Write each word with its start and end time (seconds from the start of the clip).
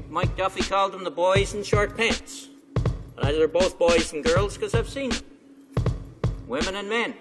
think 0.00 0.10
Mike 0.12 0.36
Duffy 0.36 0.62
called 0.62 0.92
them 0.92 1.04
the 1.04 1.10
boys 1.10 1.52
in 1.54 1.62
short 1.62 1.94
pants. 1.96 2.48
But 3.14 3.26
either 3.26 3.38
they're 3.38 3.48
both 3.48 3.78
boys 3.78 4.12
and 4.12 4.24
girls 4.24 4.56
because 4.56 4.74
I've 4.74 4.88
seen 4.88 5.10
them. 5.10 5.24
Women 6.46 6.76
and 6.76 6.88
men. 6.88 7.14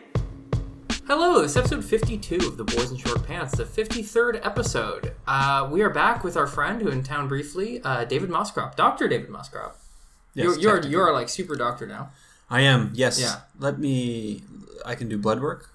Hello, 1.05 1.42
this 1.42 1.51
is 1.51 1.57
episode 1.57 1.83
52 1.83 2.35
of 2.37 2.55
The 2.55 2.63
Boys 2.63 2.92
in 2.92 2.97
Short 2.97 3.25
Pants, 3.25 3.57
the 3.57 3.65
53rd 3.65 4.45
episode. 4.45 5.13
Uh, 5.27 5.67
we 5.71 5.81
are 5.81 5.89
back 5.89 6.23
with 6.23 6.37
our 6.37 6.45
friend 6.47 6.81
who 6.81 6.89
in 6.89 7.03
town 7.03 7.27
briefly, 7.27 7.81
uh, 7.83 8.05
David 8.05 8.29
Moscrop, 8.29 8.75
Dr. 8.75 9.07
David 9.07 9.30
Moscrop. 9.30 9.75
Yes, 10.36 10.57
you're, 10.59 10.80
you're, 10.80 10.86
you're 10.86 11.14
like 11.14 11.27
super 11.27 11.55
doctor 11.55 11.88
now. 11.88 12.11
I 12.50 12.61
am. 12.61 12.91
Yes. 12.93 13.20
Yeah. 13.20 13.41
Let 13.59 13.80
me. 13.80 14.43
I 14.86 14.96
can 14.96 15.09
do 15.09 15.18
blood 15.18 15.41
work. 15.41 15.71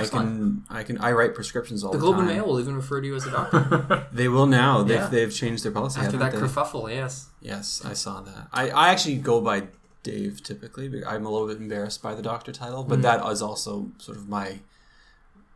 Excellent. 0.00 0.64
I 0.70 0.74
can. 0.74 0.78
I 0.78 0.82
can. 0.82 0.98
I 0.98 1.12
write 1.12 1.34
prescriptions 1.34 1.82
all 1.84 1.92
The 1.92 1.98
time. 1.98 2.06
the, 2.06 2.12
Globe 2.12 2.18
and. 2.20 2.28
Mail 2.28 2.46
will 2.46 2.60
even 2.60 2.76
refer 2.76 3.00
to 3.00 3.06
you 3.06 3.14
as 3.16 3.26
a 3.26 3.30
doctor 3.30 4.06
They 4.12 4.28
will 4.28 4.46
now. 4.46 4.82
They've, 4.82 4.96
Yeah. 4.98 5.06
they've 5.08 5.32
changed 5.34 5.64
their 5.64 5.72
policy. 5.72 6.00
after 6.00 6.16
that 6.18 6.32
they? 6.32 6.38
kerfuffle, 6.38 6.88
yes. 6.94 7.28
Yes, 7.40 7.82
I 7.84 7.92
saw 7.94 8.20
that. 8.22 8.48
I, 8.52 8.70
I 8.70 8.88
actually 8.90 9.16
go 9.16 9.40
by 9.40 9.64
Dave 10.02 10.42
typically. 10.42 11.04
I'm 11.04 11.24
a 11.26 11.30
little 11.30 11.48
bit 11.48 11.58
embarrassed 11.58 12.02
by 12.02 12.14
the 12.14 12.22
doctor 12.22 12.52
title, 12.52 12.84
Mm. 12.84 12.88
but 12.88 13.02
that 13.02 13.24
is 13.30 13.40
also 13.42 13.90
sort 13.98 14.16
of 14.18 14.28
my 14.28 14.60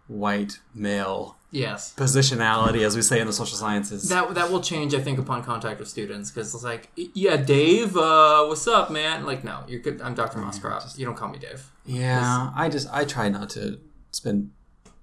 white 0.07 0.61
male 0.75 1.37
Yes. 1.51 1.95
positionality, 1.97 2.83
as 2.85 2.95
we 2.95 3.01
say 3.01 3.21
in 3.21 3.27
the 3.27 3.33
social 3.33 3.57
sciences. 3.57 4.09
That, 4.11 4.35
that 4.35 4.51
will 4.51 4.61
change, 4.61 4.93
I 4.95 5.01
think, 5.01 5.19
upon 5.19 5.43
contact 5.43 5.81
with 5.81 5.89
students 5.89 6.31
because 6.31 6.55
it's 6.55 6.63
like, 6.65 6.91
yeah, 6.95 7.37
Dave, 7.39 7.97
uh, 7.97 8.45
what's 8.45 8.67
up, 8.69 8.91
man? 8.91 9.25
Like, 9.25 9.45
no, 9.45 9.65
you're 9.67 9.81
good. 9.81 10.03
I'm 10.03 10.15
Dr. 10.15 10.39
Moscrop. 10.41 10.83
You 10.99 11.07
don't 11.07 11.15
call 11.17 11.29
me 11.29 11.39
Dave. 11.39 11.71
yeah, 11.87 12.51
I 12.55 12.69
just 12.69 12.87
I 12.93 13.05
try 13.05 13.31
not 13.31 13.49
to 13.51 13.79
spend 14.19 14.51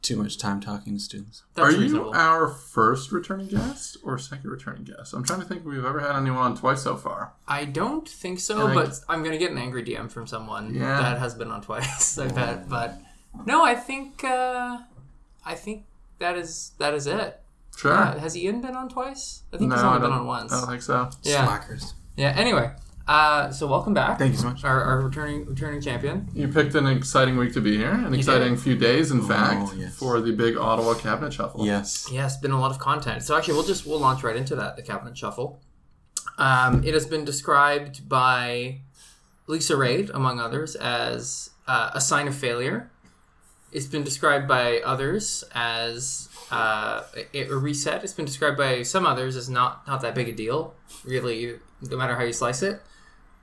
too 0.01 0.15
much 0.17 0.37
time 0.37 0.59
talking 0.61 0.93
to 0.93 0.99
students. 0.99 1.41
That's 1.55 1.73
Are 1.73 1.81
you 1.81 2.11
our 2.11 2.47
first 2.47 3.11
returning 3.11 3.47
guest 3.47 3.97
or 4.03 4.19
second 4.19 4.51
returning 4.51 4.83
guest? 4.83 5.13
I'm 5.13 5.23
trying 5.23 5.39
to 5.41 5.45
think 5.47 5.61
if 5.61 5.65
we've 5.65 5.83
ever 5.83 5.99
had 5.99 6.15
anyone 6.15 6.39
on 6.43 6.55
twice 6.57 6.83
so 6.83 6.95
far. 6.95 7.33
I 7.47 7.65
don't 7.65 8.07
think 8.07 8.39
so, 8.39 8.67
And 8.67 8.75
but 8.75 8.99
I'm 9.09 9.23
gonna 9.23 9.39
get 9.39 9.49
an 9.51 9.57
angry 9.57 9.83
DM 9.83 10.11
from 10.11 10.27
someone 10.27 10.75
Yeah. 10.75 11.01
that 11.01 11.17
has 11.17 11.33
been 11.33 11.49
on 11.49 11.61
twice. 11.61 12.19
I 12.25 12.27
bet, 12.27 12.69
but 12.69 12.99
no, 13.45 13.63
I 13.65 13.73
think 13.73 14.23
uh, 14.23 14.77
I 15.43 15.55
think 15.55 15.85
that 16.19 16.37
is 16.37 16.73
that 16.77 16.93
is 16.93 17.07
it. 17.07 17.41
Sure. 17.75 17.93
Uh, 17.93 18.19
has 18.19 18.37
Ian 18.37 18.61
been 18.61 18.75
on 18.75 18.87
twice? 18.89 19.41
I 19.51 19.57
think 19.57 19.69
no, 19.71 19.75
he's 19.75 19.83
only 19.83 19.99
been 20.01 20.11
on 20.11 20.27
once. 20.27 20.53
I 20.53 20.59
don't 20.59 20.69
think 20.69 20.81
so. 20.83 21.09
Yeah, 21.23 21.45
Slackers. 21.45 21.93
yeah. 22.15 22.29
Anyway, 22.37 22.71
uh, 23.07 23.51
so 23.51 23.67
welcome 23.67 23.93
back. 23.93 24.17
Thank 24.17 24.31
you 24.31 24.39
so 24.39 24.49
much. 24.49 24.63
Our, 24.63 24.81
our 24.81 25.01
returning 25.01 25.45
returning 25.45 25.79
champion. 25.79 26.27
You 26.33 26.47
picked 26.47 26.73
an 26.73 26.87
exciting 26.87 27.37
week 27.37 27.53
to 27.53 27.61
be 27.61 27.77
here, 27.77 27.91
an 27.91 28.13
exciting 28.13 28.57
few 28.57 28.75
days, 28.75 29.11
in 29.11 29.21
fact, 29.21 29.73
yes. 29.77 29.95
for 29.95 30.19
the 30.19 30.31
big 30.31 30.57
Ottawa 30.57 30.95
cabinet 30.95 31.31
shuffle. 31.31 31.65
Yes. 31.65 32.09
Yeah, 32.11 32.25
it's 32.25 32.37
been 32.37 32.51
a 32.51 32.59
lot 32.59 32.71
of 32.71 32.79
content. 32.79 33.21
So 33.21 33.37
actually, 33.37 33.53
we'll 33.53 33.63
just 33.63 33.85
we'll 33.85 33.99
launch 33.99 34.23
right 34.23 34.35
into 34.35 34.55
that. 34.55 34.75
The 34.75 34.81
cabinet 34.81 35.15
shuffle. 35.17 35.61
Um, 36.37 36.83
it 36.83 36.93
has 36.93 37.05
been 37.05 37.23
described 37.23 38.09
by 38.09 38.79
Lisa 39.47 39.73
Raitt, 39.73 40.09
among 40.13 40.39
others, 40.39 40.75
as 40.75 41.51
uh, 41.67 41.91
a 41.93 42.01
sign 42.01 42.27
of 42.27 42.35
failure. 42.35 42.89
It's 43.71 43.85
been 43.85 44.03
described 44.03 44.47
by 44.47 44.79
others 44.79 45.43
as 45.53 46.29
uh, 46.49 47.03
a, 47.33 47.49
a 47.49 47.55
reset. 47.55 48.03
It's 48.03 48.13
been 48.13 48.25
described 48.25 48.57
by 48.57 48.81
some 48.83 49.05
others 49.05 49.35
as 49.35 49.49
not 49.49 49.85
not 49.87 50.01
that 50.01 50.15
big 50.15 50.27
a 50.27 50.31
deal, 50.31 50.73
really, 51.03 51.59
no 51.81 51.97
matter 51.97 52.15
how 52.15 52.23
you 52.23 52.33
slice 52.33 52.63
it. 52.63 52.81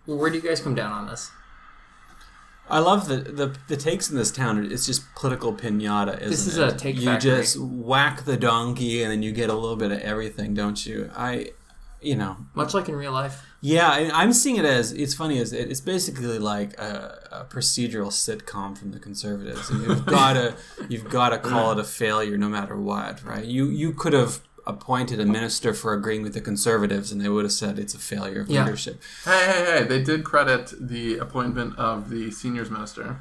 Where 0.06 0.31
do 0.31 0.36
you 0.36 0.42
guys 0.42 0.61
come 0.61 0.75
down 0.75 0.92
on 0.92 1.06
this? 1.06 1.31
I 2.70 2.78
love 2.78 3.08
the, 3.08 3.17
the 3.17 3.56
the 3.69 3.77
takes 3.77 4.09
in 4.11 4.17
this 4.17 4.31
town. 4.31 4.70
It's 4.70 4.86
just 4.86 5.03
political 5.14 5.53
pinata. 5.53 6.17
Isn't 6.19 6.31
This 6.31 6.47
is 6.47 6.59
it? 6.59 6.72
a 6.72 6.77
take 6.77 6.97
You 6.97 7.06
factory. 7.06 7.31
just 7.42 7.59
whack 7.59 8.25
the 8.25 8.36
donkey, 8.36 9.03
and 9.03 9.11
then 9.12 9.22
you 9.22 9.33
get 9.33 9.50
a 9.50 9.55
little 9.55 9.77
bit 9.77 9.91
of 9.92 9.98
everything, 10.00 10.55
don't 10.55 10.84
you? 10.86 11.11
I, 11.17 11.50
you 12.00 12.17
know, 12.17 12.36
Much 12.55 12.72
like 12.72 12.89
in 12.89 12.94
real 12.94 13.12
life. 13.12 13.44
yeah. 13.61 13.89
I, 13.89 14.11
I'm 14.12 14.33
seeing 14.33 14.56
it 14.56 14.64
as 14.64 14.92
it's 14.92 15.12
funny 15.12 15.39
as 15.41 15.53
it, 15.53 15.70
it's 15.70 15.81
basically 15.81 16.39
like 16.39 16.78
a, 16.78 17.19
a 17.33 17.44
procedural 17.53 18.09
sitcom 18.09 18.78
from 18.78 18.92
the 18.92 19.00
conservatives, 19.00 19.69
and 19.69 19.82
you've 19.82 20.06
got 20.19 20.32
to 20.34 20.55
you've 20.88 21.10
got 21.10 21.31
to 21.31 21.38
call 21.38 21.72
it 21.72 21.78
a 21.78 21.84
failure 21.84 22.38
no 22.38 22.49
matter 22.49 22.76
what, 22.76 23.22
right? 23.25 23.44
You 23.44 23.66
you 23.66 23.93
could 23.93 24.12
have 24.15 24.41
appointed 24.67 25.19
a 25.21 25.25
minister 25.27 25.75
for 25.75 25.93
agreeing 25.95 26.23
with 26.23 26.34
the 26.34 26.41
conservatives, 26.41 27.11
and 27.12 27.21
they 27.21 27.28
would 27.28 27.45
have 27.45 27.53
said 27.53 27.78
it's 27.78 27.95
a 27.95 27.99
failure 27.99 28.41
of 28.43 28.49
Yeah. 28.49 28.65
leadership. 28.65 29.00
Hey, 29.25 29.45
hey, 29.47 29.65
hey! 29.78 29.84
They 29.84 30.03
did 30.03 30.25
credit 30.25 30.73
the 30.78 31.19
appointment 31.19 31.77
of 31.78 32.11
the 32.11 32.31
seniors 32.31 32.71
minister. 32.71 33.17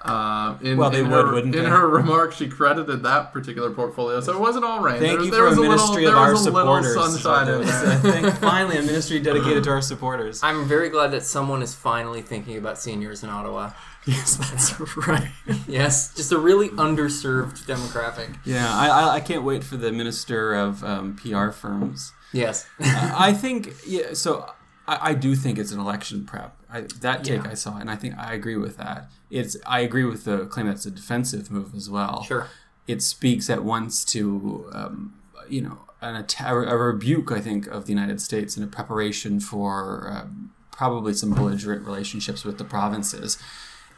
Uh, 0.00 0.54
in, 0.62 0.76
Well, 0.76 0.90
they 0.90 1.00
in 1.00 1.10
would, 1.10 1.26
her, 1.26 1.32
wouldn't 1.34 1.56
In 1.56 1.64
they? 1.64 1.68
her 1.70 1.88
remarks, 1.88 2.36
she 2.36 2.46
credited 2.48 3.02
that 3.02 3.32
particular 3.32 3.70
portfolio, 3.70 4.20
so 4.20 4.32
it 4.32 4.38
wasn't 4.38 4.64
all 4.64 4.78
rain. 4.80 5.00
Thank 5.00 5.18
there, 5.18 5.24
you 5.24 5.30
there 5.32 5.40
for 5.40 5.48
was 5.48 5.58
a 5.58 5.60
a 5.62 5.68
ministry 5.68 6.04
little, 6.04 6.08
of 6.10 6.14
there 6.14 6.24
our 6.24 6.30
was 6.32 6.46
a 6.46 6.50
little 6.52 6.82
supporters. 6.84 7.20
sunshine 7.22 7.48
in 7.52 7.62
It's, 7.62 7.80
there. 7.82 7.90
uh, 7.90 7.98
thank- 8.30 8.34
finally, 8.40 8.76
a 8.78 8.82
ministry 8.82 9.18
dedicated 9.18 9.64
to 9.64 9.70
our 9.70 9.82
supporters. 9.82 10.40
I'm 10.44 10.68
very 10.68 10.88
glad 10.88 11.10
that 11.10 11.24
someone 11.24 11.62
is 11.62 11.74
finally 11.74 12.22
thinking 12.22 12.56
about 12.56 12.78
seniors 12.78 13.24
in 13.24 13.28
Ottawa. 13.30 13.70
Yes, 14.08 14.36
that's 14.36 14.96
right. 15.06 15.28
Yes, 15.66 16.14
just 16.14 16.32
a 16.32 16.38
really 16.38 16.70
underserved 16.70 17.64
demographic. 17.66 18.38
Yeah, 18.44 18.66
I, 18.74 18.88
I, 18.88 19.14
I 19.16 19.20
can't 19.20 19.42
wait 19.44 19.62
for 19.62 19.76
the 19.76 19.92
minister 19.92 20.54
of 20.54 20.82
um, 20.82 21.14
PR 21.16 21.50
firms. 21.50 22.12
Yes. 22.32 22.66
I 22.80 23.32
think, 23.34 23.74
yeah, 23.86 24.14
so 24.14 24.50
I, 24.86 25.10
I 25.10 25.14
do 25.14 25.34
think 25.34 25.58
it's 25.58 25.72
an 25.72 25.78
election 25.80 26.24
prep. 26.24 26.56
I, 26.70 26.82
that 27.00 27.24
take 27.24 27.44
Yeah. 27.44 27.50
I 27.50 27.54
saw, 27.54 27.76
and 27.76 27.90
I 27.90 27.96
think 27.96 28.16
I 28.18 28.32
agree 28.34 28.56
with 28.56 28.76
that. 28.78 29.10
It's 29.30 29.56
I 29.66 29.80
agree 29.80 30.04
with 30.04 30.24
the 30.24 30.46
claim 30.46 30.66
that 30.66 30.76
it's 30.76 30.86
a 30.86 30.90
defensive 30.90 31.50
move 31.50 31.74
as 31.74 31.88
well. 31.90 32.22
sure. 32.24 32.48
It 32.86 33.02
speaks 33.02 33.50
at 33.50 33.62
once 33.64 34.02
to, 34.06 34.70
um, 34.72 35.14
you 35.48 35.60
know, 35.60 35.78
an 36.00 36.16
atta- 36.16 36.66
a 36.70 36.76
rebuke, 36.76 37.30
I 37.30 37.40
think, 37.40 37.66
of 37.66 37.84
the 37.84 37.92
United 37.92 38.20
States 38.22 38.56
and 38.56 38.64
a 38.64 38.68
preparation 38.68 39.40
for 39.40 40.08
um, 40.10 40.52
probably 40.70 41.12
some 41.12 41.34
belligerent 41.34 41.84
relationships 41.84 42.44
with 42.44 42.56
the 42.56 42.64
provinces. 42.64 43.36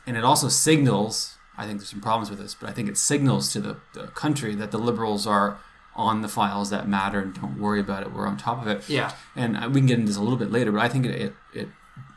And 0.07 0.17
it 0.17 0.25
also 0.25 0.49
signals, 0.49 1.37
I 1.57 1.67
think 1.67 1.79
there's 1.79 1.91
some 1.91 2.01
problems 2.01 2.31
with 2.31 2.39
this, 2.39 2.55
but 2.55 2.69
I 2.69 2.73
think 2.73 2.89
it 2.89 2.97
signals 2.97 3.53
to 3.53 3.61
the, 3.61 3.77
the 3.95 4.09
country 4.09 4.55
that 4.55 4.71
the 4.71 4.79
liberals 4.79 5.27
are 5.27 5.59
on 5.95 6.23
the 6.23 6.29
files 6.29 6.71
that 6.71 6.89
matter 6.89 7.21
and 7.21 7.35
don't 7.35 7.61
worry 7.61 7.81
about 7.81 8.03
it. 8.03 8.13
We're 8.13 8.27
on 8.27 8.37
top 8.37 8.63
of 8.63 8.69
it. 8.69 8.89
Yeah. 8.89 9.13
And 9.37 9.57
we 9.75 9.81
can 9.81 9.87
get 9.87 9.95
into 9.99 10.07
this 10.09 10.17
a 10.17 10.23
little 10.23 10.39
bit 10.39 10.51
later, 10.51 10.73
but 10.73 10.81
I 10.81 10.89
think 10.89 11.05
it, 11.07 11.15
it, 11.21 11.35
it 11.53 11.69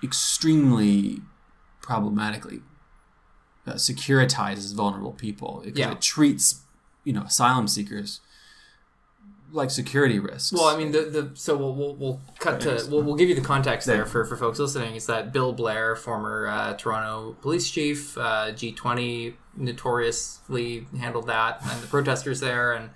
extremely 0.03 1.21
problematically 1.81 2.61
uh, 3.67 3.73
securitizes 3.73 4.73
vulnerable 4.73 5.11
people. 5.11 5.61
Because 5.63 5.79
Yeah. 5.79 5.91
It 5.91 6.01
treats, 6.01 6.61
you 7.03 7.13
know, 7.13 7.23
asylum 7.23 7.67
seekers 7.67 8.21
like 9.53 9.69
security 9.69 10.19
risks. 10.19 10.51
Well, 10.51 10.65
I 10.65 10.77
mean, 10.77 10.91
the, 10.91 11.01
the 11.03 11.31
so 11.35 11.55
we'll, 11.55 11.75
we'll, 11.75 11.95
we'll 11.95 12.21
cut 12.39 12.59
to 12.61 12.85
we'll, 12.89 13.03
we'll 13.03 13.15
give 13.15 13.29
you 13.29 13.35
the 13.35 13.41
context 13.41 13.87
there 13.87 14.05
for, 14.05 14.25
for 14.25 14.35
folks 14.35 14.59
listening. 14.59 14.95
Is 14.95 15.05
that 15.05 15.31
Bill 15.31 15.53
Blair, 15.53 15.95
former 15.95 16.47
uh, 16.47 16.73
Toronto 16.73 17.37
police 17.41 17.69
chief, 17.69 18.17
uh, 18.17 18.51
G20 18.51 19.35
notoriously 19.55 20.87
handled 20.99 21.27
that, 21.27 21.59
and 21.63 21.81
the 21.81 21.87
protesters 21.87 22.39
there, 22.39 22.73
and 22.73 22.89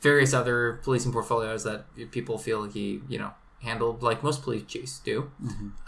various 0.00 0.34
other 0.34 0.80
policing 0.82 1.12
portfolios 1.12 1.64
that 1.64 1.86
people 2.10 2.36
feel 2.38 2.64
he 2.64 3.00
you 3.08 3.18
know 3.18 3.32
handled 3.62 4.02
like 4.02 4.22
most 4.22 4.42
police 4.42 4.64
chiefs 4.64 4.98
do. 4.98 5.30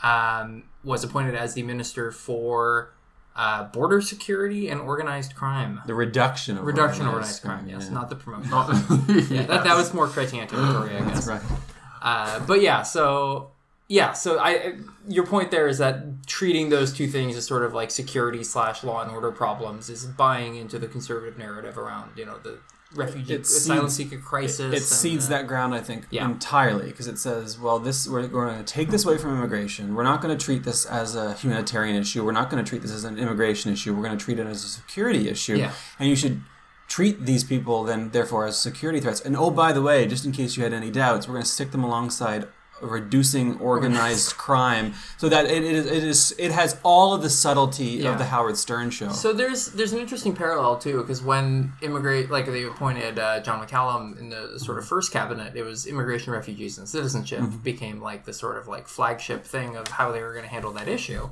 Um, 0.02 0.64
was 0.82 1.04
appointed 1.04 1.34
as 1.34 1.54
the 1.54 1.62
minister 1.62 2.10
for 2.10 2.94
uh, 3.36 3.64
border 3.64 4.00
security 4.00 4.68
and 4.68 4.80
organized 4.80 5.34
crime. 5.34 5.80
the 5.86 5.94
reduction 5.94 6.56
of 6.56 6.64
Reduction 6.64 7.06
organized 7.06 7.44
organized 7.44 7.66
crime, 7.66 7.68
yes, 7.68 7.88
yeah. 7.88 7.94
not 7.94 8.08
the 8.08 8.16
promotion. 8.16 8.50
yeah, 9.08 9.40
Yeah, 9.40 9.46
that, 9.46 9.64
that 9.64 9.76
was 9.76 9.92
more 9.92 10.06
Chrétien 10.06 10.48
territory, 10.48 10.96
I 10.96 11.00
guess. 11.00 11.26
That's 11.26 11.44
right. 11.44 11.60
Uh, 12.00 12.40
but 12.46 12.60
yeah, 12.60 12.82
so 12.82 13.52
yeah, 13.88 14.12
so 14.12 14.38
I 14.38 14.74
your 15.08 15.26
point 15.26 15.50
there 15.50 15.66
is 15.66 15.78
that 15.78 16.26
treating 16.26 16.70
those 16.70 16.92
two 16.92 17.06
things 17.06 17.36
as 17.36 17.46
sort 17.46 17.64
of 17.64 17.74
like 17.74 17.90
security 17.90 18.44
slash 18.44 18.82
law 18.82 19.02
and 19.02 19.10
order 19.10 19.30
problems 19.30 19.90
is 19.90 20.06
buying 20.06 20.54
into 20.56 20.78
the 20.78 20.86
conservative 20.86 21.38
narrative 21.38 21.76
around 21.76 22.12
you 22.16 22.24
know 22.24 22.38
the 22.38 22.58
refugee 22.94 23.34
It 23.34 23.40
asylum 23.42 23.88
seeds- 23.88 24.10
seeker 24.10 24.22
crisis. 24.22 24.72
It 24.72 24.76
and, 24.78 24.82
cedes 24.82 25.26
uh, 25.26 25.30
that 25.30 25.46
ground, 25.46 25.74
I 25.74 25.80
think, 25.80 26.06
Yeah. 26.10 26.24
entirely 26.24 26.86
because 26.86 27.06
it 27.06 27.18
says, 27.18 27.58
"Well, 27.58 27.78
this 27.78 28.06
we're, 28.08 28.22
we're 28.28 28.46
going 28.46 28.58
to 28.58 28.64
take 28.64 28.90
this 28.90 29.04
away 29.04 29.18
from 29.18 29.36
immigration. 29.36 29.94
We're 29.94 30.02
not 30.04 30.20
going 30.22 30.36
to 30.36 30.44
treat 30.44 30.64
this 30.64 30.86
as 30.86 31.14
a 31.16 31.34
humanitarian 31.34 31.96
issue. 31.96 32.24
We're 32.24 32.32
not 32.32 32.50
going 32.50 32.64
to 32.64 32.68
treat 32.68 32.82
this 32.82 32.92
as 32.92 33.04
an 33.04 33.18
immigration 33.18 33.72
issue. 33.72 33.94
We're 33.94 34.04
going 34.04 34.16
to 34.18 34.24
treat 34.24 34.38
it 34.38 34.46
as 34.46 34.64
a 34.64 34.68
security 34.68 35.28
issue. 35.28 35.56
Yeah. 35.56 35.72
And 35.98 36.08
you 36.08 36.16
should 36.16 36.42
treat 36.88 37.24
these 37.24 37.42
people 37.44 37.82
then, 37.84 38.10
therefore, 38.10 38.46
as 38.46 38.58
security 38.58 39.00
threats. 39.00 39.20
And 39.20 39.36
oh, 39.36 39.50
by 39.50 39.72
the 39.72 39.82
way, 39.82 40.06
just 40.06 40.24
in 40.24 40.32
case 40.32 40.56
you 40.56 40.62
had 40.62 40.72
any 40.72 40.90
doubts, 40.90 41.26
we're 41.26 41.34
going 41.34 41.44
to 41.44 41.48
stick 41.50 41.70
them 41.72 41.84
alongside." 41.84 42.46
Reducing 42.80 43.58
organized 43.60 44.36
crime, 44.36 44.94
so 45.16 45.28
that 45.28 45.46
it, 45.46 45.62
it 45.64 45.74
is 45.74 45.86
it 45.86 46.04
is 46.04 46.34
it 46.38 46.50
has 46.50 46.76
all 46.82 47.14
of 47.14 47.22
the 47.22 47.30
subtlety 47.30 47.84
Yeah. 48.02 48.12
of 48.12 48.18
the 48.18 48.24
Howard 48.26 48.56
Stern 48.56 48.90
show. 48.90 49.10
So 49.10 49.32
there's 49.32 49.66
there's 49.68 49.92
an 49.92 50.00
interesting 50.00 50.34
parallel 50.34 50.76
too 50.78 50.98
because 51.00 51.22
when 51.22 51.72
immigrate 51.82 52.30
like 52.30 52.46
they 52.46 52.64
appointed 52.64 53.18
uh, 53.18 53.40
John 53.40 53.64
McCallum 53.64 54.18
in 54.18 54.28
the 54.30 54.58
sort 54.58 54.78
of 54.78 54.84
first 54.86 55.12
cabinet, 55.12 55.56
it 55.56 55.62
was 55.62 55.86
immigration, 55.86 56.32
refugees, 56.32 56.76
and 56.78 56.88
citizenship 56.88 57.42
became 57.62 58.00
like 58.02 58.24
the 58.24 58.32
sort 58.32 58.58
of 58.58 58.68
like 58.68 58.88
flagship 58.88 59.44
thing 59.44 59.76
of 59.76 59.88
how 59.88 60.12
they 60.12 60.20
were 60.22 60.32
going 60.32 60.44
to 60.44 60.50
handle 60.50 60.72
that 60.72 60.88
issue. 60.88 61.30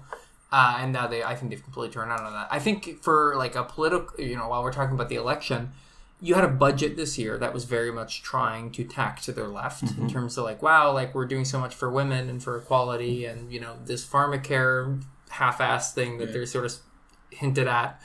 Uh, 0.50 0.76
and 0.80 0.92
now 0.92 1.06
they, 1.06 1.22
I 1.24 1.34
think 1.34 1.50
they've 1.50 1.62
completely 1.62 1.92
turned 1.94 2.12
out 2.12 2.20
on 2.20 2.32
that. 2.34 2.46
I 2.50 2.58
think 2.58 3.02
for 3.02 3.34
like 3.36 3.56
a 3.56 3.64
political, 3.64 4.20
you 4.22 4.36
know, 4.36 4.48
while 4.48 4.62
we're 4.62 4.72
talking 4.72 4.94
about 4.94 5.08
the 5.08 5.16
election, 5.16 5.72
you 6.24 6.34
had 6.36 6.44
a 6.44 6.48
budget 6.48 6.94
this 6.96 7.18
year 7.18 7.36
that 7.36 7.52
was 7.52 7.64
very 7.64 7.90
much 7.90 8.22
trying 8.22 8.70
to 8.70 8.84
tack 8.84 9.20
to 9.22 9.32
their 9.32 9.48
left 9.48 9.84
Mm-hmm. 9.84 10.02
in 10.02 10.08
terms 10.08 10.38
of 10.38 10.44
like, 10.44 10.62
wow, 10.62 10.92
like 10.92 11.14
we're 11.16 11.26
doing 11.26 11.44
so 11.44 11.58
much 11.58 11.74
for 11.74 11.90
women 11.90 12.28
and 12.30 12.40
for 12.42 12.56
equality, 12.56 13.24
and 13.24 13.52
you 13.52 13.58
know 13.60 13.74
this 13.84 14.06
pharmacare 14.06 15.02
half-ass 15.30 15.92
thing 15.92 16.18
that 16.18 16.32
they're 16.32 16.46
sort 16.46 16.64
of 16.64 16.74
hinted 17.30 17.66
at, 17.66 18.00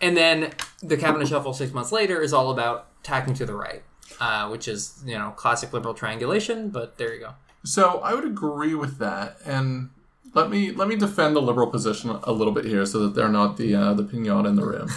and 0.00 0.16
then 0.16 0.52
the 0.82 0.96
cabinet 0.96 1.28
shuffle 1.28 1.52
six 1.52 1.72
months 1.72 1.92
later 1.92 2.22
is 2.22 2.32
all 2.32 2.50
about 2.50 2.86
tacking 3.02 3.34
to 3.34 3.44
the 3.44 3.54
right, 3.54 3.82
uh, 4.20 4.48
which 4.48 4.66
is 4.66 5.02
you 5.04 5.18
know 5.18 5.30
classic 5.36 5.72
liberal 5.72 5.92
triangulation. 5.94 6.70
But 6.70 6.96
there 6.96 7.12
you 7.12 7.20
go. 7.20 7.34
So 7.62 8.00
I 8.02 8.14
would 8.14 8.24
agree 8.24 8.74
with 8.74 8.96
that, 8.98 9.36
and 9.44 9.90
let 10.34 10.50
me 10.50 10.70
let 10.72 10.88
me 10.88 10.96
defend 10.96 11.36
the 11.36 11.42
liberal 11.42 11.66
position 11.68 12.10
a 12.22 12.32
little 12.32 12.52
bit 12.52 12.64
here, 12.64 12.86
so 12.86 13.00
that 13.00 13.14
they're 13.14 13.28
not 13.28 13.56
the 13.56 13.74
uh, 13.74 13.94
the 13.94 14.04
pinata 14.04 14.48
in 14.48 14.56
the 14.56 14.64
rim. 14.64 14.88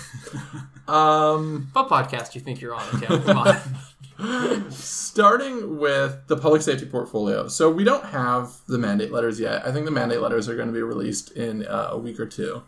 um, 0.87 1.69
What 1.73 1.89
podcast 1.89 2.31
do 2.33 2.39
you 2.39 2.45
think 2.45 2.61
you're 2.61 2.75
on? 2.75 2.99
Tim? 2.99 3.23
Come 3.23 3.37
on. 3.37 4.71
starting 4.71 5.79
with 5.79 6.27
the 6.27 6.37
public 6.37 6.61
safety 6.61 6.85
portfolio. 6.85 7.47
So 7.47 7.69
we 7.71 7.83
don't 7.83 8.05
have 8.05 8.51
the 8.67 8.77
mandate 8.77 9.11
letters 9.11 9.39
yet. 9.39 9.65
I 9.65 9.71
think 9.71 9.85
the 9.85 9.91
mandate 9.91 10.21
letters 10.21 10.47
are 10.47 10.55
going 10.55 10.67
to 10.67 10.73
be 10.73 10.83
released 10.83 11.31
in 11.31 11.65
uh, 11.65 11.89
a 11.91 11.97
week 11.97 12.19
or 12.19 12.25
two. 12.25 12.63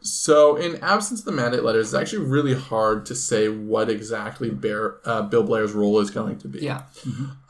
So, 0.00 0.54
in 0.54 0.76
absence 0.84 1.20
of 1.20 1.26
the 1.26 1.32
mandate 1.32 1.64
letters, 1.64 1.88
it's 1.88 1.94
actually 2.00 2.26
really 2.26 2.54
hard 2.54 3.06
to 3.06 3.14
say 3.16 3.48
what 3.48 3.90
exactly 3.90 4.50
Bear, 4.50 4.98
uh, 5.04 5.22
Bill 5.22 5.42
Blair's 5.42 5.72
role 5.72 5.98
is 5.98 6.10
going 6.10 6.38
to 6.38 6.48
be. 6.48 6.60
yeah. 6.60 6.82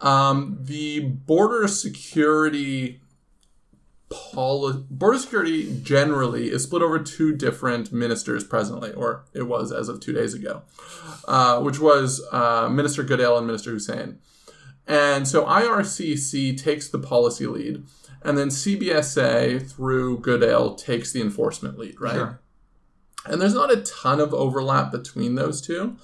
Um, 0.01 0.57
the 0.63 1.01
border 1.01 1.69
security 1.69 3.03
poli- 4.33 4.85
border 4.91 5.19
security 5.19 5.81
generally 5.83 6.51
is 6.51 6.65
split 6.65 6.83
over 6.83 6.99
two 6.99 7.35
different 7.35 7.93
ministers 7.93 8.45
presently, 8.45 8.93
or 8.93 9.25
it 9.33 9.43
was 9.43 9.73
as 9.73 9.89
of 9.89 10.01
two 10.01 10.13
days 10.13 10.35
ago, 10.35 10.63
uh, 11.27 11.61
which 11.61 11.79
was 11.79 12.27
uh, 12.33 12.69
Minister 12.69 13.03
Goodale 13.03 13.39
and 13.39 13.47
Minister 13.47 13.73
Hussen. 13.73 14.19
And 14.87 15.27
so 15.27 15.45
IRCC 15.45 16.61
takes 16.61 16.89
the 16.89 16.99
policy 16.99 17.47
lead, 17.47 17.85
and 18.23 18.39
then 18.39 18.49
CBSA 18.49 19.71
through 19.71 20.19
Goodale 20.19 20.75
takes 20.75 21.13
the 21.13 21.21
enforcement 21.21 21.79
lead, 21.79 22.01
right? 22.01 22.15
Sure. 22.15 22.41
And 23.27 23.41
there's 23.41 23.55
not 23.55 23.73
a 23.73 23.83
ton 23.83 24.21
of 24.21 24.33
overlap 24.33 24.93
between 24.93 25.35
those 25.35 25.61
two. 25.61 25.97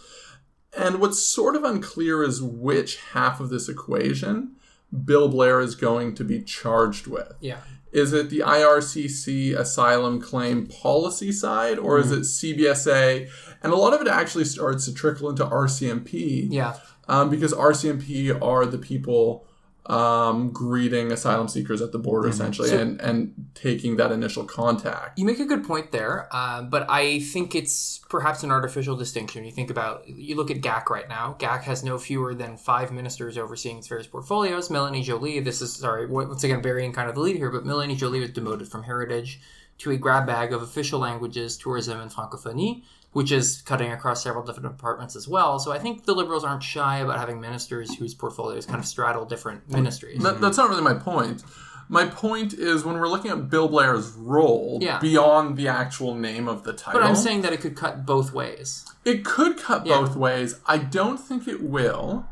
And 0.76 1.00
what's 1.00 1.22
sort 1.22 1.54
of 1.54 1.64
unclear 1.64 2.22
is 2.22 2.42
which 2.42 2.96
half 3.12 3.40
of 3.40 3.50
this 3.50 3.68
equation 3.68 4.56
Bill 5.04 5.28
Blair 5.28 5.60
is 5.60 5.74
going 5.74 6.14
to 6.16 6.24
be 6.24 6.42
charged 6.42 7.06
with. 7.06 7.32
Yeah. 7.40 7.58
Is 7.92 8.12
it 8.14 8.30
the 8.30 8.38
IRCC 8.40 9.54
asylum 9.58 10.20
claim 10.20 10.66
policy 10.66 11.30
side, 11.30 11.78
or 11.78 11.98
is 11.98 12.10
it 12.10 12.20
CBSA? 12.22 13.28
And 13.62 13.72
a 13.72 13.76
lot 13.76 13.92
of 13.94 14.00
it 14.00 14.08
actually 14.08 14.44
starts 14.44 14.86
to 14.86 14.94
trickle 14.94 15.28
into 15.28 15.44
RCMP 15.44 16.48
Yeah. 16.50 16.74
um, 17.08 17.28
because 17.30 17.52
RCMP 17.52 18.30
are 18.42 18.64
the 18.66 18.78
people 18.78 19.46
um, 19.86 20.50
greeting 20.50 21.10
asylum 21.10 21.48
seekers 21.48 21.82
at 21.82 21.92
the 21.92 21.98
border, 21.98 22.28
essentially, 22.28 22.70
and, 22.70 23.00
and 23.00 23.50
taking 23.54 23.96
that 23.96 24.12
initial 24.12 24.44
contact. 24.44 25.18
You 25.18 25.24
make 25.24 25.40
a 25.40 25.44
good 25.44 25.64
point 25.64 25.90
there, 25.90 26.28
uh, 26.30 26.62
but 26.62 26.86
I 26.88 27.20
think 27.20 27.54
it's 27.54 27.98
perhaps 28.08 28.42
an 28.44 28.50
artificial 28.50 28.96
distinction. 28.96 29.44
You 29.44 29.50
think 29.50 29.70
about, 29.70 30.08
you 30.08 30.36
look 30.36 30.50
at 30.50 30.58
GAC 30.58 30.88
right 30.88 31.08
now. 31.08 31.36
GAC 31.38 31.62
has 31.62 31.82
no 31.82 31.98
fewer 31.98 32.34
than 32.34 32.56
five 32.56 32.92
ministers 32.92 33.36
overseeing 33.36 33.78
its 33.78 33.88
various 33.88 34.06
portfolios. 34.06 34.68
Mélanie 34.68 35.02
Joly, 35.02 35.40
this 35.40 35.60
is, 35.60 35.74
sorry, 35.74 36.06
once 36.06 36.44
again, 36.44 36.62
burying 36.62 36.92
kind 36.92 37.08
of 37.08 37.16
the 37.16 37.20
lead 37.20 37.36
here, 37.36 37.50
but 37.50 37.64
Mélanie 37.64 37.96
Joly 37.96 38.20
was 38.20 38.30
demoted 38.30 38.68
from 38.68 38.84
Heritage 38.84 39.40
to 39.82 39.90
a 39.90 39.96
grab 39.96 40.26
bag 40.26 40.52
of 40.52 40.62
official 40.62 40.98
languages, 41.00 41.56
tourism, 41.56 42.00
and 42.00 42.10
francophonie, 42.10 42.82
which 43.12 43.30
is 43.30 43.62
cutting 43.62 43.92
across 43.92 44.22
several 44.22 44.44
different 44.44 44.76
departments 44.76 45.14
as 45.16 45.28
well. 45.28 45.58
So 45.58 45.72
I 45.72 45.78
think 45.78 46.04
the 46.04 46.14
Liberals 46.14 46.44
aren't 46.44 46.62
shy 46.62 46.98
about 46.98 47.18
having 47.18 47.40
ministers 47.40 47.94
whose 47.96 48.14
portfolios 48.14 48.64
kind 48.66 48.78
of 48.78 48.86
straddle 48.86 49.24
different 49.24 49.68
ministries. 49.70 50.22
That, 50.22 50.40
that's 50.40 50.56
not 50.56 50.68
really 50.70 50.82
my 50.82 50.94
point. 50.94 51.42
My 51.88 52.06
point 52.06 52.54
is 52.54 52.84
when 52.84 52.94
we're 52.98 53.08
looking 53.08 53.30
at 53.30 53.50
Bill 53.50 53.68
Blair's 53.68 54.12
role 54.12 54.78
Yeah. 54.80 54.98
beyond 54.98 55.56
the 55.58 55.68
actual 55.68 56.14
name 56.14 56.48
of 56.48 56.62
the 56.64 56.72
title. 56.72 57.00
But 57.00 57.06
I'm 57.06 57.16
saying 57.16 57.42
that 57.42 57.52
it 57.52 57.60
could 57.60 57.76
cut 57.76 58.06
both 58.06 58.32
ways. 58.32 58.86
It 59.04 59.24
could 59.24 59.58
cut 59.58 59.84
Yeah. 59.84 59.98
both 60.00 60.16
ways. 60.16 60.58
I 60.64 60.78
don't 60.78 61.18
think 61.18 61.46
it 61.46 61.62
will. 61.62 62.24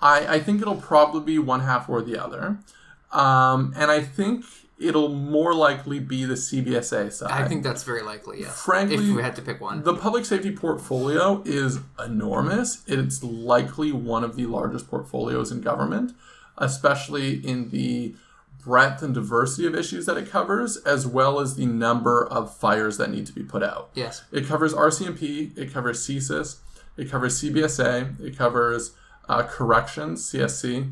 I, 0.00 0.34
I 0.34 0.38
think 0.40 0.60
it'll 0.60 0.76
probably 0.76 1.22
be 1.22 1.38
one 1.38 1.60
half 1.60 1.88
or 1.88 2.00
the 2.02 2.22
other. 2.22 2.58
Um, 3.12 3.72
and 3.76 3.90
I 3.90 4.00
think 4.02 4.44
it'll 4.82 5.08
more 5.08 5.54
likely 5.54 6.00
be 6.00 6.24
the 6.24 6.34
CBSA 6.34 7.12
side. 7.12 7.30
I 7.30 7.46
think 7.48 7.62
that's 7.62 7.84
very 7.84 8.02
likely, 8.02 8.40
yes. 8.40 8.60
Frankly, 8.62 8.96
if 8.96 9.16
we 9.16 9.22
had 9.22 9.36
to 9.36 9.42
pick 9.42 9.60
one. 9.60 9.82
the 9.82 9.94
public 9.94 10.24
safety 10.24 10.54
portfolio 10.54 11.42
is 11.44 11.80
enormous. 12.04 12.82
It's 12.86 13.22
likely 13.22 13.92
one 13.92 14.24
of 14.24 14.36
the 14.36 14.46
largest 14.46 14.88
portfolios 14.88 15.52
in 15.52 15.60
government, 15.60 16.12
especially 16.58 17.34
in 17.46 17.70
the 17.70 18.14
breadth 18.62 19.02
and 19.02 19.12
diversity 19.12 19.66
of 19.66 19.74
issues 19.74 20.06
that 20.06 20.16
it 20.16 20.30
covers, 20.30 20.76
as 20.78 21.06
well 21.06 21.40
as 21.40 21.56
the 21.56 21.66
number 21.66 22.24
of 22.26 22.54
fires 22.54 22.96
that 22.96 23.10
need 23.10 23.26
to 23.26 23.32
be 23.32 23.42
put 23.42 23.62
out. 23.62 23.90
yes. 23.94 24.22
It 24.30 24.46
covers 24.46 24.72
RCMP, 24.72 25.56
it 25.58 25.72
covers 25.72 26.06
CSIS, 26.06 26.58
it 26.96 27.10
covers 27.10 27.42
CBSA, 27.42 28.20
it 28.20 28.36
covers 28.36 28.92
uh, 29.28 29.42
corrections, 29.44 30.30
CSC, 30.30 30.90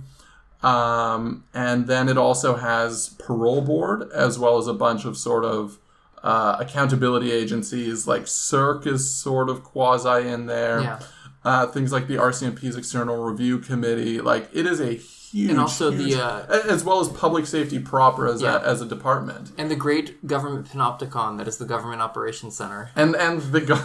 um, 0.62 1.44
and 1.54 1.86
then 1.86 2.08
it 2.08 2.18
also 2.18 2.56
has 2.56 3.10
parole 3.18 3.60
board 3.62 4.10
as 4.12 4.38
well 4.38 4.58
as 4.58 4.66
a 4.66 4.74
bunch 4.74 5.04
of 5.04 5.16
sort 5.16 5.44
of 5.44 5.78
uh, 6.22 6.56
accountability 6.60 7.32
agencies 7.32 8.06
like 8.06 8.22
CERC 8.24 8.86
is 8.86 9.10
sort 9.12 9.48
of 9.48 9.62
quasi 9.64 10.28
in 10.28 10.46
there. 10.46 10.80
Yeah. 10.82 11.00
Uh, 11.42 11.66
things 11.66 11.90
like 11.90 12.06
the 12.06 12.16
RCMP's 12.16 12.76
external 12.76 13.24
review 13.24 13.58
committee, 13.58 14.20
like 14.20 14.50
it 14.52 14.66
is 14.66 14.78
a 14.78 14.92
huge, 14.92 15.48
And 15.48 15.58
also 15.58 15.90
the, 15.90 16.22
uh, 16.22 16.44
as 16.68 16.84
well 16.84 17.00
as 17.00 17.08
public 17.08 17.46
safety 17.46 17.78
proper 17.78 18.26
as 18.26 18.42
Yeah. 18.42 18.56
a, 18.56 18.60
as 18.60 18.82
a 18.82 18.84
department. 18.86 19.52
And 19.56 19.70
the 19.70 19.76
great 19.76 20.26
government 20.26 20.66
panopticon 20.68 21.38
that 21.38 21.48
is 21.48 21.56
the 21.56 21.64
Government 21.64 22.02
Operations 22.02 22.54
Center. 22.54 22.90
and 22.94 23.16
and 23.16 23.40
the 23.40 23.62
go- 23.62 23.76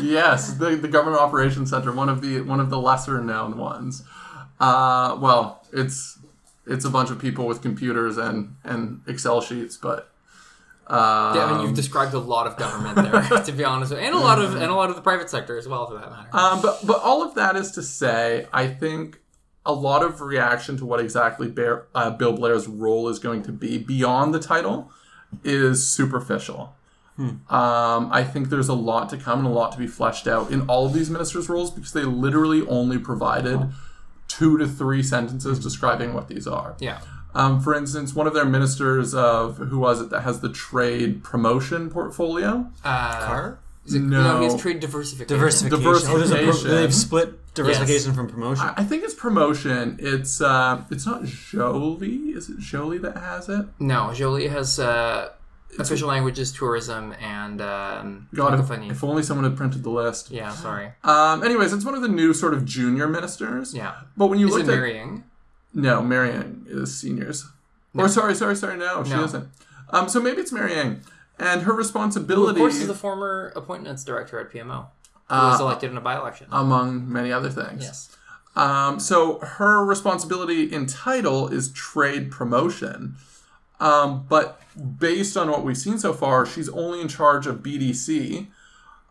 yes 0.02 0.54
the, 0.54 0.76
the 0.76 0.88
government 0.88 1.20
operations 1.20 1.70
center 1.70 1.92
one 1.92 2.08
of 2.08 2.20
the 2.22 2.40
one 2.40 2.60
of 2.60 2.70
the 2.70 2.78
lesser 2.78 3.20
known 3.20 3.58
ones 3.58 4.02
uh, 4.60 5.16
well 5.20 5.64
it's 5.72 6.18
it's 6.66 6.84
a 6.84 6.90
bunch 6.90 7.10
of 7.10 7.18
people 7.18 7.46
with 7.46 7.62
computers 7.62 8.16
and 8.18 8.56
and 8.64 9.00
excel 9.06 9.40
sheets 9.40 9.76
but 9.76 10.10
um, 10.90 11.36
Yeah, 11.36 11.44
I 11.44 11.52
mean, 11.52 11.60
you've 11.66 11.74
described 11.76 12.14
a 12.14 12.18
lot 12.18 12.46
of 12.46 12.56
government 12.56 12.96
there, 12.96 13.40
to 13.44 13.52
be 13.52 13.62
honest, 13.62 13.90
with- 13.92 14.00
and 14.00 14.14
a 14.14 14.18
lot 14.18 14.40
of 14.40 14.54
and 14.54 14.70
a 14.70 14.74
lot 14.74 14.88
of 14.88 14.96
the 14.96 15.02
private 15.02 15.28
sector 15.28 15.58
as 15.58 15.68
well, 15.68 15.86
for 15.86 15.94
that 15.94 16.10
matter. 16.10 16.28
Um, 16.32 16.62
but 16.62 16.78
but 16.86 17.02
all 17.02 17.22
of 17.22 17.34
that 17.34 17.56
is 17.56 17.72
to 17.72 17.82
say, 17.82 18.46
I 18.54 18.68
think 18.68 19.20
a 19.66 19.72
lot 19.74 20.02
of 20.02 20.22
reaction 20.22 20.78
to 20.78 20.86
what 20.86 20.98
exactly 20.98 21.46
Bear, 21.48 21.84
uh, 21.94 22.08
Bill 22.08 22.32
Blair's 22.32 22.66
role 22.66 23.10
is 23.10 23.18
going 23.18 23.42
to 23.42 23.52
be 23.52 23.76
beyond 23.76 24.32
the 24.32 24.40
title 24.40 24.90
is 25.44 25.86
superficial. 25.86 26.74
Um, 27.18 27.40
I 28.12 28.22
think 28.24 28.48
there's 28.48 28.68
a 28.68 28.74
lot 28.74 29.08
to 29.10 29.16
come 29.18 29.40
and 29.40 29.48
a 29.48 29.50
lot 29.50 29.72
to 29.72 29.78
be 29.78 29.88
fleshed 29.88 30.26
out 30.28 30.50
in 30.50 30.62
all 30.68 30.86
of 30.86 30.92
these 30.94 31.10
ministers' 31.10 31.48
roles 31.50 31.70
because 31.70 31.92
they 31.92 32.04
literally 32.04 32.66
only 32.66 32.96
provided 32.96 33.60
two 34.38 34.56
to 34.58 34.66
three 34.66 35.02
sentences 35.02 35.58
describing 35.58 36.14
what 36.14 36.28
these 36.28 36.46
are. 36.46 36.74
yeah, 36.78 37.00
Um, 37.34 37.60
for 37.60 37.74
instance, 37.74 38.14
one 38.14 38.26
of 38.26 38.34
their 38.34 38.44
ministers 38.44 39.14
of 39.14 39.58
who 39.58 39.78
was 39.78 40.00
it 40.00 40.10
that 40.10 40.22
has 40.22 40.40
the 40.40 40.48
trade 40.48 41.22
promotion 41.24 41.90
portfolio? 41.90 42.66
uh, 42.84 43.26
Carr? 43.26 43.58
Is 43.86 43.94
it, 43.94 44.00
No. 44.02 44.22
no, 44.40 44.46
it's 44.46 44.60
trade 44.60 44.80
diversification. 44.80 45.34
Diversification. 45.36 45.82
Diversification. 45.82 46.46
Oh, 46.46 46.50
a 46.50 46.52
pro- 46.62 46.70
they've 46.80 46.94
split 46.94 47.54
diversification 47.54 48.12
from 48.14 48.28
promotion. 48.28 48.66
I 48.66 48.74
I 48.82 48.84
think 48.84 49.02
it's 49.02 49.14
promotion. 49.14 49.96
It's 49.98 50.40
uh, 50.40 50.82
it's 50.90 51.06
not 51.06 51.24
Joly. 51.24 52.16
Is 52.38 52.48
it 52.50 52.58
Joly 52.58 52.98
that 52.98 53.16
has 53.16 53.48
it? 53.48 53.64
No, 53.80 54.12
Joly 54.12 54.48
has 54.48 54.78
uh, 54.78 55.30
official 55.78 56.08
languages, 56.08 56.52
tourism, 56.52 57.12
and 57.20 57.60
um, 57.60 58.28
God, 58.34 58.58
if, 58.58 58.70
if 58.90 59.04
only 59.04 59.22
someone 59.22 59.44
had 59.44 59.56
printed 59.56 59.82
the 59.82 59.90
list. 59.90 60.30
Yeah, 60.30 60.50
sorry. 60.50 60.92
Um. 61.04 61.42
Anyways, 61.44 61.72
it's 61.72 61.84
one 61.84 61.94
of 61.94 62.02
the 62.02 62.08
new 62.08 62.32
sort 62.34 62.54
of 62.54 62.64
junior 62.64 63.06
ministers. 63.08 63.74
Yeah, 63.74 63.94
But 64.16 64.26
when 64.28 64.38
you 64.38 64.48
look 64.48 64.60
at 64.60 64.66
Mary 64.66 64.98
Ng? 64.98 65.24
no, 65.74 66.02
Mary 66.02 66.32
Ng 66.32 66.66
is 66.68 66.96
seniors. 66.98 67.46
Or 67.94 68.08
sorry, 68.08 68.34
sorry, 68.34 68.54
sorry. 68.56 68.76
No, 68.76 69.02
she 69.04 69.10
No. 69.10 69.24
isn't. 69.24 69.48
Um. 69.90 70.08
So 70.08 70.20
maybe 70.20 70.40
it's 70.40 70.52
Mary 70.52 70.74
Ng, 70.74 71.00
and 71.38 71.62
her 71.62 71.72
Who, 71.72 71.78
responsibility, 71.78 72.50
of 72.60 72.64
course, 72.64 72.76
is 72.80 72.86
the 72.86 72.94
former 72.94 73.52
appointments 73.56 74.04
director 74.04 74.38
at 74.38 74.50
PMO, 74.52 74.86
who 75.28 75.34
Uh, 75.34 75.50
was 75.50 75.60
elected 75.60 75.90
in 75.90 75.96
a 75.96 76.00
by-election. 76.00 76.46
among 76.50 77.10
many 77.10 77.32
other 77.32 77.50
things. 77.50 77.82
yes. 77.82 78.16
Um, 78.56 78.98
so 78.98 79.38
her 79.40 79.84
responsibility 79.84 80.64
in 80.64 80.86
title 80.86 81.46
is 81.48 81.70
trade 81.70 82.30
promotion. 82.32 83.14
Um, 83.80 84.26
but 84.28 84.60
based 84.98 85.36
on 85.36 85.50
what 85.50 85.64
we've 85.64 85.78
seen 85.78 85.98
so 85.98 86.12
far, 86.12 86.44
she's 86.44 86.68
only 86.68 87.00
in 87.00 87.08
charge 87.08 87.46
of 87.46 87.58
BDC. 87.58 88.48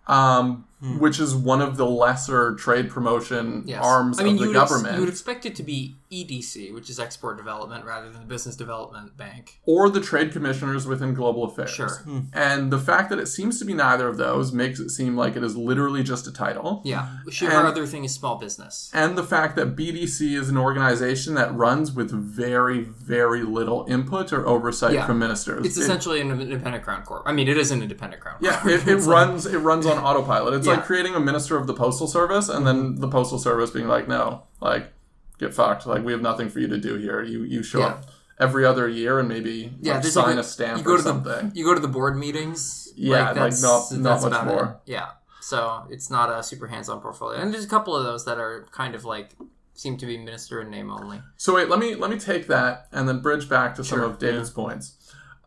Um, 0.08 0.67
Hmm. 0.80 1.00
which 1.00 1.20
is 1.20 1.34
one 1.36 1.60
of 1.60 1.76
the 1.76 1.88
lesser 1.88 2.54
trade 2.54 2.92
promotion 2.92 3.64
Yes. 3.66 3.84
arms 3.84 4.20
I 4.20 4.24
mean, 4.24 4.34
of 4.34 4.40
the 4.40 4.46
you 4.46 4.50
would 4.52 4.58
ex- 4.62 4.70
government, 4.72 4.94
you 4.96 5.00
would 5.02 5.10
expect 5.10 5.44
it 5.48 5.56
to 5.56 5.64
be 5.64 5.96
EDC, 6.12 6.72
which 6.72 6.88
is 6.90 7.00
Export 7.00 7.36
Development, 7.36 7.84
rather 7.84 8.10
than 8.12 8.22
the 8.22 8.28
Business 8.28 8.56
Development 8.56 9.18
Bank. 9.18 9.60
or 9.66 9.90
the 9.90 10.00
trade 10.00 10.32
commissioners 10.32 10.86
within 10.86 11.16
global 11.16 11.44
affairs. 11.46 11.72
Sure. 11.72 11.90
Hmm. 12.06 12.20
And 12.32 12.72
the 12.72 12.78
fact 12.78 13.10
that 13.10 13.18
it 13.18 13.26
seems 13.26 13.58
to 13.58 13.66
be 13.66 13.74
neither 13.74 14.08
of 14.08 14.18
those 14.18 14.52
makes 14.54 14.80
it 14.80 14.90
seem 14.92 15.18
like 15.18 15.36
it 15.36 15.44
is 15.44 15.58
literally 15.58 16.04
just 16.04 16.28
a 16.28 16.32
title. 16.32 16.82
Yeah. 16.86 17.08
Should 17.32 17.50
And- 17.50 17.58
our 17.58 17.66
other 17.66 17.88
thing 17.88 18.04
is 18.06 18.14
small 18.14 18.36
business. 18.38 18.92
And 18.94 19.18
the 19.18 19.24
fact 19.24 19.56
that 19.56 19.76
BDC 19.76 20.36
is 20.36 20.48
an 20.48 20.58
organization 20.60 21.34
that 21.34 21.54
runs 21.56 21.92
with 21.92 22.12
very, 22.12 22.82
very 22.82 23.42
little 23.42 23.84
input 23.90 24.32
or 24.32 24.46
oversight 24.48 24.94
Yeah. 24.94 25.08
from 25.08 25.18
ministers. 25.20 25.66
It's 25.66 25.76
It- 25.78 25.82
essentially 25.82 26.22
an 26.22 26.40
independent 26.40 26.84
crown 26.84 27.02
corp. 27.04 27.24
I 27.26 27.34
mean, 27.34 27.48
it 27.48 27.58
is 27.58 27.72
an 27.72 27.82
independent 27.82 28.22
crown 28.22 28.36
Yeah, 28.42 28.62
it, 28.68 28.82
it 28.88 28.88
It's 28.88 29.08
like- 29.08 29.28
runs 29.28 29.46
it 29.48 29.58
runs 29.58 29.86
on 29.88 29.98
autopilot. 29.98 30.54
It's 30.54 30.67
Yeah. 30.68 30.76
like 30.78 30.86
creating 30.86 31.16
a 31.16 31.20
minister 31.20 31.58
of 31.58 31.68
the 31.68 31.74
postal 31.74 32.08
service 32.08 32.50
and 32.50 32.66
then 32.68 32.96
the 32.96 33.08
postal 33.08 33.40
service 33.40 33.72
being 33.72 33.88
like, 33.88 34.08
no, 34.08 34.44
like 34.62 34.92
get 35.40 35.54
fucked. 35.54 35.86
Like 35.88 36.04
we 36.04 36.12
have 36.12 36.22
nothing 36.22 36.50
for 36.50 36.60
you 36.60 36.68
to 36.68 36.78
do 36.78 36.96
here. 36.96 37.22
You 37.24 37.44
you 37.44 37.64
show 37.64 37.80
Yeah. 37.80 37.88
up 37.88 38.06
every 38.40 38.66
other 38.66 38.88
year 38.88 39.20
and 39.20 39.28
maybe 39.28 39.74
yeah, 39.82 39.96
like, 39.96 40.04
sign 40.06 40.26
like 40.36 40.38
a 40.38 40.44
stamp 40.44 40.78
you 40.80 40.84
go 40.84 40.94
or 40.94 40.98
to 40.98 41.04
something. 41.04 41.50
The, 41.50 41.56
you 41.56 41.66
go 41.66 41.74
to 41.74 41.80
the 41.80 41.88
board 41.88 42.18
meetings. 42.18 42.90
Yeah, 42.96 43.28
like, 43.32 43.36
that's, 43.36 43.62
not- 43.62 43.92
not 43.92 44.04
that's 44.04 44.24
much 44.24 44.32
about 44.32 44.48
it. 44.48 44.50
more. 44.52 44.82
Yeah. 44.86 45.08
So 45.42 45.86
it's 45.90 46.10
not 46.10 46.30
a 46.30 46.44
super 46.44 46.68
hands-on 46.68 47.00
portfolio, 47.00 47.40
and 47.40 47.54
there's 47.54 47.64
a 47.64 47.70
couple 47.70 47.96
of 47.96 48.04
those 48.04 48.26
that 48.26 48.38
are 48.38 48.68
kind 48.72 48.96
of 48.96 49.06
like 49.06 49.32
seem 49.74 49.96
to 49.98 50.06
be 50.06 50.18
minister 50.18 50.60
in 50.62 50.70
name 50.70 50.90
only. 50.92 51.22
So 51.38 51.56
wait, 51.56 51.70
let 51.70 51.80
me 51.80 51.96
let 51.96 52.10
me 52.12 52.20
take 52.20 52.48
that 52.48 52.88
and 52.92 53.08
then 53.08 53.20
bridge 53.22 53.48
back 53.48 53.76
to 53.76 53.84
some 53.84 54.02
of 54.02 54.20
David's 54.20 54.50
points. 54.50 54.96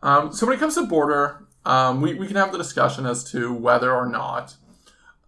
Um, 0.02 0.32
so 0.32 0.46
when 0.46 0.56
it 0.56 0.60
comes 0.60 0.74
to 0.76 0.86
border, 0.86 1.44
um, 1.66 2.00
we, 2.00 2.14
we 2.14 2.26
can 2.26 2.36
have 2.36 2.50
the 2.52 2.56
discussion 2.58 3.04
as 3.04 3.30
to 3.32 3.52
whether 3.52 3.92
or 3.94 4.06
not 4.06 4.56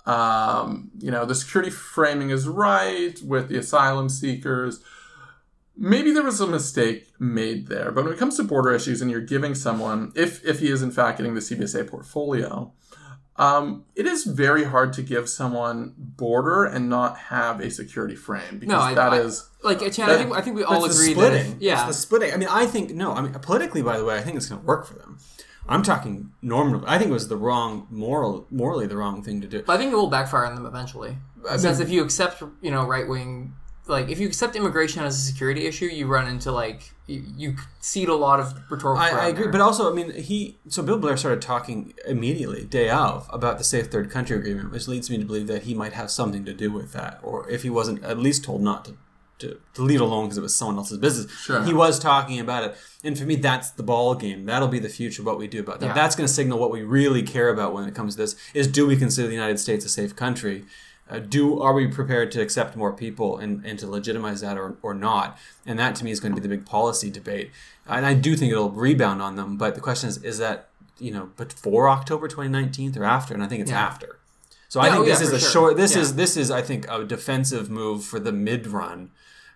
um, 0.06 0.90
you 0.98 1.10
know 1.10 1.24
the 1.24 1.34
security 1.34 1.70
framing 1.70 2.30
is 2.30 2.48
right 2.48 3.20
with 3.22 3.48
the 3.48 3.58
asylum 3.58 4.08
seekers. 4.08 4.80
Maybe 5.76 6.12
there 6.12 6.22
was 6.22 6.40
a 6.40 6.46
mistake 6.46 7.08
made 7.18 7.68
there, 7.68 7.90
but 7.92 8.04
when 8.04 8.12
it 8.12 8.18
comes 8.18 8.36
to 8.36 8.44
border 8.44 8.72
issues 8.72 9.00
and 9.00 9.10
you're 9.10 9.20
giving 9.22 9.54
someone, 9.54 10.12
if 10.14 10.44
if 10.44 10.58
he 10.60 10.68
is 10.70 10.82
in 10.82 10.90
fact 10.90 11.18
getting 11.18 11.34
the 11.34 11.40
CBSA 11.40 11.88
portfolio, 11.88 12.72
um, 13.36 13.84
it 13.96 14.06
is 14.06 14.24
very 14.24 14.64
hard 14.64 14.92
to 14.94 15.02
give 15.02 15.28
someone 15.30 15.94
border 15.96 16.64
and 16.64 16.90
not 16.90 17.16
have 17.16 17.60
a 17.60 17.70
security 17.70 18.14
frame 18.14 18.58
because 18.58 18.68
No, 18.72 18.78
I- 18.80 18.94
that 18.94 19.12
I- 19.14 19.20
is 19.20 19.48
Like, 19.64 19.78
Chan, 19.92 20.10
I 20.10 20.16
think 20.18 20.36
I 20.36 20.40
think 20.42 20.56
we 20.56 20.64
all 20.64 20.84
agree 20.84 21.12
splitting. 21.12 21.52
that 21.52 21.62
yeah, 21.62 21.86
It's 21.86 21.96
the 21.96 22.02
splitting. 22.02 22.34
I 22.34 22.36
mean, 22.36 22.48
I 22.50 22.66
think 22.66 22.90
no. 22.90 23.12
I 23.12 23.22
mean, 23.22 23.32
politically, 23.34 23.80
by 23.80 23.96
the 23.96 24.04
way, 24.04 24.16
I 24.18 24.20
think 24.20 24.36
it's 24.36 24.46
going 24.48 24.60
to 24.60 24.66
work 24.66 24.84
for 24.86 24.94
them. 24.94 25.18
I'm 25.68 25.82
talking 25.82 26.32
normally. 26.42 26.84
I 26.86 26.98
think 26.98 27.10
it 27.10 27.14
was 27.14 27.28
the 27.28 27.36
wrong 27.36 27.86
moral, 27.90 28.46
morally 28.50 28.86
the 28.86 28.96
wrong 28.96 29.22
thing 29.22 29.40
to 29.40 29.46
do. 29.46 29.62
But 29.62 29.74
I 29.74 29.78
think 29.78 29.92
it 29.92 29.96
will 29.96 30.10
backfire 30.10 30.44
on 30.44 30.54
them 30.54 30.66
eventually. 30.66 31.16
Because 31.40 31.80
if 31.80 31.90
you 31.90 32.02
accept, 32.02 32.42
you 32.60 32.70
know, 32.70 32.86
right 32.86 33.08
wing, 33.08 33.54
like 33.86 34.08
if 34.08 34.20
you 34.20 34.26
accept 34.26 34.54
immigration 34.54 35.02
as 35.02 35.16
a 35.16 35.20
security 35.20 35.66
issue, 35.66 35.86
you 35.86 36.06
run 36.06 36.28
into 36.28 36.52
like 36.52 36.92
you, 37.06 37.24
you 37.36 37.56
cede 37.80 38.08
a 38.08 38.14
lot 38.14 38.40
of 38.40 38.54
rhetorical. 38.70 39.02
I, 39.02 39.10
I 39.10 39.28
agree, 39.28 39.48
but 39.48 39.60
also, 39.60 39.90
I 39.90 39.94
mean, 39.94 40.12
he. 40.12 40.58
So 40.68 40.82
Bill 40.82 40.98
Blair 40.98 41.16
started 41.16 41.42
talking 41.42 41.94
immediately, 42.06 42.64
day 42.64 42.90
of, 42.90 43.28
about 43.32 43.58
the 43.58 43.64
Safe 43.64 43.88
Third 43.88 44.10
Country 44.10 44.36
Agreement, 44.36 44.70
which 44.70 44.88
leads 44.88 45.10
me 45.10 45.18
to 45.18 45.24
believe 45.24 45.46
that 45.48 45.64
he 45.64 45.74
might 45.74 45.92
have 45.94 46.10
something 46.10 46.44
to 46.44 46.52
do 46.52 46.70
with 46.70 46.92
that, 46.92 47.18
or 47.22 47.48
if 47.50 47.62
he 47.62 47.70
wasn't 47.70 48.02
at 48.04 48.18
least 48.18 48.44
told 48.44 48.62
not 48.62 48.84
to. 48.86 48.96
To, 49.38 49.58
to 49.74 49.82
leave 49.82 50.00
it 50.00 50.04
alone 50.04 50.26
because 50.26 50.38
it 50.38 50.42
was 50.42 50.54
someone 50.54 50.76
else's 50.76 50.98
business. 50.98 51.28
Sure. 51.32 51.64
He 51.64 51.74
was 51.74 51.98
talking 51.98 52.38
about 52.38 52.62
it, 52.62 52.76
and 53.02 53.18
for 53.18 53.24
me, 53.24 53.34
that's 53.34 53.70
the 53.70 53.82
ball 53.82 54.14
game. 54.14 54.44
That'll 54.46 54.68
be 54.68 54.78
the 54.78 54.88
future. 54.88 55.22
Of 55.22 55.26
what 55.26 55.36
we 55.36 55.48
do 55.48 55.58
about 55.60 55.80
that. 55.80 55.86
Yeah. 55.86 55.92
That's 55.94 56.14
going 56.14 56.28
to 56.28 56.32
signal 56.32 56.60
what 56.60 56.70
we 56.70 56.82
really 56.82 57.24
care 57.24 57.48
about 57.48 57.74
when 57.74 57.88
it 57.88 57.94
comes 57.94 58.14
to 58.14 58.22
this. 58.22 58.36
Is 58.54 58.68
do 58.68 58.86
we 58.86 58.96
consider 58.96 59.26
the 59.26 59.34
United 59.34 59.58
States 59.58 59.84
a 59.84 59.88
safe 59.88 60.14
country? 60.14 60.64
Uh, 61.10 61.18
do 61.18 61.60
are 61.60 61.74
we 61.74 61.88
prepared 61.88 62.30
to 62.32 62.40
accept 62.40 62.76
more 62.76 62.92
people 62.92 63.36
and, 63.36 63.64
and 63.66 63.78
to 63.80 63.86
legitimize 63.86 64.40
that 64.40 64.56
or, 64.56 64.76
or 64.80 64.94
not? 64.94 65.36
And 65.66 65.78
that 65.78 65.96
to 65.96 66.04
me 66.04 66.10
is 66.12 66.20
going 66.20 66.34
to 66.34 66.40
be 66.40 66.46
the 66.46 66.54
big 66.54 66.64
policy 66.64 67.10
debate. 67.10 67.50
And 67.86 68.06
I 68.06 68.14
do 68.14 68.36
think 68.36 68.52
it'll 68.52 68.70
rebound 68.70 69.20
on 69.20 69.34
them. 69.36 69.56
But 69.56 69.74
the 69.74 69.80
question 69.80 70.08
is, 70.08 70.18
is 70.22 70.38
that 70.38 70.68
you 70.98 71.10
know 71.10 71.30
before 71.36 71.88
October 71.88 72.28
2019 72.28 72.96
or 72.96 73.04
after? 73.04 73.34
And 73.34 73.42
I 73.42 73.48
think 73.48 73.62
it's 73.62 73.72
Yeah. 73.72 73.84
after. 73.84 74.18
So 74.68 74.80
I 74.80 74.84
think 74.88 75.00
oh, 75.00 75.02
yeah, 75.02 75.08
this 75.10 75.20
is 75.20 75.32
a 75.32 75.40
sure. 75.40 75.50
short. 75.50 75.76
This 75.76 75.94
Yeah. 75.96 76.02
is 76.02 76.14
this 76.14 76.36
is 76.36 76.50
I 76.50 76.62
think 76.62 76.86
a 76.88 77.04
defensive 77.04 77.68
move 77.68 78.04
for 78.04 78.18
the 78.18 78.32
mid 78.32 78.66
run 78.68 79.10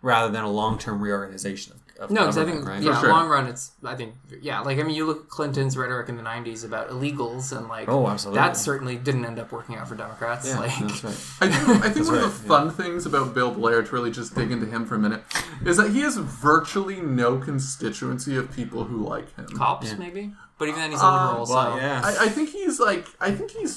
rather 0.07 0.33
than 0.33 0.45
a 0.45 0.51
long 0.51 0.79
term 0.79 1.03
reorganization 1.03 1.75
of, 1.75 2.05
of 2.05 2.11
No, 2.11 2.23
because 2.23 2.39
I 2.39 2.45
think 2.45 2.65
right? 2.65 2.81
yeah, 2.81 2.99
sure. 3.01 3.09
long 3.11 3.29
run, 3.29 3.49
it's 3.49 3.73
I 3.85 3.97
think 3.97 4.15
yeah, 4.41 4.61
like 4.61 4.79
I 4.79 4.83
mean, 4.85 4.95
you 4.95 5.05
look 5.05 5.25
at 5.25 5.29
Clinton's 5.29 5.77
rhetoric 5.77 6.09
in 6.09 6.17
the 6.17 6.23
'90s 6.23 6.65
about 6.65 6.89
illegals, 6.91 7.57
and 7.57 7.67
like 7.69 7.89
Oh, 7.89 8.07
absolutely. 8.07 8.39
that 8.39 8.57
certainly 8.57 8.97
didn't 8.97 9.25
end 9.25 9.39
up 9.39 9.51
working 9.51 9.75
out 9.75 9.89
for 9.89 9.97
Democrats. 9.97 10.47
Yeah, 10.47 10.61
like, 10.61 10.79
that's 10.79 11.05
right. 11.05 11.13
I 11.41 11.49
think, 11.53 11.85
I 11.85 11.91
think 11.91 12.07
one 12.07 12.19
of 12.19 12.23
the 12.23 12.49
fun 12.49 12.71
things 12.71 13.05
about 13.05 13.35
Bill 13.35 13.51
Blair, 13.51 13.83
to 13.83 13.93
really 13.93 14.13
just 14.13 14.35
dig 14.35 14.53
into 14.53 14.67
him 14.67 14.87
for 14.87 14.95
a 14.95 14.99
minute, 14.99 15.23
is 15.65 15.77
that 15.77 15.91
he 15.91 16.01
has 16.01 16.17
virtually 16.17 17.01
no 17.01 17.39
constituency 17.39 18.37
of 18.37 18.53
people 18.53 18.85
who 18.85 19.05
like 19.05 19.35
him. 19.37 19.49
cops 19.49 19.93
maybe, 19.99 20.33
but 20.59 20.69
even 20.69 20.81
then 20.81 20.91
he's 20.93 21.01
a 21.01 21.05
um, 21.05 21.27
liberal. 21.29 21.47
so 21.47 21.55
Well, 21.55 21.77
yeah. 21.79 22.01
I, 22.05 22.27
I 22.27 22.29
think 22.29 22.51
he's 22.51 22.79
like, 22.79 23.07
I 23.21 23.33
think 23.33 23.51
he's 23.51 23.75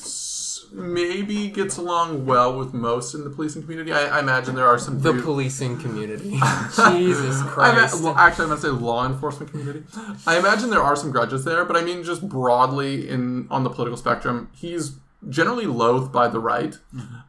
maybe 0.71 1.47
gets 1.49 1.77
along 1.77 2.25
well 2.25 2.57
with 2.57 2.73
most 2.73 3.13
in 3.13 3.23
the 3.23 3.29
policing 3.29 3.63
community. 3.63 3.91
I, 3.91 4.17
I 4.17 4.19
imagine 4.19 4.55
there 4.55 4.67
are 4.67 4.77
some 4.77 4.99
the 5.01 5.13
policing 5.13 5.79
community. 5.79 6.31
Jesus 6.75 7.41
I 7.41 7.47
Christ. 7.47 8.03
well, 8.03 8.15
actually, 8.15 8.43
I'm 8.43 8.49
gonna 8.49 8.61
say 8.61 8.67
law 8.69 9.05
enforcement 9.05 9.51
community. 9.51 9.83
I 10.27 10.37
imagine 10.37 10.69
there 10.69 10.83
are 10.83 10.95
some 10.95 11.11
grudges 11.11 11.43
there, 11.43 11.65
but 11.65 11.75
I 11.75 11.81
mean, 11.81 12.03
just 12.03 12.27
broadly 12.27 13.09
in 13.09 13.47
on 13.49 13.63
the 13.63 13.69
political 13.69 13.97
spectrum, 13.97 14.49
he's 14.53 14.97
generally 15.27 15.65
loathed 15.65 16.13
by 16.13 16.27
the 16.29 16.39
right 16.39 16.77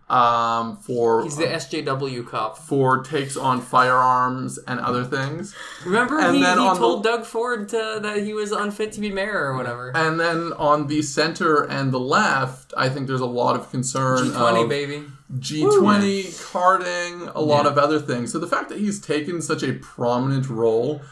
um, 0.09 0.77
for 0.77 1.23
He's 1.25 1.37
the 1.37 1.45
SJW 1.47 2.27
cop. 2.29 2.57
for 2.57 3.03
takes 3.03 3.37
on 3.37 3.61
firearms 3.61 4.59
and 4.59 4.79
other 4.81 5.05
things. 5.05 5.55
Remember, 5.85 6.19
And 6.21 6.37
he, 6.37 6.43
then 6.43 6.59
he 6.59 6.65
on 6.67 6.75
the- 6.75 6.79
told 6.81 7.03
Doug 7.03 7.25
Ford 7.25 7.69
to, 7.71 7.99
that 8.03 8.19
he 8.23 8.33
was 8.33 8.53
unfit 8.53 8.93
to 8.93 9.01
be 9.01 9.11
mayor 9.11 9.47
or 9.47 9.57
whatever. 9.57 9.91
And 9.95 10.21
then 10.21 10.53
on 10.55 10.87
the 10.87 11.03
center 11.03 11.65
and 11.65 11.93
the 11.93 11.99
left, 12.01 12.73
I 12.77 12.89
think 12.89 13.07
there's 13.09 13.21
a 13.21 13.27
lot 13.27 13.57
of 13.57 13.71
concern 13.71 14.19
G20, 14.31 14.63
of 14.63 14.69
baby. 14.69 15.03
G20, 15.39 16.51
carding, 16.53 17.29
a 17.35 17.41
lot 17.41 17.67
of 17.67 17.77
other 17.79 17.99
things. 18.01 18.33
So 18.33 18.39
the 18.39 18.47
fact 18.47 18.69
that 18.69 18.79
he's 18.79 19.01
taken 19.01 19.41
such 19.43 19.63
a 19.63 19.73
prominent 19.75 20.49
role 20.49 21.03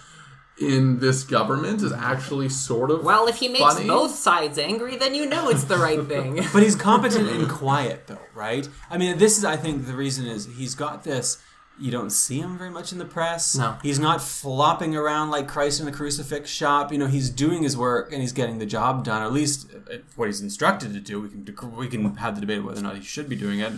in 0.61 0.99
this 0.99 1.23
government 1.25 1.83
is 1.83 1.93
actually 1.93 2.49
sort 2.49 2.91
of 2.91 3.05
Well, 3.05 3.27
if 3.29 3.37
he 3.37 3.49
makes 3.49 3.61
funny. 3.75 3.87
both 3.87 4.15
sides 4.15 4.59
angry, 4.59 4.97
then 4.97 5.15
you 5.15 5.27
know 5.27 5.49
it's 5.49 5.65
the 5.65 5.77
right 5.77 6.03
thing. 6.09 6.41
But 6.53 6.62
he's 6.62 6.75
competent 6.75 7.29
and 7.31 7.49
quiet, 7.49 8.07
though, 8.07 8.19
right? 8.35 8.69
I 8.91 8.99
mean, 8.99 9.19
this 9.19 9.38
is, 9.38 9.45
I 9.45 9.57
think, 9.57 9.87
the 9.87 9.95
reason 9.95 10.27
is 10.27 10.47
he's 10.57 10.75
got 10.75 11.05
this. 11.05 11.38
You 11.81 11.93
don't 11.93 12.11
see 12.11 12.41
him 12.41 12.59
very 12.59 12.71
much 12.71 12.91
in 12.91 12.99
the 12.99 13.05
press. 13.05 13.55
No. 13.55 13.77
He's 13.85 14.00
not 14.00 14.21
flopping 14.21 14.97
around 14.97 15.31
like 15.31 15.47
Christ 15.47 15.79
in 15.79 15.87
the 15.87 15.93
crucifix 15.93 16.50
shop. 16.50 16.91
You 16.91 16.99
know, 16.99 17.07
he's 17.07 17.31
doing 17.31 17.62
his 17.62 17.77
work 17.77 18.12
and 18.12 18.21
he's 18.21 18.33
getting 18.33 18.59
the 18.59 18.67
job 18.67 19.05
done, 19.05 19.23
at 19.23 19.33
least 19.33 19.69
uh, 19.88 19.99
what 20.17 20.27
he's 20.27 20.41
instructed 20.41 20.93
to 20.95 20.99
do. 21.00 21.21
We 21.21 21.29
can 21.29 21.77
we 21.77 21.87
can 21.87 22.17
have 22.17 22.35
the 22.35 22.41
debate 22.41 22.65
whether 22.65 22.81
or 22.81 22.83
not 22.83 22.97
he 22.97 23.03
should 23.03 23.29
be 23.29 23.37
doing 23.37 23.61
it, 23.61 23.73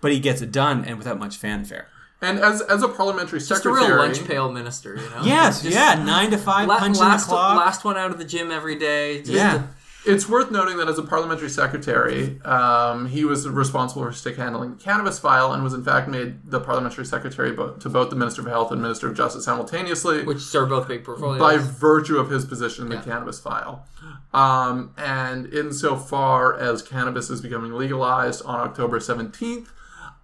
but 0.00 0.12
he 0.12 0.20
gets 0.20 0.40
it 0.42 0.52
done 0.52 0.84
and 0.84 0.96
without 0.96 1.18
much 1.18 1.38
fanfare. 1.38 1.88
And 2.22 2.38
as 2.38 2.60
as 2.62 2.82
a 2.82 2.88
parliamentary 2.88 3.38
Just 3.38 3.50
a 3.50 3.54
secretary, 3.56 3.86
real 3.92 3.96
lunch 3.98 4.24
pail 4.26 4.52
minister, 4.52 4.94
you 4.96 5.08
know? 5.10 5.22
Yes, 5.24 5.62
Just 5.62 5.74
yeah, 5.74 5.94
nine 6.04 6.30
to 6.30 6.38
five, 6.38 6.68
la- 6.68 6.78
punching 6.78 7.00
last, 7.00 7.24
the 7.26 7.30
clock. 7.30 7.56
last 7.56 7.84
one 7.84 7.96
out 7.96 8.10
of 8.10 8.18
the 8.18 8.24
gym 8.26 8.50
every 8.50 8.76
day. 8.76 9.18
Just 9.20 9.30
yeah, 9.32 9.62
it's 10.04 10.28
worth 10.28 10.50
noting 10.50 10.76
that 10.78 10.88
as 10.88 10.98
a 10.98 11.02
parliamentary 11.02 11.48
secretary, 11.48 12.38
um, 12.44 13.06
he 13.06 13.24
was 13.24 13.48
responsible 13.48 14.02
for 14.02 14.12
stick 14.12 14.36
handling 14.36 14.72
the 14.76 14.82
cannabis 14.82 15.18
file 15.18 15.52
and 15.54 15.62
was 15.64 15.72
in 15.72 15.82
fact 15.82 16.08
made 16.08 16.50
the 16.50 16.60
parliamentary 16.60 17.06
secretary 17.06 17.52
bo- 17.52 17.72
to 17.74 17.88
both 17.88 18.10
the 18.10 18.16
Minister 18.16 18.42
of 18.42 18.48
Health 18.48 18.70
and 18.70 18.82
Minister 18.82 19.08
of 19.08 19.16
Justice 19.16 19.44
simultaneously. 19.46 20.22
which 20.24 20.54
are 20.54 20.66
both 20.66 20.88
big 20.88 21.04
portfolios. 21.04 21.38
by 21.40 21.56
virtue 21.56 22.18
of 22.18 22.28
his 22.30 22.44
position 22.44 22.84
in 22.84 22.90
the 22.90 22.96
Yeah. 22.96 23.02
cannabis 23.02 23.40
file. 23.40 23.86
Um, 24.34 24.90
and 24.98 25.46
insofar 25.52 26.54
as 26.58 26.82
cannabis 26.82 27.30
is 27.30 27.40
becoming 27.40 27.72
legalized 27.72 28.44
on 28.44 28.60
October 28.60 29.00
17th, 29.00 29.68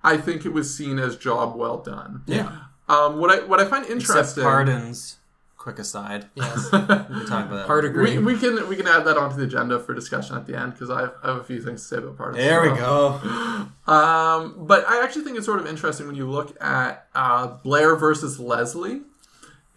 I 0.07 0.17
think 0.17 0.47
it 0.47 0.53
was 0.53 0.75
seen 0.75 0.99
as 0.99 1.17
job 1.17 1.57
well 1.57 1.79
done. 1.79 2.23
yeah. 2.27 2.51
Um, 2.89 3.19
what 3.19 3.31
I 3.31 3.45
what 3.45 3.61
I 3.61 3.65
find 3.65 3.85
interesting. 3.87 3.99
Except 4.19 4.39
interesting, 4.39 4.45
pardons. 4.45 5.17
Quick 5.59 5.81
aside. 5.81 6.27
yes, 6.37 6.69
We 6.73 6.79
can 6.79 7.27
talk 7.27 7.47
about 7.47 7.51
that. 7.57 7.67
hard 7.67 7.83
we, 7.83 7.91
agree. 7.91 8.19
we 8.19 8.39
can 8.39 8.69
we 8.69 8.77
can 8.77 8.87
add 8.87 9.05
that 9.07 9.17
onto 9.17 9.35
the 9.37 9.43
agenda 9.43 9.81
for 9.81 9.93
discussion 9.95 10.37
at 10.37 10.47
the 10.47 10.57
end 10.57 10.75
because 10.75 10.91
I, 10.91 11.01
have- 11.01 11.15
I 11.25 11.27
have 11.33 11.37
a 11.39 11.43
few 11.45 11.61
things 11.61 11.81
to 11.83 11.89
say 11.89 11.97
about 11.97 12.17
pardons. 12.17 12.39
There 12.45 12.63
we 12.63 12.71
well. 12.73 13.19
go. 13.19 13.67
Um, 13.93 14.67
but 14.67 14.85
I 14.89 15.03
actually 15.05 15.23
think 15.25 15.37
it's 15.37 15.47
sort 15.47 15.61
of 15.61 15.67
interesting 15.67 16.07
when 16.09 16.17
you 16.17 16.29
look 16.29 16.57
at 16.61 17.07
uh, 17.15 17.47
Blair 17.63 17.95
versus 17.97 18.39
Leslie 18.41 19.03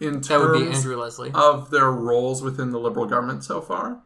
in 0.00 0.14
terms 0.14 0.28
that 0.28 0.40
would 0.40 0.58
be 0.68 0.72
Andrew 0.76 0.96
Leslie. 0.96 1.30
of 1.32 1.70
their 1.70 1.90
roles 1.92 2.42
within 2.42 2.70
the 2.72 2.78
Liberal 2.80 3.06
government 3.06 3.44
so 3.44 3.60
far. 3.60 3.98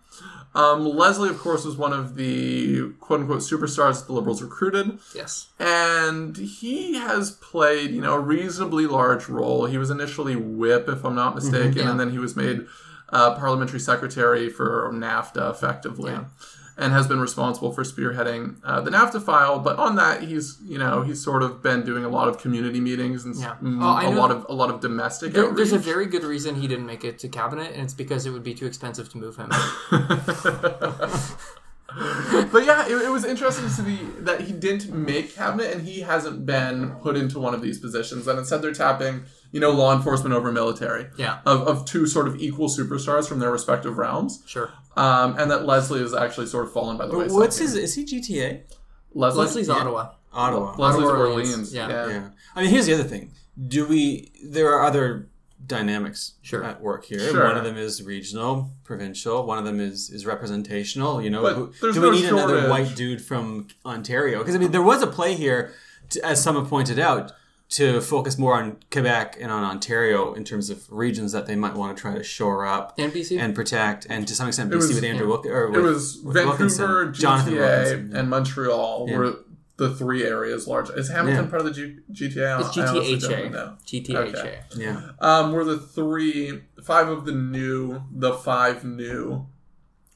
Um, 0.54 0.84
Leslie, 0.84 1.30
of 1.30 1.38
course, 1.38 1.64
was 1.64 1.76
one 1.76 1.92
of 1.92 2.14
the 2.14 2.92
quote 3.00 3.20
unquote 3.20 3.40
superstars 3.40 3.99
that 3.99 4.06
the 4.06 4.12
Liberals 4.12 4.40
recruited, 4.40 4.99
yes. 5.14 5.49
and 5.58 6.37
he 6.37 6.94
has 6.94 7.32
played, 7.32 7.90
you 7.90 8.00
know, 8.00 8.14
a 8.14 8.20
reasonably 8.20 8.87
large 8.87 9.28
role. 9.28 9.66
He 9.66 9.78
was 9.78 9.90
initially 9.90 10.37
whip, 10.37 10.88
if 10.88 11.04
I'm 11.04 11.16
not 11.16 11.34
mistaken, 11.34 11.78
yeah. 11.78 11.90
and 11.90 11.99
then 11.99 12.11
he 12.11 12.18
was 12.18 12.37
made 12.37 12.66
uh, 13.08 13.34
parliamentary 13.34 13.80
secretary 13.80 14.49
for 14.49 14.88
NAFTA, 14.92 15.50
effectively. 15.50 16.12
Yeah. 16.12 16.25
And 16.76 16.93
has 16.93 17.07
been 17.07 17.21
responsible 17.21 17.73
for 17.73 17.85
spearheading 17.85 18.57
uh, 18.64 18.81
the 18.81 18.90
NAFTA 18.90 19.23
file. 19.23 19.59
But 19.59 19.78
on 19.78 19.97
that, 19.97 20.23
he's 20.23 20.59
you 20.64 20.78
know 20.78 21.02
he's 21.02 21.23
sort 21.23 21.43
of 21.43 21.62
been 21.62 21.85
doing 21.85 22.04
a 22.04 22.09
lot 22.09 22.28
of 22.28 22.38
community 22.38 22.81
meetings 22.81 23.25
and 23.25 23.37
Yeah. 23.37 23.57
Oh, 23.62 24.09
a 24.09 24.11
lot 24.11 24.31
of 24.31 24.47
a 24.49 24.52
lot 24.52 24.71
of 24.71 24.81
domestic. 24.81 25.33
There, 25.33 25.52
there's 25.52 25.73
a 25.73 25.78
very 25.78 26.07
good 26.07 26.25
reason 26.25 26.57
he 26.57 26.69
didn't 26.69 26.87
make 26.87 27.04
it 27.04 27.19
to 27.21 27.28
cabinet, 27.28 27.73
and 27.73 27.83
it's 27.83 27.95
because 27.95 28.26
it 28.26 28.31
would 28.31 28.45
be 28.45 28.54
too 28.54 28.66
expensive 28.66 29.09
to 29.11 29.19
move 29.19 29.37
him. 29.37 29.50
but 32.50 32.64
yeah, 32.64 32.87
it, 32.87 32.93
it 32.93 33.11
was 33.11 33.25
interesting 33.25 33.64
to 33.66 33.71
see 33.71 33.99
that 34.21 34.40
he 34.43 34.52
didn't 34.52 34.93
make 34.93 35.35
cabinet 35.35 35.73
and 35.73 35.87
he 35.87 36.00
hasn't 36.00 36.45
been 36.45 36.90
put 36.97 37.16
into 37.16 37.38
one 37.38 37.54
of 37.54 37.62
these 37.62 37.78
positions. 37.78 38.26
And 38.26 38.38
instead, 38.38 38.62
they're 38.62 38.73
tapping, 38.73 39.25
you 39.54 39.61
know, 39.61 39.70
law 39.70 39.94
enforcement 39.94 40.34
over 40.34 40.50
military. 40.50 41.06
Yeah. 41.16 41.38
Of, 41.46 41.68
of 41.68 41.84
two 41.84 42.08
sort 42.08 42.26
of 42.26 42.42
equal 42.42 42.68
superstars 42.68 43.28
from 43.28 43.38
their 43.38 43.52
respective 43.52 43.99
realms. 43.99 44.42
Sure. 44.46 44.68
Um, 44.96 45.38
and 45.38 45.49
that 45.49 45.64
Leslie 45.64 46.00
is 46.00 46.12
actually 46.12 46.46
sort 46.46 46.66
of 46.66 46.73
fallen 46.73 46.96
by 46.96 47.06
the 47.06 47.16
wayside. 47.16 47.37
What's 47.37 47.58
his? 47.58 47.76
Is 47.76 47.94
he 47.94 48.04
GTA? 48.04 48.62
Leslie? 49.14 49.44
Leslie's 49.44 49.70
Ottawa. 49.70 50.11
Ottawa. 50.32 50.75
Leslie's 50.76 51.06
Ottawa, 51.06 51.20
Orleans. 51.20 51.50
Orleans, 51.50 51.75
yeah. 51.75 51.88
Yeah. 51.88 52.08
Yeah. 52.08 52.28
I 52.56 52.62
mean, 52.62 52.70
here's 52.70 52.87
the 52.87 52.94
other 52.94 53.04
thing. 53.04 53.30
Do 53.68 53.87
we? 53.87 54.32
There 54.44 54.73
are 54.73 54.84
other 54.84 55.28
dynamics 55.64 56.34
Sure. 56.42 56.64
at 56.64 56.80
work 56.82 57.04
here. 57.04 57.20
Sure. 57.20 57.44
One 57.44 57.56
of 57.56 57.62
them 57.62 57.76
is 57.76 58.02
regional, 58.02 58.73
provincial. 58.82 59.46
One 59.46 59.58
of 59.58 59.64
them 59.64 59.78
is 59.78 60.11
is 60.11 60.26
representational. 60.26 61.23
You 61.23 61.30
know, 61.30 61.46
who, 61.54 61.73
there's 61.80 61.94
do 61.94 62.00
no 62.00 62.11
we 62.11 62.23
need 62.23 62.28
another 62.28 62.68
white 62.68 62.96
dude 62.96 63.23
from 63.23 63.68
Ontario? 63.87 64.38
Because 64.38 64.56
I 64.56 64.58
mean, 64.58 64.73
there 64.73 64.82
was 64.82 65.00
a 65.00 65.06
play 65.06 65.34
here, 65.34 65.73
to, 66.11 66.25
as 66.26 66.42
some 66.42 66.56
have 66.56 66.68
pointed 66.68 66.99
out, 66.99 67.30
to 67.71 68.00
focus 68.00 68.38
more 68.38 68.54
on 68.54 68.76
Quebec 68.90 69.37
and 69.40 69.50
on 69.50 69.64
Ontario 69.64 70.35
in 70.35 70.44
terms 70.44 70.71
of 70.71 70.85
regions 70.92 71.33
that 71.33 71.47
they 71.47 71.56
might 71.56 71.75
want 71.75 71.97
to 71.97 72.00
try 72.00 72.14
to 72.14 72.23
shore 72.23 72.66
up 72.66 72.94
And 72.99 73.12
BC? 73.12 73.38
and 73.38 73.54
protect, 73.54 74.06
and 74.09 74.28
to 74.28 74.35
some 74.35 74.47
extent, 74.49 74.71
BC 74.71 74.76
was- 74.76 74.94
with 74.94 75.04
Andrew 75.04 75.26
Wilk- 75.28 75.47
or 75.47 75.75
It 75.75 75.80
was 75.83 76.18
with 76.23 76.35
Vancouver, 76.35 76.49
Wilkinson, 76.49 77.14
Jonathan 77.14 77.54
GTA, 77.54 77.59
Wilkinson, 77.61 78.11
yeah. 78.12 78.18
and 78.21 78.30
Montreal 78.30 79.06
Yeah. 79.09 79.18
were 79.18 79.37
the 79.76 79.90
three 79.92 80.23
areas 80.25 80.68
large. 80.68 80.88
Is 80.90 81.09
Hamilton 81.09 81.44
Yeah. 81.47 81.50
part 81.50 81.61
of 81.62 81.66
the 81.66 81.73
G- 81.73 81.97
GTA? 82.12 82.52
I- 82.52 82.61
It's 82.61 82.78
I 82.78 82.87
honestly 82.87 83.18
don't 83.18 83.30
GTHA. 83.30 83.49
know. 83.50 83.73
GTHA. 83.85 84.38
Okay. 84.38 84.61
yeah. 84.76 85.00
um, 85.21 85.52
were 85.52 85.64
the 85.64 85.78
three, 85.78 86.62
five 86.85 87.09
of 87.09 87.25
the 87.25 87.33
new, 87.33 88.02
the 88.14 88.35
five 88.35 88.85
new 88.85 89.47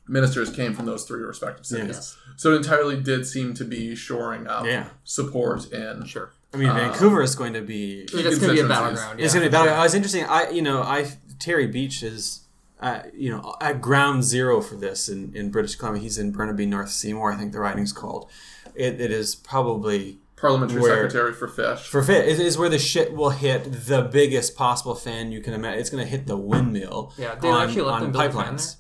ministers 0.07 0.51
came 0.51 0.75
from 0.75 0.87
those 0.87 1.05
three 1.05 1.23
respective 1.23 1.67
cities. 1.67 1.87
Yes. 1.89 2.17
So 2.37 2.53
it 2.53 2.57
entirely 2.57 3.01
did 3.01 3.27
seem 3.27 3.53
to 3.55 3.65
be 3.65 3.95
shoring 3.97 4.47
up 4.47 4.65
Yeah. 4.65 4.91
support 5.03 5.73
in. 5.73 6.05
Sure. 6.07 6.31
I 6.53 6.57
mean, 6.57 6.73
Vancouver 6.73 7.23
is 7.23 7.35
going 7.35 7.53
to 7.53 7.61
be 7.61 8.03
It's 8.03 8.13
going 8.13 8.41
to 8.41 8.53
be 8.53 8.61
a 8.61 8.69
battleground. 8.69 9.19
Yeah. 9.19 9.25
It's 9.25 9.35
gonna 9.35 9.47
be 9.47 9.51
better. 9.51 9.71
I 9.71 9.83
was 9.83 9.95
interesting. 9.95 10.25
I 10.25 10.51
you 10.51 10.63
know 10.63 10.83
I 10.83 11.11
Terry 11.39 11.67
Beech 11.67 12.03
is 12.03 12.47
uh, 12.81 13.03
you 13.15 13.31
know 13.31 13.55
at 13.61 13.81
ground 13.81 14.25
zero 14.25 14.61
for 14.61 14.77
this 14.77 15.09
in, 15.09 15.35
in 15.37 15.51
British 15.51 15.77
Columbia. 15.77 16.03
He's 16.03 16.17
in 16.17 16.33
Burnaby 16.33 16.67
North 16.67 16.91
Seymour. 16.91 17.33
I 17.33 17.37
think 17.37 17.53
the 17.53 17.61
riding's 17.61 17.93
called. 17.93 18.31
It, 18.75 19.01
it 19.01 19.11
is 19.11 19.35
probably 19.35 20.19
Parliamentary 20.37 20.81
Where- 20.81 21.11
Secretary 21.11 21.33
for 21.35 21.49
Fish. 21.49 21.87
for 21.89 22.03
fit. 22.03 22.29
It 22.29 22.39
is 22.39 22.57
where 22.57 22.69
the 22.69 22.79
shit 22.79 23.13
will 23.13 23.31
hit 23.31 23.87
the 23.87 24.03
biggest 24.03 24.57
possible 24.57 24.95
fan 24.95 25.33
you 25.33 25.41
can 25.41 25.53
imagine. 25.53 25.81
It's 25.81 25.91
going 25.91 26.05
to 26.05 26.09
hit 26.09 26.27
the 26.27 26.37
windmill. 26.37 27.13
Yeah, 27.19 27.35
they 27.35 27.49
on, 27.49 27.67
actually 27.67 27.83
let 27.83 27.95
on 27.95 28.03
them 28.03 28.13
build 28.13 28.25
a 28.25 28.33
fan 28.33 28.57
pipelines. 28.57 28.77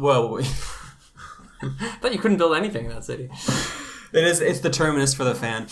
Well, 0.00 0.38
I 1.62 1.96
thought 2.00 2.12
you 2.12 2.18
couldn't 2.18 2.38
build 2.38 2.56
anything 2.56 2.86
in 2.86 2.90
that 2.90 3.04
city. 3.04 3.28
It 4.12 4.24
is. 4.24 4.40
It's 4.40 4.60
the 4.60 4.70
terminus 4.70 5.12
for 5.14 5.24
the 5.24 5.34
fan. 5.34 5.66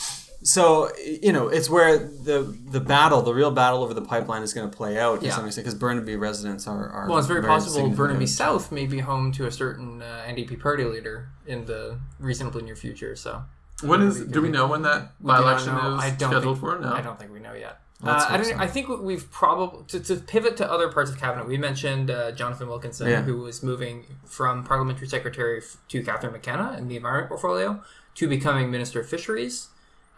So 0.45 0.91
you 0.99 1.33
know, 1.33 1.49
it's 1.49 1.71
where 1.71 1.99
the 1.99 2.57
the 2.71 2.81
battle, 2.81 3.23
the 3.23 3.33
real 3.35 3.51
battle 3.53 3.83
over 3.83 3.95
the 3.95 4.03
pipeline, 4.03 4.43
is 4.43 4.53
going 4.53 4.69
to 4.69 4.77
play 4.77 4.99
out 4.99 5.21
to 5.21 5.27
Yeah. 5.27 5.37
some 5.37 5.47
extent 5.47 5.65
because 5.65 5.79
Burnaby 5.79 6.17
residents 6.17 6.67
are. 6.67 6.89
are 6.89 7.09
Well, 7.09 7.19
it's 7.19 7.29
very 7.29 7.43
possible. 7.43 7.89
Burnaby 7.91 8.27
South 8.27 8.73
may 8.73 8.87
be 8.87 8.99
home 9.01 9.31
to 9.33 9.47
a 9.47 9.53
certain 9.53 10.03
uh, 10.03 10.25
NDP 10.27 10.61
party 10.61 10.85
leader 10.85 11.29
in 11.47 11.65
the 11.67 11.99
reasonably 12.19 12.63
near 12.63 12.75
future. 12.77 13.15
So 13.15 13.43
When 13.83 14.03
is? 14.03 14.21
Do 14.21 14.43
we 14.43 14.49
know 14.49 14.67
when 14.67 14.83
that 14.83 15.13
by 15.21 15.39
election 15.39 15.71
I 15.71 15.83
don't 15.83 15.91
know. 15.93 15.97
is 15.99 16.03
I 16.05 16.11
don't 16.11 16.31
scheduled 16.33 16.59
think, 16.59 16.73
for? 16.75 16.79
No. 16.81 16.93
I 16.93 17.01
don't 17.03 17.19
think 17.19 17.33
we 17.33 17.39
know 17.39 17.53
yet. 17.55 17.79
Uh, 18.05 18.27
I 18.29 18.37
don't. 18.37 18.47
so. 18.47 18.57
I 18.59 18.67
think 18.67 18.89
we've 18.89 19.31
probably 19.31 19.85
to, 19.87 20.01
to 20.01 20.17
pivot 20.17 20.57
to 20.57 20.69
other 20.69 20.89
parts 20.91 21.09
of 21.13 21.19
cabinet. 21.21 21.47
We 21.47 21.57
mentioned 21.57 22.11
uh, 22.11 22.33
Jonathan 22.33 22.67
Wilkinson, 22.67 23.09
Yeah. 23.09 23.23
who 23.23 23.39
was 23.39 23.63
moving 23.63 24.07
from 24.27 24.65
parliamentary 24.65 25.07
secretary 25.07 25.63
to 25.89 26.03
Catherine 26.03 26.33
McKenna 26.33 26.75
in 26.77 26.89
the 26.89 26.97
environment 26.97 27.29
portfolio 27.29 27.81
to 28.17 28.29
becoming 28.29 28.73
minister 28.73 28.99
of 29.01 29.09
fisheries, 29.09 29.69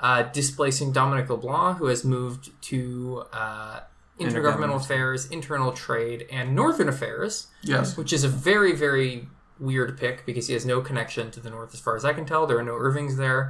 uh, 0.06 0.22
displacing 0.40 0.92
Dominic 0.92 1.26
LeBlanc, 1.30 1.78
who 1.78 1.86
has 1.86 2.04
moved 2.04 2.44
to 2.70 3.24
uh, 3.32 3.80
intergovernmental 4.20 4.76
affairs, 4.76 5.20
internal 5.30 5.72
trade, 5.72 6.20
and 6.30 6.54
northern 6.54 6.88
affairs 6.88 7.48
Yes. 7.62 7.96
which 7.96 8.12
is 8.12 8.22
a 8.24 8.28
very 8.50 8.72
very 8.86 9.28
weird 9.60 9.96
pick 10.02 10.16
because 10.26 10.46
he 10.48 10.52
has 10.58 10.64
no 10.66 10.80
connection 10.80 11.30
to 11.30 11.40
the 11.40 11.48
north 11.48 11.72
as 11.74 11.80
far 11.80 11.94
as 11.96 12.04
I 12.04 12.12
can 12.12 12.26
tell. 12.26 12.42
There 12.46 12.58
are 12.58 12.62
no 12.72 12.76
Irvings 12.76 13.16
there, 13.16 13.42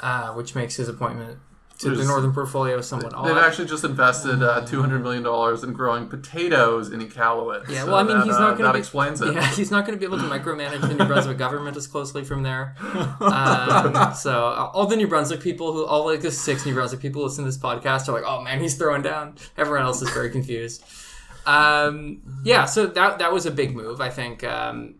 uh, 0.00 0.28
which 0.38 0.54
makes 0.54 0.74
his 0.76 0.88
appointment 0.88 1.38
to 1.80 1.94
the 1.94 2.04
northern 2.04 2.32
portfolio 2.32 2.80
somewhat 2.80 3.12
They've 3.24 3.36
actually 3.36 3.66
just 3.66 3.84
invested 3.84 4.42
uh, 4.42 4.60
two 4.66 4.80
hundred 4.80 5.02
million 5.02 5.22
dollars 5.22 5.64
in 5.64 5.72
growing 5.72 6.08
potatoes 6.08 6.90
in 6.90 7.00
Iqaluit. 7.00 7.68
Yeah, 7.68 7.84
So 7.84 7.86
well, 7.86 7.96
I 7.96 8.02
mean, 8.02 8.18
that, 8.18 8.26
he's 8.26 8.36
uh, 8.36 8.40
not 8.40 8.58
going 8.58 8.72
to 8.72 8.78
explains 8.78 9.20
it. 9.20 9.34
Yeah, 9.40 9.46
he's 9.54 9.70
not 9.70 9.86
going 9.86 9.98
to 9.98 10.00
be 10.00 10.06
able 10.06 10.18
to 10.18 10.28
micromanage 10.28 10.80
the 10.80 10.94
New 10.94 11.06
Brunswick 11.06 11.38
government 11.46 11.76
as 11.76 11.86
closely 11.86 12.24
from 12.24 12.42
there. 12.42 12.74
Um, 13.20 14.14
so 14.14 14.46
uh, 14.46 14.70
all 14.74 14.86
the 14.86 14.96
New 14.96 15.08
Brunswick 15.08 15.40
people 15.40 15.72
who, 15.72 15.86
all 15.86 16.04
like 16.06 16.20
the 16.20 16.30
six 16.30 16.66
New 16.66 16.74
Brunswick 16.74 17.00
people 17.00 17.22
who 17.22 17.28
listen 17.28 17.44
to 17.44 17.48
this 17.50 17.58
podcast 17.58 18.08
are 18.08 18.12
like, 18.12 18.24
"Oh 18.26 18.42
man, 18.42 18.60
he's 18.60 18.76
throwing 18.76 19.02
down." 19.02 19.36
Everyone 19.56 19.82
else 19.82 20.02
is 20.02 20.10
very 20.10 20.30
confused. 20.30 20.84
Um, 21.46 22.22
yeah, 22.44 22.64
so 22.66 22.86
that 22.86 23.18
that 23.18 23.32
was 23.32 23.46
a 23.46 23.50
big 23.50 23.74
move. 23.74 24.00
I 24.00 24.10
think. 24.10 24.44
Um, 24.44 24.96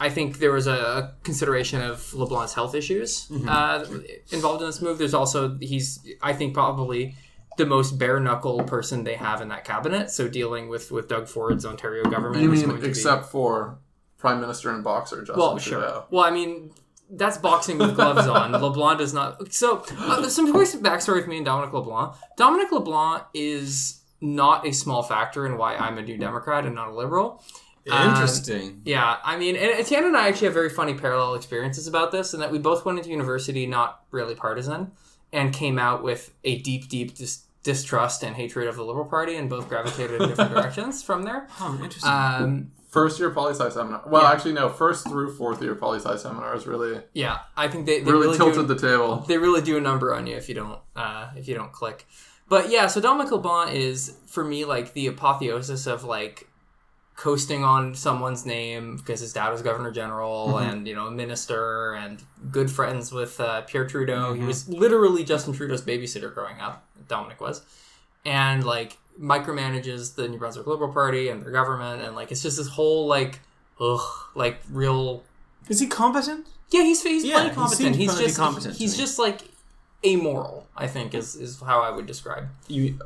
I 0.00 0.10
think 0.10 0.38
there 0.38 0.52
was 0.52 0.66
a 0.66 1.14
consideration 1.24 1.80
of 1.80 2.14
LeBlanc's 2.14 2.54
health 2.54 2.74
issues 2.74 3.30
uh, 3.48 3.84
involved 4.30 4.62
in 4.62 4.68
this 4.68 4.80
move. 4.80 4.98
There's 4.98 5.14
also 5.14 5.58
he's 5.60 5.98
I 6.22 6.32
think 6.32 6.54
probably 6.54 7.16
the 7.56 7.66
most 7.66 7.98
bare 7.98 8.20
knuckle 8.20 8.62
person 8.62 9.04
they 9.04 9.16
have 9.16 9.40
in 9.40 9.48
that 9.48 9.64
cabinet. 9.64 10.10
So 10.10 10.28
dealing 10.28 10.68
with 10.68 10.90
with 10.90 11.08
Doug 11.08 11.28
Ford's 11.28 11.66
Ontario 11.66 12.04
government. 12.04 12.42
You 12.42 12.50
mean 12.50 12.62
going 12.62 12.76
to 12.76 12.82
be- 12.82 12.88
except 12.88 13.26
for 13.26 13.78
Prime 14.18 14.40
Minister 14.40 14.70
and 14.70 14.82
boxer 14.82 15.20
Justin 15.20 15.36
well, 15.36 15.58
Trudeau? 15.58 15.80
sure. 15.80 16.04
Well, 16.10 16.24
I 16.24 16.30
mean, 16.30 16.72
that's 17.10 17.38
boxing 17.38 17.78
with 17.78 17.94
gloves 17.94 18.26
on. 18.28 18.52
LeBlanc 18.52 18.98
does 18.98 19.14
not. 19.14 19.52
So, 19.52 19.84
uh, 19.98 20.28
some 20.28 20.52
quick 20.52 20.68
backstory 20.68 21.16
with 21.16 21.28
me 21.28 21.38
and 21.38 21.46
Dominic 21.46 21.72
LeBlanc. 21.72 22.14
Dominic 22.36 22.72
LeBlanc 22.72 23.24
is 23.34 24.02
not 24.20 24.66
a 24.66 24.72
small 24.72 25.02
factor 25.02 25.46
in 25.46 25.56
why 25.56 25.76
I'm 25.76 25.98
a 25.98 26.02
New 26.02 26.16
Democrat 26.16 26.66
and 26.66 26.74
not 26.74 26.88
a 26.88 26.94
liberal. 26.94 27.42
Um, 27.90 28.10
Interesting. 28.10 28.82
Yeah, 28.84 29.16
I 29.24 29.36
mean, 29.36 29.56
and 29.56 29.70
Etienne 29.70 30.04
and 30.04 30.16
I 30.16 30.28
actually 30.28 30.46
have 30.46 30.54
very 30.54 30.70
funny 30.70 30.94
parallel 30.94 31.34
experiences 31.34 31.86
about 31.86 32.12
this, 32.12 32.34
in 32.34 32.40
that 32.40 32.50
we 32.52 32.58
both 32.58 32.84
went 32.84 32.98
into 32.98 33.10
university 33.10 33.66
not 33.66 34.02
really 34.10 34.34
partisan, 34.34 34.92
and 35.32 35.52
came 35.52 35.78
out 35.78 36.02
with 36.02 36.32
a 36.44 36.58
deep, 36.60 36.88
deep 36.88 37.14
dis- 37.14 37.44
distrust 37.62 38.22
and 38.22 38.36
hatred 38.36 38.66
of 38.68 38.76
the 38.76 38.84
Liberal 38.84 39.04
Party, 39.06 39.36
and 39.36 39.48
both 39.50 39.68
gravitated 39.68 40.20
in 40.22 40.28
different 40.28 40.50
directions 40.54 41.02
from 41.02 41.22
there. 41.24 41.48
oh, 41.60 41.78
interesting. 41.82 42.10
Um, 42.10 42.70
First 42.88 43.20
year 43.20 43.28
poli 43.30 43.52
sci 43.52 43.68
seminar. 43.68 44.02
Well, 44.06 44.22
Yeah. 44.22 44.32
actually, 44.32 44.54
no. 44.54 44.70
First 44.70 45.06
through 45.06 45.34
fourth 45.36 45.60
year 45.60 45.74
poli 45.74 45.98
sci 45.98 46.16
seminars 46.16 46.66
really, 46.66 47.02
yeah, 47.12 47.40
I 47.54 47.68
think 47.68 47.84
they, 47.84 48.00
they 48.00 48.10
really, 48.10 48.28
really, 48.28 48.38
tilted 48.38 48.66
do, 48.66 48.74
the 48.74 48.80
table. 48.80 49.16
they 49.28 49.36
really 49.36 49.60
do 49.60 49.76
a 49.76 49.80
number 49.80 50.14
on 50.14 50.26
you 50.26 50.36
if 50.36 50.48
you 50.48 50.54
don't 50.54 50.78
uh, 50.96 51.28
if 51.36 51.46
you 51.46 51.54
don't 51.54 51.70
click. 51.70 52.06
But 52.48 52.70
yeah, 52.70 52.86
so 52.86 52.98
Dominic 53.02 53.30
LeBlanc 53.30 53.74
is 53.74 54.16
for 54.26 54.42
me 54.42 54.64
like 54.64 54.94
the 54.94 55.06
apotheosis 55.06 55.86
of 55.86 56.02
like 56.04 56.47
coasting 57.18 57.64
on 57.64 57.96
someone's 57.96 58.46
name 58.46 58.96
because 58.96 59.18
his 59.18 59.32
dad 59.32 59.50
was 59.50 59.60
governor 59.60 59.90
general 59.90 60.58
and 60.58 60.86
you 60.86 60.94
know 60.94 61.08
a 61.08 61.10
minister 61.10 61.94
and 61.94 62.22
good 62.52 62.70
friends 62.70 63.10
with 63.10 63.40
uh, 63.40 63.62
Pierre 63.62 63.86
Trudeau. 63.88 64.34
He 64.34 64.44
was 64.44 64.68
literally 64.68 65.24
Justin 65.24 65.52
Trudeau's 65.52 65.82
babysitter 65.82 66.32
growing 66.32 66.60
up. 66.60 66.84
Dominic 67.08 67.40
was, 67.40 67.62
and 68.24 68.62
like 68.64 68.98
micromanages 69.20 70.14
the 70.14 70.28
New 70.28 70.38
Brunswick 70.38 70.66
Liberal 70.68 70.92
Party 70.92 71.28
and 71.28 71.42
their 71.42 71.50
government 71.50 72.02
and 72.02 72.14
like 72.14 72.30
it's 72.30 72.40
just 72.42 72.56
this 72.56 72.68
whole 72.68 73.08
like 73.08 73.40
ugh 73.80 74.00
like 74.36 74.60
real 74.70 75.24
is 75.68 75.80
he 75.80 75.88
competent? 75.88 76.46
yeah, 76.70 76.82
he's 76.84 77.02
he's 77.02 77.24
Yeah, 77.24 77.34
plenty 77.40 77.54
competent. 77.54 77.96
seems 77.96 77.96
he's 77.96 78.18
just 78.18 78.36
competent 78.36 78.76
he's 78.76 78.96
just 78.96 79.18
like 79.18 79.40
amoral. 80.06 80.68
I 80.76 80.86
think 80.86 81.14
is 81.14 81.34
is 81.34 81.60
how 81.60 81.80
I 81.80 81.90
would 81.90 82.06
describe. 82.06 82.46
You, 82.68 82.96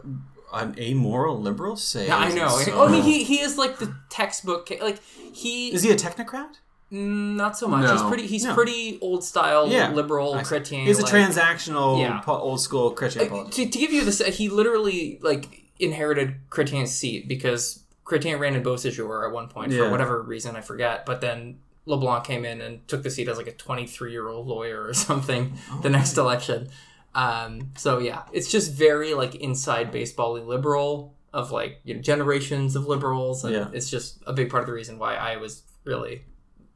an 0.53 0.75
amoral 0.79 1.41
liberal? 1.41 1.77
Say. 1.77 2.07
Yeah, 2.07 2.17
I 2.19 2.33
know. 2.33 2.49
so- 2.49 2.85
I 2.85 2.91
mean, 2.91 3.03
he 3.03 3.25
he 3.25 3.41
is 3.41 3.57
like 3.59 3.79
the 3.79 3.95
textbook. 4.11 4.69
ca- 4.69 4.81
Like 4.83 5.01
he 5.33 5.73
is 5.73 5.83
he 5.83 5.91
a 5.91 5.97
technocrat? 5.97 6.57
Mm, 6.93 7.37
not 7.37 7.57
so 7.57 7.69
much. 7.69 7.85
No. 7.85 7.93
He's 7.93 8.03
pretty. 8.03 8.27
He's 8.27 8.45
No. 8.45 8.55
pretty 8.55 8.99
old 9.01 9.25
style 9.25 9.67
Yeah. 9.69 9.91
liberal 9.93 10.35
I 10.35 10.43
see. 10.43 10.55
chrétien. 10.57 10.85
He's 10.85 10.99
a 10.99 11.03
like- 11.05 11.13
transactional, 11.13 11.99
Yeah. 12.01 12.21
po- 12.21 12.39
old 12.39 12.61
school 12.61 12.95
Chrétien 12.95 13.47
Uh, 13.47 13.51
to, 13.51 13.67
to 13.69 13.79
give 13.79 13.93
you 13.93 14.05
this, 14.05 14.19
he 14.37 14.49
literally 14.51 15.19
like 15.23 15.63
inherited 15.79 16.35
Chrétien's 16.51 16.91
seat 16.95 17.27
because 17.29 17.81
Chrétien 18.05 18.39
ran 18.39 18.55
in 18.55 18.63
Beausejour 18.63 19.27
at 19.27 19.33
one 19.33 19.49
point 19.49 19.73
for 19.73 19.91
whatever 19.91 20.21
reason 20.23 20.55
I 20.55 20.61
forget. 20.61 21.07
But 21.07 21.21
then 21.23 21.59
LeBlanc 21.87 22.25
came 22.25 22.45
in 22.45 22.61
and 22.61 22.87
took 22.87 23.03
the 23.03 23.11
seat 23.11 23.27
as 23.27 23.39
like 23.39 23.47
a 23.47 23.53
23 23.53 24.13
year 24.13 24.29
old 24.29 24.47
lawyer 24.47 24.85
or 24.87 24.93
something 25.09 25.55
the 25.83 25.89
next 25.89 26.19
election. 26.19 26.69
Um, 27.15 27.73
so 27.77 27.99
yeah, 27.99 28.23
it's 28.33 28.51
just 28.51 28.73
very 28.73 29.15
like 29.15 29.35
inside 29.35 29.91
baseball 29.91 30.33
liberal 30.35 31.15
of 31.33 31.51
like 31.51 31.81
you 31.85 31.95
know 31.95 32.01
generations 32.01 32.77
of 32.77 32.87
liberals, 32.87 33.45
and 33.45 33.55
Yeah. 33.55 33.69
it's 33.73 33.91
just 33.91 34.23
a 34.27 34.33
big 34.33 34.51
part 34.51 34.63
of 34.63 34.67
the 34.67 34.73
reason 34.73 34.99
why 34.99 35.15
I 35.17 35.37
was 35.37 35.63
really 35.85 36.25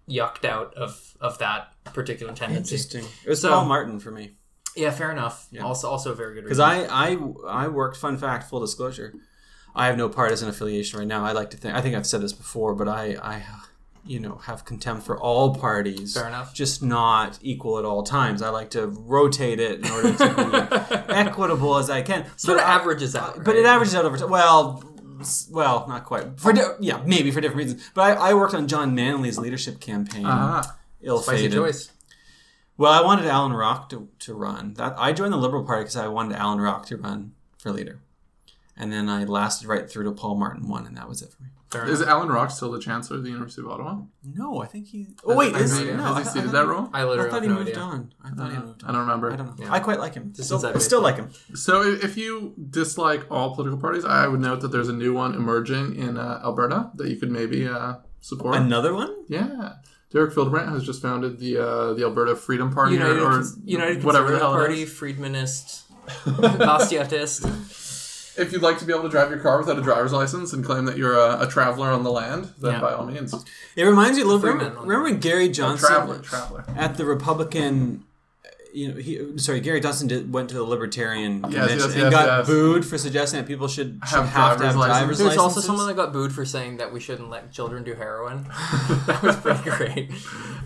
yucked 0.08 0.44
out 0.44 0.74
of 0.74 1.14
of 1.20 1.38
that 1.38 1.72
particular 1.94 2.32
tendency. 2.32 2.74
Interesting. 2.76 3.04
It 3.24 3.28
was 3.28 3.40
So- 3.40 3.50
Paul 3.50 3.64
Martin 3.66 3.98
for 3.98 4.10
me 4.10 4.36
Yeah, 4.76 4.90
fair 4.90 5.10
enough. 5.10 5.48
Also, 5.62 5.88
also 5.88 6.12
a 6.12 6.14
very 6.14 6.34
good 6.34 6.44
because. 6.44 6.60
I, 6.60 6.84
I 6.84 7.18
I 7.48 7.68
worked. 7.68 7.96
Fun 7.96 8.18
fact, 8.18 8.48
full 8.50 8.60
disclosure, 8.60 9.14
I 9.74 9.86
have 9.86 9.96
no 9.96 10.08
partisan 10.10 10.48
affiliation 10.50 10.98
right 10.98 11.08
now. 11.08 11.24
I 11.24 11.32
like 11.32 11.50
to 11.50 11.56
think. 11.56 11.74
I 11.74 11.80
think 11.80 11.94
I've 11.96 12.06
said 12.06 12.20
this 12.20 12.34
before, 12.34 12.74
but 12.74 12.86
I 12.88 13.16
I 13.22 13.42
you 14.06 14.20
know 14.20 14.36
have 14.44 14.64
contempt 14.64 15.04
for 15.04 15.18
all 15.18 15.54
parties. 15.54 16.14
Fair 16.14 16.28
enough. 16.28 16.54
Just 16.54 16.82
not 16.82 17.38
equal 17.42 17.78
at 17.78 17.84
all 17.84 18.02
times. 18.02 18.42
I 18.42 18.50
like 18.50 18.70
to 18.70 18.86
rotate 18.86 19.58
it 19.60 19.84
in 19.84 19.90
order 19.90 20.12
to 20.14 20.98
be 21.06 21.12
equitable 21.12 21.76
as 21.76 21.90
I 21.90 22.02
can. 22.02 22.24
sort 22.36 22.56
But 22.58 22.64
of 22.64 22.68
I- 22.70 22.74
averages 22.74 23.16
out. 23.16 23.44
but 23.44 23.56
it 23.56 23.66
averages 23.66 23.94
out 23.94 24.04
over 24.04 24.16
time. 24.16 24.30
Well, 24.30 24.82
well, 25.50 25.86
not 25.88 26.04
quite. 26.04 26.38
For 26.38 26.52
di- 26.52 26.74
yeah, 26.80 27.02
maybe 27.06 27.30
for 27.30 27.40
different 27.40 27.58
reasons. 27.64 27.90
But 27.94 28.18
I, 28.18 28.30
I 28.30 28.34
worked 28.34 28.54
on 28.54 28.68
John 28.68 28.94
Manley's 28.94 29.38
leadership 29.38 29.80
campaign. 29.80 30.24
Ah. 30.26 30.76
Ill 31.02 31.20
Spicy 31.20 31.48
choice. 31.50 31.90
Well, 32.78 32.92
I 32.92 33.00
wanted 33.02 33.24
Allan 33.26 33.52
Rock 33.54 33.88
to, 33.90 34.08
to 34.20 34.34
run. 34.34 34.74
That 34.74 34.94
I 34.98 35.12
joined 35.12 35.32
the 35.32 35.38
Liberal 35.38 35.64
Party 35.64 35.82
because 35.84 35.96
I 35.96 36.08
wanted 36.08 36.36
Allan 36.36 36.60
Rock 36.60 36.84
to 36.86 36.96
run 36.98 37.32
for 37.58 37.72
leader, 37.72 38.00
and 38.76 38.92
then 38.92 39.08
I 39.08 39.24
lasted 39.24 39.66
right 39.68 39.88
through 39.88 40.04
to 40.04 40.12
Paul 40.12 40.34
Martin 40.36 40.68
won, 40.68 40.86
and 40.86 40.96
that 40.96 41.08
was 41.08 41.22
it 41.22 41.30
for 41.32 41.42
me. 41.42 41.48
Fair 41.70 41.84
Is 41.88 42.00
enough. 42.00 42.12
Allan 42.12 42.28
Rock 42.28 42.50
still 42.52 42.70
the 42.70 42.78
chancellor 42.78 43.16
of 43.16 43.24
the 43.24 43.30
University 43.30 43.60
of 43.62 43.68
Ottawa? 43.68 43.98
No, 44.22 44.62
I 44.62 44.66
think 44.66 44.86
he. 44.86 45.08
Oh 45.24 45.34
wait, 45.34 45.52
Has- 45.54 45.72
is 45.72 45.78
has- 45.80 45.96
no? 45.96 46.02
has 46.04 46.14
I 46.14 46.18
he 46.18 46.24
thought- 46.24 46.32
ceded 46.34 46.50
that 46.52 46.66
role? 46.68 46.88
I 46.92 47.00
I 47.00 47.04
literally 47.04 47.30
thought 47.30 47.42
he 47.42 47.48
no 47.48 47.54
moved 47.56 47.70
idea. 47.70 47.82
on. 47.82 48.12
I 48.24 48.30
thought 48.30 48.52
he 48.52 48.58
moved 48.58 48.84
on. 48.84 48.88
I 48.88 48.92
don't 48.92 49.00
remember. 49.00 49.32
I 49.32 49.36
don't 49.36 49.58
know. 49.58 49.64
Yeah. 49.66 49.72
I 49.72 49.80
quite 49.80 49.98
like 49.98 50.14
him. 50.14 50.32
Still, 50.34 50.64
I've 50.64 50.80
still 50.82 51.00
like 51.02 51.16
him. 51.16 51.30
So 51.54 51.82
if 51.82 52.16
you 52.16 52.54
dislike 52.70 53.26
all 53.30 53.54
political 53.54 53.80
parties, 53.80 54.04
I 54.04 54.28
would 54.28 54.40
note 54.40 54.60
that 54.60 54.68
there's 54.68 54.88
a 54.88 54.92
new 54.92 55.12
one 55.12 55.34
emerging 55.34 55.96
in 55.96 56.16
uh, 56.18 56.40
Alberta 56.44 56.90
that 56.94 57.08
you 57.08 57.16
could 57.16 57.30
maybe 57.32 57.66
uh, 57.66 57.94
support. 58.20 58.56
Another 58.56 58.94
one? 58.94 59.14
yeah. 59.28 59.72
Derek 60.12 60.32
Fildebrandt 60.34 60.70
has 60.70 60.84
just 60.84 61.02
founded 61.02 61.40
the 61.40 61.58
uh, 61.58 61.92
the 61.94 62.04
Alberta 62.04 62.36
Freedom 62.36 62.72
Party 62.72 62.94
United, 62.94 63.18
or, 63.18 63.40
or 63.40 63.42
United 63.64 64.04
whatever 64.04 64.30
the 64.30 64.38
Conservative 64.38 64.40
hell 64.40 64.52
Party, 64.52 64.82
is. 64.82 64.90
Friedmanist, 64.90 65.82
Bastiatist. 66.58 67.42
If 68.38 68.52
you'd 68.52 68.62
like 68.62 68.78
to 68.78 68.84
be 68.84 68.92
able 68.92 69.04
to 69.04 69.08
drive 69.08 69.30
your 69.30 69.38
car 69.40 69.58
without 69.58 69.78
a 69.78 69.82
driver's 69.82 70.12
license 70.12 70.52
and 70.52 70.64
claim 70.64 70.84
that 70.86 70.96
you're 70.98 71.16
a, 71.16 71.42
a 71.42 71.46
traveler 71.46 71.88
on 71.90 72.02
the 72.04 72.10
land, 72.12 72.52
then 72.60 72.74
Yeah. 72.74 72.80
by 72.80 72.92
all 72.92 73.06
means. 73.06 73.34
It 73.76 73.84
reminds 73.84 74.16
me 74.16 74.22
a 74.22 74.26
little 74.26 74.40
bit. 74.40 74.48
Remember, 74.48 74.80
remember 74.80 75.02
when 75.04 75.18
Gary 75.20 75.48
Johnson 75.48 75.88
Traveler, 75.88 76.18
traveler. 76.18 76.64
at 76.76 76.96
the 76.96 77.04
Republican, 77.04 78.04
you 78.74 78.88
know, 78.92 78.96
he 79.00 79.38
sorry, 79.38 79.60
Gary 79.60 79.80
Johnson 79.80 80.06
did, 80.06 80.30
went 80.30 80.50
to 80.50 80.54
the 80.54 80.62
Libertarian 80.62 81.40
Yes, 81.44 81.52
convention 81.52 81.78
yes, 81.78 81.84
and 81.92 81.94
yes, 82.02 82.10
got 82.12 82.26
yes. 82.26 82.46
booed 82.46 82.84
for 82.84 82.98
suggesting 82.98 83.40
that 83.40 83.46
people 83.46 83.68
should, 83.68 84.00
should 84.06 84.16
Have 84.18 84.28
have, 84.28 84.52
to 84.52 84.58
driver's 84.58 84.66
have 84.66 84.76
license. 84.76 84.98
driver's 84.98 85.18
There's 85.18 85.36
also 85.38 85.60
someone 85.62 85.86
that 85.86 85.96
got 85.96 86.12
booed 86.12 86.30
for 86.34 86.44
saying 86.44 86.76
that 86.76 86.92
we 86.92 87.00
shouldn't 87.00 87.30
let 87.30 87.50
children 87.52 87.84
do 87.84 87.94
heroin. 87.94 88.44
that 89.06 89.22
was 89.22 89.36
pretty 89.36 89.62
great. 89.70 90.10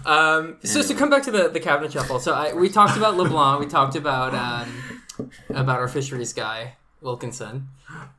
Um, 0.05 0.57
so 0.65 0.83
to 0.83 0.95
come 0.95 1.09
back 1.09 1.23
to 1.25 1.31
the, 1.31 1.49
the 1.51 1.61
cabinet 1.61 1.93
shuffle, 1.93 2.19
so 2.19 2.33
I, 2.35 2.53
we 2.53 2.69
talked 2.69 2.97
about 2.97 3.17
LeBlanc, 3.17 3.61
we 3.61 3.67
talked 3.67 3.95
about 3.95 4.35
um, 4.35 5.03
about 5.51 5.79
our 5.79 5.87
fisheries 5.89 6.33
guy 6.33 6.75
Wilkinson. 7.01 7.69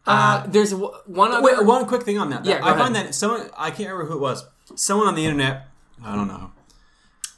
Uh, 0.06 0.46
there's 0.48 0.72
w- 0.72 0.91
one 1.06 1.32
other. 1.32 1.44
Wait, 1.44 1.65
one 1.65 1.86
quick 1.86 2.04
thing 2.04 2.17
on 2.17 2.30
that. 2.32 2.46
Yeah, 2.46 2.60
I 2.63 2.78
find 2.78 2.96
that 2.96 3.13
someone 3.15 3.50
I 3.58 3.70
can't 3.70 3.89
remember 3.89 4.06
who 4.06 4.15
it 4.15 4.22
was. 4.22 4.46
Someone 4.76 5.08
on 5.08 5.15
the 5.15 5.26
internet, 5.26 5.67
I 6.04 6.15
don't 6.15 6.28
know. 6.28 6.52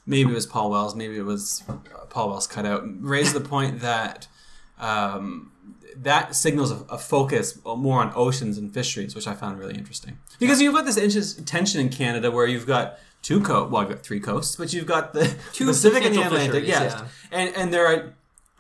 Maybe 0.06 0.32
it 0.32 0.34
was 0.34 0.46
Paul 0.46 0.72
Wells. 0.72 0.96
Maybe 0.96 1.18
it 1.18 1.26
was 1.26 1.64
uh, 1.70 1.74
Paul 2.10 2.30
Wells 2.30 2.48
cut 2.48 2.66
out. 2.66 2.84
Raised 2.86 3.34
the 3.34 3.42
point 3.42 3.82
that 3.82 4.28
um, 4.80 5.52
that 5.96 6.36
signals 6.36 6.72
a, 6.72 6.76
a 6.90 6.98
focus 6.98 7.60
more 7.66 8.02
on 8.02 8.12
oceans 8.16 8.58
and 8.58 8.74
fisheries, 8.74 9.16
which 9.16 9.28
I 9.28 9.34
found 9.34 9.60
really 9.60 9.76
interesting. 9.76 10.18
Because 10.40 10.62
you've 10.62 10.74
got 10.74 10.86
this 10.86 10.98
inches, 10.98 11.36
tension 11.36 11.80
in 11.80 11.90
Canada 11.90 12.32
where 12.32 12.48
you've 12.48 12.68
got 12.68 13.00
two 13.22 13.42
coasts. 13.42 13.72
Well, 13.72 13.84
you've 13.84 13.92
got 13.92 14.04
three 14.04 14.20
coasts, 14.20 14.56
but 14.56 14.74
you've 14.74 14.86
got 14.86 15.14
the 15.14 15.34
Two 15.54 15.66
Pacific 15.66 16.04
and 16.04 16.16
the 16.16 16.22
Atlantic. 16.24 16.66
Yes, 16.68 16.94
yeah. 16.96 17.08
and 17.32 17.56
and 17.56 17.74
there 17.74 17.88
are 17.88 18.14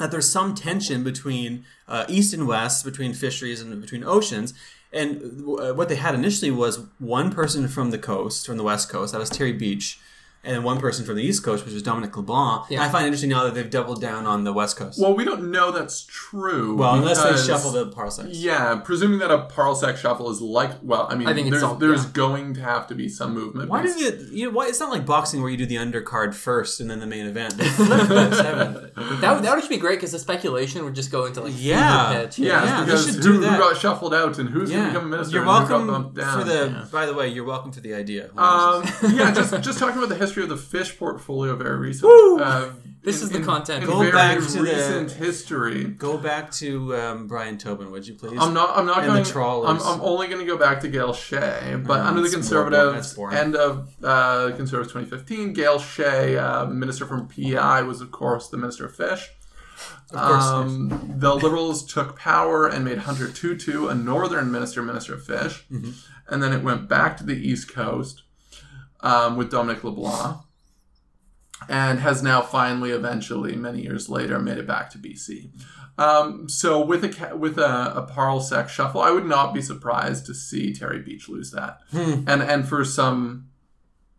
that 0.04 0.12
there's 0.12 0.30
some 0.30 0.54
tension 0.54 1.02
between 1.02 1.64
uh, 1.88 2.04
east 2.10 2.34
and 2.34 2.46
west, 2.46 2.84
between 2.84 3.14
fisheries 3.14 3.62
and 3.62 3.80
between 3.80 4.04
oceans. 4.04 4.54
And 4.92 5.48
uh, 5.48 5.74
what 5.74 5.88
they 5.88 5.96
had 5.96 6.14
initially 6.14 6.52
was 6.52 6.86
one 7.00 7.32
person 7.32 7.70
from 7.70 7.92
the 7.92 7.98
coast, 7.98 8.46
from 8.46 8.58
the 8.58 8.64
west 8.64 8.90
coast, 8.90 9.14
that 9.14 9.20
was 9.20 9.30
Terry 9.30 9.54
Beech, 9.54 10.02
and 10.44 10.56
then 10.56 10.64
one 10.64 10.80
person 10.80 11.06
from 11.06 11.16
the 11.16 11.24
east 11.24 11.44
coast, 11.44 11.64
which 11.66 11.74
was 11.74 11.82
Dominic 11.84 12.16
LeBlanc. 12.18 12.66
Yeah. 12.70 12.80
And 12.82 12.90
I 12.90 12.92
find 12.92 13.06
it 13.06 13.08
interesting 13.08 13.30
now 13.30 13.44
that 13.46 13.54
they've 13.54 13.70
doubled 13.70 14.02
down 14.02 14.26
on 14.26 14.44
the 14.44 14.52
west 14.54 14.76
coast. 14.78 15.00
Well, 15.00 15.12
Well, 15.12 15.18
we 15.18 15.24
don't 15.26 15.52
know 15.52 15.72
that's 15.72 16.04
true. 16.06 16.76
Well, 16.76 16.96
unless 16.96 17.24
they 17.24 17.36
shuffle 17.52 17.72
the 17.72 17.88
parsecs. 17.88 18.38
Yeah, 18.38 18.76
presuming 18.84 19.20
that 19.20 19.32
a 19.32 19.48
Parsec 19.48 19.98
shuffle 19.98 20.30
is 20.30 20.42
like, 20.42 20.72
well, 20.82 21.08
I 21.10 21.16
mean, 21.16 21.28
I 21.28 21.34
think 21.34 21.50
there's, 21.52 21.64
all- 21.64 21.76
there's 21.76 22.04
yeah. 22.06 22.10
going 22.14 22.54
to 22.56 22.62
have 22.62 22.88
to 22.88 22.96
be 22.96 23.08
some 23.10 23.34
movement. 23.34 23.70
Why 23.70 23.82
do 23.84 23.94
because- 23.94 24.32
you? 24.32 24.38
You 24.40 24.46
know, 24.48 24.52
why, 24.58 24.68
it's 24.68 24.80
not 24.80 24.90
like 24.92 25.06
boxing 25.06 25.42
where 25.42 25.50
you 25.52 25.58
do 25.58 25.66
the 25.66 25.76
undercard 25.76 26.34
first 26.34 26.80
and 26.82 26.90
then 26.90 27.00
the 27.00 27.08
main 27.08 27.26
event. 27.26 27.56
They 27.58 27.66
flip 27.70 28.08
this, 28.10 28.40
haven't 28.40 28.74
they? 28.74 29.02
that, 29.22 29.34
would, 29.36 29.44
that 29.44 29.52
would 29.52 29.60
just 29.60 29.70
be 29.70 29.78
great 29.78 29.98
because 29.98 30.12
the 30.12 30.20
speculation 30.20 30.84
would 30.84 30.96
just 30.96 31.12
go 31.12 31.26
into 31.26 31.42
like 31.42 31.54
Yeah. 31.56 32.10
fever 32.12 32.26
pitch. 32.26 32.40
Yeah, 32.40 32.64
Yeah, 32.66 32.80
they 32.80 32.86
because 32.86 33.06
should 33.06 33.16
who, 33.16 33.22
do 33.22 33.48
who 33.48 33.58
got 33.58 33.78
shuffled 33.78 34.14
out 34.14 34.40
and 34.40 34.50
who's 34.50 34.70
going 34.72 34.82
to 34.82 34.88
Yeah, 34.88 34.94
become 34.94 35.06
a 35.06 35.10
minister? 35.10 35.36
you're 35.38 35.48
and 35.48 35.64
who 35.64 35.70
got 35.70 35.88
welcome 35.88 36.14
down. 36.16 36.40
for 36.40 36.44
the. 36.46 36.88
By 36.92 37.06
the 37.06 37.14
way, 37.14 37.28
you're 37.30 37.46
welcome 37.46 37.72
for 37.72 37.80
the 37.82 37.94
idea. 37.94 38.30
Um, 38.36 38.84
yeah, 39.14 39.32
just 39.34 39.54
just 39.62 39.80
talking 39.80 39.98
about 39.98 40.10
the 40.10 40.16
history 40.16 40.33
of 40.42 40.50
the 40.50 40.58
fish 40.58 40.98
portfolio 40.98 41.56
very 41.56 41.78
recently. 41.78 42.42
Uh, 42.44 42.70
This 43.04 43.20
in- 43.22 43.24
is 43.28 43.30
the 43.32 43.38
in- 43.40 43.46
content. 43.46 43.84
In 43.84 43.90
Go 43.90 44.00
very 44.00 44.12
back 44.14 44.40
to 44.40 44.46
the- 44.46 44.62
recent 44.64 45.12
history. 45.12 45.84
Go 45.84 46.18
back 46.18 46.52
to 46.54 46.96
um, 46.96 47.28
Brian 47.28 47.58
Tobin, 47.60 47.92
would 47.92 48.08
you 48.08 48.16
please? 48.16 48.40
I'm 48.42 48.54
not. 48.54 48.76
I'm 48.78 48.86
not 48.86 49.04
going. 49.06 49.26
I'm, 49.66 49.78
I'm 49.82 50.02
only 50.02 50.28
going 50.28 50.40
to 50.40 50.46
go 50.46 50.58
back 50.58 50.80
to 50.82 50.88
Gail 50.88 51.14
Shea, 51.14 51.76
but 51.86 52.00
Oh, 52.00 52.04
under 52.04 52.22
the 52.22 52.30
that's 52.30 52.50
more 52.52 52.70
boring. 52.70 52.94
That's 52.94 53.14
Conservatives 53.14 53.36
end 53.46 53.56
of 53.56 53.94
uh, 54.04 54.56
Conservatives 54.56 54.94
2015, 54.94 55.54
Gail 55.54 55.80
Shea, 55.80 56.38
uh, 56.38 56.66
minister 56.66 57.06
from 57.06 57.28
PEI, 57.28 57.84
was 57.84 58.00
of 58.02 58.12
course 58.12 58.48
the 58.50 58.58
minister 58.58 58.86
of 58.86 58.96
fish. 58.96 59.30
Of 60.12 60.20
course. 60.22 60.44
Um, 60.46 61.16
the 61.18 61.36
Liberals 61.36 61.84
took 61.92 62.18
power 62.18 62.68
and 62.68 62.86
made 62.86 63.00
Hunter 63.00 63.28
Tootoo 63.28 63.90
a 63.92 63.96
northern 63.96 64.50
minister, 64.52 64.82
minister 64.82 65.16
of 65.16 65.26
fish, 65.26 65.66
Mm-hmm. 65.70 65.92
and 66.30 66.42
then 66.42 66.54
it 66.54 66.64
went 66.64 66.88
back 66.88 67.18
to 67.18 67.26
the 67.26 67.34
East 67.36 67.74
Coast 67.74 68.24
um, 69.04 69.38
with 69.38 69.52
Dominic 69.52 69.84
LeBlanc, 69.84 70.38
and 71.70 72.00
has 72.00 72.22
now 72.24 72.42
finally, 72.42 72.92
eventually, 72.92 73.56
many 73.56 73.82
years 73.82 74.10
later, 74.10 74.40
made 74.40 74.58
it 74.58 74.68
back 74.68 74.90
to 74.92 74.98
BC. 74.98 75.50
Um, 75.98 76.50
so 76.50 76.84
with 76.84 77.04
a 77.04 77.10
ca- 77.10 77.36
with 77.36 77.58
a, 77.60 77.94
a 77.96 78.08
Parlsec 78.12 78.68
shuffle, 78.68 79.02
I 79.02 79.12
would 79.12 79.26
not 79.28 79.54
be 79.54 79.62
surprised 79.62 80.26
to 80.26 80.34
see 80.34 80.74
Terry 80.74 81.00
Beech 81.00 81.30
lose 81.30 81.52
that, 81.52 81.78
Hmm. 81.92 82.24
and 82.28 82.42
and 82.42 82.68
for 82.68 82.84
some 82.84 83.50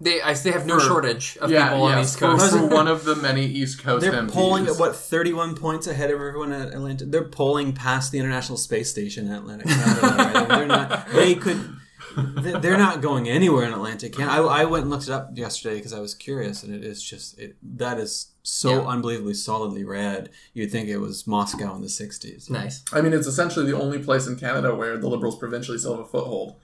They, 0.00 0.22
I, 0.22 0.34
they 0.34 0.52
have 0.52 0.66
no 0.66 0.78
For- 0.78 0.86
shortage 0.86 1.36
of 1.40 1.50
yeah, 1.50 1.70
people 1.70 1.84
on 1.84 1.96
the 1.96 2.02
East 2.02 2.18
Coast. 2.18 2.52
for 2.52 2.66
one 2.80 2.86
of 2.86 3.04
the 3.04 3.16
many 3.16 3.44
East 3.46 3.82
Coast 3.82 4.02
They're 4.04 4.12
MPs. 4.12 4.30
polling 4.30 4.66
at 4.68 4.76
what 4.76 4.94
31 4.94 5.56
points 5.56 5.86
ahead 5.88 6.10
of 6.10 6.16
everyone 6.20 6.52
at 6.52 6.68
Atlanta. 6.72 7.06
They're 7.06 7.24
polling 7.28 7.72
past 7.72 8.12
the 8.12 8.18
International 8.20 8.56
Space 8.58 8.88
Station 8.90 9.28
at 9.30 9.38
Atlantic 9.38 9.66
Canada. 9.66 10.06
right? 10.16 10.48
They're 10.48 10.66
not. 10.66 11.08
They 11.10 11.34
could. 11.34 11.76
They- 12.16 12.58
They're 12.60 12.78
not 12.78 13.00
going 13.02 13.28
anywhere 13.28 13.64
in 13.64 13.72
Atlantic 13.72 14.12
Canada. 14.14 14.42
I, 14.48 14.62
I 14.62 14.64
went 14.64 14.82
and 14.82 14.90
looked 14.90 15.04
it 15.04 15.10
up 15.10 15.30
yesterday 15.34 15.76
because 15.76 15.92
I 15.92 16.00
was 16.00 16.14
curious, 16.14 16.62
and 16.62 16.74
it 16.74 16.84
is 16.84 17.02
just 17.02 17.38
it, 17.38 17.56
that 17.76 17.98
is 17.98 18.28
so 18.42 18.70
Yeah. 18.82 18.86
unbelievably 18.88 19.34
solidly 19.34 19.84
red. 19.84 20.30
You'd 20.52 20.70
think 20.70 20.88
it 20.88 20.98
was 20.98 21.26
Moscow 21.26 21.74
in 21.74 21.82
the 21.82 21.88
60s. 21.88 22.50
nice. 22.50 22.82
I 22.92 23.00
mean, 23.00 23.12
it's 23.12 23.26
essentially 23.26 23.66
the 23.70 23.76
only 23.78 23.98
place 23.98 24.26
in 24.26 24.36
Canada 24.36 24.74
where 24.74 24.96
the 24.98 25.08
Liberals 25.08 25.38
provincially 25.38 25.78
still 25.78 25.96
have 25.96 26.04
a 26.06 26.08
foothold. 26.08 26.56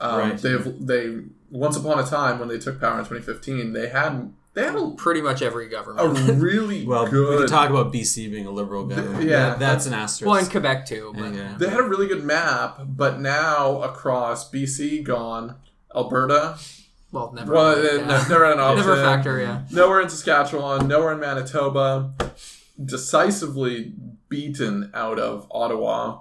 Um, 0.00 0.18
Right. 0.18 0.38
They've 0.38 0.86
they 0.86 1.20
once 1.50 1.76
upon 1.76 1.98
a 1.98 2.06
time 2.06 2.38
when 2.40 2.48
they 2.48 2.58
took 2.58 2.80
power 2.80 2.98
in 2.98 3.04
2015, 3.04 3.72
they 3.72 3.88
had 3.88 4.32
they 4.54 4.62
had 4.64 4.96
Pretty 4.96 5.20
much 5.20 5.42
every 5.42 5.68
government. 5.68 6.28
a 6.30 6.32
really 6.32 6.86
Well, 6.86 7.04
we 7.04 7.10
good. 7.10 7.38
can 7.40 7.48
talk 7.48 7.70
about 7.70 7.92
BC 7.92 8.30
being 8.30 8.46
a 8.46 8.50
liberal 8.50 8.86
government. 8.86 9.24
yeah, 9.24 9.50
That- 9.50 9.58
that's 9.58 9.86
an 9.86 9.94
asterisk. 9.94 10.28
well, 10.30 10.38
in 10.42 10.46
Quebec 10.46 10.86
too. 10.86 11.12
But 11.16 11.34
Yeah. 11.34 11.54
they 11.58 11.68
had 11.68 11.80
a 11.80 11.84
really 11.84 12.06
good 12.06 12.24
map, 12.24 12.80
but 12.86 13.20
now 13.20 13.82
across 13.82 14.48
BC 14.50 15.02
gone, 15.04 15.56
Alberta, 15.94 16.56
Well, 17.12 17.32
never. 17.34 17.52
well, 17.52 17.76
yeah. 17.84 18.02
uh, 18.02 18.06
no- 18.06 18.28
never 18.28 18.44
an 18.52 18.58
option. 18.60 18.76
Never 18.86 18.92
a 19.00 19.04
factor, 19.04 19.38
yeah. 19.40 19.62
Nowhere 19.70 20.00
in 20.00 20.08
Saskatchewan, 20.08 20.88
nowhere 20.88 21.12
in 21.12 21.20
Manitoba, 21.20 22.12
decisively 22.82 23.92
beaten 24.28 24.90
out 24.94 25.18
of 25.18 25.46
Ottawa. 25.50 26.18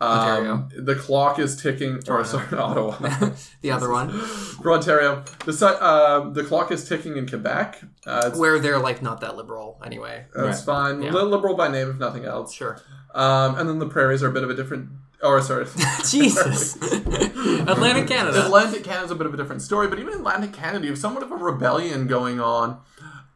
Ontario. 0.00 0.52
Um, 0.52 0.68
the 0.76 0.94
clock 0.94 1.38
is 1.38 1.60
ticking. 1.60 2.00
Or 2.08 2.24
sorry, 2.24 2.56
Ottawa. 2.56 2.96
The 3.60 3.70
other 3.70 3.90
one, 3.90 4.10
For 4.62 4.72
Ontario, 4.72 5.22
the 5.44 5.52
si- 5.52 5.66
uh, 5.66 6.30
the 6.30 6.42
clock 6.44 6.72
is 6.72 6.88
ticking 6.88 7.16
in 7.18 7.28
Quebec. 7.28 7.82
Uh, 8.06 8.30
where 8.30 8.58
they're 8.58 8.78
like 8.78 9.02
not 9.02 9.20
that 9.20 9.36
liberal 9.36 9.78
anyway. 9.84 10.24
that's 10.34 10.62
fine. 10.64 11.02
Yeah. 11.02 11.12
Li- 11.12 11.22
Liberal 11.22 11.54
by 11.54 11.68
name, 11.68 11.90
if 11.90 11.96
nothing 11.96 12.24
else. 12.24 12.54
Sure. 12.54 12.80
Um, 13.14 13.56
and 13.58 13.68
then 13.68 13.78
the 13.78 13.88
prairies 13.88 14.22
are 14.22 14.28
a 14.28 14.32
bit 14.32 14.42
of 14.44 14.50
a 14.50 14.54
different. 14.54 14.88
Or 15.22 15.42
sorry, 15.42 15.66
Jesus. 16.08 16.76
Atlantic 16.76 18.08
Canada. 18.08 18.46
Atlantic 18.46 18.84
Canada 18.84 19.04
is 19.04 19.10
a 19.10 19.14
bit 19.14 19.26
of 19.26 19.34
a 19.34 19.36
different 19.36 19.60
story. 19.60 19.86
But 19.88 19.98
even 19.98 20.14
in 20.14 20.20
Atlantic 20.20 20.52
Canada, 20.54 20.84
you 20.86 20.92
have 20.92 20.98
somewhat 20.98 21.22
of 21.22 21.30
a 21.30 21.36
rebellion 21.36 22.06
going 22.06 22.40
on. 22.40 22.80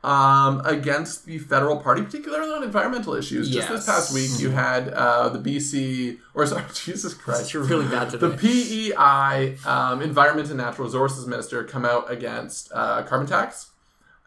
Um, 0.04 0.60
against 0.66 1.24
the 1.24 1.38
federal 1.38 1.78
party, 1.78 2.02
particularly 2.02 2.52
on 2.52 2.62
environmental 2.62 3.14
issues. 3.14 3.48
Yes. 3.48 3.68
Just 3.68 3.86
this 3.86 3.86
past 3.86 4.14
week, 4.14 4.38
you 4.38 4.50
had 4.50 4.90
uh, 4.90 5.30
the 5.30 5.38
BC, 5.38 6.18
or 6.34 6.46
sorry, 6.46 6.64
Jesus 6.74 7.14
Christ, 7.14 7.54
You're 7.54 7.62
really 7.64 7.88
bad 7.88 8.10
the. 8.10 8.30
PEI, 8.36 9.56
um, 9.64 10.02
Environment 10.02 10.48
and 10.50 10.58
Natural 10.58 10.86
Resources 10.86 11.26
Minister, 11.26 11.64
come 11.64 11.86
out 11.86 12.10
against 12.10 12.70
uh, 12.74 13.02
carbon 13.04 13.26
tax. 13.26 13.70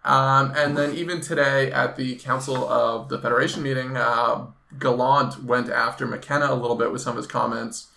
Um, 0.03 0.51
and 0.55 0.75
then 0.75 0.95
even 0.95 1.21
today 1.21 1.71
at 1.71 1.95
the 1.95 2.15
Council 2.15 2.67
of 2.67 3.09
the 3.09 3.19
Federation 3.19 3.61
meeting, 3.61 3.97
uh, 3.97 4.47
Gallant 4.79 5.43
went 5.43 5.69
after 5.69 6.07
McKenna 6.07 6.51
a 6.51 6.55
little 6.55 6.75
bit 6.75 6.91
with 6.91 7.01
some 7.01 7.11
of 7.11 7.17
his 7.17 7.27
comments. 7.27 7.87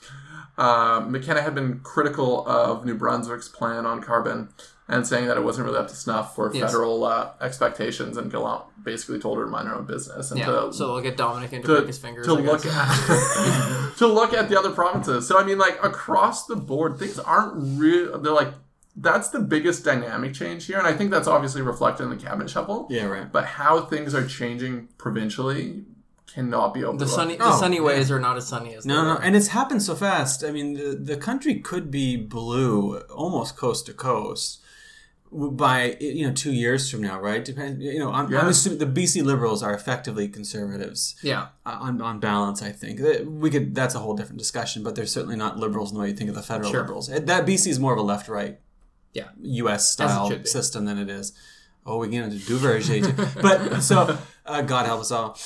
Uh, 0.59 1.01
McKenna 1.09 1.41
had 1.41 1.55
been 1.55 1.81
critical 1.81 2.47
of 2.47 2.85
New 2.85 2.95
Brunswick's 2.95 3.49
plan 3.49 3.87
on 3.87 4.03
carbon 4.03 4.51
and 4.91 5.07
saying 5.07 5.27
that 5.29 5.37
it 5.37 5.45
wasn't 5.45 5.65
really 5.67 5.79
up 5.79 5.89
to 5.89 5.95
snuff 5.97 6.35
for 6.35 6.53
Yes. 6.53 6.71
federal 6.71 7.05
uh, 7.05 7.31
expectations. 7.41 8.17
And 8.19 8.31
Gallant 8.31 8.65
basically 8.83 9.19
told 9.21 9.39
her 9.39 9.45
to 9.45 9.51
mind 9.51 9.69
her 9.69 9.75
own 9.77 9.87
business 9.87 10.31
and 10.31 10.41
Yeah. 10.41 10.47
to 10.47 10.73
So 10.73 10.89
they'll 10.89 11.01
get 11.01 11.17
Dominic 11.17 11.53
in 11.53 11.63
to, 11.63 11.67
to, 11.69 11.75
break 11.77 11.87
his 11.87 11.99
fingers. 11.99 12.27
to 12.27 12.37
I 12.37 12.41
look 12.41 12.63
guess. 12.63 12.75
at 12.75 13.97
to 13.99 14.07
look 14.07 14.35
at 14.35 14.49
the 14.51 14.59
other 14.59 14.71
provinces. 14.73 15.27
So 15.29 15.39
I 15.39 15.45
mean, 15.45 15.59
like 15.59 15.79
across 15.83 16.47
the 16.47 16.57
board, 16.57 16.99
things 16.99 17.19
aren't 17.19 17.53
real. 17.81 18.19
They're 18.19 18.33
like 18.33 18.53
that's 18.97 19.29
the 19.31 19.39
biggest 19.39 19.85
dynamic 19.85 20.35
change 20.35 20.67
here, 20.67 20.77
and 20.77 20.87
I 20.87 20.93
think 20.93 21.11
that's 21.13 21.29
obviously 21.29 21.63
reflected 21.63 22.03
in 22.03 22.11
the 22.11 22.17
cabinet 22.17 22.51
shuffle. 22.51 22.89
Yeah, 22.91 23.05
right. 23.05 23.31
But 23.33 23.45
how 23.45 23.83
things 23.83 24.15
are 24.15 24.27
changing 24.27 24.89
provincially 24.99 25.85
cannot 26.35 26.75
be 26.75 26.81
The 26.83 27.07
sunny, 27.07 27.37
the 27.37 27.45
Oh, 27.47 27.59
sunny 27.59 27.77
yeah. 27.77 27.83
ways 27.83 28.11
are 28.11 28.21
not 28.21 28.37
as 28.37 28.47
sunny 28.47 28.75
as 28.75 28.85
No, 28.87 28.97
they 28.97 29.03
no, 29.03 29.15
were. 29.15 29.23
and 29.23 29.35
it's 29.37 29.49
happened 29.49 29.83
so 29.83 29.95
fast. 29.95 30.45
I 30.45 30.51
mean, 30.53 30.75
the, 30.75 30.95
the 30.95 31.17
country 31.17 31.57
could 31.61 31.91
be 31.91 32.17
blue 32.17 32.99
almost 33.15 33.57
coast 33.57 33.87
to 33.87 33.93
coast 33.95 34.60
by 35.33 35.97
you 36.01 36.27
know 36.27 36.33
two 36.33 36.53
years 36.53 36.91
from 36.91 37.03
now, 37.03 37.21
right? 37.21 37.45
Depend, 37.45 37.83
you 37.83 37.99
know, 37.99 38.11
I'm, 38.11 38.35
I'm 38.35 38.49
assuming 38.49 38.79
the 38.79 38.87
BC 38.87 39.23
Liberals 39.25 39.63
are 39.63 39.73
effectively 39.73 40.27
conservatives 40.29 41.15
Yeah, 41.23 41.49
uh, 41.65 41.79
on, 41.81 42.01
on 42.01 42.19
balance. 42.19 42.63
I 42.63 42.73
think 42.73 43.01
we 43.27 43.51
could. 43.51 43.75
That's 43.75 43.95
a 43.95 44.01
whole 44.01 44.17
different 44.17 44.39
discussion, 44.39 44.83
but 44.83 44.97
they're 44.97 45.07
certainly 45.07 45.37
not 45.37 45.57
liberals 45.57 45.91
in 45.91 45.97
the 45.97 46.03
way 46.03 46.09
you 46.09 46.17
think 46.17 46.31
of 46.31 46.37
the 46.37 46.43
federal 46.43 46.71
Sure. 46.71 46.81
liberals. 46.81 47.09
That 47.09 47.47
BC 47.47 47.69
is 47.69 47.79
more 47.79 47.93
of 47.93 47.99
a 47.99 48.03
left 48.03 48.29
right 48.29 48.59
yeah. 49.13 49.29
U.S. 49.41 49.91
Style 49.91 50.45
system 50.45 50.85
than 50.85 50.99
it 50.99 51.09
is. 51.09 51.33
Oh, 51.87 51.99
we're 51.99 52.07
into 52.07 52.37
Duverger 52.37 52.85
too. 52.87 53.41
but 53.43 53.81
so, 53.81 54.19
uh, 54.47 54.63
God 54.63 54.87
help 54.87 55.01
us 55.01 55.11
all. 55.11 55.39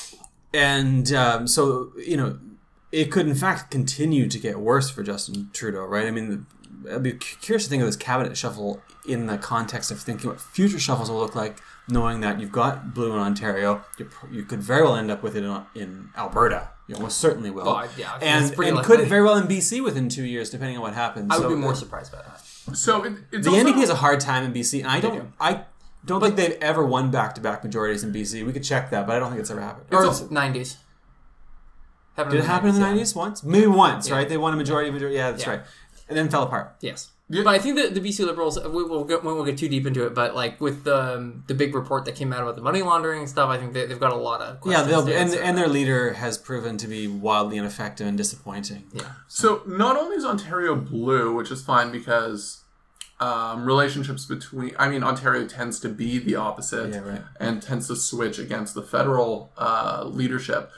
And 0.53 1.13
um, 1.13 1.47
so, 1.47 1.93
you 1.99 2.17
know, 2.17 2.39
it 2.93 3.11
could 3.11 3.27
in 3.27 3.35
fact 3.35 3.71
continue 3.71 4.29
to 4.29 4.39
get 4.39 4.59
worse 4.61 4.91
for 4.91 5.03
Justin 5.03 5.51
Trudeau, 5.53 5.85
right? 5.85 6.07
I 6.07 6.11
mean, 6.11 6.47
I'd 6.91 7.03
be 7.03 7.13
curious 7.13 7.65
to 7.65 7.71
think 7.71 7.81
of 7.83 7.87
this 7.87 7.97
cabinet 7.97 8.37
shuffle 8.37 8.83
in 9.07 9.27
the 9.27 9.39
context 9.39 9.91
of 9.91 10.01
thinking 10.01 10.31
what 10.31 10.41
future 10.41 10.79
shuffles 10.79 11.11
will 11.11 11.19
look 11.19 11.35
like, 11.35 11.61
knowing 11.89 12.21
that 12.21 12.41
you've 12.41 12.53
got 12.53 12.95
blue 12.95 13.13
in 13.13 13.19
Ontario. 13.19 13.85
You, 13.99 14.09
you 14.31 14.43
could 14.45 14.61
very 14.63 14.83
well 14.83 14.97
end 14.97 15.11
up 15.11 15.23
with 15.23 15.37
it 15.37 15.45
in, 15.45 15.63
in 15.75 16.09
Alberta. 16.17 16.69
You 16.87 16.97
almost 16.97 17.19
certainly 17.19 17.51
will. 17.51 17.69
Oh, 17.69 17.89
yeah, 17.97 18.19
and 18.21 18.45
it's 18.45 18.55
pretty 18.55 18.69
and 18.71 18.77
likely. 18.77 18.97
could 18.97 19.09
very 19.09 19.23
well 19.23 19.37
in 19.37 19.45
BC 19.47 19.83
within 19.83 20.09
two 20.11 20.25
years, 20.25 20.51
depending 20.51 20.77
on 20.77 20.83
what 20.83 20.93
happens. 20.95 21.29
I 21.31 21.39
would 21.39 21.45
So, 21.45 21.49
be 21.49 21.55
more 21.57 21.73
uh, 21.73 21.77
surprised 21.77 22.13
by 22.13 22.19
that. 22.19 22.41
So 22.77 23.05
it, 23.05 23.15
it's 23.33 23.47
the 23.47 23.53
also, 23.53 23.65
NDP 23.65 23.77
has 23.77 23.91
a 23.91 23.95
hard 23.97 24.21
time 24.21 24.45
in 24.45 24.53
BC, 24.53 24.81
and 24.81 24.89
I 24.89 25.01
don't, 25.01 25.15
do. 25.15 25.33
I 25.41 25.65
don't 26.05 26.21
think 26.21 26.37
they've 26.37 26.59
ever 26.61 26.85
won 26.85 27.11
back-to-back 27.11 27.65
majorities 27.65 28.05
in 28.05 28.13
BC. 28.13 28.45
We 28.45 28.53
could 28.53 28.65
check 28.65 28.91
that, 28.91 29.07
but 29.07 29.17
I 29.17 29.19
don't 29.19 29.31
think 29.31 29.41
it's 29.41 29.51
ever 29.51 29.61
happened. 29.61 29.87
Or 29.91 30.05
also- 30.05 30.29
nineties. 30.29 30.77
Did 32.17 32.33
it 32.35 32.45
happen 32.45 32.69
in 32.69 32.75
the 32.77 32.81
yeah. 32.81 32.87
nineties 32.89 33.15
once? 33.15 33.43
Maybe 33.43 33.67
once, 33.67 34.09
Yeah. 34.09 34.15
right? 34.15 34.29
They 34.29 34.37
won 34.37 34.55
a 34.55 34.57
majority, 34.57 34.89
majority. 34.91 35.17
Yeah, 35.17 35.33
that's 35.33 35.43
Yeah. 35.43 35.51
right, 35.51 35.61
and 36.09 36.17
then 36.17 36.29
fell 36.29 36.43
apart. 36.43 36.77
Yes. 36.81 37.11
Yeah. 37.31 37.43
But 37.43 37.55
I 37.55 37.59
think 37.59 37.77
that 37.77 37.95
the 37.95 38.01
BC 38.01 38.27
Liberals, 38.27 38.59
we 38.63 38.85
will 38.85 39.05
get, 39.05 39.25
we 39.25 39.33
won't 39.33 39.47
get 39.47 39.57
too 39.57 39.69
deep 39.69 39.87
into 39.87 40.05
it, 40.07 40.15
but 40.15 40.35
like 40.35 40.61
with 40.61 40.85
the 40.85 41.15
um, 41.17 41.43
the 41.47 41.55
big 41.55 41.75
report 41.75 42.05
that 42.05 42.15
came 42.17 42.35
out 42.35 42.43
about 42.43 42.55
the 42.55 42.61
money 42.61 42.83
laundering 42.83 43.21
and 43.21 43.29
stuff, 43.29 43.49
I 43.49 43.57
think 43.57 43.73
they, 43.73 43.87
they've 43.87 43.99
got 43.99 44.13
a 44.13 44.17
lot 44.17 44.43
of 44.43 44.57
Yeah, 44.57 44.61
questions 44.61 44.89
they'll 44.89 45.07
to 45.07 45.13
and 45.15 45.31
answer. 45.31 45.41
and 45.43 45.57
their 45.57 45.69
leader 45.69 46.13
has 46.13 46.37
proven 46.37 46.77
to 46.77 46.87
be 46.87 47.07
wildly 47.09 47.57
ineffective 47.57 48.07
and 48.07 48.19
disappointing. 48.19 48.85
yeah. 48.93 49.13
So 49.27 49.63
not 49.67 49.97
only 49.97 50.17
is 50.17 50.25
Ontario 50.27 50.77
blue, 50.77 51.35
which 51.35 51.51
is 51.51 51.63
fine 51.63 51.91
because 51.91 52.61
um, 53.21 53.65
relationships 53.65 54.27
between, 54.27 54.73
I 54.79 54.91
mean, 54.91 55.03
Ontario 55.03 55.47
tends 55.47 55.81
to 55.81 55.89
be 55.89 56.19
the 56.19 56.35
opposite 56.37 56.91
Yeah, 56.93 56.99
right. 56.99 57.23
and 57.41 57.63
tends 57.63 57.87
to 57.87 57.97
switch 57.97 58.39
against 58.39 58.75
the 58.75 58.83
federal 58.83 59.51
uh, 59.57 60.05
leadership. 60.05 60.71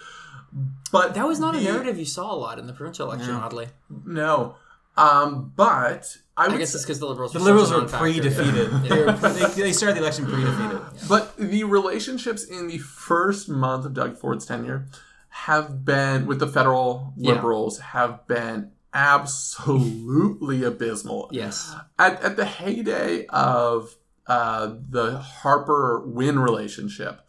But 0.93 1.15
That 1.15 1.27
was 1.27 1.41
not 1.41 1.55
a 1.57 1.59
the- 1.59 1.65
narrative 1.65 1.99
you 1.99 2.05
saw 2.05 2.33
a 2.33 2.37
lot 2.37 2.59
in 2.61 2.67
the 2.67 2.73
provincial 2.73 3.11
election, 3.11 3.33
No. 3.35 3.41
oddly. 3.41 3.69
No, 4.05 4.57
um, 4.97 5.53
but 5.57 6.17
I 6.37 6.45
I 6.45 6.49
would 6.49 6.59
guess 6.59 6.71
say- 6.73 6.77
it's 6.77 6.85
because 6.85 6.99
the 7.01 7.07
Liberals 7.07 7.33
The 7.33 7.39
are 7.39 7.43
Liberals 7.43 7.69
such 7.69 7.79
a 7.79 7.83
were 7.83 7.89
pre-defeated. 7.99 8.71
Yeah. 8.73 8.79
they, 8.89 9.03
were, 9.05 9.13
they, 9.57 9.63
they 9.63 9.73
started 9.73 9.97
the 9.97 10.01
election 10.01 10.27
pre-defeated. 10.27 10.81
But 11.09 11.37
the 11.37 11.65
relationships 11.65 12.45
in 12.45 12.69
the 12.69 12.79
first 12.79 13.49
month 13.49 13.85
of 13.87 13.95
Doug 13.95 14.17
Ford's 14.19 14.47
tenure 14.47 14.87
have 15.29 15.85
been 15.85 16.27
with 16.27 16.39
the 16.41 16.47
federal 16.47 17.13
Yeah. 17.17 17.35
liberals 17.35 17.79
have 17.81 18.27
been 18.27 18.73
absolutely 18.95 20.63
abysmal. 20.65 21.29
Yes. 21.33 21.75
At, 21.99 22.23
at 22.23 22.37
the 22.37 22.45
heyday 22.45 23.27
of 23.27 23.97
uh, 24.27 24.75
the 24.89 25.19
Harper 25.19 26.03
Wynne 26.07 26.39
relationship, 26.39 27.21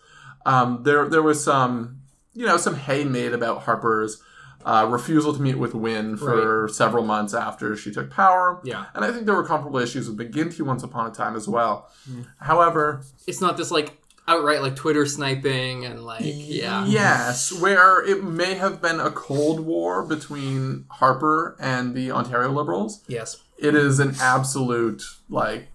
um, 0.45 0.83
there 0.83 1.07
there 1.09 1.21
was 1.21 1.43
some 1.43 2.01
you 2.33 2.45
know 2.45 2.57
some 2.57 2.75
hay 2.75 3.03
made 3.03 3.33
about 3.33 3.63
Harper's 3.63 4.21
uh, 4.67 4.85
refusal 4.89 5.33
to 5.33 5.41
meet 5.41 5.57
with 5.57 5.73
Wynne 5.73 6.17
for 6.17 6.67
several 6.71 7.03
months 7.05 7.33
after 7.33 7.75
she 7.77 7.89
took 7.91 8.11
power. 8.11 8.59
Yeah. 8.63 8.85
and 8.93 9.05
I 9.05 9.11
think 9.11 9.25
there 9.25 9.35
were 9.35 9.45
comparable 9.45 9.79
issues 9.79 10.09
with 10.09 10.17
McGuinty 10.19 10.61
once 10.61 10.83
upon 10.83 11.09
a 11.09 11.13
time 11.13 11.35
as 11.35 11.47
well. 11.47 11.89
Hmm. 12.05 12.23
However, 12.39 13.03
It's 13.25 13.39
not 13.41 13.55
this 13.57 13.71
like 13.71 13.97
outright 14.27 14.61
like 14.61 14.75
Twitter 14.75 15.05
sniping 15.05 15.85
and 15.85 16.03
like 16.03 16.21
yeah. 16.25 16.85
Yes, 16.85 17.51
where 17.61 18.03
it 18.05 18.25
may 18.25 18.55
have 18.55 18.81
been 18.81 18.99
a 18.99 19.09
cold 19.09 19.61
war 19.61 20.03
between 20.03 20.83
Harper 20.89 21.55
and 21.61 21.95
the 21.95 22.11
Ontario 22.11 22.51
Liberals. 22.51 23.03
Yes. 23.07 23.37
It 23.57 23.73
is 23.73 23.99
an 23.99 24.15
absolute 24.21 25.01
like 25.29 25.69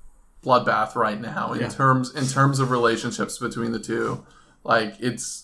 bloodbath 0.44 0.94
right 0.96 1.20
now 1.20 1.52
in 1.54 1.60
Yeah. 1.62 1.68
terms 1.68 2.14
in 2.14 2.26
terms 2.26 2.58
of 2.58 2.70
relationships 2.70 3.38
between 3.38 3.72
the 3.72 3.78
two. 3.78 4.24
Like 4.64 4.96
it's 5.00 5.41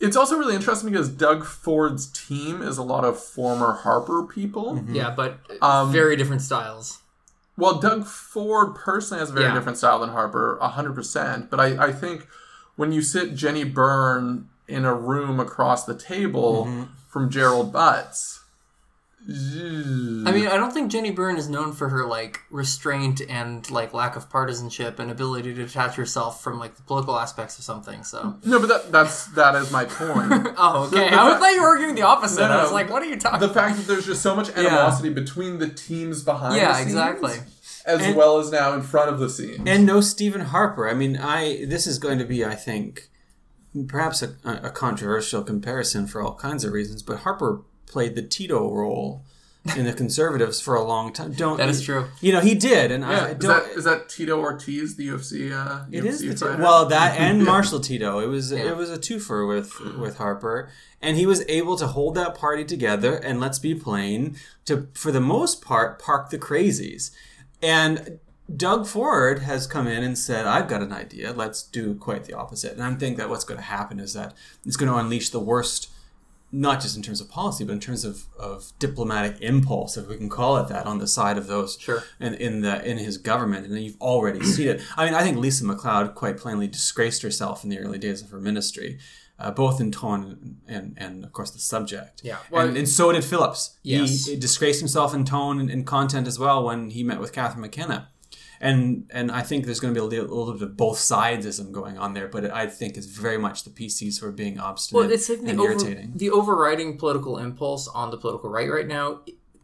it's 0.00 0.16
also 0.16 0.36
really 0.36 0.54
interesting 0.54 0.90
because 0.90 1.08
Doug 1.08 1.44
Ford's 1.44 2.06
team 2.06 2.62
is 2.62 2.78
a 2.78 2.82
lot 2.82 3.04
of 3.04 3.18
former 3.18 3.72
Harper 3.72 4.22
people. 4.24 4.82
Yeah, 4.88 5.10
but 5.10 5.38
Um, 5.60 5.90
very 5.92 6.16
different 6.16 6.42
styles. 6.42 6.98
Well, 7.56 7.80
Doug 7.80 8.04
Ford 8.04 8.76
personally 8.76 9.18
has 9.20 9.30
a 9.30 9.32
very 9.32 9.46
Yeah. 9.46 9.54
different 9.54 9.78
style 9.78 9.98
than 9.98 10.10
Harper, 10.10 10.58
hundred 10.62 10.94
percent. 10.94 11.50
But 11.50 11.58
I, 11.58 11.86
I 11.88 11.92
think 11.92 12.28
when 12.76 12.92
you 12.92 13.02
sit 13.02 13.34
Jenny 13.34 13.64
Byrne 13.64 14.48
in 14.68 14.84
a 14.84 14.94
room 14.94 15.40
across 15.40 15.84
the 15.84 15.94
table 15.94 16.66
Mm-hmm. 16.66 16.82
from 17.08 17.30
Gerald 17.30 17.72
Butts, 17.72 18.37
I 19.30 20.32
mean, 20.32 20.46
I 20.46 20.56
don't 20.56 20.72
think 20.72 20.90
Jenny 20.90 21.10
Byrne 21.10 21.36
is 21.36 21.50
known 21.50 21.72
for 21.72 21.90
her 21.90 22.06
like 22.06 22.40
restraint 22.50 23.20
and 23.28 23.70
like 23.70 23.92
lack 23.92 24.16
of 24.16 24.30
partisanship 24.30 24.98
and 24.98 25.10
ability 25.10 25.54
to 25.54 25.64
detach 25.66 25.96
herself 25.96 26.42
from 26.42 26.58
like 26.58 26.76
the 26.76 26.82
political 26.82 27.18
aspects 27.18 27.58
of 27.58 27.64
something. 27.64 28.04
So. 28.04 28.36
no, 28.44 28.58
but 28.58 28.68
that, 28.68 28.90
that's 28.92 29.26
that 29.32 29.54
is 29.56 29.70
my 29.70 29.84
point. 29.84 30.48
Oh, 30.60 30.84
okay. 30.86 30.96
the 31.10 31.14
I 31.14 31.32
fa- 31.34 31.38
thought 31.38 31.52
you 31.52 31.60
were 31.62 31.68
arguing 31.68 31.94
the 31.94 32.02
opposite. 32.02 32.40
No, 32.40 32.46
I 32.58 32.62
was 32.62 32.72
like, 32.72 32.90
what 32.90 33.02
are 33.02 33.06
you 33.06 33.16
talking? 33.18 33.40
the 33.40 33.52
fact 33.52 33.76
that 33.76 33.86
there's 33.86 34.06
just 34.06 34.22
so 34.22 34.34
much 34.34 34.48
animosity 34.50 35.10
between 35.10 35.58
the 35.58 35.68
teams 35.68 36.22
behind, 36.24 36.56
Yeah, 36.56 36.68
the 36.68 36.74
scenes, 36.78 36.86
exactly. 36.88 37.34
as 37.84 38.00
And- 38.00 38.16
well 38.16 38.38
as 38.38 38.50
now 38.50 38.72
in 38.72 38.82
front 38.82 39.10
of 39.10 39.18
the 39.18 39.28
scenes. 39.28 39.60
And 39.66 39.84
no 39.84 40.00
Stephen 40.00 40.40
Harper. 40.40 40.88
I 40.88 40.94
mean, 40.94 41.16
I 41.18 41.64
this 41.66 41.86
is 41.86 41.98
going 41.98 42.18
to 42.18 42.24
be, 42.24 42.44
I 42.44 42.54
think, 42.54 43.08
perhaps 43.88 44.22
a, 44.22 44.34
a 44.44 44.70
controversial 44.70 45.42
comparison 45.42 46.06
for 46.06 46.22
all 46.22 46.34
kinds 46.34 46.64
of 46.64 46.72
reasons. 46.72 47.02
But 47.02 47.18
Harper 47.18 47.60
played 47.88 48.14
the 48.14 48.22
Tito 48.22 48.70
role 48.72 49.24
in 49.76 49.84
the 49.84 49.92
Conservatives 49.92 50.60
for 50.60 50.74
a 50.74 50.82
long 50.84 51.12
time. 51.12 51.32
Don't 51.32 51.58
That 51.58 51.68
is 51.68 51.82
true. 51.82 52.06
You 52.22 52.32
know, 52.32 52.40
he 52.40 52.54
did, 52.54 52.90
and 52.90 53.02
yeah, 53.04 53.10
I 53.10 53.28
is 53.30 53.38
don't. 53.38 53.64
that, 53.64 53.72
is 53.76 53.84
that 53.84 54.08
Tito 54.08 54.38
Ortiz, 54.40 54.96
the 54.96 55.08
UFC? 55.08 55.52
Uh, 55.52 55.84
It 55.90 56.04
UFC 56.04 56.06
is 56.08 56.20
the 56.20 56.36
fighter? 56.46 56.56
t- 56.56 56.62
well 56.62 56.86
that 56.86 57.18
and 57.26 57.44
Marshal 57.44 57.80
Tito. 57.80 58.18
It 58.20 58.26
was 58.28 58.50
Yeah. 58.52 58.68
it 58.70 58.76
was 58.76 58.90
a 58.90 58.96
twofer 58.98 59.46
with 59.46 59.78
with 59.98 60.16
Harper, 60.18 60.70
and 61.02 61.16
he 61.18 61.26
was 61.26 61.44
able 61.48 61.76
to 61.76 61.86
hold 61.88 62.14
that 62.14 62.34
party 62.34 62.64
together. 62.64 63.14
And 63.16 63.40
let's 63.40 63.58
be 63.58 63.74
plain, 63.74 64.36
to 64.66 64.86
for 64.94 65.12
the 65.12 65.20
most 65.20 65.60
part, 65.60 66.00
park 66.00 66.30
the 66.30 66.38
crazies. 66.38 67.10
And 67.60 68.20
Doug 68.56 68.86
Ford 68.86 69.40
has 69.40 69.66
come 69.66 69.86
in 69.86 70.02
and 70.02 70.16
said, 70.16 70.46
"I've 70.46 70.68
got 70.68 70.80
an 70.82 70.92
idea. 70.92 71.32
Let's 71.34 71.62
do 71.62 71.94
quite 71.94 72.24
the 72.24 72.32
opposite." 72.32 72.72
And 72.72 72.82
I 72.82 72.94
think 72.94 73.18
that 73.18 73.28
what's 73.28 73.44
going 73.44 73.58
to 73.58 73.64
happen 73.66 74.00
is 74.00 74.14
that 74.14 74.32
it's 74.64 74.76
going 74.76 74.90
to 74.90 74.96
unleash 74.96 75.28
the 75.30 75.40
worst. 75.40 75.90
Not 76.50 76.80
just 76.80 76.96
in 76.96 77.02
terms 77.02 77.20
of 77.20 77.28
policy, 77.28 77.62
but 77.64 77.72
in 77.72 77.80
terms 77.80 78.04
of, 78.06 78.24
of 78.38 78.72
diplomatic 78.78 79.40
impulse, 79.42 79.98
if 79.98 80.08
we 80.08 80.16
can 80.16 80.30
call 80.30 80.56
it 80.56 80.68
that, 80.68 80.86
on 80.86 80.98
the 80.98 81.06
side 81.06 81.36
of 81.36 81.46
those 81.46 81.76
Sure. 81.78 82.02
in, 82.18 82.32
in 82.34 82.62
the 82.62 82.82
in 82.90 82.96
his 82.96 83.18
government, 83.18 83.66
and 83.66 83.78
you've 83.78 84.00
already 84.00 84.42
seen 84.42 84.68
it. 84.68 84.80
I 84.96 85.04
mean, 85.04 85.14
I 85.14 85.22
think 85.22 85.36
Lisa 85.36 85.64
MacLeod 85.66 86.14
quite 86.14 86.38
plainly 86.38 86.66
disgraced 86.66 87.20
herself 87.22 87.64
in 87.64 87.70
the 87.70 87.78
early 87.78 87.98
days 87.98 88.22
of 88.22 88.30
her 88.30 88.40
ministry, 88.40 88.98
uh, 89.38 89.50
both 89.50 89.78
in 89.78 89.92
tone 89.92 90.56
and, 90.66 90.94
and 90.96 91.24
of 91.24 91.32
course 91.32 91.50
the 91.50 91.58
subject. 91.58 92.22
Yeah. 92.24 92.38
Well, 92.50 92.66
and, 92.66 92.76
and 92.78 92.88
so 92.88 93.12
did 93.12 93.24
Phillips. 93.24 93.76
Yes. 93.82 94.24
He 94.26 94.36
disgraced 94.36 94.80
himself 94.80 95.14
in 95.14 95.26
tone 95.26 95.60
and, 95.60 95.70
and 95.70 95.86
content 95.86 96.26
as 96.26 96.38
well 96.38 96.64
when 96.64 96.90
he 96.90 97.02
met 97.02 97.20
with 97.20 97.32
Catherine 97.32 97.60
McKenna. 97.60 98.08
And 98.60 99.06
and 99.10 99.30
I 99.30 99.42
think 99.42 99.64
there's 99.66 99.80
going 99.80 99.94
to 99.94 100.00
be 100.00 100.04
a 100.04 100.08
little, 100.08 100.26
a 100.26 100.36
little 100.38 100.52
bit 100.54 100.62
of 100.62 100.76
both 100.76 100.98
sidesism 100.98 101.70
going 101.72 101.98
on 101.98 102.14
there, 102.14 102.28
but 102.28 102.50
I 102.50 102.66
think 102.66 102.96
it's 102.96 103.06
very 103.06 103.38
much 103.38 103.64
the 103.64 103.70
PCs 103.70 104.20
who 104.20 104.26
are 104.26 104.32
being 104.32 104.58
obstinate 104.58 105.00
Well, 105.00 105.10
it's 105.12 105.28
like 105.28 105.42
the, 105.42 105.50
and 105.50 105.60
over, 105.60 105.70
irritating. 105.72 106.12
the 106.16 106.30
overriding 106.30 106.98
political 106.98 107.38
impulse 107.38 107.88
on 107.88 108.10
the 108.10 108.18
political 108.18 108.50
right 108.50 108.70
right 108.70 108.86
now 108.86 109.20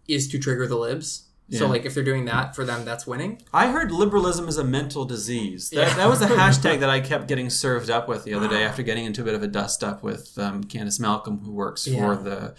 is 0.06 0.28
to 0.28 0.38
trigger 0.38 0.66
the 0.66 0.76
libs. 0.76 1.28
So 1.50 1.66
like 1.68 1.84
if 1.84 1.94
they're 1.94 2.02
doing 2.02 2.24
that 2.24 2.56
for 2.56 2.64
them, 2.64 2.84
that's 2.86 3.06
winning. 3.06 3.40
I 3.52 3.70
heard 3.70 3.92
liberalism 3.92 4.48
is 4.48 4.56
a 4.56 4.64
mental 4.64 5.04
disease. 5.04 5.70
That, 5.70 5.76
Yeah. 5.88 5.94
that 5.96 6.08
was 6.08 6.20
a 6.22 6.26
hashtag 6.42 6.80
that 6.80 6.88
I 6.90 7.00
kept 7.00 7.28
getting 7.28 7.48
served 7.50 7.90
up 7.90 8.08
with 8.08 8.24
the 8.24 8.32
other 8.34 8.48
day 8.48 8.64
after 8.64 8.82
getting 8.82 9.04
into 9.04 9.20
a 9.20 9.24
bit 9.24 9.34
of 9.34 9.42
a 9.42 9.46
dust 9.46 9.84
up 9.84 10.02
with 10.02 10.36
um, 10.38 10.64
Candice 10.64 10.98
Malcolm, 10.98 11.38
who 11.44 11.52
works 11.52 11.86
Yeah. 11.86 12.00
for 12.16 12.22
the. 12.22 12.54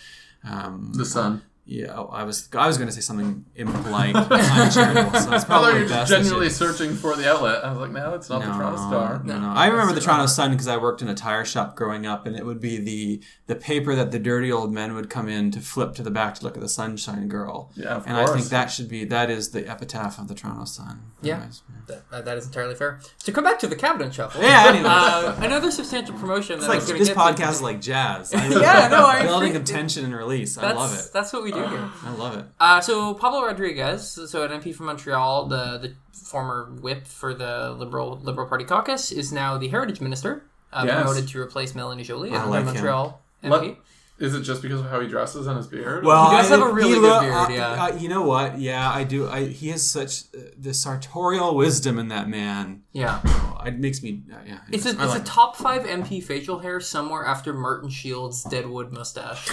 Um, 0.49 0.91
The 0.93 1.03
Sun. 1.03 1.41
Yeah, 1.67 1.91
I 1.99 2.23
was 2.23 2.47
I 2.53 2.67
was 2.67 2.77
going 2.77 2.87
to 2.87 2.93
say 2.93 3.01
something 3.01 3.43
impolite, 3.55 4.15
uncharitable, 4.31 5.11
so 5.11 5.17
it's 5.17 5.27
I 5.27 5.39
thought 5.39 5.45
probably 5.47 5.73
you 5.73 5.83
were 5.85 5.89
best. 5.89 6.09
just 6.09 6.11
I 6.11 6.15
should- 6.17 6.23
genuinely 6.23 6.49
searching 6.49 6.95
for 6.95 7.15
the 7.15 7.29
outlet. 7.31 7.63
I 7.65 7.71
was 7.71 7.79
like, 7.79 7.91
no, 7.91 8.13
it's 8.13 8.29
not 8.29 8.41
the 8.41 8.47
Toronto 8.47 8.77
Star. 8.77 9.21
No, 9.23 9.33
no. 9.33 9.39
No, 9.39 9.53
I 9.53 9.67
remember 9.67 9.87
the 9.93 9.99
that's- 9.99 10.05
Toronto 10.05 10.27
Sun 10.27 10.51
because 10.51 10.67
I 10.67 10.77
worked 10.77 11.01
in 11.01 11.07
a 11.09 11.15
tire 11.15 11.43
shop 11.45 11.75
growing 11.75 12.05
up, 12.05 12.25
and 12.25 12.35
it 12.35 12.45
would 12.45 12.59
be 12.61 12.77
the 12.77 13.21
the 13.47 13.55
paper 13.55 13.95
that 13.95 14.11
the 14.11 14.19
dirty 14.19 14.51
old 14.51 14.71
men 14.73 14.93
would 14.95 15.09
come 15.09 15.27
in 15.27 15.51
to 15.51 15.59
flip 15.59 15.93
to 15.95 16.03
the 16.03 16.11
back 16.11 16.35
to 16.35 16.43
look 16.43 16.55
at 16.55 16.61
the 16.61 16.69
Sunshine 16.69 17.27
Girl. 17.27 17.71
Yeah, 17.75 17.95
of 17.95 18.07
and 18.07 18.15
I 18.15 18.25
think 18.27 18.45
that 18.49 18.67
should 18.67 18.87
be 18.89 19.05
that 19.05 19.29
is 19.29 19.49
the 19.49 19.67
epitaph 19.67 20.19
of 20.19 20.27
the 20.27 20.35
Toronto 20.35 20.65
Sun. 20.65 21.01
Yeah. 21.21 21.35
Anyways, 21.37 21.61
That, 21.87 22.03
uh, 22.11 22.21
that 22.21 22.37
is 22.37 22.45
entirely 22.45 22.75
fair. 22.75 22.99
To 23.23 23.31
come 23.31 23.43
back 23.43 23.57
to 23.59 23.67
the 23.67 23.75
cabinet 23.75 24.13
shuffle. 24.13 24.41
Yeah, 24.43 24.65
anyways. 24.67 24.85
uh, 24.85 25.39
another 25.41 25.71
substantial 25.71 26.15
promotion 26.17 26.57
It's 26.57 26.65
that 26.65 26.71
I 26.71 26.73
like 26.75 26.81
was 26.81 26.89
going 26.89 26.99
this 26.99 27.07
get 27.09 27.17
podcast 27.17 27.35
to. 27.47 27.49
is 27.51 27.61
like 27.63 27.81
jazz. 27.81 28.33
I 28.33 28.47
Yeah, 28.61 28.87
no, 28.89 29.05
I 29.05 29.23
building 29.23 29.55
of 29.55 29.63
tension 29.63 30.05
and 30.05 30.13
release. 30.15 30.57
I 30.57 30.71
love 30.73 30.93
it. 30.97 31.09
That's 31.13 31.33
what 31.33 31.43
we 31.43 31.51
do 31.55 31.67
here. 31.67 31.89
I 32.03 32.11
love 32.13 32.37
it. 32.37 32.45
Uh, 32.59 32.81
so 32.81 33.13
Pablo 33.13 33.43
Rodriguez, 33.45 34.19
so 34.29 34.43
an 34.43 34.51
MP 34.61 34.73
from 34.73 34.85
Montreal, 34.87 35.47
the 35.47 35.77
the 35.77 35.93
former 36.17 36.71
whip 36.81 37.07
for 37.07 37.33
the 37.33 37.71
Liberal 37.77 38.19
Liberal 38.21 38.47
Party 38.47 38.65
caucus, 38.65 39.11
is 39.11 39.31
now 39.31 39.57
the 39.57 39.67
Heritage 39.69 40.01
Minister, 40.01 40.43
uh, 40.73 40.83
Yes. 40.85 40.95
promoted 41.01 41.27
to 41.29 41.39
replace 41.41 41.73
Mélanie 41.73 42.03
Joly, 42.03 42.31
I 42.31 42.43
a 42.43 42.47
like 42.49 42.59
him. 42.59 42.65
Montreal 42.73 43.21
MP. 43.43 43.49
What? 43.49 43.77
Is 44.17 44.33
it 44.33 44.43
just 44.43 44.61
because 44.61 44.79
of 44.79 44.85
how 44.89 45.01
he 45.01 45.09
dresses 45.09 45.45
and 45.45 45.57
his 45.57 45.67
beard? 45.67 46.05
Well, 46.05 46.29
He 46.29 46.37
does 46.37 46.47
have 46.47 46.61
a 46.61 46.71
really 46.71 46.87
he 46.93 46.95
good 46.95 47.03
lo- 47.03 47.19
beard, 47.19 47.33
uh, 47.33 47.47
yeah. 47.49 47.83
uh, 47.83 47.97
you 47.97 48.07
know 48.07 48.21
what? 48.21 48.57
Yeah, 48.57 48.89
I 48.89 49.03
do. 49.03 49.27
I 49.27 49.43
he 49.47 49.67
has 49.71 49.85
such 49.85 50.21
uh, 50.33 50.39
the 50.57 50.73
sartorial 50.73 51.53
wisdom 51.53 51.99
in 51.99 52.07
that 52.07 52.29
man. 52.29 52.83
Yeah, 52.93 53.19
Oh, 53.25 53.59
it 53.65 53.77
makes 53.77 54.01
me. 54.01 54.23
Uh, 54.31 54.37
yeah, 54.47 54.59
it's 54.71 54.85
a 54.85 54.91
I 54.97 55.03
it's 55.03 55.11
like 55.13 55.21
a 55.21 55.25
top 55.25 55.57
five 55.57 55.83
MP 55.83 56.23
facial 56.23 56.59
hair 56.59 56.79
somewhere 56.79 57.25
after 57.25 57.51
Martin 57.53 57.89
Shields' 57.89 58.45
Deadwood 58.45 58.93
mustache. 58.93 59.49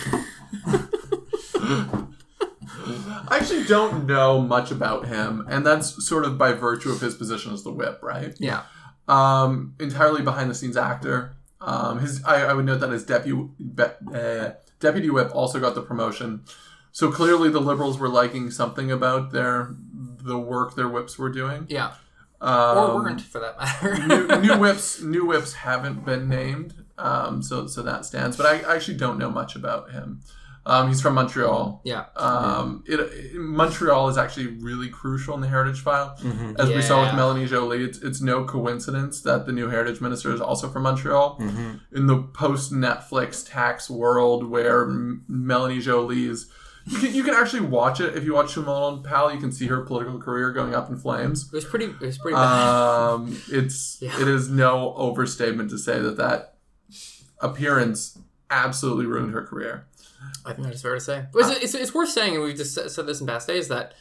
I 3.29 3.39
actually 3.39 3.65
don't 3.65 4.07
know 4.07 4.41
much 4.41 4.71
about 4.71 5.07
him, 5.07 5.47
and 5.49 5.65
that's 5.65 6.07
sort 6.07 6.25
of 6.25 6.37
by 6.39 6.53
virtue 6.53 6.91
of 6.91 7.01
his 7.01 7.15
position 7.15 7.53
as 7.53 7.63
the 7.63 7.71
whip, 7.73 8.01
right? 8.03 8.35
Yeah, 8.39 8.63
Um, 9.09 9.75
entirely 9.81 10.23
behind 10.23 10.51
the 10.51 10.55
scenes 10.55 10.77
actor. 10.77 11.35
Um, 11.61 12.01
his 12.01 12.25
I, 12.25 12.45
I 12.47 12.53
would 12.55 12.65
note 12.65 12.81
that 12.81 12.91
his 12.91 13.05
deputy 13.05 13.49
uh, 14.15 14.51
deputy 14.81 15.11
whip 15.11 15.31
also 15.35 15.61
got 15.61 15.75
the 15.75 15.83
promotion. 15.83 16.43
So 16.93 17.11
clearly, 17.11 17.49
the 17.51 17.61
liberals 17.61 17.99
were 17.99 18.09
liking 18.09 18.51
something 18.51 18.91
about 18.91 19.31
their 19.33 19.75
the 19.95 20.39
work 20.39 20.75
their 20.75 20.89
whips 20.89 21.19
were 21.19 21.31
doing. 21.31 21.67
yeah, 21.69 21.93
Um, 22.41 22.79
or 22.79 22.95
weren't 22.97 23.21
for 23.21 23.39
that 23.41 23.59
matter. 23.59 24.07
new, 24.07 24.41
new 24.41 24.59
whips 24.65 25.01
new 25.01 25.25
whips 25.27 25.53
haven't 25.55 26.05
been 26.05 26.29
named 26.29 26.75
um, 26.99 27.43
so 27.43 27.67
so 27.67 27.83
that 27.83 28.05
stands 28.05 28.37
but 28.37 28.47
I, 28.47 28.61
I 28.71 28.77
actually 28.77 28.99
don't 28.99 29.19
know 29.19 29.31
much 29.31 29.57
about 29.57 29.91
him 29.93 30.21
um, 30.65 30.89
he's 30.89 31.01
from 31.03 31.15
montreal 31.15 31.81
yeah, 31.85 32.05
um, 32.17 32.85
it, 32.87 33.01
it- 33.01 33.35
montreal 33.35 34.09
is 34.09 34.17
actually 34.17 34.47
really 34.47 34.89
crucial 34.89 35.35
in 35.35 35.41
the 35.41 35.49
heritage 35.49 35.81
file 35.81 36.17
Mm-hmm. 36.21 36.55
as 36.59 36.69
we 36.69 36.81
saw 36.83 37.01
with 37.03 37.11
Mélanie 37.11 37.49
Joly 37.49 37.83
it's, 37.83 37.99
it's 37.99 38.21
no 38.21 38.45
coincidence 38.45 39.23
that 39.23 39.47
the 39.47 39.53
new 39.53 39.69
heritage 39.69 40.01
minister 40.01 40.33
is 40.33 40.41
also 40.41 40.69
from 40.69 40.83
montreal 40.85 41.39
Mm-hmm. 41.41 41.97
in 41.97 42.07
the 42.07 42.23
post 42.23 42.73
netflix 42.73 43.45
tax 43.49 43.91
world 43.91 44.49
where 44.49 44.83
M- 44.85 45.25
Mélanie 45.31 45.81
Joly's 45.81 46.51
you 46.85 46.99
can, 46.99 47.15
you 47.15 47.23
can 47.23 47.35
actually 47.35 47.61
watch 47.61 48.01
it 48.01 48.17
if 48.17 48.25
you 48.25 48.35
watch 48.35 48.55
Shimon 48.55 49.05
Pal. 49.05 49.33
You 49.33 49.39
can 49.39 49.53
see 49.53 49.69
her 49.69 49.83
political 49.83 50.19
career 50.19 50.51
going 50.51 50.75
up 50.75 50.91
in 50.91 50.97
flames 50.97 51.47
it 51.47 51.53
was 51.55 51.65
pretty. 51.65 51.85
It 51.85 52.01
was 52.01 52.19
pretty 52.19 52.35
bad. 52.35 52.43
um, 52.43 53.41
it's 53.53 53.99
Yeah. 54.03 54.21
it 54.21 54.27
is 54.27 54.49
no 54.49 54.93
overstatement 54.95 55.71
to 55.71 55.79
say 55.79 56.01
that 56.01 56.17
that 56.17 56.57
appearance 57.41 58.19
absolutely 58.51 59.07
ruined 59.07 59.33
her 59.33 59.43
career. 59.45 59.87
I 60.45 60.53
think 60.53 60.67
that 60.67 60.75
is 60.75 60.83
fair 60.83 60.95
to 60.95 61.01
say. 61.01 61.25
But 61.33 61.51
it's, 61.51 61.65
it's, 61.65 61.75
it's 61.75 61.95
worth 61.95 62.11
saying, 62.11 62.35
and 62.35 62.43
we've 62.43 62.57
just 62.57 62.75
said 62.75 63.07
this 63.07 63.21
in 63.21 63.27
past 63.27 63.47
days, 63.47 63.69
that 63.69 63.95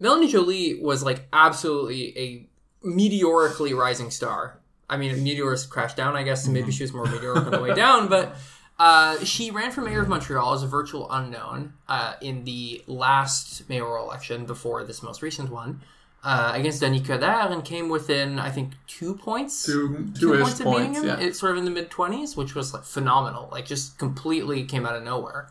Mélanie 0.00 0.28
Joly 0.28 0.80
was 0.80 1.02
like 1.02 1.26
absolutely 1.32 2.18
a 2.18 2.46
meteorically 2.86 3.74
rising 3.74 4.10
star. 4.10 4.60
I 4.88 4.96
mean, 4.96 5.12
a 5.12 5.16
meteors 5.16 5.66
crashed 5.66 5.96
down, 5.96 6.16
I 6.16 6.22
guess, 6.22 6.44
and 6.44 6.54
maybe 6.54 6.70
she 6.70 6.84
was 6.84 6.92
more 6.92 7.06
meteoric 7.06 7.44
on 7.46 7.50
the 7.50 7.60
way 7.60 7.74
down, 7.74 8.08
but 8.08 8.36
uh, 8.78 9.18
she 9.24 9.50
ran 9.50 9.70
for 9.72 9.80
mayor 9.80 10.02
of 10.02 10.08
Montreal 10.08 10.52
as 10.52 10.62
a 10.62 10.66
virtual 10.68 11.10
unknown 11.10 11.72
uh, 11.88 12.14
in 12.20 12.44
the 12.44 12.82
last 12.86 13.68
mayoral 13.68 14.04
election 14.04 14.44
before 14.46 14.84
this 14.84 15.02
most 15.02 15.22
recent 15.22 15.50
one 15.50 15.80
uh, 16.22 16.52
against 16.54 16.80
Denis 16.80 17.00
Coderre 17.02 17.50
and 17.50 17.64
came 17.64 17.88
within, 17.88 18.38
I 18.38 18.50
think, 18.50 18.72
two 18.86 19.14
points 19.14 19.64
Two 19.64 20.10
two 20.14 20.20
two 20.20 20.34
ish 20.34 20.42
points 20.42 20.60
of 20.60 20.66
beating 20.66 20.94
him. 20.94 21.04
yeah. 21.04 21.18
It's 21.18 21.38
sort 21.40 21.52
of 21.52 21.58
in 21.58 21.64
the 21.64 21.70
mid 21.70 21.90
twenties, 21.90 22.36
which 22.36 22.54
was 22.54 22.74
like 22.74 22.84
phenomenal. 22.84 23.48
Like 23.50 23.64
just 23.66 23.98
completely 23.98 24.64
came 24.64 24.84
out 24.86 24.94
of 24.94 25.02
nowhere. 25.02 25.50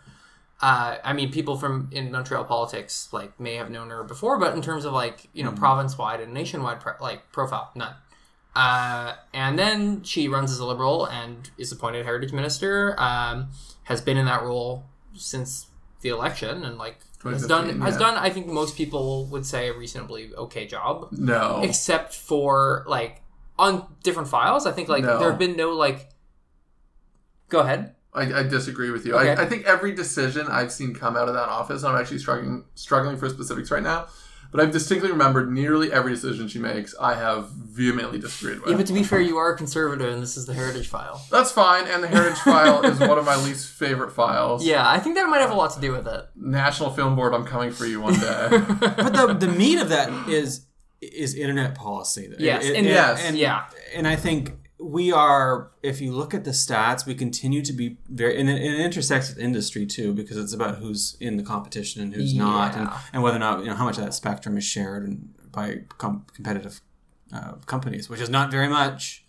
Uh, 0.61 0.97
I 1.03 1.11
mean, 1.13 1.31
people 1.31 1.57
from 1.57 1.89
in 1.91 2.11
Montreal 2.11 2.45
politics 2.45 3.09
like 3.11 3.37
may 3.39 3.55
have 3.55 3.69
known 3.69 3.89
her 3.89 4.03
before, 4.03 4.39
but 4.39 4.53
in 4.55 4.61
terms 4.61 4.85
of 4.85 4.93
like 4.93 5.27
you 5.33 5.43
know 5.43 5.49
Mm-hmm. 5.51 5.59
province 5.59 5.97
wide 5.97 6.21
and 6.21 6.33
nationwide 6.33 6.79
pro- 6.79 6.93
like 7.01 7.31
profile, 7.31 7.71
none. 7.75 7.93
Uh, 8.55 9.15
and 9.33 9.59
then 9.59 10.01
she 10.03 10.29
runs 10.29 10.49
as 10.51 10.59
a 10.59 10.65
liberal 10.65 11.05
and 11.07 11.49
is 11.57 11.71
appointed 11.73 12.05
heritage 12.05 12.31
minister. 12.31 12.95
Um, 12.99 13.47
has 13.83 13.99
been 14.01 14.15
in 14.17 14.25
that 14.27 14.43
role 14.43 14.85
since 15.13 15.67
the 16.01 16.09
election 16.09 16.63
and 16.63 16.77
like 16.77 16.97
has 17.23 17.45
done 17.47 17.65
2015, 17.65 17.81
has 17.81 17.97
done. 17.97 18.15
I 18.15 18.29
think 18.29 18.47
most 18.47 18.77
people 18.77 19.25
would 19.25 19.45
say 19.45 19.67
a 19.69 19.73
reasonably 19.77 20.33
okay 20.35 20.65
job 20.67 21.09
no, 21.11 21.61
except 21.63 22.13
for 22.15 22.85
like 22.87 23.21
on 23.59 23.85
different 24.03 24.29
files. 24.29 24.65
I 24.65 24.71
think 24.71 24.87
like 24.87 25.03
No. 25.03 25.19
there 25.19 25.29
have 25.31 25.39
been 25.39 25.57
no 25.57 25.71
like. 25.71 26.09
Go 27.49 27.59
ahead. 27.59 27.93
I, 28.15 28.39
I 28.39 28.43
disagree 28.43 28.91
with 28.91 29.05
you. 29.05 29.15
Okay. 29.15 29.31
I, 29.39 29.43
I 29.43 29.45
think 29.45 29.65
every 29.65 29.93
decision 29.93 30.47
I've 30.47 30.71
seen 30.71 30.93
come 30.93 31.15
out 31.17 31.27
of 31.27 31.33
that 31.33 31.49
office, 31.49 31.83
I'm 31.83 31.95
actually 31.99 32.19
struggling 32.19 32.65
struggling 32.75 33.17
for 33.17 33.29
specifics 33.29 33.69
right 33.71 33.83
now. 33.83 34.07
But 34.51 34.63
I've 34.63 34.71
distinctly 34.71 35.11
remembered 35.11 35.51
nearly 35.51 35.91
every 35.91 36.13
decision 36.13 36.47
she 36.47 36.59
makes. 36.59 36.95
I 36.97 37.15
have 37.15 37.49
vehemently 37.49 38.19
disagreed 38.19 38.61
with. 38.61 38.69
Yeah, 38.69 38.77
but 38.77 38.85
to 38.87 38.93
be 38.93 39.03
fair, 39.03 39.19
you 39.19 39.35
are 39.35 39.51
a 39.53 39.57
conservative, 39.57 40.13
and 40.13 40.23
this 40.23 40.37
is 40.37 40.45
the 40.45 40.53
heritage 40.53 40.87
file. 40.87 41.21
That's 41.29 41.51
fine. 41.51 41.87
And 41.87 42.01
the 42.01 42.07
Heritage 42.07 42.37
File 42.39 42.85
is 42.85 42.97
one 42.99 43.17
of 43.17 43.25
my 43.25 43.35
least 43.35 43.67
favorite 43.73 44.11
files. 44.13 44.65
Yeah, 44.65 44.89
I 44.89 44.99
think 44.99 45.15
that 45.15 45.27
might 45.27 45.39
have 45.41 45.51
a 45.51 45.55
lot 45.55 45.73
to 45.73 45.81
do 45.81 45.91
with 45.91 46.07
it. 46.07 46.25
National 46.37 46.89
Film 46.89 47.17
Board, 47.17 47.33
I'm 47.33 47.43
coming 47.45 47.71
for 47.71 47.85
you 47.85 47.99
one 47.99 48.13
day. 48.13 48.47
but 48.79 49.11
the 49.13 49.35
the 49.37 49.47
meat 49.47 49.79
of 49.79 49.89
that 49.89 50.29
is 50.29 50.67
is 51.01 51.35
internet 51.35 51.75
policy. 51.75 52.31
Yes, 52.39 52.63
It- 52.63 52.77
and 52.77 52.85
it- 52.87 52.89
yes, 52.91 53.21
and, 53.25 53.37
yeah. 53.37 53.65
and 53.93 54.07
I 54.07 54.15
think 54.15 54.53
we 54.79 55.11
are. 55.11 55.71
If 55.81 56.01
you 56.01 56.11
look 56.11 56.33
at 56.33 56.43
the 56.43 56.51
stats, 56.51 57.05
we 57.05 57.15
continue 57.15 57.61
to 57.63 57.73
be 57.73 57.97
very, 58.09 58.39
and 58.39 58.49
it, 58.49 58.61
it 58.61 58.79
intersects 58.79 59.29
with 59.29 59.39
industry 59.39 59.85
too, 59.85 60.13
because 60.13 60.37
it's 60.37 60.53
about 60.53 60.77
who's 60.77 61.17
in 61.19 61.37
the 61.37 61.43
competition 61.43 62.01
and 62.01 62.13
who's 62.13 62.33
not, 62.33 62.75
and, 62.75 62.89
and 63.13 63.23
whether 63.23 63.37
or 63.37 63.39
not 63.39 63.59
you 63.59 63.65
know 63.67 63.75
how 63.75 63.85
much 63.85 63.97
of 63.97 64.03
that 64.03 64.13
spectrum 64.13 64.57
is 64.57 64.63
shared 64.63 65.03
and 65.03 65.33
by 65.51 65.81
com- 65.97 66.25
competitive 66.33 66.81
uh, 67.33 67.53
companies, 67.65 68.09
which 68.09 68.19
is 68.21 68.29
not 68.29 68.51
very 68.51 68.67
much. 68.67 69.23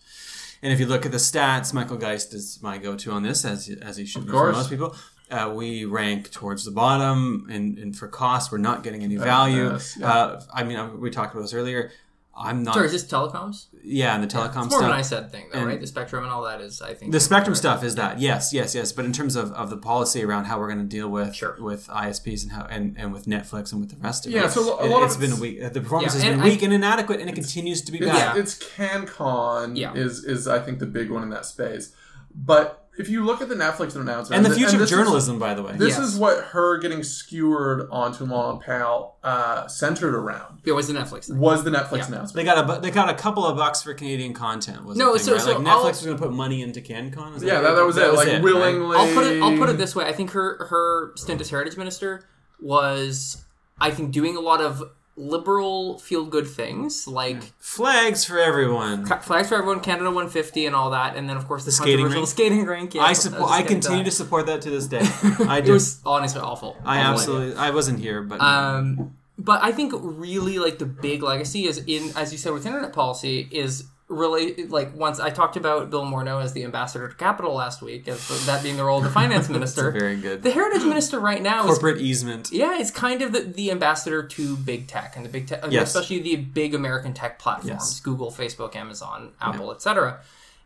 And 0.63 0.73
if 0.73 0.81
you 0.81 0.87
look 0.87 1.07
at 1.07 1.13
the 1.13 1.19
stats, 1.19 1.73
Michael 1.73 1.99
Geist 1.99 2.35
is 2.35 2.61
my 2.63 2.79
go-to 2.79 3.13
on 3.13 3.23
this, 3.23 3.45
as 3.45 3.69
as 3.83 3.97
he 3.97 4.07
should 4.07 4.27
be 4.27 4.33
for 4.33 4.53
most 4.53 4.71
people. 4.71 4.97
Uh, 5.29 5.53
we 5.53 5.85
rank 5.85 6.31
towards 6.31 6.65
the 6.65 6.71
bottom, 6.71 7.49
and, 7.51 7.79
and 7.79 7.97
for 7.97 8.07
cost, 8.07 8.53
we're 8.53 8.59
not 8.59 8.85
getting 8.85 9.03
any 9.03 9.17
value. 9.17 9.77
yeah. 9.99 10.09
uh, 10.09 10.41
I 10.55 10.63
mean, 10.63 11.01
we 11.01 11.11
talked 11.11 11.35
about 11.35 11.43
this 11.43 11.53
earlier. 11.53 11.91
I'm 12.39 12.63
not. 12.63 12.75
Sorry, 12.75 12.87
is 12.87 12.93
this 12.93 13.05
telecoms? 13.07 13.67
yeah, 13.83 14.15
and 14.15 14.23
the 14.23 14.27
telecom 14.27 14.65
It's 14.67 14.71
more 14.73 14.83
of 14.85 14.91
an 14.91 15.01
ISED 15.01 15.31
thing, 15.31 15.47
though, 15.53 15.59
And- 15.61 15.69
right? 15.69 15.81
The 15.81 15.87
spectrum 15.87 16.23
and 16.25 16.33
all 16.33 16.43
that 16.45 16.61
is, 16.61 16.83
I 16.83 16.93
think, 16.93 17.13
The 17.13 17.21
spectrum 17.21 17.55
stuff 17.55 17.83
is 17.83 17.95
that 17.95 18.19
yes, 18.21 18.53
yes, 18.53 18.75
yes. 18.75 18.93
But 18.93 19.05
in 19.07 19.13
terms 19.13 19.37
of, 19.37 19.53
of 19.53 19.71
the 19.71 19.77
policy 19.79 20.23
around 20.23 20.45
how 20.45 20.59
we're 20.59 20.67
going 20.67 20.81
to 20.81 20.85
deal 20.85 21.09
with 21.09 21.35
Sure. 21.35 21.57
with 21.59 21.87
ISPs 21.89 22.43
and 22.43 22.53
how 22.53 22.67
and, 22.67 22.95
and 22.99 23.13
with 23.13 23.25
Netflix 23.27 23.73
and 23.73 23.81
with 23.81 23.91
the 23.91 23.97
rest 23.97 24.27
of 24.27 24.33
Yeah, 24.33 24.47
it, 24.47 24.51
so 24.51 24.79
a 24.79 24.85
it, 24.85 24.91
lot 24.91 25.03
of 25.03 25.09
has 25.09 25.17
been 25.17 25.41
weak. 25.41 25.63
Uh, 25.63 25.71
the 25.71 25.81
performance 25.81 26.15
Yeah, 26.15 26.21
has 26.23 26.31
been 26.33 26.41
I- 26.41 26.45
weak 26.45 26.63
and 26.63 26.73
inadequate, 26.75 27.21
and 27.21 27.31
it 27.31 27.35
continues 27.35 27.81
to 27.83 27.93
be 27.93 27.99
It's, 27.99 28.07
bad. 28.07 28.37
it's 28.37 28.55
CanCon 28.59 29.77
Yeah. 29.77 29.95
is 29.95 30.25
is 30.25 30.47
I 30.49 30.59
think 30.59 30.79
the 30.79 30.87
big 30.87 31.11
one 31.11 31.23
in 31.23 31.31
that 31.31 31.47
space. 31.47 31.93
But 32.35 32.86
if 32.99 33.09
you 33.09 33.25
look 33.25 33.41
at 33.43 33.49
the 33.49 33.55
Netflix 33.55 33.95
announcement 33.97 34.37
And 34.39 34.45
the 34.45 34.49
th- 34.51 34.59
future 34.59 34.77
of 34.77 34.81
this 34.81 34.91
is- 34.91 34.97
journalism, 34.97 35.39
by 35.39 35.55
the 35.55 35.63
way. 35.63 35.73
this 35.77 35.91
Yes. 35.99 35.99
is 36.01 36.17
what 36.19 36.43
her 36.47 36.79
getting 36.79 37.03
skewered 37.03 37.89
onto 37.91 38.25
Lawn 38.25 38.61
Pal 38.61 39.17
uh, 39.23 39.67
centered 39.69 40.15
around 40.15 40.61
it 40.65 40.73
was 40.73 40.87
the 40.89 40.95
Netflix 40.95 41.27
thing. 41.27 41.39
was 41.39 41.65
the 41.65 41.71
Netflix 41.71 41.99
Yeah. 41.99 42.07
announcement. 42.07 42.35
They 42.35 42.45
got 42.45 42.79
a 42.79 42.81
they 42.81 42.91
got 42.91 43.11
a 43.11 43.15
couple 43.15 43.45
of 43.45 43.57
bucks 43.57 43.83
for 43.83 43.93
Canadian 43.95 44.33
content. 44.35 44.85
Was 44.85 44.97
No, 44.97 45.13
the 45.13 45.19
thing, 45.19 45.27
so- 45.27 45.33
right? 45.35 45.41
so 45.43 45.49
like 45.51 45.59
Netflix 45.59 45.69
I'll- 45.71 45.85
was 45.85 46.03
going 46.05 46.17
to 46.17 46.23
put 46.23 46.33
money 46.33 46.63
into 46.63 46.81
CanCon. 46.81 47.35
Was 47.35 47.43
Yeah, 47.43 47.61
that, 47.61 47.75
that 47.75 47.85
was 47.85 47.97
it. 47.97 48.15
like 48.15 48.27
right? 48.29 48.43
willingly. 48.43 48.97
I'll 48.97 49.13
put 49.15 49.27
it. 49.27 49.43
I'll 49.43 49.57
put 49.59 49.69
it 49.69 49.79
this 49.79 49.95
way. 49.97 50.05
I 50.07 50.13
think 50.13 50.31
her 50.33 50.67
her 50.71 51.13
stint 51.17 51.41
as 51.41 51.51
heritage 51.51 51.77
minister 51.77 52.25
was, 52.61 53.45
I 53.81 53.91
think, 53.91 54.13
doing 54.13 54.37
a 54.37 54.41
lot 54.41 54.61
of 54.61 54.83
liberal 55.17 55.99
feel 55.99 56.25
good 56.27 56.47
things 56.47 57.09
like 57.09 57.43
Flags 57.59 58.25
for 58.25 58.39
everyone. 58.39 59.07
Ca- 59.07 59.21
Flags 59.21 59.49
for 59.49 59.55
Everyone, 59.57 59.81
Canada 59.81 60.07
150, 60.11 60.67
and 60.67 60.77
all 60.77 60.91
that, 60.91 61.17
and 61.17 61.29
then 61.29 61.37
of 61.37 61.47
course 61.49 61.65
the, 61.65 61.73
skating 61.73 61.97
controversial 62.05 62.21
rink? 62.21 62.29
skating 62.29 62.65
rink. 62.67 62.95
Yeah, 62.95 63.03
I 63.03 63.13
support. 63.15 63.51
I 63.51 63.63
continue 63.63 64.05
to 64.05 64.11
support 64.11 64.47
that 64.47 64.61
to 64.63 64.71
this 64.71 64.87
day. 64.87 65.01
I 65.49 65.59
It 65.59 65.65
do. 65.67 65.73
was 65.73 66.01
honestly 66.05 66.41
awful. 66.41 66.77
I 66.85 66.99
Awful 67.01 67.13
absolutely. 67.21 67.57
I 67.57 67.71
wasn't 67.71 67.99
here, 68.01 68.23
but 68.23 68.41
Um, 68.41 69.17
but 69.39 69.63
I 69.63 69.73
think 69.73 69.93
really 69.97 70.59
like 70.59 70.79
the 70.79 70.87
big 70.87 71.23
legacy 71.23 71.65
is 71.67 71.79
in, 71.87 72.13
as 72.17 72.33
you 72.33 72.39
said, 72.39 72.53
with 72.53 72.67
internet 72.67 72.93
policy 72.93 73.49
is 73.51 73.85
really 74.09 74.67
like 74.67 74.95
once 74.97 75.19
I 75.19 75.31
talked 75.31 75.57
about 75.57 75.91
Bill 75.91 76.05
Morneau 76.05 76.41
as 76.43 76.53
the 76.53 76.63
ambassador 76.63 77.09
to 77.09 77.15
capital 77.17 77.55
last 77.55 77.83
week, 77.83 78.07
as 78.07 78.47
that 78.47 78.63
being 78.63 78.77
the 78.77 78.85
role 78.85 78.99
of 78.99 79.05
the 79.05 79.11
finance 79.11 79.49
minister. 79.51 79.91
very 79.91 80.17
good. 80.17 80.43
The 80.45 80.51
heritage 80.53 80.85
minister 80.85 81.19
right 81.19 81.43
now 81.43 81.63
is 81.65 81.67
corporate 81.79 82.01
easement. 82.01 82.53
yeah, 82.53 82.79
it's 82.79 82.91
kind 82.93 83.21
of 83.23 83.33
the, 83.33 83.41
the 83.41 83.71
ambassador 83.73 84.23
to 84.23 84.57
big 84.57 84.87
tech 84.87 85.17
and 85.17 85.25
the 85.25 85.29
big 85.29 85.49
tech, 85.49 85.65
Yes. 85.71 85.89
especially 85.89 86.21
the 86.21 86.37
big 86.37 86.75
American 86.75 87.15
tech 87.15 87.39
platforms, 87.41 87.69
Yes. 87.69 88.01
Google, 88.01 88.31
Facebook, 88.31 88.77
Amazon, 88.77 89.33
Apple, 89.41 89.73
etc. 89.73 90.21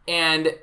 And 0.06 0.54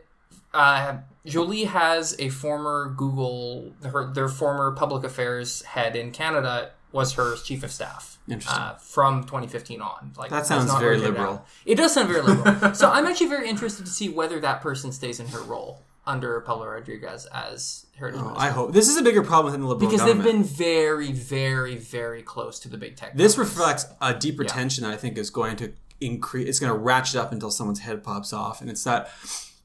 uh, 0.54 0.98
Joly 1.26 1.66
has 1.66 2.16
a 2.20 2.30
former 2.30 2.94
Google, 2.96 3.74
her, 3.84 4.12
their 4.14 4.30
former 4.30 4.72
public 4.72 5.04
affairs 5.04 5.62
head 5.64 5.96
in 5.96 6.12
Canada 6.12 6.72
was 6.92 7.14
her 7.14 7.36
chief 7.36 7.64
of 7.64 7.72
staff. 7.72 8.18
Uh, 8.50 8.76
from 8.76 9.24
2015 9.24 9.82
on. 9.82 10.12
Like 10.18 10.30
That 10.30 10.46
sounds 10.46 10.68
not 10.68 10.82
very 10.82 10.98
liberal. 10.98 11.46
It 11.66 11.76
does 11.76 11.94
sound 11.94 12.10
very 12.10 12.22
liberal. 12.22 12.74
so 12.74 12.90
I'm 12.90 13.06
actually 13.06 13.28
very 13.28 13.48
interested 13.48 13.86
to 13.86 13.92
see 13.92 14.10
whether 14.10 14.40
that 14.42 14.62
person 14.62 14.92
stays 14.92 15.20
in 15.22 15.28
her 15.28 15.42
role 15.42 15.84
under 16.06 16.40
Pablo 16.42 16.68
Rodriguez 16.68 17.26
as 17.28 17.86
heritage 17.98 18.22
minister. 18.22 18.42
I 18.42 18.50
hope 18.50 18.74
this 18.74 18.90
is 18.90 18.98
a 18.98 19.02
bigger 19.02 19.24
problem 19.24 19.46
within 19.46 19.62
the 19.62 19.68
liberal 19.68 19.90
Because 19.90 20.06
government. 20.06 20.26
they've 20.26 20.34
been 20.34 20.44
very, 20.44 21.12
very, 21.12 21.76
very 21.76 22.22
close 22.22 22.60
to 22.62 22.70
the 22.70 22.78
big 22.78 22.96
tech. 22.96 23.16
This 23.16 23.36
companies. 23.36 23.58
reflects 23.58 23.86
a 24.02 24.14
deeper 24.14 24.44
tension 24.44 24.84
that 24.84 24.94
I 24.94 24.98
think 24.98 25.18
is 25.18 25.30
going 25.30 25.58
to 25.58 25.74
increase. 26.02 26.48
It's 26.48 26.60
going 26.60 26.72
to 26.72 26.78
ratchet 26.78 27.18
up 27.18 27.32
until 27.32 27.52
someone's 27.52 27.80
head 27.80 28.04
pops 28.04 28.34
off, 28.34 28.62
and 28.62 28.70
it's 28.70 28.84
that 28.84 29.10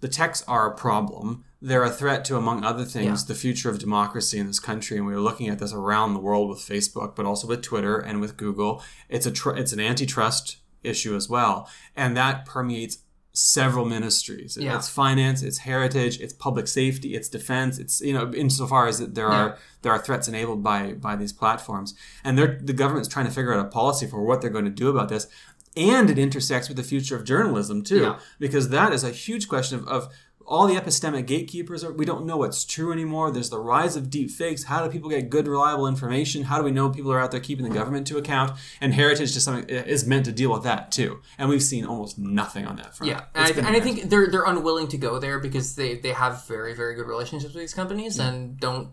the 0.00 0.08
techs 0.08 0.42
are 0.48 0.70
a 0.70 0.74
problem. 0.74 1.44
They're 1.64 1.84
a 1.84 1.90
threat 1.90 2.24
to, 2.26 2.36
among 2.36 2.64
other 2.64 2.84
things, 2.84 3.22
Yeah. 3.22 3.28
the 3.28 3.34
future 3.36 3.70
of 3.70 3.78
democracy 3.78 4.38
in 4.38 4.46
this 4.48 4.58
country. 4.60 4.96
And 4.98 5.06
we 5.06 5.14
are 5.14 5.20
looking 5.20 5.48
at 5.48 5.58
this 5.60 5.72
around 5.72 6.14
the 6.14 6.20
world 6.20 6.48
with 6.50 6.58
Facebook, 6.58 7.14
but 7.14 7.24
also 7.24 7.46
with 7.46 7.62
Twitter 7.62 7.96
and 7.98 8.20
with 8.20 8.36
Google. 8.36 8.82
It's 9.08 9.26
a 9.26 9.30
tr- 9.30 9.56
it's 9.62 9.72
an 9.72 9.80
antitrust 9.80 10.56
issue 10.82 11.14
as 11.14 11.28
well, 11.28 11.68
and 11.96 12.16
that 12.16 12.44
permeates 12.46 12.98
several 13.34 13.86
ministries. 13.86 14.58
Yeah. 14.60 14.76
It's 14.76 14.88
finance, 14.90 15.42
it's 15.42 15.58
heritage, 15.58 16.20
it's 16.20 16.34
public 16.34 16.66
safety, 16.68 17.14
it's 17.14 17.28
defense. 17.28 17.78
It's 17.78 18.00
you 18.00 18.12
know 18.12 18.30
insofar 18.34 18.88
as 18.88 18.98
that 18.98 19.14
there 19.14 19.28
Yeah. 19.28 19.34
are 19.42 19.58
there 19.82 19.92
are 19.92 19.98
threats 20.00 20.26
enabled 20.28 20.62
by 20.62 20.94
by 20.94 21.14
these 21.16 21.32
platforms, 21.32 21.94
and 22.24 22.36
they're 22.36 22.58
the 22.60 22.72
government's 22.74 23.08
trying 23.08 23.26
to 23.26 23.32
figure 23.32 23.54
out 23.54 23.64
a 23.64 23.68
policy 23.70 24.06
for 24.06 24.20
what 24.22 24.40
they're 24.40 24.50
going 24.58 24.64
to 24.66 24.70
do 24.84 24.88
about 24.90 25.08
this. 25.08 25.28
And 25.74 26.10
it 26.10 26.18
intersects 26.18 26.68
with 26.68 26.76
the 26.76 26.82
future 26.82 27.16
of 27.16 27.24
journalism 27.24 27.82
too, 27.82 28.00
Yeah. 28.02 28.18
because 28.38 28.68
that 28.68 28.92
is 28.92 29.04
a 29.04 29.10
huge 29.10 29.48
question 29.48 29.78
of, 29.78 29.88
of 29.88 30.08
all 30.47 30.66
the 30.66 30.74
epistemic 30.74 31.26
gatekeepers. 31.26 31.84
Are, 31.84 31.93
we 31.93 32.05
don't 32.05 32.26
know 32.26 32.36
what's 32.36 32.64
true 32.64 32.93
anymore. 32.93 33.30
There's 33.30 33.51
the 33.51 33.59
rise 33.59 33.97
of 33.97 34.11
deep 34.11 34.30
fakes. 34.30 34.64
How 34.64 34.84
do 34.84 34.90
people 34.90 35.11
get 35.11 35.30
good, 35.30 35.47
reliable 35.47 35.86
information? 35.86 36.45
How 36.45 36.59
do 36.59 36.64
we 36.64 36.70
know 36.70 36.90
people 36.90 37.12
are 37.12 37.20
out 37.20 37.30
there 37.30 37.40
keeping 37.40 37.64
the 37.64 37.74
government 37.74 38.07
to 38.09 38.18
account? 38.18 38.53
And 38.80 38.95
heritage 38.95 39.32
to 39.34 39.40
some 39.40 39.64
is 39.68 40.07
meant 40.07 40.24
to 40.26 40.32
deal 40.32 40.53
with 40.53 40.64
that 40.64 40.93
too. 40.93 41.20
And 41.38 41.49
we've 41.49 41.62
seen 41.62 41.84
almost 41.84 42.18
nothing 42.18 42.66
on 42.66 42.76
that 42.76 42.97
front. 42.97 43.11
Yeah, 43.11 43.24
and, 43.34 43.47
I, 43.47 43.66
and 43.68 43.76
I 43.76 43.80
think 43.80 44.11
they're 44.11 44.28
they're 44.28 44.45
unwilling 44.45 44.88
to 44.88 44.99
go 44.99 45.18
there 45.18 45.38
because 45.38 45.76
they 45.76 45.97
they 45.97 46.12
have 46.12 46.47
very 46.47 46.74
very 46.74 46.95
good 46.95 47.07
relationships 47.07 47.55
with 47.55 47.62
these 47.62 47.74
companies 47.74 48.18
and 48.18 48.59
don't 48.59 48.90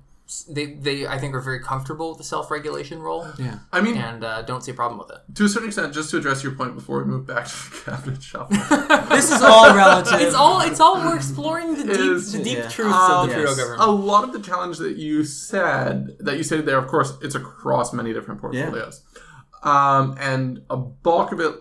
they 0.48 0.74
they 0.74 1.08
I 1.08 1.18
think 1.18 1.34
are 1.34 1.42
very 1.42 1.60
comfortable 1.60 2.10
with 2.10 2.18
the 2.20 2.24
self 2.24 2.52
regulation 2.52 3.00
role. 3.00 3.28
Yeah. 3.38 3.60
I 3.72 3.82
mean, 3.82 3.98
And 3.98 4.24
uh, 4.24 4.42
don't 4.44 4.64
see 4.64 4.72
a 4.72 4.76
problem 4.76 5.00
with 5.00 5.10
it. 5.16 5.22
to 5.36 5.46
a 5.46 5.50
certain 5.50 5.70
extent, 5.70 5.94
just 5.94 6.10
to 6.12 6.18
address 6.18 6.44
your 6.44 6.54
point 6.54 6.76
before 6.76 7.00
we 7.00 7.06
move 7.06 7.26
back 7.26 7.46
to 7.48 7.52
the 7.72 7.82
cabinet 7.86 8.22
shuffle. 8.24 8.56
This 9.10 9.32
is 9.32 9.42
all 9.42 9.74
relative. 9.76 10.20
It's 10.22 10.36
all 10.36 10.62
it's 10.62 10.80
all 10.80 10.96
we're 11.04 11.16
exploring 11.16 11.76
the 11.76 11.84
deep 11.84 12.00
Is- 12.00 12.32
the 12.34 12.44
deep 12.44 12.58
yeah. 12.60 12.70
truths 12.70 12.96
Um, 12.96 13.12
of 13.12 13.28
the 13.30 13.34
Trudeau 13.36 13.50
yes. 13.50 13.58
government. 13.58 13.82
a 13.82 13.92
lot 13.92 14.24
of 14.24 14.32
the 14.34 14.40
challenge 14.42 14.78
that 14.78 14.98
you 14.98 15.24
said 15.24 16.16
that 16.20 16.38
you 16.38 16.44
stated 16.44 16.66
there, 16.66 16.78
of 16.78 16.88
course, 16.88 17.14
it's 17.22 17.36
across 17.36 17.92
many 17.94 18.14
different 18.14 18.40
portfolios, 18.40 19.04
um, 19.64 20.16
and 20.20 20.62
a 20.70 20.78
bulk 20.78 21.32
of 21.32 21.40
it, 21.40 21.54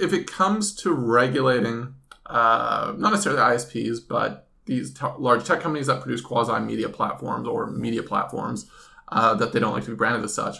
if 0.00 0.12
it 0.12 0.30
comes 0.30 0.74
to 0.82 0.92
regulating, 0.92 1.94
uh, 2.26 2.92
not 2.98 3.10
necessarily 3.12 3.40
ISPs, 3.40 3.98
but 4.06 4.45
these 4.66 4.92
t- 4.92 5.06
large 5.18 5.44
tech 5.44 5.60
companies 5.60 5.86
that 5.86 6.00
produce 6.02 6.20
quasi 6.20 6.58
media 6.60 6.88
platforms 6.88 7.48
or 7.48 7.66
media 7.70 8.02
platforms 8.02 8.66
uh, 9.08 9.34
that 9.34 9.52
they 9.52 9.60
don't 9.60 9.72
like 9.72 9.84
to 9.84 9.90
be 9.90 9.96
branded 9.96 10.24
as 10.24 10.34
such. 10.34 10.58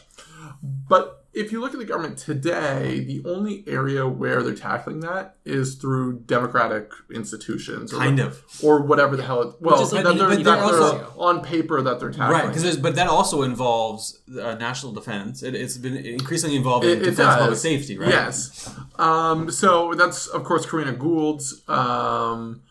But 0.63 1.25
if 1.35 1.53
you 1.53 1.61
look 1.61 1.75
at 1.75 1.79
the 1.79 1.85
government 1.85 2.17
today, 2.17 3.01
the 3.01 3.21
only 3.29 3.63
area 3.67 4.09
where 4.09 4.43
they're 4.43 4.55
tackling 4.55 5.01
that 5.01 5.37
is 5.45 5.75
through 5.75 6.21
democratic 6.21 6.91
institutions, 7.13 7.93
or 7.93 7.99
Kind 7.99 8.21
of. 8.21 8.43
or 8.63 8.81
whatever 8.81 9.17
the 9.19 9.23
hell. 9.23 9.43
It, 9.43 9.55
well, 9.61 9.83
like 9.83 9.91
that 9.91 10.17
they're, 10.17 10.29
but 10.29 10.29
that 10.31 10.45
they're 10.45 10.45
they're 10.45 10.65
also- 10.65 11.13
on 11.19 11.43
paper 11.43 11.83
that 11.83 12.01
they're 12.01 12.11
tackling. 12.11 12.31
Right, 12.41 12.49
because 12.55 12.79
but 12.79 12.95
that 12.95 13.09
also 13.09 13.43
involves 13.43 14.19
uh, 14.41 14.55
national 14.55 14.93
defense. 14.93 15.43
It, 15.43 15.55
it's 15.55 15.77
been 15.77 15.97
increasingly 15.97 16.57
involved 16.57 16.87
in 16.87 16.93
It- 16.93 17.03
it 17.03 17.11
defense, 17.11 17.37
public 17.37 17.59
safety, 17.59 17.99
right? 17.99 18.09
Yes. 18.09 18.75
Um, 18.99 19.51
so 19.51 19.93
that's 19.93 20.29
of 20.29 20.43
course 20.45 20.65
Karina 20.65 20.93
Gould's 20.93 21.63
um, 21.69 22.63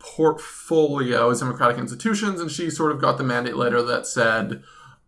portfolio 0.00 1.30
is 1.30 1.40
democratic 1.40 1.78
institutions, 1.78 2.40
and 2.40 2.50
she 2.50 2.70
sort 2.70 2.92
of 2.92 3.00
got 3.00 3.18
the 3.18 3.24
mandate 3.24 3.56
letter 3.56 3.82
that 3.82 4.06
said. 4.06 4.62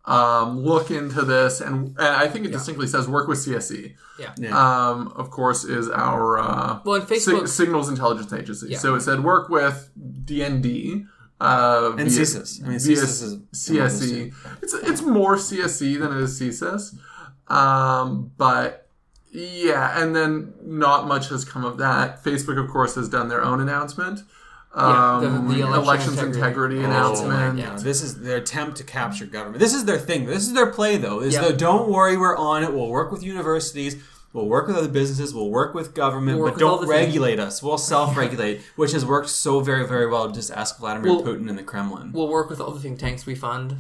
Um, 0.05 0.59
look 0.65 0.91
into 0.91 1.23
this, 1.23 1.61
and, 1.61 1.91
and 1.97 2.01
I 2.01 2.27
think 2.27 2.45
it 2.45 2.51
distinctly 2.51 2.89
says 2.89 3.07
work 3.07 3.29
with 3.29 3.39
CSE. 3.39 3.95
yeah. 4.19 4.33
Yeah. 4.37 4.51
Um, 4.91 5.13
of 5.15 5.31
course, 5.31 5.63
is 5.63 5.89
our 5.89 6.41
uh, 6.41 6.81
Well, 6.85 6.97
and 6.97 7.09
Facebook- 7.09 7.47
Signals 7.47 7.89
Intelligence 7.89 8.33
Agency. 8.33 8.71
Yeah. 8.71 8.79
So 8.79 8.97
it 8.97 9.03
said 9.03 9.23
work 9.23 9.49
with 9.49 9.91
DND. 10.25 11.07
Uh, 11.41 11.93
And 11.97 12.11
via- 12.11 12.21
CSIS. 12.25 12.65
I 12.65 12.69
mean, 12.69 12.79
via 12.81 12.97
CSIS 12.97 13.23
is- 13.23 13.39
CSE. 13.53 14.33
It's 14.61 14.75
it's 14.75 15.03
more 15.03 15.37
CSE 15.37 15.97
than 16.01 16.11
it 16.17 16.21
is 16.21 16.37
CSIS. 16.37 16.97
Um, 17.47 18.33
but 18.37 18.89
yeah, 19.31 20.03
and 20.03 20.17
then 20.17 20.53
not 20.65 21.07
much 21.07 21.29
has 21.29 21.45
come 21.45 21.65
of 21.65 21.79
that. 21.79 22.25
Facebook, 22.25 22.59
of 22.61 22.69
course, 22.69 22.97
has 22.97 23.09
done 23.09 23.29
their 23.29 23.45
own 23.45 23.61
announcement. 23.61 24.23
Yeah, 24.75 25.19
the- 25.21 25.27
Um, 25.29 25.49
the 25.49 25.61
election 25.61 25.83
elections 25.83 26.19
integrity. 26.19 26.39
integrity, 26.39 26.79
Oh, 26.79 26.85
announcement. 26.85 27.59
yeah. 27.59 27.77
This 27.77 28.03
is 28.03 28.21
their 28.21 28.39
attempt 28.39 28.79
to 28.79 28.85
capture 28.85 29.27
government. 29.27 29.59
This 29.61 29.75
is 29.75 29.85
their 29.85 29.99
thing. 29.99 30.25
This 30.27 30.45
is 30.47 30.55
their 30.55 30.67
play, 30.71 30.97
though. 30.97 31.21
Is 31.21 31.35
Yeah. 31.35 31.49
the 31.49 31.53
don't 31.53 31.89
worry, 31.91 32.17
we're 32.17 32.37
on 32.37 32.63
it. 32.65 32.73
We'll 32.73 32.89
work 32.89 33.13
with 33.13 33.23
universities. 33.23 33.97
We'll 34.33 34.47
work 34.49 34.67
with 34.67 34.77
other 34.79 34.89
businesses. 34.89 35.35
We'll 35.35 35.51
work 35.51 35.75
with 35.75 35.93
government, 35.93 36.39
We'll 36.39 36.45
work 36.47 36.53
but 36.53 36.55
with 36.55 36.61
don't 36.61 36.81
the 36.81 36.87
things. 36.87 37.07
regulate 37.07 37.39
us. 37.39 37.63
We'll 37.63 37.77
self-regulate, 37.93 38.63
which 38.77 38.93
has 38.93 39.05
worked 39.05 39.29
so 39.29 39.61
very, 39.61 39.87
very 39.87 40.07
well. 40.09 40.31
Just 40.31 40.51
ask 40.51 40.79
Vladimir 40.79 41.13
Well- 41.13 41.23
Putin 41.23 41.51
and 41.51 41.59
the 41.59 41.63
Kremlin. 41.63 42.13
We'll 42.15 42.29
work 42.29 42.49
with 42.49 42.59
all 42.59 42.71
the 42.71 42.81
think 42.81 42.99
tanks 42.99 43.27
we 43.27 43.35
fund. 43.35 43.77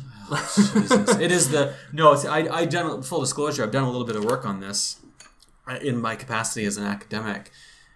Jesus. 0.54 1.16
it 1.16 1.32
is 1.32 1.48
the 1.50 1.72
no. 1.92 2.12
It's, 2.12 2.24
I 2.26 2.40
I 2.52 2.64
done 2.66 3.02
full 3.02 3.20
disclosure. 3.20 3.62
I've 3.62 3.70
done 3.70 3.84
a 3.84 3.90
little 3.90 4.06
bit 4.06 4.16
of 4.16 4.24
work 4.24 4.44
on 4.46 4.60
this 4.60 4.96
uh, 5.66 5.76
in 5.82 6.00
my 6.00 6.16
capacity 6.16 6.64
as 6.66 6.76
an 6.78 6.84
academic, 6.84 7.50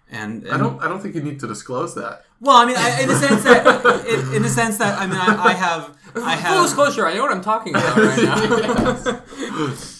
and, 0.09 0.43
and 0.43 0.51
I 0.53 0.57
don't. 0.57 0.81
I 0.81 0.87
don't 0.87 0.99
think 1.01 1.15
you 1.15 1.21
need 1.21 1.39
to 1.39 1.47
disclose 1.47 1.93
that. 1.95 2.25
Well, 2.39 2.57
I 2.57 2.65
mean, 2.65 2.75
I, 2.77 3.01
in 3.01 3.07
the 3.07 3.15
sense 3.15 3.43
that, 3.43 4.05
in, 4.07 4.35
in 4.35 4.41
the 4.43 4.49
sense 4.49 4.77
that, 4.77 4.99
I 4.99 5.07
mean, 5.07 5.17
I, 5.17 5.45
I 5.45 5.53
have, 5.53 5.97
I 6.15 6.35
have 6.35 6.49
Full 6.49 6.57
have, 6.57 6.65
disclosure, 6.65 7.05
I 7.07 7.13
know 7.15 7.23
what 7.23 7.31
I'm 7.31 7.41
talking 7.41 7.75
about 7.75 7.97
right 7.97 8.23
now. 8.23 9.21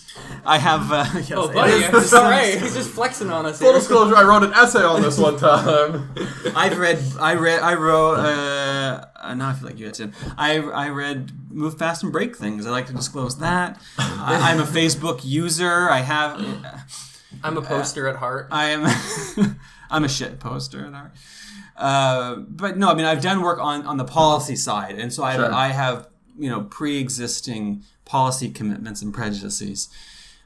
I 0.48 0.58
have. 0.58 0.92
Uh, 0.92 1.06
yes, 1.16 1.32
oh, 1.34 1.50
it 1.50 1.54
buddy, 1.54 1.74
is 1.74 1.94
it's 1.94 2.12
the 2.12 2.18
all 2.18 2.30
right. 2.30 2.60
He's 2.60 2.74
just 2.74 2.90
flexing 2.92 3.30
on 3.30 3.46
us 3.46 3.60
Full 3.60 3.72
here. 3.72 3.80
disclosure: 3.80 4.16
I 4.16 4.24
wrote 4.24 4.44
an 4.44 4.54
essay 4.54 4.82
on 4.82 5.02
this 5.02 5.18
one 5.18 5.38
time. 5.38 6.10
I've 6.56 6.78
read, 6.78 7.04
I 7.20 7.36
read, 7.36 7.60
I 7.60 7.74
wrote. 7.74 8.16
Uh, 8.16 9.06
uh, 9.16 9.34
now 9.36 9.50
I 9.50 9.54
feel 9.54 9.68
like 9.68 9.78
you 9.78 9.86
had 9.88 9.96
to. 9.96 10.12
I 10.38 10.60
I 10.60 10.90
read 10.90 11.32
Move 11.52 11.78
Fast 11.78 12.04
and 12.04 12.14
Break 12.14 12.38
Things. 12.38 12.66
I 12.66 12.70
like 12.70 12.88
to 12.88 12.94
disclose 12.94 13.40
that. 13.40 13.82
I, 13.98 14.52
I'm 14.52 14.60
a 14.62 14.66
Facebook 14.66 15.22
user. 15.24 15.90
I 15.90 16.00
have. 16.00 16.40
I'm 17.44 17.58
a 17.58 17.62
poster 17.62 18.08
at 18.08 18.16
heart. 18.16 18.48
I 18.50 18.70
am. 18.70 19.60
I'm 19.90 20.06
a 20.06 20.10
shit 20.10 20.40
poster 20.40 20.86
at 20.86 20.94
heart. 20.94 21.12
Uh, 21.78 22.38
but 22.38 22.78
no, 22.78 22.90
I 22.90 22.96
mean 22.96 23.06
I've 23.06 23.22
done 23.22 23.42
work 23.42 23.60
on, 23.60 23.86
on 23.86 23.98
the 23.98 24.06
policy 24.06 24.56
side, 24.56 24.98
and 24.98 25.14
so 25.14 25.24
I 25.24 25.36
Sure. 25.36 25.54
I 25.54 25.68
have 25.68 26.08
you 26.38 26.50
know 26.50 26.62
pre-existing 26.62 27.84
policy 28.06 28.50
commitments 28.50 29.02
and 29.02 29.14
prejudices. 29.14 29.90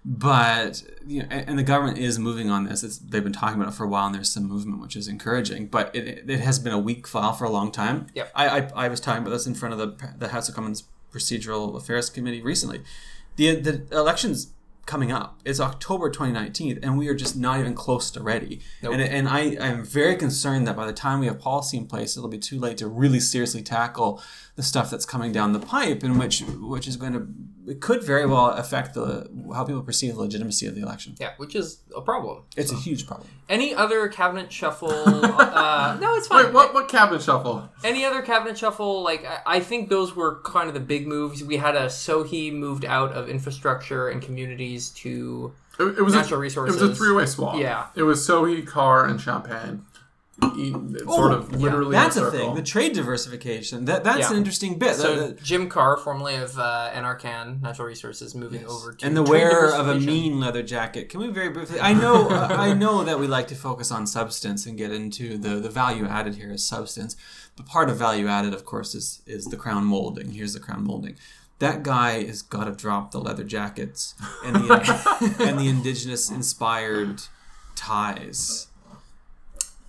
But 0.03 0.83
you 1.05 1.21
know, 1.21 1.27
and, 1.29 1.59
the 1.59 1.63
government 1.63 1.99
is 1.99 2.17
moving 2.17 2.49
on 2.49 2.63
this. 2.63 2.83
It's, 2.83 2.97
they've 2.97 3.23
been 3.23 3.31
talking 3.31 3.61
about 3.61 3.71
it 3.71 3.75
for 3.75 3.83
a 3.83 3.87
while, 3.87 4.07
and 4.07 4.15
there's 4.15 4.33
some 4.33 4.47
movement, 4.47 4.81
which 4.81 4.95
is 4.95 5.07
encouraging. 5.07 5.67
But 5.67 5.95
it, 5.95 6.27
it 6.27 6.39
has 6.39 6.57
been 6.57 6.73
a 6.73 6.79
weak 6.79 7.07
file 7.07 7.33
for 7.33 7.45
a 7.45 7.51
long 7.51 7.71
time. 7.71 8.07
Yep. 8.15 8.31
I, 8.33 8.47
I, 8.47 8.71
I 8.75 8.87
was 8.87 8.99
talking 8.99 9.21
about 9.21 9.29
this 9.29 9.45
in 9.45 9.53
front 9.53 9.73
of 9.73 9.79
the 9.79 10.13
the 10.17 10.29
House 10.29 10.49
of 10.49 10.55
Commons 10.55 10.85
Procedural 11.13 11.75
Affairs 11.77 12.09
Committee 12.09 12.41
recently. 12.41 12.81
The 13.35 13.55
the 13.55 13.85
elections 13.91 14.53
coming 14.91 15.09
up. 15.09 15.39
It's 15.45 15.61
October 15.61 16.09
2019, 16.09 16.79
and 16.83 16.97
we 16.97 17.07
are 17.07 17.15
just 17.15 17.37
not 17.37 17.61
even 17.61 17.73
close 17.73 18.11
to 18.11 18.21
ready. 18.21 18.59
And, 18.91 19.01
and 19.01 19.29
I 19.29 19.39
am 19.39 19.85
very 19.85 20.17
concerned 20.17 20.67
that 20.67 20.75
by 20.75 20.85
the 20.85 20.91
time 20.91 21.21
we 21.21 21.27
have 21.27 21.39
policy 21.39 21.77
in 21.77 21.87
place, 21.87 22.17
it'll 22.17 22.27
be 22.27 22.37
too 22.37 22.59
late 22.59 22.77
to 22.79 22.89
really 22.89 23.21
seriously 23.21 23.61
tackle 23.63 24.21
the 24.61 24.67
stuff 24.67 24.91
that's 24.91 25.07
coming 25.07 25.31
down 25.31 25.53
the 25.53 25.59
pipe, 25.59 26.03
and 26.03 26.19
which 26.19 26.41
which 26.59 26.87
is 26.87 26.95
going 26.95 27.13
to 27.13 27.27
it 27.67 27.81
could 27.81 28.03
very 28.03 28.27
well 28.27 28.49
affect 28.49 28.93
the 28.93 29.27
how 29.55 29.63
people 29.63 29.81
perceive 29.81 30.13
the 30.13 30.19
legitimacy 30.19 30.67
of 30.67 30.75
the 30.75 30.81
election. 30.81 31.15
Yeah, 31.19 31.31
which 31.37 31.55
is 31.55 31.81
a 31.95 32.01
problem. 32.01 32.43
It's 32.55 32.71
a 32.71 32.75
huge 32.75 33.07
problem. 33.07 33.27
Any 33.49 33.73
other 33.73 34.07
cabinet 34.07 34.51
shuffle? 34.51 34.91
uh, 34.91 35.97
no, 35.99 36.15
it's 36.15 36.27
fine. 36.27 36.45
Wait, 36.45 36.53
what? 36.53 36.75
What 36.75 36.89
cabinet 36.89 37.23
shuffle? 37.23 37.69
Any 37.83 38.05
other 38.05 38.21
cabinet 38.21 38.55
shuffle? 38.55 39.01
Like 39.01 39.25
I, 39.25 39.57
I 39.57 39.59
think 39.61 39.89
those 39.89 40.15
were 40.15 40.41
kind 40.43 40.67
of 40.67 40.75
the 40.75 40.79
big 40.79 41.07
moves. 41.07 41.43
We 41.43 41.57
had 41.57 41.75
a 41.75 41.87
Sohi 41.87 42.53
moved 42.53 42.85
out 42.85 43.13
of 43.13 43.27
infrastructure 43.29 44.09
and 44.09 44.21
communities 44.21 44.91
to 45.01 45.53
It, 45.79 45.85
it 45.97 46.01
was 46.03 46.13
Natural 46.13 46.39
a, 46.39 46.41
resources. 46.41 46.79
It 46.79 46.87
was 46.87 46.91
a 46.91 46.95
three-way 46.95 47.25
swap. 47.25 47.57
Yeah. 47.57 47.87
It 47.95 48.03
was 48.03 48.19
Sohi, 48.27 48.65
Carr, 48.65 49.07
and 49.07 49.19
Champagne. 49.19 49.85
E- 50.57 50.73
sort 51.05 51.31
of 51.33 51.55
literally. 51.55 51.91
That's 51.91 52.17
in 52.17 52.23
a 52.23 52.31
thing. 52.31 52.55
The 52.55 52.63
trade 52.63 52.93
diversification. 52.93 53.85
That 53.85 54.03
that's 54.03 54.19
Yeah. 54.19 54.31
an 54.31 54.37
interesting 54.37 54.77
bit. 54.79 54.95
so 54.95 55.15
That- 55.15 55.37
that- 55.37 55.43
Jim 55.43 55.69
Carr, 55.69 55.97
formerly 55.97 56.35
of 56.35 56.57
uh, 56.57 56.89
NRCan 56.93 57.61
Natural 57.61 57.87
Resources, 57.87 58.33
moving 58.35 58.65
over 58.65 58.93
to 58.93 59.05
and 59.05 59.15
the 59.15 59.23
trade 59.23 59.43
wearer 59.43 59.71
of 59.73 59.87
a 59.87 59.99
mean 59.99 60.39
leather 60.39 60.63
jacket. 60.63 61.09
Can 61.09 61.19
we 61.19 61.27
very 61.27 61.49
briefly? 61.49 61.79
I 61.79 61.93
know, 61.93 62.29
I 62.67 62.73
know 62.73 63.03
that 63.03 63.19
we 63.19 63.27
like 63.27 63.47
to 63.49 63.55
focus 63.55 63.91
on 63.91 64.07
substance 64.07 64.65
and 64.65 64.77
get 64.77 64.91
into 64.91 65.37
the 65.37 65.55
the 65.59 65.69
value 65.69 66.05
added 66.07 66.35
here 66.35 66.51
is 66.51 66.65
substance, 66.65 67.15
but 67.55 67.65
part 67.65 67.89
of 67.89 67.97
value 67.97 68.27
added, 68.27 68.53
of 68.53 68.65
course, 68.65 68.95
is 68.95 69.21
is 69.27 69.45
the 69.45 69.57
crown 69.57 69.85
molding. 69.85 70.31
Here's 70.31 70.53
the 70.53 70.59
crown 70.59 70.83
molding. 70.83 71.15
That 71.59 71.83
guy 71.83 72.23
has 72.25 72.41
got 72.41 72.63
to 72.65 72.71
drop 72.71 73.11
the 73.11 73.19
leather 73.19 73.43
jackets 73.43 74.15
and 74.43 74.55
the 74.55 75.35
and 75.47 75.59
the 75.59 75.67
indigenous 75.69 76.31
inspired 76.31 77.21
ties. 77.75 78.67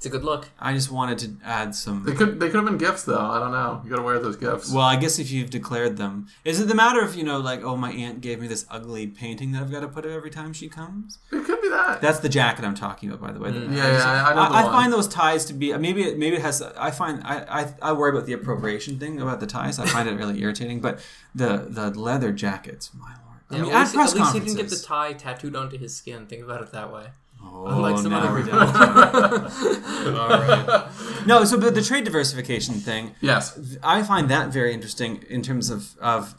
It's 0.02 0.06
a 0.08 0.10
good 0.10 0.24
look. 0.24 0.48
I 0.58 0.74
just 0.74 0.90
wanted 0.90 1.18
to 1.18 1.46
add 1.46 1.76
some. 1.76 2.02
They 2.02 2.12
could. 2.12 2.40
They 2.40 2.46
could 2.46 2.56
have 2.56 2.64
been 2.64 2.76
gifts, 2.76 3.04
though. 3.04 3.20
I 3.20 3.38
don't 3.38 3.52
know. 3.52 3.80
You 3.84 3.90
got 3.90 3.98
to 3.98 4.02
wear 4.02 4.18
those 4.18 4.34
gifts. 4.34 4.72
Well, 4.72 4.84
I 4.84 4.96
guess 4.96 5.20
if 5.20 5.30
you've 5.30 5.48
declared 5.48 5.96
them, 5.96 6.26
is 6.44 6.58
it 6.58 6.66
the 6.66 6.74
matter 6.74 7.00
of 7.00 7.14
you 7.14 7.22
know 7.22 7.38
like 7.38 7.62
oh 7.62 7.76
my 7.76 7.92
aunt 7.92 8.20
gave 8.20 8.40
me 8.40 8.48
this 8.48 8.66
ugly 8.68 9.06
painting 9.06 9.52
that 9.52 9.62
I've 9.62 9.70
got 9.70 9.78
to 9.78 9.86
put 9.86 10.04
up 10.04 10.10
every 10.10 10.30
time 10.30 10.52
she 10.54 10.68
comes? 10.68 11.18
it 11.30 11.44
could 11.44 11.62
be 11.62 11.68
that. 11.68 12.00
That's 12.00 12.18
the 12.18 12.28
jacket 12.28 12.64
I'm 12.64 12.74
talking 12.74 13.10
about, 13.10 13.20
by 13.20 13.30
the 13.30 13.38
way. 13.38 13.50
Mm. 13.50 13.76
yeah, 13.76 13.92
yeah, 13.92 14.26
I 14.26 14.34
know 14.34 14.42
the 14.48 14.56
I, 14.56 14.64
one. 14.64 14.72
find 14.72 14.92
those 14.92 15.06
ties 15.06 15.44
to 15.44 15.52
be 15.52 15.72
maybe 15.78 16.02
it, 16.02 16.18
maybe 16.18 16.34
it 16.34 16.42
has. 16.42 16.60
I 16.60 16.90
find 16.90 17.22
I, 17.24 17.60
I 17.60 17.74
I 17.90 17.92
worry 17.92 18.10
about 18.10 18.26
the 18.26 18.32
appropriation 18.32 18.98
thing 18.98 19.20
about 19.20 19.38
the 19.38 19.46
ties. 19.46 19.78
I 19.78 19.86
find 19.86 20.08
it 20.08 20.16
really 20.16 20.42
irritating. 20.42 20.80
But 20.80 20.98
the 21.32 21.64
the 21.68 21.90
leather 21.90 22.32
jackets, 22.32 22.90
my 22.92 23.14
lord. 23.24 23.38
I 23.50 23.62
mean, 23.62 23.72
at, 23.72 23.76
at 23.76 23.80
least, 23.82 23.94
press 23.94 24.12
at 24.14 24.18
least 24.18 24.32
he 24.32 24.40
didn't 24.40 24.56
get 24.56 24.68
the 24.68 24.84
tie 24.84 25.12
tattooed 25.12 25.54
onto 25.54 25.78
his 25.78 25.94
skin. 25.94 26.26
Think 26.26 26.42
about 26.42 26.60
it 26.60 26.72
that 26.72 26.92
way. 26.92 27.10
Oh, 27.44 27.66
Unlike 27.66 27.98
some 27.98 28.10
now 28.10 28.20
other 28.20 28.32
we're 28.32 28.42
people. 28.44 28.58
down. 28.60 30.16
All 30.16 30.28
right. 30.28 30.88
No, 31.26 31.44
so 31.44 31.58
but 31.58 31.74
the 31.74 31.82
trade 31.82 32.04
diversification 32.04 32.74
thing, 32.76 33.14
yes. 33.20 33.58
I 33.82 34.02
find 34.02 34.28
that 34.30 34.52
very 34.52 34.72
interesting 34.74 35.22
in 35.28 35.42
terms 35.42 35.70
of 35.70 35.96
of 36.00 36.34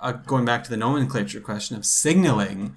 uh, 0.00 0.12
going 0.12 0.44
back 0.44 0.64
to 0.64 0.70
the 0.70 0.76
nomenclature 0.76 1.40
question 1.40 1.76
of 1.76 1.84
signaling 1.84 2.76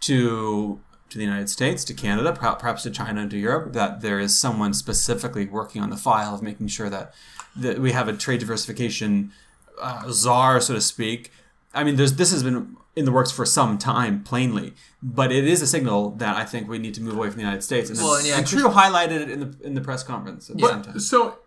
to 0.00 0.80
to 1.08 1.18
the 1.18 1.24
United 1.24 1.48
States, 1.48 1.84
to 1.84 1.94
Canada, 1.94 2.32
perha- 2.32 2.58
perhaps 2.58 2.82
to 2.82 2.90
China 2.90 3.20
and 3.22 3.30
to 3.30 3.38
Europe, 3.38 3.72
that 3.74 4.00
there 4.00 4.18
is 4.18 4.36
someone 4.36 4.74
specifically 4.74 5.46
working 5.46 5.80
on 5.80 5.90
the 5.90 5.96
file 5.96 6.34
of 6.34 6.42
making 6.42 6.66
sure 6.68 6.90
that 6.90 7.14
that 7.54 7.78
we 7.78 7.92
have 7.92 8.08
a 8.08 8.12
trade 8.12 8.40
diversification 8.40 9.32
uh, 9.80 10.10
czar, 10.10 10.60
so 10.60 10.74
to 10.74 10.80
speak. 10.80 11.32
I 11.74 11.84
mean, 11.84 11.96
there's 11.96 12.14
this 12.14 12.32
has 12.32 12.42
been 12.42 12.76
in 12.94 13.04
the 13.04 13.12
works 13.12 13.30
for 13.30 13.44
some 13.44 13.76
time, 13.76 14.22
plainly, 14.22 14.72
but 15.02 15.30
it 15.30 15.44
is 15.44 15.60
a 15.60 15.66
signal 15.66 16.10
that 16.12 16.36
I 16.36 16.44
think 16.44 16.68
we 16.68 16.78
need 16.78 16.94
to 16.94 17.02
move 17.02 17.16
away 17.16 17.28
from 17.28 17.36
the 17.36 17.42
United 17.42 17.62
States. 17.62 17.90
And, 17.90 17.98
Well, 17.98 18.14
and 18.16 18.26
yeah, 18.26 18.38
and 18.38 18.46
Trudeau 18.46 18.70
highlighted 18.70 19.20
it 19.20 19.30
in 19.30 19.40
the 19.40 19.56
in 19.62 19.74
the 19.74 19.80
press 19.82 20.02
conference 20.02 20.48
at 20.50 20.56
the 20.56 20.68
same 20.68 20.82
time. 20.82 21.00
So 21.00 21.38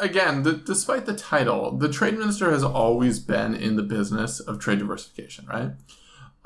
again, 0.00 0.42
the, 0.42 0.52
despite 0.52 1.06
the 1.06 1.14
title, 1.14 1.76
the 1.76 1.88
trade 1.88 2.16
minister 2.18 2.50
has 2.50 2.64
always 2.64 3.18
been 3.18 3.54
in 3.54 3.76
the 3.76 3.82
business 3.82 4.40
of 4.40 4.58
trade 4.58 4.78
diversification, 4.78 5.46
right? 5.46 5.72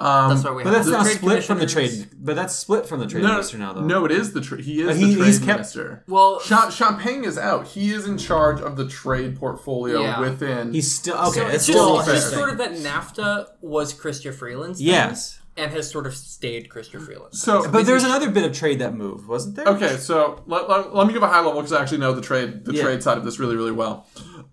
Um, 0.00 0.30
That's 0.30 0.44
why 0.44 0.52
we 0.52 0.62
But 0.62 0.74
have 0.74 0.84
that's 0.84 0.86
the 0.86 0.92
not 0.92 1.06
split 1.06 1.42
from 1.44 1.58
the 1.58 1.66
trade. 1.66 2.06
But 2.20 2.36
that's 2.36 2.54
split 2.54 2.86
from 2.86 3.00
the 3.00 3.06
trade 3.08 3.24
no, 3.24 3.30
minister 3.30 3.58
now, 3.58 3.72
though. 3.72 3.80
no, 3.84 4.04
it 4.04 4.12
is 4.12 4.32
the 4.32 4.40
tra- 4.40 4.62
he 4.62 4.80
is 4.82 4.90
Uh, 4.90 4.92
the 4.94 5.14
trade 5.16 5.26
he's 5.26 5.38
kept- 5.40 5.48
minister. 5.58 6.04
Well, 6.06 6.38
Cha- 6.38 6.70
Champagne 6.70 7.24
is 7.24 7.36
out. 7.36 7.66
He 7.66 7.90
is 7.92 8.06
in 8.06 8.16
charge 8.16 8.60
of 8.60 8.76
the 8.76 8.86
trade 8.86 9.36
portfolio 9.36 10.00
Yeah. 10.02 10.20
within. 10.20 10.72
he's 10.72 10.94
still 10.94 11.16
okay. 11.16 11.40
so 11.40 11.46
it's 11.46 11.54
it's 11.56 11.64
still 11.64 11.96
just, 11.96 12.06
fair. 12.06 12.14
it's 12.14 12.24
just 12.26 12.34
sort 12.36 12.50
of 12.50 12.58
that 12.58 12.74
NAFTA 12.74 13.48
was 13.60 13.92
Chrystia 13.92 14.32
Freeland's 14.32 14.78
thing, 14.78 14.86
yes. 14.86 15.40
and 15.56 15.72
has 15.72 15.90
sort 15.90 16.06
of 16.06 16.14
stayed 16.14 16.68
Chrystia 16.68 17.04
Freeland. 17.04 17.34
so, 17.34 17.68
But 17.68 17.84
there's 17.84 18.04
another 18.04 18.30
bit 18.30 18.44
of 18.44 18.52
trade 18.56 18.78
that 18.78 18.94
moved, 18.94 19.26
wasn't 19.26 19.56
there? 19.56 19.66
Okay, 19.66 19.96
so 19.96 20.40
let, 20.46 20.68
let, 20.68 20.94
let 20.94 21.08
me 21.08 21.12
give 21.12 21.24
a 21.24 21.26
high 21.28 21.40
level 21.40 21.54
because 21.54 21.72
I 21.72 21.82
actually 21.82 21.98
know 21.98 22.12
the 22.12 22.22
trade 22.22 22.64
the 22.64 22.72
Yeah. 22.72 22.84
trade 22.84 23.02
side 23.02 23.18
of 23.18 23.24
this 23.24 23.40
really 23.40 23.56
really 23.56 23.72
well. 23.72 24.06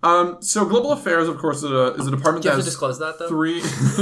Um, 0.06 0.38
so 0.39 0.66
global 0.66 0.91
affairs, 0.91 1.28
of 1.28 1.38
course, 1.39 1.58
is 1.64 1.72
a, 1.72 1.95
is 1.95 2.06
a 2.06 2.12
department 2.12 2.43
Do 2.43 2.49
you 2.49 2.56
that 2.56 2.58
have 2.58 2.58
to 2.58 2.58
has 2.58 2.66
disclose 2.66 2.99
that 2.99 3.18
though? 3.18 3.28
three 3.28 3.60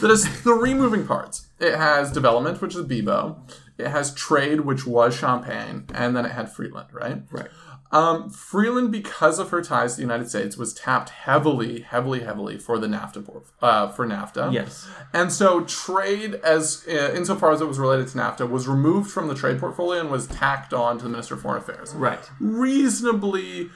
that 0.00 0.08
has 0.08 0.28
three 0.28 0.74
moving 0.74 1.06
parts. 1.06 1.46
It 1.58 1.74
has 1.74 2.12
development, 2.12 2.60
which 2.60 2.74
is 2.76 2.84
Bibeau. 2.84 3.38
It 3.78 3.88
has 3.88 4.14
trade, 4.14 4.60
which 4.60 4.86
was 4.86 5.16
Champagne, 5.16 5.86
and 5.94 6.14
then 6.14 6.26
it 6.26 6.32
had 6.32 6.52
Freeland, 6.52 6.88
right? 6.92 7.22
Right. 7.30 7.48
Um, 7.92 8.30
Freeland, 8.30 8.90
because 8.90 9.38
of 9.38 9.50
her 9.50 9.62
ties 9.62 9.92
to 9.92 9.96
the 9.96 10.02
United 10.02 10.28
States, 10.28 10.56
was 10.56 10.72
tapped 10.72 11.10
heavily, 11.10 11.80
heavily, 11.80 12.20
heavily 12.20 12.56
for 12.58 12.78
the 12.78 12.86
NAFTA 12.86 13.24
board, 13.24 13.42
uh, 13.60 13.88
for 13.88 14.06
NAFTA. 14.06 14.52
Yes. 14.52 14.88
And 15.12 15.30
so 15.30 15.62
trade, 15.64 16.36
as 16.36 16.86
uh, 16.88 17.12
insofar 17.14 17.52
as 17.52 17.60
it 17.60 17.66
was 17.68 17.78
related 17.78 18.08
to 18.08 18.18
NAFTA, 18.18 18.48
was 18.48 18.66
removed 18.66 19.10
from 19.10 19.28
the 19.28 19.34
trade 19.34 19.60
portfolio 19.60 20.00
and 20.00 20.10
was 20.10 20.26
tacked 20.26 20.72
on 20.72 20.96
to 20.98 21.04
the 21.04 21.10
Minister 21.10 21.34
of 21.34 21.42
Foreign 21.42 21.58
Affairs. 21.60 21.94
Right. 21.94 22.30
Reasonably 22.40 23.70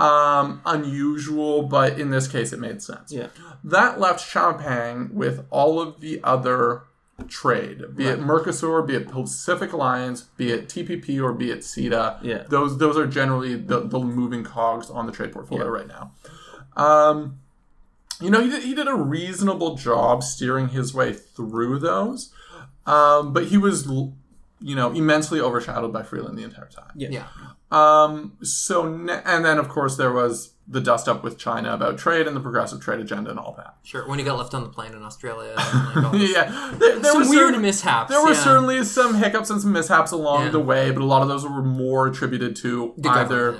um, 0.00 0.62
unusual, 0.64 1.62
but 1.62 2.00
in 2.00 2.10
this 2.10 2.26
case, 2.26 2.52
it 2.52 2.58
made 2.58 2.82
sense. 2.82 3.12
Yeah. 3.12 3.28
That 3.62 4.00
left 4.00 4.26
Champagne 4.26 5.10
with 5.12 5.44
all 5.50 5.80
of 5.80 6.00
the 6.00 6.20
other 6.24 6.84
trade, 7.28 7.82
be 7.94 8.06
it 8.06 8.18
Mercosur, 8.18 8.86
be 8.86 8.94
it 8.94 9.08
Pacific 9.08 9.74
Alliance, 9.74 10.22
be 10.38 10.50
it 10.52 10.68
TPP, 10.68 11.22
or 11.22 11.34
be 11.34 11.50
it 11.50 11.58
CETA. 11.58 12.18
Yeah. 12.22 12.44
Those 12.48 12.78
those 12.78 12.96
are 12.96 13.06
generally 13.06 13.56
the, 13.56 13.80
the 13.80 13.98
moving 13.98 14.42
cogs 14.42 14.88
on 14.88 15.04
the 15.04 15.12
trade 15.12 15.32
portfolio 15.32 15.68
right 15.68 15.86
now. 15.86 16.12
Um, 16.76 17.40
you 18.22 18.30
know, 18.30 18.42
he 18.42 18.48
did, 18.48 18.62
he 18.62 18.74
did 18.74 18.88
a 18.88 18.94
reasonable 18.94 19.74
job 19.74 20.22
steering 20.22 20.68
his 20.68 20.94
way 20.94 21.12
through 21.12 21.78
those, 21.80 22.32
um, 22.86 23.34
but 23.34 23.46
he 23.46 23.58
was, 23.58 23.86
you 23.86 24.74
know, 24.74 24.92
immensely 24.92 25.40
overshadowed 25.40 25.92
by 25.92 26.02
Freeland 26.02 26.38
the 26.38 26.42
entire 26.42 26.68
time. 26.68 26.92
Yeah. 26.94 27.08
Yeah. 27.10 27.26
Um, 27.70 28.36
so, 28.42 28.88
ne- 28.88 29.20
and 29.24 29.44
then 29.44 29.58
of 29.58 29.68
course 29.68 29.96
there 29.96 30.12
was 30.12 30.54
the 30.66 30.80
dust 30.80 31.08
up 31.08 31.22
with 31.24 31.36
China 31.38 31.72
about 31.74 31.98
trade 31.98 32.26
and 32.28 32.36
the 32.36 32.40
progressive 32.40 32.80
trade 32.80 33.00
agenda 33.00 33.30
and 33.30 33.38
all 33.38 33.54
that. 33.56 33.76
Sure. 33.82 34.06
When 34.08 34.18
he 34.20 34.24
got 34.24 34.38
left 34.38 34.54
on 34.54 34.62
the 34.62 34.68
plane 34.68 34.92
in 34.92 35.02
Australia, 35.02 35.54
like 35.56 36.12
Yeah, 36.14 36.74
there, 36.78 36.98
there 36.98 37.12
some 37.12 37.22
were 37.22 37.28
weird 37.30 37.46
certain- 37.48 37.62
mishaps. 37.62 38.10
There 38.10 38.22
were 38.22 38.32
yeah. 38.32 38.44
certainly 38.44 38.84
some 38.84 39.14
hiccups 39.14 39.50
and 39.50 39.60
some 39.60 39.72
mishaps 39.72 40.12
along 40.12 40.44
Yeah. 40.46 40.50
the 40.50 40.60
way, 40.60 40.90
but 40.92 41.02
a 41.02 41.04
lot 41.04 41.22
of 41.22 41.28
those 41.28 41.44
were 41.44 41.62
more 41.62 42.06
attributed 42.06 42.54
to 42.56 42.94
The 42.98 43.08
either 43.08 43.52
yeah. 43.52 43.58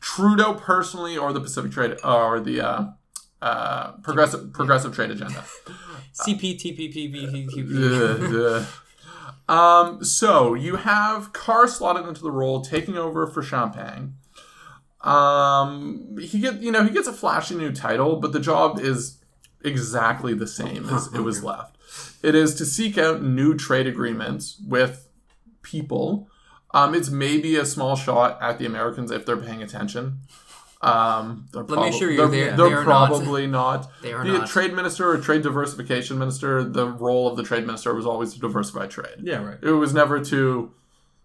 Trudeau 0.00 0.54
personally 0.54 1.16
or 1.16 1.32
the 1.32 1.40
Pacific 1.40 1.72
Trade 1.72 1.96
or 2.04 2.40
the 2.40 2.60
uh, 2.60 2.84
uh, 3.42 3.92
progressive 4.02 4.52
progressive 4.52 4.94
trade 4.94 5.10
agenda. 5.10 5.44
CPTPPPPP. 6.12 7.48
Um, 9.50 10.04
so 10.04 10.54
you 10.54 10.76
have 10.76 11.32
Carr 11.32 11.66
slotted 11.66 12.06
into 12.06 12.22
the 12.22 12.30
role, 12.30 12.60
taking 12.60 12.96
over 12.96 13.26
for 13.26 13.42
Champagne. 13.42 14.14
Um, 15.00 16.16
he 16.20 16.38
get 16.38 16.60
you 16.60 16.70
know 16.70 16.84
he 16.84 16.90
gets 16.90 17.08
a 17.08 17.12
flashy 17.12 17.56
new 17.56 17.72
title, 17.72 18.16
but 18.16 18.32
the 18.32 18.38
job 18.38 18.78
is 18.78 19.18
exactly 19.64 20.34
the 20.34 20.46
same 20.46 20.88
as 20.88 21.12
it 21.12 21.20
was 21.20 21.42
left. 21.42 21.76
It 22.22 22.36
is 22.36 22.54
to 22.56 22.64
seek 22.64 22.96
out 22.96 23.22
new 23.22 23.56
trade 23.56 23.88
agreements 23.88 24.60
with 24.64 25.08
people. 25.62 26.28
Um, 26.72 26.94
it's 26.94 27.10
maybe 27.10 27.56
a 27.56 27.66
small 27.66 27.96
shot 27.96 28.40
at 28.40 28.58
the 28.58 28.66
Americans 28.66 29.10
if 29.10 29.26
they're 29.26 29.36
paying 29.36 29.64
attention. 29.64 30.20
Um, 30.82 31.46
they're 31.52 31.62
Let 31.62 31.80
me 31.82 31.88
assure 31.90 32.10
you, 32.10 32.16
they're, 32.16 32.28
they- 32.28 32.56
they're 32.56 32.68
they 32.68 32.72
are 32.74 32.84
not. 32.84 33.08
probably 33.08 33.46
not. 33.46 33.90
They 34.02 34.12
are 34.14 34.22
Be 34.24 34.30
it 34.30 34.38
not. 34.38 34.48
trade 34.48 34.72
minister 34.72 35.10
or 35.10 35.18
trade 35.18 35.42
diversification 35.42 36.18
minister, 36.18 36.64
the 36.64 36.86
role 36.86 37.28
of 37.28 37.36
the 37.36 37.42
trade 37.42 37.66
minister 37.66 37.92
was 37.94 38.06
always 38.06 38.32
to 38.34 38.40
diversify 38.40 38.86
trade. 38.86 39.16
Yeah. 39.20 39.44
Right. 39.44 39.58
It 39.62 39.72
was 39.72 39.92
never 39.92 40.24
to 40.24 40.72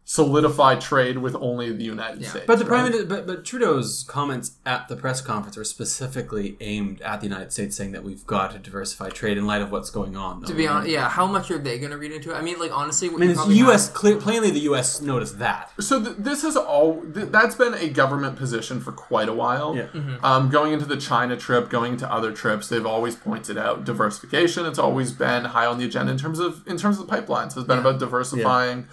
solidify 0.08 0.76
trade 0.76 1.18
with 1.18 1.36
only 1.36 1.72
the 1.72 1.84
United 1.84 2.24
States. 2.24 2.46
But 2.46 2.60
the 2.60 2.66
right? 2.66 2.70
prime 2.70 2.84
Minister, 2.86 3.08
but, 3.08 3.26
but 3.26 3.44
Trudeau's 3.44 4.06
comments 4.08 4.52
at 4.64 4.88
the 4.88 4.96
press 4.96 5.20
conference 5.20 5.58
were 5.58 5.64
specifically 5.64 6.56
aimed 6.62 7.02
at 7.02 7.22
the 7.22 7.28
United 7.28 7.52
States, 7.52 7.76
saying 7.76 7.92
that 7.94 8.04
we've 8.04 8.26
got 8.28 8.52
to 8.52 8.60
diversify 8.60 9.10
trade 9.10 9.36
in 9.40 9.48
light 9.48 9.64
of 9.64 9.72
what's 9.72 9.90
going 9.90 10.16
on. 10.16 10.44
To 10.44 10.54
be 10.54 10.68
honest, 10.68 10.92
yeah, 10.92 11.10
how 11.10 11.26
much 11.26 11.50
are 11.50 11.58
they 11.58 11.80
going 11.80 11.90
to 11.90 11.98
read 11.98 12.12
into 12.12 12.32
it? 12.32 12.36
I 12.36 12.42
mean, 12.42 12.60
like 12.60 12.72
honestly, 12.72 13.10
what 13.10 13.18
I 13.18 13.26
mean, 13.26 13.36
you 13.36 13.42
it's 13.42 13.56
U.S. 13.56 13.88
have- 13.88 13.96
Clear, 13.96 14.18
plainly, 14.18 14.52
the 14.52 14.60
U.S. 14.62 15.02
noticed 15.02 15.40
that. 15.40 15.72
So 15.80 16.04
th- 16.04 16.18
this 16.20 16.44
is 16.44 16.56
all 16.56 17.02
th- 17.02 17.30
that's 17.30 17.56
been 17.56 17.74
a 17.74 17.90
government 17.90 18.36
position 18.38 18.80
for 18.80 18.92
quite 18.92 19.28
a 19.28 19.34
while. 19.34 19.76
Yeah. 19.76 19.88
Um, 20.22 20.52
going 20.52 20.72
into 20.72 20.86
the 20.86 20.98
China 20.98 21.36
trip, 21.36 21.70
going 21.70 21.94
into 21.94 22.12
other 22.12 22.32
trips, 22.32 22.70
they've 22.70 22.86
always 22.86 23.16
pointed 23.16 23.58
out 23.58 23.84
diversification. 23.86 24.68
It's 24.68 24.78
always 24.80 25.12
been 25.14 25.46
high 25.46 25.66
on 25.66 25.80
the 25.80 25.86
agenda 25.86 26.12
in 26.12 26.20
terms 26.20 26.38
of 26.38 26.62
in 26.68 26.78
terms 26.78 27.00
of 27.00 27.08
the 27.08 27.12
pipelines. 27.12 27.58
It's 27.58 27.66
been 27.66 27.80
about 27.80 28.00
diversifying 28.00 28.88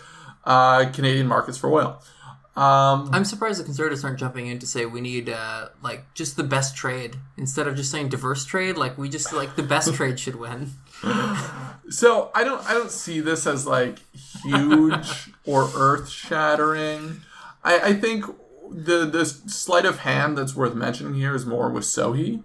uh, 0.44 0.90
Canadian 0.92 1.26
markets 1.26 1.58
for 1.58 1.70
oil. 1.72 2.02
Um, 2.54 3.08
I'm 3.12 3.24
surprised 3.24 3.60
the 3.60 3.64
conservatives 3.64 4.04
aren't 4.04 4.18
jumping 4.18 4.46
in 4.46 4.58
to 4.58 4.66
say 4.66 4.84
we 4.84 5.00
need 5.00 5.30
uh, 5.30 5.68
like 5.82 6.04
just 6.12 6.36
the 6.36 6.44
best 6.44 6.76
trade 6.76 7.16
instead 7.38 7.66
of 7.66 7.76
just 7.76 7.90
saying 7.90 8.10
diverse 8.10 8.44
trade. 8.44 8.76
Like 8.76 8.98
we 8.98 9.08
just 9.08 9.32
like 9.32 9.56
the 9.56 9.62
best 9.62 9.94
trade 9.94 10.20
should 10.20 10.34
win. 10.36 10.72
so 11.88 12.30
I 12.34 12.44
don't 12.44 12.62
I 12.68 12.74
don't 12.74 12.90
see 12.90 13.20
this 13.20 13.46
as 13.46 13.66
like 13.66 14.00
huge 14.44 15.30
or 15.46 15.70
earth 15.74 16.10
shattering. 16.10 17.22
I, 17.64 17.78
I 17.78 17.94
think 17.94 18.26
the 18.70 19.06
the 19.06 19.24
sleight 19.24 19.86
of 19.86 20.00
hand 20.00 20.36
that's 20.36 20.54
worth 20.54 20.74
mentioning 20.74 21.14
here 21.14 21.34
is 21.34 21.46
more 21.46 21.70
with 21.70 21.84
Sohi. 21.84 22.42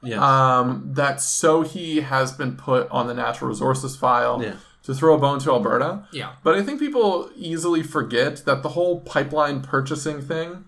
Yeah. 0.00 0.20
um, 0.60 0.90
that 0.92 1.16
Sohi 1.16 2.04
has 2.04 2.30
been 2.30 2.56
put 2.56 2.88
on 2.90 3.08
the 3.08 3.14
natural 3.14 3.48
resources 3.50 3.96
file 3.96 4.40
Yeah. 4.40 4.54
To 4.88 4.94
throw 4.94 5.14
a 5.14 5.18
bone 5.18 5.38
to 5.40 5.50
Alberta. 5.52 6.04
Yeah. 6.12 6.32
But 6.42 6.54
I 6.54 6.62
think 6.62 6.80
people 6.80 7.28
easily 7.36 7.82
forget 7.82 8.46
that 8.46 8.62
the 8.62 8.70
whole 8.70 9.00
pipeline 9.02 9.60
purchasing 9.60 10.22
thing 10.22 10.64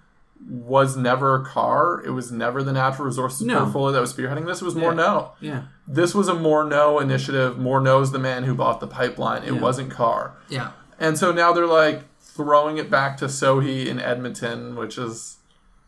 was 0.46 0.94
never 0.94 1.34
a 1.36 1.42
Carr. 1.42 2.02
It 2.04 2.10
was 2.10 2.30
never 2.30 2.62
the 2.62 2.72
natural 2.74 3.06
resources 3.06 3.46
No. 3.46 3.60
portfolio 3.60 3.92
that 3.92 4.00
was 4.02 4.12
spearheading 4.12 4.44
this. 4.44 4.60
It 4.60 4.66
was 4.66 4.74
more 4.74 4.90
Yeah. 4.90 4.96
no. 5.06 5.32
yeah. 5.40 5.62
This 5.88 6.14
was 6.14 6.28
a 6.28 6.34
Morneau 6.34 7.00
initiative. 7.00 7.56
Morneau's 7.56 8.12
the 8.12 8.18
man 8.18 8.44
who 8.44 8.54
bought 8.54 8.80
the 8.80 8.86
pipeline. 8.86 9.42
It 9.42 9.54
wasn't 9.58 9.90
Carr. 9.90 10.34
Yeah. 10.50 10.72
And 10.98 11.16
so 11.16 11.32
now 11.32 11.54
they're 11.54 11.66
like 11.66 12.02
throwing 12.20 12.76
it 12.76 12.90
back 12.90 13.16
to 13.18 13.24
Sohi 13.24 13.86
in 13.86 13.98
Edmonton, 13.98 14.76
which 14.76 14.98
is 14.98 15.38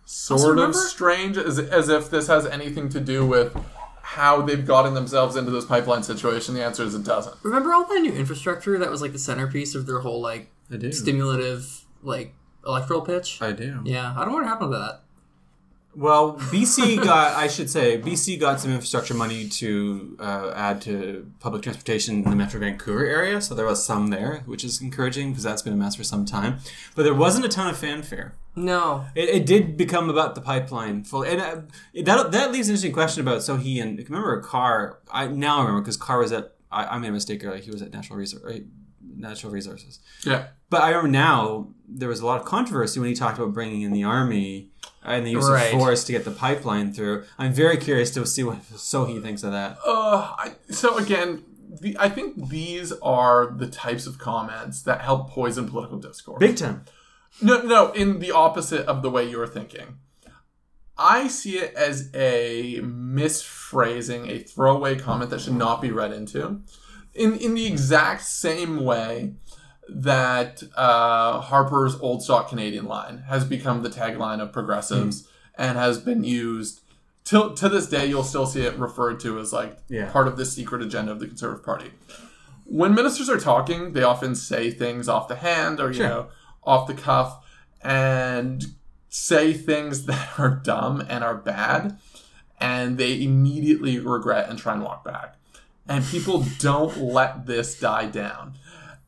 sort 0.07 0.41
of 0.41 0.47
remember- 0.49 0.72
strange, 0.78 1.37
as, 1.37 1.59
as 1.59 1.91
if 1.91 2.09
this 2.09 2.28
has 2.28 2.47
anything 2.47 2.89
to 2.89 2.99
do 3.01 3.26
with 3.26 3.55
how 4.12 4.42
they've 4.42 4.66
gotten 4.66 4.92
themselves 4.92 5.36
into 5.36 5.50
this 5.50 5.64
pipeline 5.64 6.02
situation. 6.02 6.54
The 6.54 6.62
answer 6.62 6.82
is 6.84 6.94
it 6.94 7.02
doesn't. 7.02 7.34
Remember 7.42 7.72
all 7.72 7.86
that 7.86 8.00
new 8.00 8.12
infrastructure 8.12 8.78
that 8.78 8.90
was 8.90 9.00
like 9.00 9.12
the 9.12 9.18
centerpiece 9.18 9.74
of 9.74 9.86
their 9.86 10.00
whole 10.00 10.20
like 10.20 10.50
I 10.70 10.76
do. 10.76 10.92
stimulative 10.92 11.86
like 12.02 12.34
electoral 12.66 13.00
pitch? 13.00 13.40
I 13.40 13.52
do. 13.52 13.80
Yeah, 13.84 14.12
I 14.14 14.20
don't 14.20 14.28
know 14.28 14.34
what 14.34 14.44
happened 14.44 14.72
to 14.72 14.78
that. 14.78 15.01
Well, 15.95 16.36
BC 16.36 17.03
got, 17.05 17.36
I 17.36 17.49
should 17.49 17.68
say, 17.68 18.01
BC 18.01 18.40
got 18.40 18.61
some 18.61 18.70
infrastructure 18.70 19.14
money 19.14 19.49
to 19.49 20.16
uh, 20.18 20.53
add 20.55 20.80
to 20.82 21.30
public 21.40 21.62
transportation 21.62 22.24
in 22.24 22.30
the 22.30 22.36
Metro 22.36 22.61
Vancouver 22.61 23.05
area. 23.05 23.40
So 23.40 23.55
there 23.55 23.66
was 23.66 23.84
some 23.84 24.09
there, 24.09 24.43
which 24.47 24.64
is 24.64 24.80
encouraging 24.80 25.30
because 25.30 25.45
that's 25.45 25.62
been 25.62 25.72
a 25.72 25.76
mess 25.76 25.97
for 25.97 26.05
some 26.05 26.24
time. 26.24 26.59
But 26.95 27.03
there 27.03 27.14
wasn't 27.14 27.45
a 27.45 27.49
ton 27.49 27.68
of 27.68 27.76
fanfare. 27.76 28.34
No. 28.55 29.07
It, 29.14 29.28
it 29.28 29.47
did 29.47 29.76
become 29.76 30.11
about 30.11 30.34
the 30.34 30.40
pipeline 30.40 31.05
full, 31.05 31.22
and 31.22 31.40
uh, 31.40 31.61
that 32.05 32.32
that 32.32 32.53
leaves 32.53 32.68
an 32.68 32.72
interesting 32.72 32.93
question 32.93 33.22
about. 33.22 33.38
Sohi 33.38 33.82
and 33.82 33.99
remember 33.99 34.40
Carr. 34.40 34.99
I 35.11 35.26
now 35.26 35.61
remember 35.61 35.80
because 35.80 35.97
Carr 35.97 36.18
was 36.18 36.32
at. 36.32 36.55
I, 36.70 36.84
I 36.86 36.99
made 36.99 37.09
a 37.09 37.12
mistake 37.12 37.45
earlier. 37.45 37.62
He 37.62 37.70
was 37.70 37.82
at 37.82 37.93
Natural 37.93 38.18
Resource, 38.18 38.61
Natural 39.16 39.52
Resources. 39.52 40.00
Yeah. 40.24 40.46
But 40.70 40.82
I 40.82 40.88
remember 40.88 41.08
now 41.08 41.68
there 41.88 42.08
was 42.08 42.20
a 42.20 42.26
lot 42.26 42.40
of 42.40 42.46
controversy 42.46 42.98
when 43.00 43.08
he 43.08 43.14
talked 43.14 43.38
about 43.38 43.52
bringing 43.52 43.82
in 43.82 43.92
the 43.92 44.04
army 44.04 44.70
and 45.04 45.26
the 45.26 45.30
use 45.32 45.48
Right. 45.48 45.72
of 45.74 45.78
force 45.80 46.04
to 46.04 46.12
get 46.12 46.24
the 46.24 46.30
pipeline 46.30 46.92
through. 46.92 47.24
I'm 47.38 47.52
very 47.52 47.76
curious 47.76 48.10
to 48.12 48.24
see 48.26 48.42
what 48.44 48.62
Sohi 48.72 49.22
thinks 49.22 49.42
of 49.42 49.52
that. 49.52 49.78
Uh, 49.86 50.34
I, 50.38 50.52
so 50.70 50.96
again, 50.96 51.44
the, 51.80 51.96
I 51.98 52.08
think 52.08 52.48
these 52.48 52.92
are 53.02 53.52
the 53.56 53.66
types 53.66 54.06
of 54.06 54.18
comments 54.18 54.82
that 54.82 55.00
help 55.02 55.30
poison 55.30 55.68
political 55.68 55.98
discourse. 55.98 56.38
Big 56.38 56.56
time. 56.56 56.84
No, 57.40 57.62
no, 57.62 57.92
in 57.92 58.18
the 58.18 58.30
opposite 58.30 58.86
of 58.86 59.02
the 59.02 59.10
way 59.10 59.28
you're 59.28 59.46
thinking. 59.46 59.98
I 60.98 61.26
see 61.28 61.56
it 61.56 61.74
as 61.74 62.10
a 62.14 62.80
misphrasing, 62.82 64.28
a 64.30 64.38
throwaway 64.40 64.96
comment 64.96 65.30
that 65.30 65.40
should 65.40 65.54
not 65.54 65.80
be 65.80 65.90
read 65.90 66.12
into. 66.12 66.60
In 67.14 67.34
in 67.36 67.54
the 67.54 67.66
exact 67.66 68.22
same 68.22 68.84
way 68.84 69.34
that 69.88 70.62
uh, 70.76 71.40
Harper's 71.40 71.96
old 72.00 72.22
stock 72.22 72.48
Canadian 72.48 72.86
line 72.86 73.18
has 73.28 73.44
become 73.44 73.82
the 73.82 73.90
tagline 73.90 74.40
of 74.40 74.52
progressives 74.52 75.28
and 75.56 75.76
has 75.76 75.98
been 75.98 76.24
used 76.24 76.80
till 77.24 77.54
to 77.54 77.68
this 77.68 77.86
day. 77.88 78.06
You'll 78.06 78.22
still 78.22 78.46
see 78.46 78.62
it 78.62 78.78
referred 78.78 79.20
to 79.20 79.38
as 79.38 79.52
like 79.52 79.76
Yeah. 79.88 80.10
part 80.10 80.28
of 80.28 80.36
the 80.36 80.46
secret 80.46 80.82
agenda 80.82 81.12
of 81.12 81.20
the 81.20 81.26
Conservative 81.26 81.64
Party. 81.64 81.90
When 82.64 82.94
ministers 82.94 83.28
are 83.28 83.38
talking, 83.38 83.92
they 83.92 84.02
often 84.02 84.34
say 84.34 84.70
things 84.70 85.08
off 85.08 85.28
the 85.28 85.36
hand 85.36 85.80
or 85.80 85.88
you 85.88 85.94
Sure. 85.94 86.08
know 86.08 86.26
off 86.64 86.86
the 86.86 86.94
cuff 86.94 87.44
and 87.82 88.64
say 89.10 89.52
things 89.52 90.04
that 90.06 90.38
are 90.38 90.48
dumb 90.50 91.04
and 91.06 91.22
are 91.22 91.36
bad 91.36 91.98
and 92.58 92.96
they 92.96 93.22
immediately 93.22 93.98
regret 93.98 94.48
and 94.48 94.58
try 94.58 94.72
and 94.72 94.82
walk 94.84 95.04
back. 95.04 95.36
And 95.89 96.05
people 96.05 96.45
don't 96.59 96.97
let 96.99 97.47
this 97.47 97.78
die 97.78 98.07
down. 98.07 98.55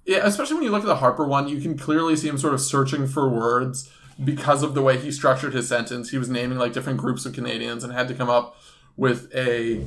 Yeah, 0.04 0.20
especially 0.24 0.56
when 0.56 0.64
you 0.64 0.70
look 0.70 0.82
at 0.82 0.86
the 0.86 0.96
Harper 0.96 1.24
one, 1.24 1.48
you 1.48 1.60
can 1.60 1.78
clearly 1.78 2.14
see 2.16 2.28
him 2.28 2.36
sort 2.36 2.52
of 2.52 2.60
searching 2.60 3.06
for 3.06 3.28
words 3.28 3.90
because 4.22 4.62
of 4.62 4.74
the 4.74 4.82
way 4.82 4.98
he 4.98 5.10
structured 5.10 5.54
his 5.54 5.66
sentence. 5.68 6.10
He 6.10 6.18
was 6.18 6.28
naming 6.28 6.58
like 6.58 6.72
different 6.72 6.98
groups 6.98 7.24
of 7.26 7.32
Canadians 7.32 7.84
and 7.84 7.92
had 7.92 8.08
to 8.08 8.14
come 8.14 8.28
up 8.28 8.56
with 8.96 9.34
a 9.34 9.86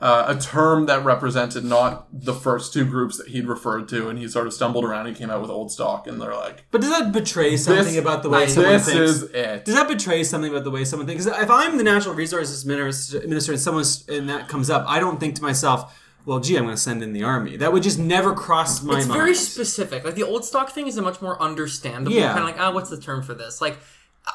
uh, 0.00 0.34
a 0.36 0.38
term 0.38 0.86
that 0.86 1.02
represented 1.04 1.64
not 1.64 2.06
the 2.12 2.34
first 2.34 2.72
two 2.72 2.84
groups 2.84 3.16
that 3.16 3.28
he'd 3.28 3.46
referred 3.46 3.88
to, 3.88 4.08
and 4.08 4.18
he 4.18 4.28
sort 4.28 4.46
of 4.46 4.52
stumbled 4.52 4.84
around. 4.84 5.06
and 5.06 5.16
came 5.16 5.30
out 5.30 5.40
with 5.40 5.50
old 5.50 5.70
stock, 5.70 6.06
and 6.08 6.20
they're 6.20 6.34
like, 6.34 6.64
But 6.72 6.80
does 6.82 6.90
that 6.90 7.12
betray 7.12 7.56
something 7.56 7.84
This- 7.84 7.96
about 7.96 8.22
the 8.24 8.28
way 8.28 8.46
someone 8.48 8.72
"This 8.72 8.86
thinks? 8.86 9.10
is 9.10 9.22
it." 9.22 9.64
Does 9.64 9.74
that 9.76 9.88
betray 9.88 10.24
something 10.24 10.50
about 10.50 10.64
the 10.64 10.70
way 10.72 10.84
someone 10.84 11.06
thinks? 11.06 11.24
'Cause 11.26 11.40
if 11.40 11.50
I'm 11.50 11.78
the 11.78 11.84
natural 11.84 12.14
resources 12.14 12.66
minister, 12.66 13.20
minister 13.26 13.52
and 13.52 13.60
someone 13.60 13.84
and 14.08 14.28
that 14.28 14.48
comes 14.48 14.68
up, 14.68 14.84
I 14.86 14.98
don't 15.00 15.18
think 15.20 15.36
to 15.36 15.42
myself, 15.42 15.94
"Well, 16.26 16.40
gee, 16.40 16.56
I'm 16.56 16.64
going 16.64 16.74
to 16.76 16.80
send 16.80 17.02
in 17.02 17.12
the 17.12 17.22
army." 17.22 17.56
That 17.56 17.72
would 17.72 17.82
just 17.82 17.98
never 17.98 18.32
cross 18.34 18.82
my 18.82 18.98
It's 18.98 19.06
mind. 19.06 19.18
very 19.18 19.34
specific. 19.34 20.04
Like 20.04 20.14
the 20.14 20.22
old 20.24 20.44
stock 20.44 20.70
thing 20.70 20.86
is 20.86 20.96
a 20.98 21.02
much 21.02 21.20
more 21.22 21.40
understandable. 21.42 22.16
Yeah. 22.16 22.28
Kind 22.34 22.40
of 22.40 22.44
like, 22.46 22.58
ah, 22.60 22.72
what's 22.72 22.90
the 22.90 22.98
term 23.00 23.22
for 23.22 23.34
this? 23.34 23.60
Like, 23.60 23.78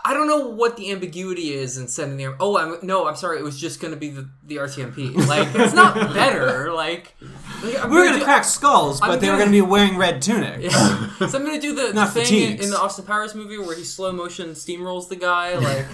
I 0.06 0.14
don't 0.14 0.28
know 0.28 0.46
what 0.50 0.78
the 0.78 0.92
ambiguity 0.92 1.52
is 1.52 1.78
in 1.80 1.88
sending 1.88 2.18
the. 2.18 2.26
army. 2.26 2.38
Oh, 2.40 2.58
I'm 2.58 2.78
no, 2.86 3.08
I'm 3.08 3.16
sorry. 3.16 3.40
It 3.40 3.44
was 3.44 3.60
just 3.60 3.80
going 3.82 3.92
to 3.92 4.00
be 4.00 4.10
the 4.10 4.30
the 4.46 4.58
RCMP. 4.58 5.16
Like, 5.28 5.48
it's 5.56 5.74
not 5.74 5.96
better. 6.14 6.72
Like, 6.72 7.16
like 7.22 7.64
we 7.64 7.70
were 7.74 7.80
gonna 7.80 7.90
going 7.90 8.14
to 8.14 8.20
do- 8.20 8.24
crack 8.26 8.44
skulls, 8.44 9.00
but 9.00 9.10
I'm 9.10 9.20
they 9.20 9.28
were 9.28 9.34
gonna- 9.38 9.46
going 9.46 9.52
to 9.58 9.66
be 9.66 9.70
wearing 9.70 9.98
red 9.98 10.22
tunics. 10.22 10.72
Yeah. 10.72 11.10
so 11.28 11.38
I'm 11.40 11.44
gonna 11.46 11.60
do 11.60 11.74
the, 11.74 11.92
the 11.94 12.06
thing 12.06 12.52
in, 12.54 12.60
in 12.66 12.70
the 12.70 12.80
Austin 12.80 13.06
Powers 13.06 13.34
movie 13.34 13.58
where 13.58 13.76
he 13.76 13.84
slow 13.84 14.12
motion 14.12 14.50
steamrolls 14.52 15.10
the 15.10 15.16
guy. 15.16 15.56
Like, 15.58 15.88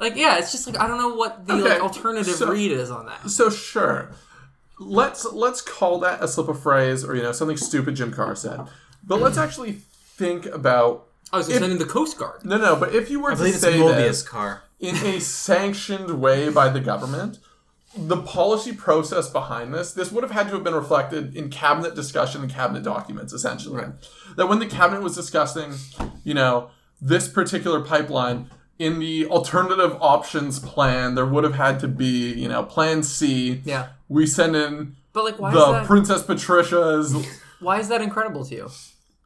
like 0.00 0.16
yeah, 0.16 0.38
it's 0.38 0.50
just 0.50 0.66
like 0.66 0.80
I 0.80 0.86
don't 0.88 0.96
know 0.98 1.14
what 1.14 1.46
the 1.46 1.54
Okay, 1.56 1.62
like 1.74 1.82
alternative 1.82 2.34
so- 2.34 2.50
read 2.50 2.72
is 2.72 2.90
on 2.90 3.04
that. 3.04 3.28
So 3.28 3.50
sure, 3.50 4.08
let's 4.80 5.24
let's 5.26 5.60
call 5.60 6.00
that 6.00 6.22
a 6.22 6.26
slip 6.26 6.48
of 6.48 6.60
phrase 6.60 7.04
or 7.04 7.14
you 7.14 7.22
know 7.22 7.32
something 7.32 7.56
stupid 7.56 7.94
Jim 7.94 8.12
Carr 8.12 8.34
said, 8.34 8.60
but 9.04 9.20
let's 9.20 9.36
hmm. 9.36 9.42
actually 9.42 9.72
think 9.72 10.46
about 10.46 11.06
I 11.32 11.36
was 11.36 11.48
gonna 11.48 11.66
in 11.66 11.78
the 11.78 11.84
Coast 11.84 12.18
Guard. 12.18 12.44
no 12.44 12.56
no. 12.56 12.74
But 12.74 12.94
if 12.94 13.10
you 13.10 13.20
were 13.20 13.30
I 13.30 13.34
to 13.34 13.38
believe 13.38 13.54
it's 13.54 13.62
a 13.62 13.72
say 13.72 13.78
this 13.78 14.22
Carr. 14.22 14.62
in 14.80 14.96
a 14.96 15.20
sanctioned 15.20 16.20
way 16.20 16.48
by 16.48 16.70
the 16.70 16.80
government, 16.80 17.38
the 17.96 18.16
policy 18.16 18.72
process 18.72 19.28
behind 19.28 19.72
this 19.74 19.92
this 19.92 20.10
would 20.10 20.24
have 20.24 20.32
had 20.32 20.48
to 20.48 20.54
have 20.54 20.64
been 20.64 20.74
reflected 20.74 21.36
in 21.36 21.50
cabinet 21.50 21.94
discussion 21.94 22.40
and 22.40 22.50
cabinet 22.50 22.82
documents 22.82 23.32
essentially. 23.32 23.84
That 24.36 24.48
when 24.48 24.58
the 24.58 24.66
cabinet 24.66 25.02
was 25.02 25.14
discussing, 25.14 25.74
you 26.24 26.34
know, 26.34 26.70
this 27.00 27.28
particular 27.28 27.80
pipeline. 27.80 28.50
In 28.80 28.98
the 28.98 29.26
alternative 29.26 29.96
options 30.00 30.58
plan, 30.58 31.14
there 31.14 31.26
would 31.26 31.44
have 31.44 31.54
had 31.54 31.78
to 31.80 31.88
be, 31.88 32.32
you 32.32 32.48
know, 32.48 32.62
Plan 32.64 33.02
C, 33.02 33.60
Yeah, 33.64 33.88
we 34.08 34.26
send 34.26 34.56
in 34.56 34.96
but 35.12 35.24
like, 35.24 35.38
why 35.38 35.50
is 35.50 35.54
the 35.54 35.72
that? 35.72 35.86
Princess 35.86 36.22
Patricia's. 36.22 37.14
why 37.60 37.78
is 37.78 37.88
that 37.88 38.00
incredible 38.00 38.44
to 38.46 38.54
you? 38.54 38.70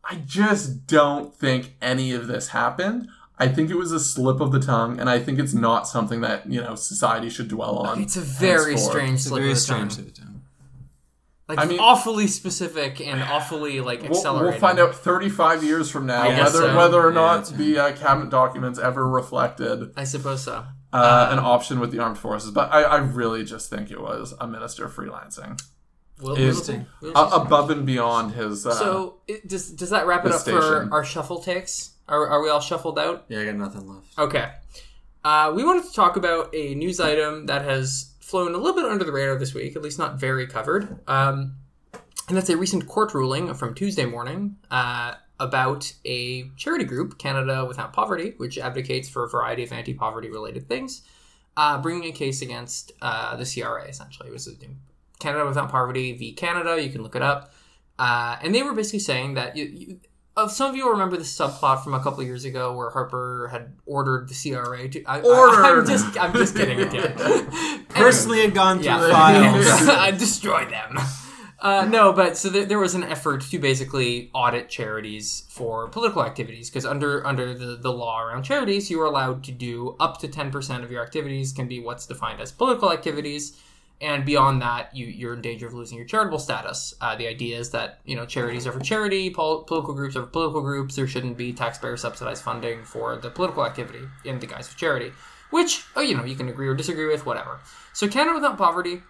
I 0.02 0.16
just 0.16 0.86
don't 0.86 1.34
think 1.34 1.74
any 1.80 2.12
of 2.12 2.26
this 2.26 2.48
happened. 2.48 3.08
I 3.38 3.48
think 3.48 3.70
it 3.70 3.76
was 3.76 3.92
a 3.92 4.00
slip 4.00 4.40
of 4.40 4.52
the 4.52 4.60
tongue, 4.60 4.98
and 5.00 5.08
I 5.10 5.18
think 5.18 5.38
it's 5.38 5.54
not 5.54 5.86
something 5.88 6.20
that 6.22 6.50
you 6.50 6.60
know 6.60 6.74
society 6.74 7.30
should 7.30 7.48
dwell 7.48 7.78
on. 7.78 8.00
It's 8.02 8.16
a 8.16 8.20
very 8.20 8.72
henceforth. 8.72 8.92
strange 8.92 9.14
It's 9.14 9.24
slip 9.24 9.40
very 9.40 9.50
of 9.52 9.56
the 9.56 9.60
strange. 9.60 9.96
tongue. 10.18 10.33
To 11.48 11.54
the 11.54 11.56
tongue. 11.56 11.56
Like 11.56 11.66
I 11.66 11.68
mean- 11.68 11.80
awfully 11.80 12.26
specific 12.26 13.00
and 13.00 13.22
awfully 13.22 13.80
like 13.80 14.02
We'll, 14.02 14.10
accelerated. 14.12 14.50
we'll 14.52 14.60
find 14.60 14.78
out 14.78 14.94
35 14.94 15.62
years 15.64 15.90
from 15.90 16.06
now 16.06 16.28
guess 16.28 16.52
whether 16.54 16.68
so. 16.68 16.76
whether 16.76 17.00
or 17.02 17.08
Yeah, 17.10 17.14
not 17.14 17.36
that's 17.36 17.50
the 17.50 17.78
uh, 17.78 17.92
cabinet 17.96 18.30
documents 18.30 18.78
ever 18.78 19.06
reflected 19.08 19.92
I 19.96 20.04
suppose 20.04 20.42
so. 20.44 20.64
uh, 20.92 21.28
an 21.32 21.38
option 21.38 21.80
with 21.80 21.90
the 21.92 21.98
armed 21.98 22.18
forces. 22.18 22.50
But 22.50 22.72
I, 22.72 22.82
I 22.82 22.96
really 22.98 23.44
just 23.44 23.68
think 23.70 23.90
it 23.90 24.00
was 24.00 24.34
a 24.40 24.46
minister 24.46 24.88
freelancing. 24.88 25.60
Will, 26.20 26.36
is 26.36 26.68
Will- 26.68 26.86
Will- 27.02 27.16
a- 27.16 27.42
above 27.42 27.70
and 27.70 27.84
beyond 27.84 28.34
his. 28.34 28.64
Uh, 28.64 28.72
so 28.72 29.20
it, 29.26 29.48
does 29.48 29.70
does 29.72 29.90
that 29.90 30.06
wrap 30.06 30.24
it 30.24 30.28
the 30.30 30.36
up 30.36 30.42
for 30.44 30.88
our 30.92 31.04
shuffle 31.04 31.40
takes? 31.42 31.90
Are, 32.06 32.26
are 32.28 32.42
we 32.42 32.50
all 32.50 32.60
shuffled 32.60 32.98
out? 32.98 33.24
Yeah, 33.28 33.40
I 33.40 33.44
got 33.46 33.56
nothing 33.56 33.88
left. 33.88 34.06
Okay. 34.18 34.48
Uh, 35.24 35.52
we 35.56 35.64
wanted 35.64 35.84
to 35.84 35.92
talk 35.94 36.16
about 36.16 36.54
a 36.54 36.74
news 36.74 37.00
item 37.00 37.46
that 37.46 37.62
has 37.64 38.12
flown 38.24 38.54
a 38.54 38.58
little 38.58 38.74
bit 38.74 38.90
under 38.90 39.04
the 39.04 39.12
radar 39.12 39.36
this 39.36 39.52
week, 39.52 39.76
at 39.76 39.82
least 39.82 39.98
not 39.98 40.18
very 40.18 40.46
covered. 40.46 40.98
Um, 41.06 41.56
and 42.26 42.34
that's 42.34 42.48
a 42.48 42.56
recent 42.56 42.88
court 42.88 43.12
ruling 43.12 43.52
from 43.52 43.74
Tuesday 43.74 44.06
morning 44.06 44.56
uh, 44.70 45.16
about 45.38 45.92
a 46.06 46.48
charity 46.56 46.86
group, 46.86 47.18
Canada 47.18 47.66
Without 47.66 47.92
Poverty, 47.92 48.32
which 48.38 48.56
advocates 48.56 49.10
for 49.10 49.24
a 49.24 49.28
variety 49.28 49.62
of 49.62 49.72
anti 49.72 49.92
poverty 49.92 50.30
related 50.30 50.66
things, 50.66 51.02
uh, 51.58 51.76
bringing 51.82 52.04
a 52.04 52.12
case 52.12 52.40
against 52.40 52.92
uh, 53.02 53.36
the 53.36 53.44
CRA, 53.44 53.84
essentially. 53.84 54.30
It 54.30 54.32
was 54.32 54.48
Canada 55.18 55.44
Without 55.44 55.70
Poverty 55.70 56.16
v. 56.16 56.32
Canada. 56.32 56.82
You 56.82 56.88
can 56.88 57.02
look 57.02 57.16
it 57.16 57.22
up. 57.22 57.52
Uh, 57.98 58.36
and 58.40 58.54
they 58.54 58.62
were 58.62 58.72
basically 58.72 59.00
saying 59.00 59.34
that 59.34 59.54
you, 59.54 59.64
you, 59.66 60.00
some 60.48 60.70
of 60.70 60.76
you 60.76 60.84
will 60.84 60.92
remember 60.92 61.16
the 61.16 61.22
subplot 61.22 61.84
from 61.84 61.94
a 61.94 62.00
couple 62.02 62.20
of 62.20 62.26
years 62.26 62.44
ago 62.44 62.76
where 62.76 62.90
Harper 62.90 63.48
had 63.52 63.72
ordered 63.86 64.28
the 64.28 64.34
CRA 64.34 64.88
to. 64.88 65.04
I, 65.04 65.18
I, 65.18 65.22
Ordered. 65.22 65.64
I'm 65.64 65.86
just, 65.86 66.18
I'm 66.20 66.32
just 66.32 66.56
kidding 66.56 66.78
you. 66.80 67.82
Personally, 67.90 68.40
had 68.42 68.54
gone 68.54 68.78
through 68.78 68.86
Yeah. 68.86 69.00
the 69.00 69.10
files. 69.12 69.66
I 69.88 70.10
destroyed 70.10 70.70
them. 70.70 70.98
Uh, 71.60 71.86
no, 71.86 72.12
but 72.12 72.36
so 72.36 72.50
there, 72.50 72.66
there 72.66 72.78
was 72.78 72.94
an 72.94 73.04
effort 73.04 73.40
to 73.42 73.58
basically 73.58 74.30
audit 74.34 74.68
charities 74.68 75.44
for 75.48 75.88
political 75.88 76.22
activities 76.22 76.68
because 76.68 76.84
under 76.84 77.26
under 77.26 77.54
the, 77.54 77.76
the 77.76 77.90
law 77.92 78.20
around 78.20 78.42
charities, 78.42 78.90
you 78.90 79.00
are 79.00 79.06
allowed 79.06 79.42
to 79.44 79.52
do 79.52 79.96
up 79.98 80.18
to 80.18 80.28
ten 80.28 80.50
percent 80.50 80.84
of 80.84 80.90
your 80.90 81.02
activities 81.02 81.52
can 81.52 81.66
be 81.66 81.80
what's 81.80 82.06
defined 82.06 82.40
as 82.40 82.52
political 82.52 82.92
activities, 82.92 83.56
and 84.04 84.26
beyond 84.26 84.60
that, 84.60 84.94
you 84.94 85.06
you're 85.06 85.32
in 85.32 85.40
danger 85.40 85.66
of 85.66 85.72
losing 85.72 85.96
your 85.96 86.06
charitable 86.06 86.38
status. 86.38 86.92
Uh, 87.00 87.16
the 87.16 87.26
idea 87.26 87.58
is 87.58 87.70
that 87.70 88.00
you 88.04 88.14
know 88.14 88.26
charities 88.26 88.66
are 88.66 88.72
for 88.72 88.80
charity, 88.80 89.30
pol- 89.30 89.64
political 89.64 89.94
groups 89.94 90.14
are 90.14 90.22
for 90.24 90.28
political 90.28 90.60
groups. 90.60 90.94
There 90.94 91.06
shouldn't 91.06 91.38
be 91.38 91.54
taxpayer 91.54 91.96
subsidized 91.96 92.42
funding 92.42 92.84
for 92.84 93.16
the 93.16 93.30
political 93.30 93.64
activity 93.64 94.04
in 94.26 94.38
the 94.40 94.46
guise 94.46 94.68
of 94.68 94.76
charity, 94.76 95.10
which 95.50 95.84
oh, 95.96 96.02
you 96.02 96.14
know 96.14 96.24
you 96.24 96.36
can 96.36 96.50
agree 96.50 96.68
or 96.68 96.74
disagree 96.74 97.06
with, 97.06 97.24
whatever. 97.24 97.60
So 97.94 98.06
Canada 98.06 98.34
Without 98.34 98.58
Poverty 98.58 99.00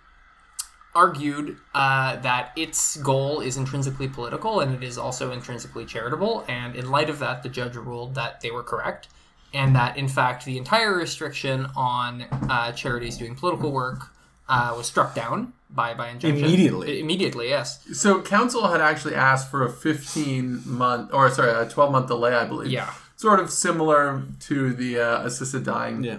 argued 0.95 1.57
uh, 1.75 2.15
that 2.21 2.53
its 2.57 2.97
goal 2.99 3.41
is 3.41 3.57
intrinsically 3.57 4.07
political 4.07 4.61
and 4.61 4.77
it 4.77 4.85
is 4.85 4.97
also 4.97 5.33
intrinsically 5.33 5.85
charitable. 5.85 6.45
And 6.47 6.77
in 6.77 6.89
light 6.89 7.11
of 7.11 7.19
that, 7.19 7.43
the 7.43 7.49
judge 7.49 7.75
ruled 7.75 8.15
that 8.15 8.43
they 8.43 8.53
were 8.53 8.63
correct, 8.63 9.09
and 9.53 9.75
that 9.75 9.97
in 9.97 10.07
fact 10.07 10.45
the 10.45 10.57
entire 10.57 10.97
restriction 10.97 11.67
on 11.75 12.23
uh, 12.49 12.71
charities 12.71 13.19
doing 13.19 13.35
political 13.35 13.73
work 13.73 14.14
uh, 14.49 14.75
was 14.77 14.87
struck 14.87 15.15
down 15.15 15.53
by 15.71 15.95
by 15.95 16.09
injunction 16.11 16.45
Immediately. 16.45 17.01
Immediately, 17.01 17.49
yes. 17.49 17.85
So 17.93 18.21
council 18.23 18.69
had 18.69 18.81
actually 18.81 19.15
asked 19.15 19.51
for 19.51 19.65
a 19.65 19.71
15 19.71 20.63
month, 20.67 21.13
or 21.13 21.31
sorry, 21.31 21.51
a 21.51 21.69
12 21.69 21.93
month 21.93 22.07
delay, 22.09 22.35
I 22.35 22.45
believe. 22.45 22.71
Yeah. 22.71 22.93
Sort 23.17 23.41
of 23.41 23.51
similar 23.51 24.23
to 24.41 24.73
the 24.75 24.99
uh, 25.01 25.23
assisted 25.27 25.65
dying 25.65 26.03
Yeah. 26.05 26.19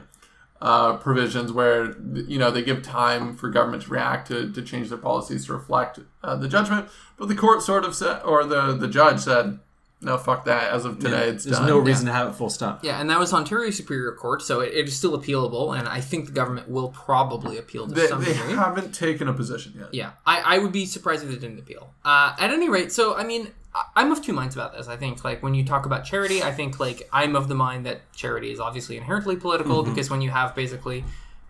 uh, 0.61 0.97
provisions, 0.97 1.51
where 1.51 1.95
you 2.27 2.39
know 2.39 2.49
they 2.51 2.63
give 2.63 2.81
time 2.83 3.35
for 3.35 3.49
government 3.49 3.83
to 3.83 3.89
react 3.91 4.27
to, 4.29 4.51
to 4.51 4.61
change 4.61 4.89
their 4.89 4.97
policies 4.97 5.45
to 5.45 5.53
reflect 5.53 5.99
uh, 6.23 6.35
the 6.35 6.47
judgment. 6.47 6.87
But 7.17 7.27
the 7.27 7.35
court 7.35 7.61
sort 7.61 7.85
of 7.85 7.93
said, 7.95 8.21
or 8.23 8.43
the 8.45 8.75
the 8.75 8.87
judge 8.87 9.19
said, 9.19 9.59
no, 10.05 10.17
fuck 10.17 10.45
that. 10.45 10.71
As 10.71 10.85
of 10.85 10.99
today, 10.99 11.27
it's 11.29 11.43
There's 11.43 11.57
done. 11.57 11.67
no 11.67 11.77
reason 11.79 12.05
to 12.05 12.13
have 12.13 12.29
it 12.29 12.33
full 12.35 12.49
stop. 12.49 12.83
Yeah, 12.83 13.01
and 13.01 13.09
that 13.09 13.19
was 13.19 13.33
Ontario 13.33 13.71
Superior 13.71 14.13
Court, 14.13 14.41
so 14.41 14.61
it, 14.61 14.73
it 14.73 14.87
is 14.87 14.95
still 14.95 15.19
appealable, 15.19 15.77
and 15.77 15.87
I 15.87 15.99
think 16.01 16.27
the 16.27 16.31
government 16.31 16.69
will 16.69 16.89
probably 16.89 17.57
appeal 17.57 17.87
to 17.87 17.93
They, 17.93 18.07
some 18.07 18.23
they 18.23 18.33
degree. 18.33 18.53
haven't 18.53 18.93
taken 18.95 19.27
a 19.27 19.33
position 19.33 19.73
yet. 19.77 19.93
Yeah, 19.93 20.11
I, 20.25 20.55
I 20.55 20.57
would 20.59 20.71
be 20.71 20.85
surprised 20.85 21.23
if 21.23 21.29
they 21.29 21.35
didn't 21.35 21.59
appeal. 21.59 21.93
Uh, 22.05 22.35
at 22.39 22.51
any 22.51 22.69
rate, 22.69 22.91
so 22.91 23.15
I 23.15 23.23
mean, 23.25 23.49
I- 23.73 23.83
I'm 23.97 24.11
of 24.11 24.21
two 24.23 24.33
minds 24.33 24.55
about 24.55 24.73
this. 24.73 24.87
I 24.87 24.95
think 24.95 25.23
like 25.23 25.43
when 25.43 25.53
you 25.55 25.65
talk 25.65 25.85
about 25.85 26.05
charity, 26.05 26.41
I 26.43 26.51
think 26.51 26.79
like 26.79 27.09
I'm 27.11 27.35
of 27.35 27.47
the 27.47 27.55
mind 27.55 27.85
that 27.85 28.01
charity 28.15 28.51
is 28.51 28.59
obviously 28.59 28.95
inherently 28.97 29.35
political 29.35 29.83
because 29.83 30.09
when 30.09 30.21
you 30.21 30.29
have 30.29 30.55
basically 30.55 31.03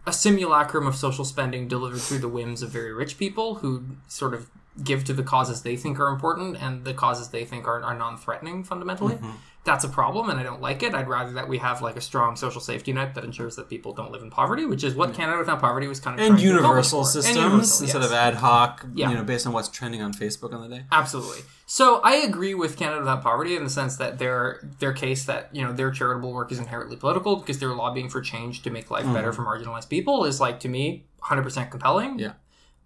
a 0.07 0.13
simulacrum 0.13 0.85
of 0.85 0.95
social 0.95 1.25
spending 1.25 1.67
delivered 1.67 1.99
through 1.99 2.19
the 2.19 2.27
whims 2.27 2.61
of 2.61 2.69
very 2.69 2.93
rich 2.93 3.17
people 3.17 3.55
who 3.55 3.83
sort 4.07 4.33
of 4.35 4.49
give 4.83 5.03
to 5.05 5.13
the 5.13 5.23
causes 5.23 5.61
they 5.61 5.75
think 5.77 5.99
are 5.99 6.07
important 6.09 6.57
and 6.61 6.83
the 6.83 6.93
causes 6.93 7.29
they 7.29 7.45
think 7.45 7.65
are, 7.67 7.81
are 7.81 7.97
non-threatening 7.97 8.63
fundamentally 8.63 9.17
that's 9.63 9.83
a 9.85 9.89
problem 9.89 10.29
and 10.29 10.37
i 10.39 10.43
don't 10.43 10.61
like 10.61 10.83
it 10.83 10.93
i'd 10.93 11.07
rather 11.07 11.31
that 11.31 11.47
we 11.47 11.57
have 11.57 11.81
like 11.81 11.95
a 11.95 12.01
strong 12.01 12.35
social 12.35 12.59
safety 12.61 12.91
net 12.91 13.15
that 13.15 13.23
ensures 13.23 13.55
that 13.55 13.69
people 13.69 13.93
don't 13.93 14.11
live 14.11 14.21
in 14.21 14.29
poverty 14.29 14.65
which 14.65 14.83
is 14.83 14.93
what 14.93 15.13
canada 15.13 15.37
without 15.39 15.61
poverty 15.61 15.87
was 15.87 15.99
kind 15.99 16.19
of 16.19 16.25
And 16.25 16.35
trying 16.37 16.45
to 16.45 16.59
accomplish 16.59 16.91
universal 16.91 17.03
for. 17.03 17.17
And 17.17 17.23
systems 17.25 17.37
universal, 17.37 17.83
instead 17.85 18.01
yes. 18.01 18.09
of 18.09 18.13
ad 18.13 18.33
hoc, 18.35 18.85
Yeah. 18.93 19.09
you 19.09 19.15
know, 19.15 19.23
based 19.23 19.47
on 19.47 19.53
what's 19.53 19.69
trending 19.69 20.01
on 20.01 20.13
Facebook 20.13 20.53
on 20.53 20.61
the 20.69 20.75
day. 20.75 20.83
Absolutely. 20.91 21.41
So 21.65 21.99
I 22.03 22.15
agree 22.17 22.53
with 22.53 22.77
Canada 22.77 22.99
Without 22.99 23.23
Poverty 23.23 23.55
in 23.55 23.63
the 23.63 23.69
sense 23.69 23.95
that 23.97 24.19
their 24.19 24.59
their 24.79 24.93
case 24.93 25.25
that 25.25 25.49
you 25.51 25.63
know 25.63 25.71
their 25.73 25.89
charitable 25.89 26.31
work 26.33 26.51
is 26.51 26.59
inherently 26.59 26.95
political 26.95 27.37
because 27.37 27.57
they're 27.59 27.73
lobbying 27.73 28.09
for 28.09 28.21
change 28.21 28.61
to 28.63 28.69
make 28.69 28.91
life 28.91 29.05
better 29.13 29.31
for 29.33 29.43
marginalized 29.43 29.89
people 29.89 30.25
is 30.25 30.39
like 30.39 30.59
to 30.59 30.67
me 30.69 31.05
100% 31.23 31.71
compelling. 31.71 32.19
Yeah. 32.19 32.33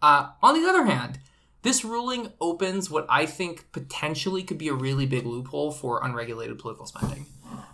Uh, 0.01 0.29
on 0.41 0.53
the 0.61 0.69
other 0.69 0.85
hand, 0.85 1.19
this 1.61 1.83
ruling 1.83 2.31
opens 2.39 2.89
what 2.89 3.05
I 3.09 3.25
think 3.25 3.71
potentially 3.71 4.43
could 4.43 4.57
be 4.57 4.69
a 4.69 4.73
really 4.73 5.05
big 5.05 5.25
loophole 5.25 5.71
for 5.71 6.03
unregulated 6.03 6.57
political 6.57 6.85
spending. 6.85 7.25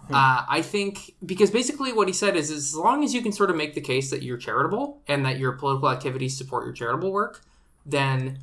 Uh, 0.09 0.45
I 0.47 0.61
think 0.61 1.15
because 1.25 1.49
basically 1.49 1.91
what 1.91 2.07
he 2.07 2.13
said 2.13 2.35
is, 2.35 2.51
as 2.51 2.75
long 2.75 3.03
as 3.03 3.13
you 3.13 3.21
can 3.21 3.31
sort 3.31 3.49
of 3.49 3.55
make 3.55 3.73
the 3.73 3.81
case 3.81 4.11
that 4.11 4.21
you're 4.21 4.37
charitable 4.37 5.01
and 5.07 5.25
that 5.25 5.39
your 5.39 5.53
political 5.53 5.89
activities 5.89 6.37
support 6.37 6.65
your 6.65 6.73
charitable 6.73 7.11
work, 7.11 7.41
then 7.85 8.39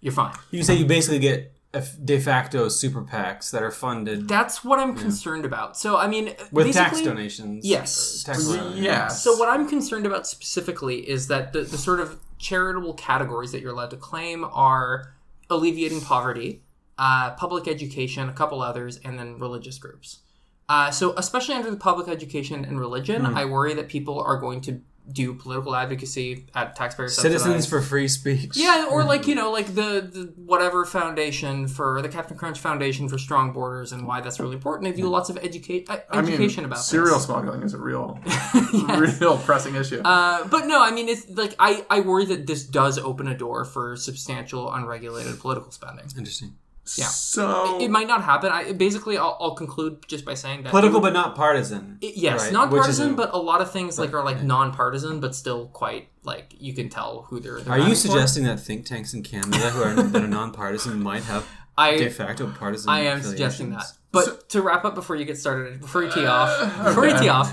you're 0.00 0.12
fine. 0.12 0.34
You 0.50 0.62
say 0.62 0.74
you 0.74 0.84
basically 0.84 1.18
get 1.18 1.55
de 1.80 2.18
facto 2.18 2.68
super 2.68 3.02
PACs 3.02 3.50
that 3.50 3.62
are 3.62 3.70
funded 3.70 4.28
That's 4.28 4.64
what 4.64 4.78
I'm 4.78 4.96
concerned 4.96 5.44
about. 5.44 5.76
So 5.76 5.96
I 5.96 6.06
mean, 6.06 6.34
with 6.52 6.72
tax 6.72 7.00
donations. 7.00 7.64
Yes. 7.64 8.22
Tax. 8.24 8.48
Yeah. 8.74 9.08
So 9.08 9.36
what 9.36 9.48
I'm 9.48 9.68
concerned 9.68 10.06
about 10.06 10.26
specifically 10.26 11.08
is 11.08 11.28
that 11.28 11.52
the, 11.52 11.62
the 11.62 11.78
sort 11.78 12.00
of 12.00 12.18
charitable 12.38 12.94
categories 12.94 13.52
that 13.52 13.60
you're 13.60 13.72
allowed 13.72 13.90
to 13.90 13.96
claim 13.96 14.44
are 14.44 15.14
alleviating 15.48 16.00
poverty, 16.00 16.62
uh, 16.98 17.32
public 17.32 17.68
education, 17.68 18.28
a 18.28 18.32
couple 18.32 18.62
others, 18.62 18.98
and 19.04 19.18
then 19.18 19.38
religious 19.38 19.78
groups. 19.78 20.20
Uh, 20.68 20.90
so 20.90 21.14
especially 21.16 21.54
under 21.54 21.70
the 21.70 21.76
public 21.76 22.08
education 22.08 22.64
and 22.64 22.80
religion, 22.80 23.24
I 23.24 23.44
worry 23.44 23.72
that 23.74 23.88
people 23.88 24.20
are 24.20 24.36
going 24.36 24.60
to 24.62 24.80
do 25.10 25.34
political 25.34 25.74
advocacy 25.74 26.46
at 26.54 26.74
taxpayer 26.74 27.08
Citizens 27.08 27.66
for 27.66 27.80
free 27.80 28.08
speech. 28.08 28.56
yeah, 28.56 28.88
or 28.90 29.04
like 29.04 29.26
you 29.26 29.34
know, 29.34 29.50
like 29.52 29.66
the, 29.68 30.08
the 30.12 30.32
whatever 30.36 30.84
foundation 30.84 31.68
for 31.68 32.02
the 32.02 32.08
Captain 32.08 32.36
Crunch 32.36 32.58
Foundation 32.58 33.08
for 33.08 33.18
Strong 33.18 33.52
Borders 33.52 33.92
and 33.92 34.06
why 34.06 34.20
that's 34.20 34.40
really 34.40 34.54
important. 34.54 34.94
They 34.94 35.00
do 35.00 35.08
lots 35.08 35.30
of 35.30 35.38
educate 35.38 35.88
uh, 35.88 35.98
I 36.10 36.20
mean, 36.22 36.32
education 36.32 36.64
about 36.64 36.80
serial 36.80 37.16
this. 37.16 37.26
smuggling 37.26 37.62
is 37.62 37.74
a 37.74 37.78
real, 37.78 38.18
real 39.20 39.38
pressing 39.38 39.74
issue. 39.74 40.00
Uh, 40.02 40.46
but 40.48 40.66
no, 40.66 40.82
I 40.82 40.90
mean, 40.90 41.08
it's 41.08 41.28
like 41.30 41.54
I 41.58 41.84
I 41.88 42.00
worry 42.00 42.24
that 42.26 42.46
this 42.46 42.64
does 42.64 42.98
open 42.98 43.28
a 43.28 43.36
door 43.36 43.64
for 43.64 43.96
substantial 43.96 44.72
unregulated 44.72 45.38
political 45.38 45.70
spending. 45.70 46.06
Interesting. 46.16 46.56
Yeah. 46.96 47.06
so 47.06 47.80
It 47.80 47.90
might 47.90 48.06
not 48.06 48.22
happen. 48.22 48.50
I 48.52 48.72
basically 48.72 49.18
I'll, 49.18 49.36
I'll 49.40 49.54
conclude 49.54 50.06
just 50.08 50.24
by 50.24 50.34
saying 50.34 50.62
that 50.62 50.70
Political, 50.70 51.00
but 51.00 51.12
not 51.12 51.34
partisan. 51.34 51.98
It- 52.00 52.16
yes, 52.16 52.44
right? 52.44 52.52
not 52.52 52.70
Which 52.70 52.80
is 52.80 52.86
partisan, 52.98 53.12
a- 53.12 53.16
but 53.16 53.34
a 53.34 53.38
lot 53.38 53.60
of 53.60 53.70
things 53.72 53.98
like 53.98 54.12
are 54.14 54.24
like 54.24 54.42
non-partisan, 54.42 55.20
but 55.20 55.34
still 55.34 55.66
quite 55.68 56.08
like 56.22 56.54
you 56.58 56.72
can 56.74 56.88
tell 56.88 57.22
who 57.28 57.40
they're. 57.40 57.60
they're 57.60 57.72
Are 57.74 57.76
you 57.76 57.82
running 57.82 57.94
for. 57.96 58.00
suggesting 58.08 58.44
that 58.44 58.60
think 58.60 58.86
tanks 58.86 59.14
in 59.14 59.22
Canada 59.22 59.70
who 59.70 59.82
are 59.82 59.94
that 59.94 60.22
are 60.22 60.28
nonpartisan 60.28 61.02
might 61.02 61.24
have 61.24 61.46
I 61.78 61.96
de 61.96 62.10
facto 62.10 62.50
partisan? 62.50 62.90
I 62.90 63.00
am 63.00 63.22
suggesting 63.22 63.70
that. 63.70 63.82
affiliations? 63.82 63.98
But 64.12 64.48
to 64.50 64.62
wrap 64.62 64.84
up 64.84 64.94
before 64.94 65.16
you 65.16 65.24
get 65.24 65.36
started, 65.38 65.80
before 65.80 66.02
you 66.04 66.10
tee 66.10 66.24
off, 66.24 66.84
before 66.84 67.06
you 67.06 67.18
tee 67.18 67.28
off, 67.28 67.52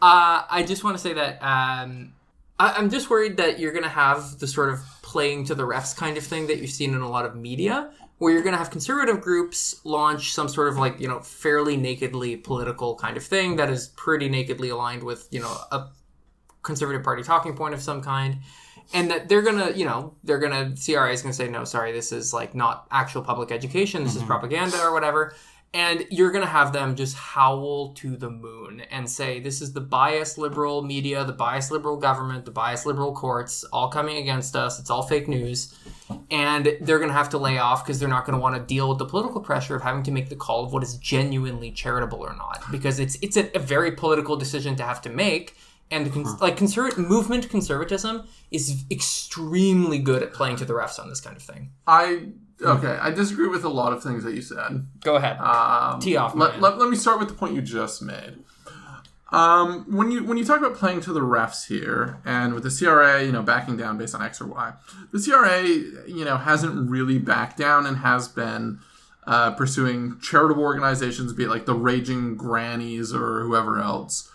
uh, 0.00 0.44
I 0.48 0.64
just 0.66 0.84
want 0.84 0.96
to 0.96 1.02
say 1.02 1.12
that 1.14 1.42
um, 1.42 2.12
I, 2.58 2.74
I'm 2.74 2.88
just 2.88 3.10
worried 3.10 3.38
that 3.38 3.58
you're 3.58 3.72
going 3.72 3.82
to 3.84 3.88
have 3.88 4.38
the 4.38 4.46
sort 4.46 4.68
of 4.68 4.80
playing 5.02 5.46
to 5.46 5.54
the 5.56 5.64
refs 5.64 5.96
kind 5.96 6.16
of 6.16 6.22
thing 6.24 6.46
that 6.46 6.58
you've 6.58 6.70
seen 6.70 6.94
in 6.94 7.00
a 7.00 7.08
lot 7.08 7.24
of 7.24 7.34
media, 7.34 7.90
where 8.24 8.32
you're 8.32 8.42
going 8.42 8.54
to 8.54 8.58
have 8.58 8.70
conservative 8.70 9.20
groups 9.20 9.82
launch 9.84 10.32
some 10.32 10.48
sort 10.48 10.68
of 10.68 10.78
like 10.78 10.98
you 10.98 11.06
know 11.06 11.20
fairly 11.20 11.76
nakedly 11.76 12.38
political 12.38 12.96
kind 12.96 13.18
of 13.18 13.22
thing 13.22 13.56
that 13.56 13.68
is 13.68 13.88
pretty 13.96 14.30
nakedly 14.30 14.70
aligned 14.70 15.02
with 15.02 15.28
you 15.30 15.40
know 15.40 15.54
a 15.70 15.88
conservative 16.62 17.02
party 17.02 17.22
talking 17.22 17.54
point 17.54 17.74
of 17.74 17.82
some 17.82 18.00
kind. 18.00 18.38
And 18.94 19.10
that 19.10 19.28
they're 19.28 19.42
gonna 19.42 19.72
you 19.72 19.84
know 19.84 20.14
they're 20.24 20.38
gonna 20.38 20.74
CRA 20.74 21.12
is 21.12 21.20
gonna 21.20 21.34
say 21.34 21.48
no 21.48 21.64
sorry 21.64 21.92
this 21.92 22.12
is 22.12 22.32
like 22.32 22.54
not 22.54 22.86
actual 22.90 23.20
public 23.20 23.52
education. 23.52 24.04
This 24.04 24.14
is 24.14 24.20
mm-hmm. 24.20 24.28
propaganda 24.28 24.80
or 24.82 24.94
whatever 24.94 25.34
and 25.74 26.06
you're 26.10 26.30
gonna 26.30 26.46
have 26.46 26.72
them 26.72 26.94
just 26.94 27.16
howl 27.16 27.92
to 27.94 28.16
the 28.16 28.30
moon 28.30 28.80
and 28.90 29.10
say 29.10 29.40
this 29.40 29.60
is 29.60 29.74
the 29.74 29.80
biased 29.80 30.38
liberal 30.38 30.82
media 30.82 31.24
the 31.24 31.32
biased 31.32 31.70
liberal 31.70 31.96
government 31.98 32.44
the 32.46 32.50
biased 32.50 32.86
liberal 32.86 33.12
courts 33.12 33.64
all 33.72 33.88
coming 33.88 34.16
against 34.16 34.56
us. 34.56 34.78
It's 34.78 34.90
all 34.90 35.02
fake 35.02 35.28
news. 35.28 35.74
And 36.30 36.76
they're 36.80 36.98
going 36.98 37.08
to 37.08 37.14
have 37.14 37.30
to 37.30 37.38
lay 37.38 37.58
off 37.58 37.84
because 37.84 37.98
they're 37.98 38.08
not 38.08 38.26
going 38.26 38.36
to 38.36 38.42
want 38.42 38.56
to 38.56 38.62
deal 38.62 38.88
with 38.88 38.98
the 38.98 39.06
political 39.06 39.40
pressure 39.40 39.74
of 39.74 39.82
having 39.82 40.02
to 40.04 40.10
make 40.10 40.28
the 40.28 40.36
call 40.36 40.64
of 40.64 40.72
what 40.72 40.82
is 40.82 40.96
genuinely 40.98 41.70
charitable 41.70 42.18
or 42.18 42.34
not. 42.36 42.62
Because 42.70 42.98
it's 42.98 43.16
it's 43.22 43.36
a, 43.36 43.50
a 43.56 43.58
very 43.58 43.92
political 43.92 44.36
decision 44.36 44.76
to 44.76 44.82
have 44.82 45.00
to 45.02 45.10
make. 45.10 45.56
And 45.90 46.10
cons- 46.12 46.28
mm-hmm. 46.28 46.42
like 46.42 46.56
conserv- 46.56 46.96
movement 46.96 47.48
conservatism 47.50 48.26
is 48.50 48.84
extremely 48.90 49.98
good 49.98 50.22
at 50.22 50.32
playing 50.32 50.56
to 50.56 50.64
the 50.64 50.72
refs 50.72 50.98
on 50.98 51.08
this 51.08 51.20
kind 51.20 51.36
of 51.36 51.42
thing. 51.42 51.70
I 51.86 52.28
okay. 52.62 52.98
I 53.00 53.10
disagree 53.10 53.48
with 53.48 53.64
a 53.64 53.68
lot 53.68 53.92
of 53.92 54.02
things 54.02 54.24
that 54.24 54.34
you 54.34 54.42
said. 54.42 54.86
Go 55.00 55.16
ahead. 55.16 55.38
Um, 55.38 56.00
Tee 56.00 56.16
off, 56.16 56.34
Let, 56.34 56.60
let, 56.60 56.78
let 56.78 56.88
me 56.88 56.96
start 56.96 57.18
with 57.18 57.28
the 57.28 57.34
point 57.34 57.54
you 57.54 57.62
just 57.62 58.02
made. 58.02 58.38
Um, 59.32 59.84
when 59.88 60.12
you 60.12 60.22
when 60.22 60.38
you 60.38 60.44
talk 60.44 60.58
about 60.58 60.76
playing 60.76 61.00
to 61.02 61.12
the 61.12 61.20
refs 61.20 61.66
here, 61.66 62.20
and 62.24 62.54
with 62.54 62.62
the 62.62 62.70
CRA, 62.70 63.24
you 63.24 63.32
know, 63.32 63.42
backing 63.42 63.76
down 63.76 63.98
based 63.98 64.14
on 64.14 64.22
X 64.22 64.40
or 64.40 64.46
Y, 64.46 64.72
the 65.12 65.18
CRA, 65.18 65.62
you 66.08 66.24
know, 66.24 66.36
hasn't 66.36 66.88
really 66.88 67.18
backed 67.18 67.58
down 67.58 67.84
and 67.84 67.96
has 67.96 68.28
been 68.28 68.78
uh, 69.26 69.52
pursuing 69.52 70.18
charitable 70.20 70.62
organizations, 70.62 71.32
be 71.32 71.44
it 71.44 71.48
like 71.48 71.66
the 71.66 71.74
Raging 71.74 72.36
Grannies 72.36 73.12
or 73.12 73.40
whoever 73.40 73.80
else, 73.80 74.30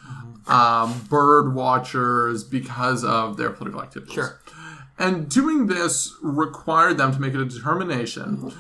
um, 0.48 1.06
bird 1.10 1.54
watchers, 1.54 2.44
because 2.44 3.04
of 3.04 3.38
their 3.38 3.52
political 3.52 3.82
activities. 3.82 4.14
Sure. 4.14 4.39
And 5.00 5.30
doing 5.30 5.68
this 5.68 6.14
required 6.22 6.98
them 6.98 7.14
to 7.14 7.20
make 7.20 7.34
a 7.34 7.46
determination 7.46 8.52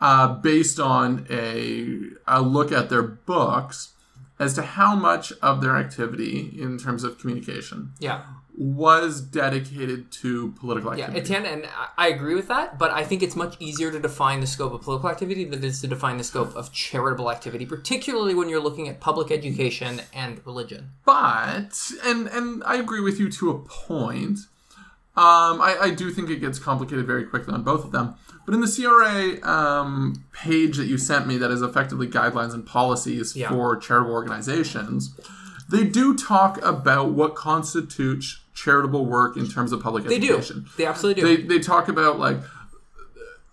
uh, 0.00 0.34
based 0.34 0.78
on 0.78 1.26
a, 1.30 2.00
a 2.28 2.42
look 2.42 2.70
at 2.70 2.90
their 2.90 3.02
books 3.02 3.94
as 4.38 4.52
to 4.54 4.62
how 4.62 4.94
much 4.94 5.32
of 5.40 5.62
their 5.62 5.76
activity 5.76 6.54
in 6.60 6.76
terms 6.78 7.02
of 7.02 7.18
communication 7.18 7.92
yeah. 7.98 8.22
was 8.54 9.22
dedicated 9.22 10.10
to 10.12 10.52
political 10.60 10.92
activity. 10.92 11.14
Yeah. 11.14 11.22
Etienne, 11.22 11.46
and 11.46 11.64
I- 11.64 11.88
I 12.06 12.08
agree 12.08 12.34
with 12.34 12.48
that, 12.48 12.78
but 12.78 12.90
I 12.90 13.02
think 13.02 13.22
it's 13.22 13.34
much 13.34 13.56
easier 13.58 13.90
to 13.90 13.98
define 13.98 14.40
the 14.40 14.46
scope 14.46 14.74
of 14.74 14.82
political 14.82 15.08
activity 15.08 15.44
than 15.44 15.60
it 15.60 15.64
is 15.64 15.80
to 15.80 15.86
define 15.86 16.18
the 16.18 16.24
scope 16.24 16.54
of 16.54 16.70
charitable 16.70 17.30
activity, 17.30 17.64
particularly 17.64 18.34
when 18.34 18.50
you're 18.50 18.60
looking 18.60 18.86
at 18.86 19.00
public 19.00 19.30
education 19.30 20.02
and 20.12 20.44
religion. 20.44 20.90
but 21.06 21.72
and 22.04 22.26
and 22.28 22.62
I 22.66 22.76
agree 22.76 23.00
with 23.00 23.18
you 23.18 23.30
to 23.30 23.48
a 23.50 23.58
point. 23.58 24.40
Um, 25.16 25.62
I, 25.62 25.76
I 25.80 25.90
do 25.90 26.10
think 26.10 26.28
it 26.28 26.40
gets 26.40 26.58
complicated 26.58 27.06
very 27.06 27.24
quickly 27.24 27.54
on 27.54 27.62
both 27.62 27.84
of 27.84 27.92
them. 27.92 28.14
But 28.44 28.54
in 28.54 28.60
the 28.60 28.68
CRA 28.68 29.50
um, 29.50 30.24
page 30.32 30.76
that 30.76 30.84
you 30.86 30.98
sent 30.98 31.26
me, 31.26 31.38
that 31.38 31.50
is 31.50 31.62
effectively 31.62 32.06
guidelines 32.06 32.52
and 32.52 32.64
policies 32.66 33.34
Yeah. 33.34 33.48
for 33.48 33.76
charitable 33.76 34.12
organizations, 34.12 35.14
they 35.70 35.84
do 35.84 36.14
talk 36.14 36.62
about 36.62 37.10
what 37.12 37.34
constitutes 37.34 38.40
charitable 38.54 39.06
work 39.06 39.36
in 39.36 39.48
terms 39.48 39.72
of 39.72 39.80
public 39.82 40.04
They 40.04 40.18
do. 40.18 40.40
They 40.76 40.84
absolutely 40.86 41.22
do. 41.22 41.36
They, 41.36 41.42
they 41.42 41.58
talk 41.58 41.88
about 41.88 42.18
like 42.18 42.36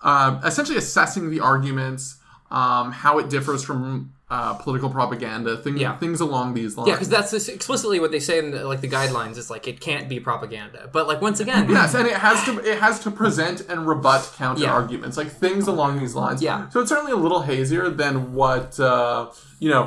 uh, 0.01 0.41
essentially 0.43 0.78
assessing 0.78 1.30
the 1.30 1.39
arguments, 1.39 2.18
um, 2.51 2.91
how 2.91 3.20
it 3.20 3.30
differs 3.30 3.64
from 3.64 4.14
uh, 4.36 4.54
political 4.66 4.90
propaganda, 5.00 5.52
things 5.66 5.80
Yeah. 5.80 5.96
things 6.04 6.20
along 6.28 6.48
these 6.60 6.72
lines. 6.76 6.88
yeah, 6.90 6.96
because 6.96 7.10
that's 7.16 7.34
explicitly 7.58 8.00
what 8.04 8.12
they 8.16 8.20
say 8.30 8.36
in 8.44 8.48
the, 8.54 8.60
like 8.72 8.82
the 8.88 8.94
guidelines. 8.98 9.38
It's 9.38 9.52
like 9.56 9.66
it 9.68 9.78
can't 9.88 10.08
be 10.14 10.18
propaganda, 10.32 10.82
but 10.96 11.04
like 11.12 11.20
once 11.30 11.40
again, 11.46 11.64
Yes, 11.70 11.94
and 11.94 12.06
it 12.14 12.18
has 12.28 12.38
to 12.48 12.52
it 12.72 12.78
has 12.86 12.96
to 13.06 13.10
present 13.12 13.58
and 13.70 13.80
rebut 13.92 14.24
counter 14.42 14.64
Yeah. 14.64 14.74
arguments, 14.80 15.16
like 15.22 15.30
things 15.46 15.68
along 15.74 15.92
these 16.02 16.16
lines. 16.16 16.40
Yeah. 16.42 16.70
So 16.72 16.76
it's 16.82 16.90
certainly 16.94 17.12
a 17.20 17.22
little 17.26 17.42
hazier 17.52 17.86
than 18.02 18.14
what 18.34 18.80
uh, 18.80 19.30
you 19.60 19.70
know, 19.74 19.84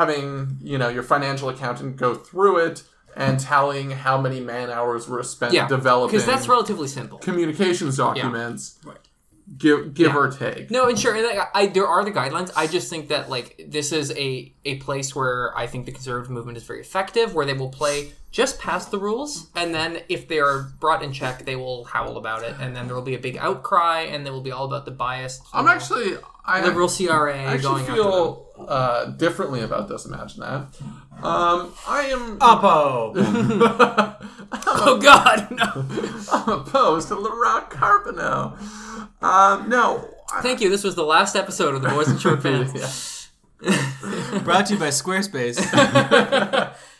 having 0.00 0.56
you 0.62 0.78
know 0.80 0.88
your 0.96 1.02
financial 1.14 1.48
accountant 1.54 1.96
go 1.96 2.10
through 2.14 2.58
it 2.66 2.76
and 3.14 3.38
tallying 3.52 3.90
how 3.90 4.16
many 4.26 4.40
man 4.52 4.70
hours 4.70 5.02
were 5.06 5.22
spent 5.22 5.52
yeah, 5.52 5.66
developing 5.68 6.12
because 6.12 6.24
that's 6.32 6.48
relatively 6.48 6.88
simple. 6.88 7.18
communications 7.18 7.96
documents. 7.96 8.78
Give 9.58 9.92
give 9.92 10.12
Yeah. 10.12 10.16
or 10.16 10.30
take. 10.30 10.70
No, 10.70 10.88
and 10.88 10.98
sure, 10.98 11.14
and 11.14 11.26
I, 11.26 11.46
I, 11.54 11.66
there 11.66 11.86
are 11.86 12.04
the 12.04 12.12
guidelines. 12.12 12.50
I 12.56 12.66
just 12.66 12.88
think 12.88 13.08
that 13.08 13.28
like 13.28 13.62
this 13.68 13.92
is 13.92 14.10
a 14.12 14.54
a 14.64 14.78
place 14.78 15.14
where 15.14 15.56
I 15.56 15.66
think 15.66 15.84
the 15.86 15.92
conservative 15.92 16.30
movement 16.30 16.56
is 16.56 16.64
very 16.64 16.80
effective, 16.80 17.34
where 17.34 17.44
they 17.44 17.52
will 17.52 17.68
play 17.68 18.12
just 18.30 18.58
past 18.58 18.90
the 18.90 18.98
rules, 18.98 19.50
and 19.54 19.74
then 19.74 19.98
if 20.08 20.26
they 20.26 20.38
are 20.38 20.72
brought 20.80 21.02
in 21.02 21.12
check, 21.12 21.44
they 21.44 21.54
will 21.56 21.84
howl 21.84 22.16
about 22.16 22.42
it, 22.42 22.54
and 22.60 22.74
then 22.74 22.86
there 22.86 22.96
will 22.96 23.02
be 23.02 23.14
a 23.14 23.18
big 23.18 23.36
outcry, 23.36 24.00
and 24.02 24.24
they 24.24 24.30
will 24.30 24.40
be 24.40 24.52
all 24.52 24.64
about 24.64 24.86
the 24.86 24.90
bias. 24.90 25.42
I'm 25.52 25.68
actually 25.68 26.16
I 26.44 26.64
liberal 26.64 26.88
CRA 26.88 27.34
I 27.36 27.38
actually 27.42 27.62
going 27.62 27.80
after 27.82 27.92
them. 27.94 28.02
feel 28.02 28.46
uh, 28.68 29.06
differently 29.06 29.60
about 29.60 29.88
this. 29.88 30.06
Imagine 30.06 30.40
that. 30.40 30.66
Um, 31.22 31.72
I 31.86 32.06
am 32.12 32.38
Oppo. 32.38 34.18
Oh 34.54 34.98
God, 34.98 35.50
no! 35.50 36.52
opposed 36.52 37.08
to 37.08 37.14
Laurent 37.14 37.70
Carbono. 37.70 38.58
Um, 39.22 39.68
no, 39.68 40.10
Thank 40.42 40.60
you. 40.60 40.68
This 40.68 40.84
was 40.84 40.94
the 40.94 41.04
last 41.04 41.36
episode 41.36 41.74
of 41.74 41.82
the 41.82 41.88
Boys 41.88 42.10
in 42.10 42.18
Short 42.18 42.42
Pants. 42.42 43.30
Brought 44.42 44.66
to 44.66 44.74
you 44.74 44.78
by 44.78 44.88
Squarespace. 44.88 45.58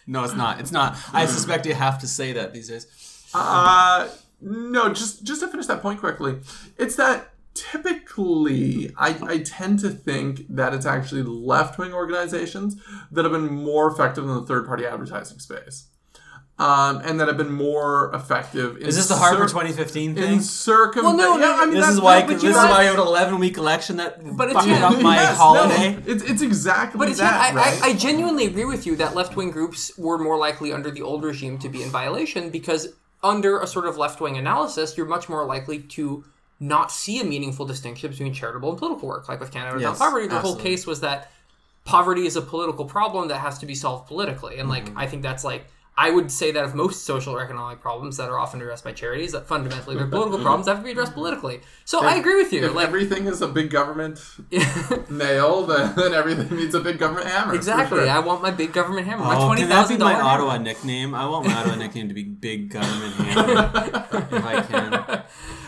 no, 0.06 0.24
it's 0.24 0.34
not. 0.34 0.60
It's 0.60 0.72
not. 0.72 0.96
I 1.12 1.26
suspect 1.26 1.66
you 1.66 1.74
have 1.74 1.98
to 2.00 2.06
say 2.06 2.32
that 2.32 2.54
these 2.54 2.68
days. 2.68 2.86
Uh, 3.34 4.08
no, 4.40 4.92
just 4.92 5.24
just 5.24 5.40
to 5.40 5.48
finish 5.48 5.66
that 5.66 5.82
point 5.82 6.00
quickly, 6.00 6.38
it's 6.78 6.96
that 6.96 7.32
typically 7.55 8.92
I, 8.96 9.16
I 9.22 9.38
tend 9.38 9.80
to 9.80 9.90
think 9.90 10.42
that 10.48 10.74
it's 10.74 10.86
actually 10.86 11.22
left 11.22 11.78
wing 11.78 11.92
organizations 11.92 12.76
that 13.11 13.24
have 13.24 13.32
been 13.32 13.53
more 13.53 13.90
effective 13.90 14.24
in 14.24 14.30
the 14.34 14.42
third 14.42 14.66
party 14.66 14.86
advertising 14.86 15.38
space. 15.38 15.86
Um, 16.59 16.98
and 17.03 17.18
that 17.18 17.28
have 17.28 17.38
been 17.38 17.50
more 17.53 18.14
effective. 18.14 18.76
In 18.76 18.86
Is 18.86 18.94
this 18.94 19.09
the 19.09 19.16
Harper 19.16 19.48
cir- 19.48 19.55
2015 19.55 20.11
in 20.11 20.14
thing? 20.14 20.40
circum? 20.42 21.05
Well, 21.05 21.16
no, 21.16 21.36
no, 21.36 21.46
yeah, 21.48 21.57
I 21.61 21.64
mean 21.64 21.74
This 21.74 21.86
that's 21.86 21.94
is 21.94 22.00
why. 22.00 22.22
This 22.22 22.42
you 22.42 22.50
is 22.50 22.57
know- 22.57 22.62
why 22.66 22.80
I 22.80 22.84
have 22.84 22.94
an 22.94 23.00
11 23.00 23.38
week 23.40 23.57
election 23.57 23.96
that 23.96 24.18
But 24.36 24.50
it's- 24.50 24.64
fucked 24.64 24.68
yeah, 24.80 24.86
up 24.88 25.00
my 25.00 25.14
Yes, 25.16 25.36
holiday. 25.38 25.94
no, 25.94 26.03
it's 26.07 26.22
it's 26.22 26.42
exactly 26.42 26.98
But 26.98 27.09
it's 27.09 27.18
that. 27.18 27.53
I, 27.53 27.57
right? 27.57 27.82
I, 27.82 27.88
I 27.88 27.94
genuinely 27.94 28.44
agree 28.46 28.66
with 28.66 28.86
you 28.86 28.94
that 28.96 29.14
left 29.14 29.34
wing 29.34 29.50
groups 29.50 29.96
were 29.98 30.18
more 30.18 30.36
likely 30.36 30.72
under 30.72 30.90
the 30.90 31.03
old 31.03 31.24
regime 31.24 31.59
to 31.59 31.68
be 31.70 31.82
in 31.82 31.88
violation 31.88 32.50
because 32.50 32.88
under 33.24 33.59
a 33.59 33.66
sort 33.66 33.86
of 33.86 33.96
left 33.96 34.20
wing 34.20 34.36
analysis, 34.36 34.96
you're 34.96 35.07
much 35.07 35.28
more 35.30 35.44
likely 35.46 35.80
to 35.80 36.22
not 36.62 36.92
see 36.92 37.20
a 37.20 37.24
meaningful 37.24 37.66
distinction 37.66 38.10
between 38.10 38.32
charitable 38.32 38.70
and 38.70 38.78
political 38.78 39.08
work. 39.08 39.28
Like 39.28 39.40
with 39.40 39.50
Canada 39.50 39.74
Without 39.74 39.90
Yes, 39.90 39.98
Poverty, 39.98 40.28
their 40.28 40.38
whole 40.38 40.56
case 40.56 40.86
was 40.86 41.00
that 41.00 41.30
poverty 41.84 42.24
is 42.24 42.36
a 42.36 42.42
political 42.42 42.84
problem 42.84 43.28
that 43.28 43.38
has 43.38 43.58
to 43.58 43.66
be 43.66 43.74
solved 43.74 44.06
politically. 44.06 44.58
And 44.58 44.70
Mm-hmm. 44.70 44.94
like 44.94 45.04
I 45.04 45.08
think 45.08 45.22
that's 45.22 45.44
like 45.44 45.66
I 45.94 46.10
would 46.10 46.32
say 46.32 46.52
that 46.52 46.64
of 46.64 46.74
most 46.74 47.04
social 47.04 47.34
or 47.34 47.42
economic 47.44 47.82
problems 47.82 48.16
that 48.16 48.30
are 48.30 48.38
often 48.38 48.62
addressed 48.62 48.82
by 48.82 48.92
charities, 48.92 49.32
that 49.32 49.46
fundamentally 49.46 49.94
they're 49.94 50.04
mm-hmm. 50.04 50.12
political 50.12 50.38
mm-hmm. 50.38 50.44
problems 50.44 50.66
that 50.66 50.76
have 50.76 50.80
to 50.80 50.84
be 50.84 50.92
addressed 50.92 51.10
mm-hmm. 51.12 51.20
politically. 51.20 51.60
So 51.84 52.02
I 52.02 52.14
agree 52.14 52.36
with 52.36 52.50
you. 52.50 52.64
if 52.64 52.74
Like 52.74 52.86
everything 52.86 53.26
is 53.26 53.42
a 53.42 53.48
big 53.48 53.68
government 53.70 54.18
nail, 55.10 55.66
then, 55.66 55.94
then 55.94 56.14
everything 56.14 56.56
needs 56.56 56.74
a 56.74 56.80
big 56.80 56.98
government 56.98 57.26
hammer. 57.26 57.54
exactly, 57.54 57.98
sure. 57.98 58.08
I 58.08 58.20
want 58.20 58.40
my 58.40 58.50
big 58.50 58.72
government 58.72 59.06
hammer, 59.06 59.24
my 59.24 59.36
Oh, 59.36 59.46
twenty 59.46 59.62
can 59.62 59.68
that 59.68 59.88
be 59.88 59.96
thousand 59.96 59.98
my 59.98 60.12
dollars. 60.12 60.24
Ottawa 60.24 60.56
nickname? 60.58 61.14
I 61.14 61.26
want 61.26 61.46
my 61.46 61.54
Ottawa 61.54 61.74
nickname 61.74 62.08
to 62.08 62.14
be 62.14 62.24
Big 62.24 62.70
Government 62.70 63.14
Hammer, 63.16 64.06
if 64.30 64.44
I 64.44 64.62
can. 64.62 65.22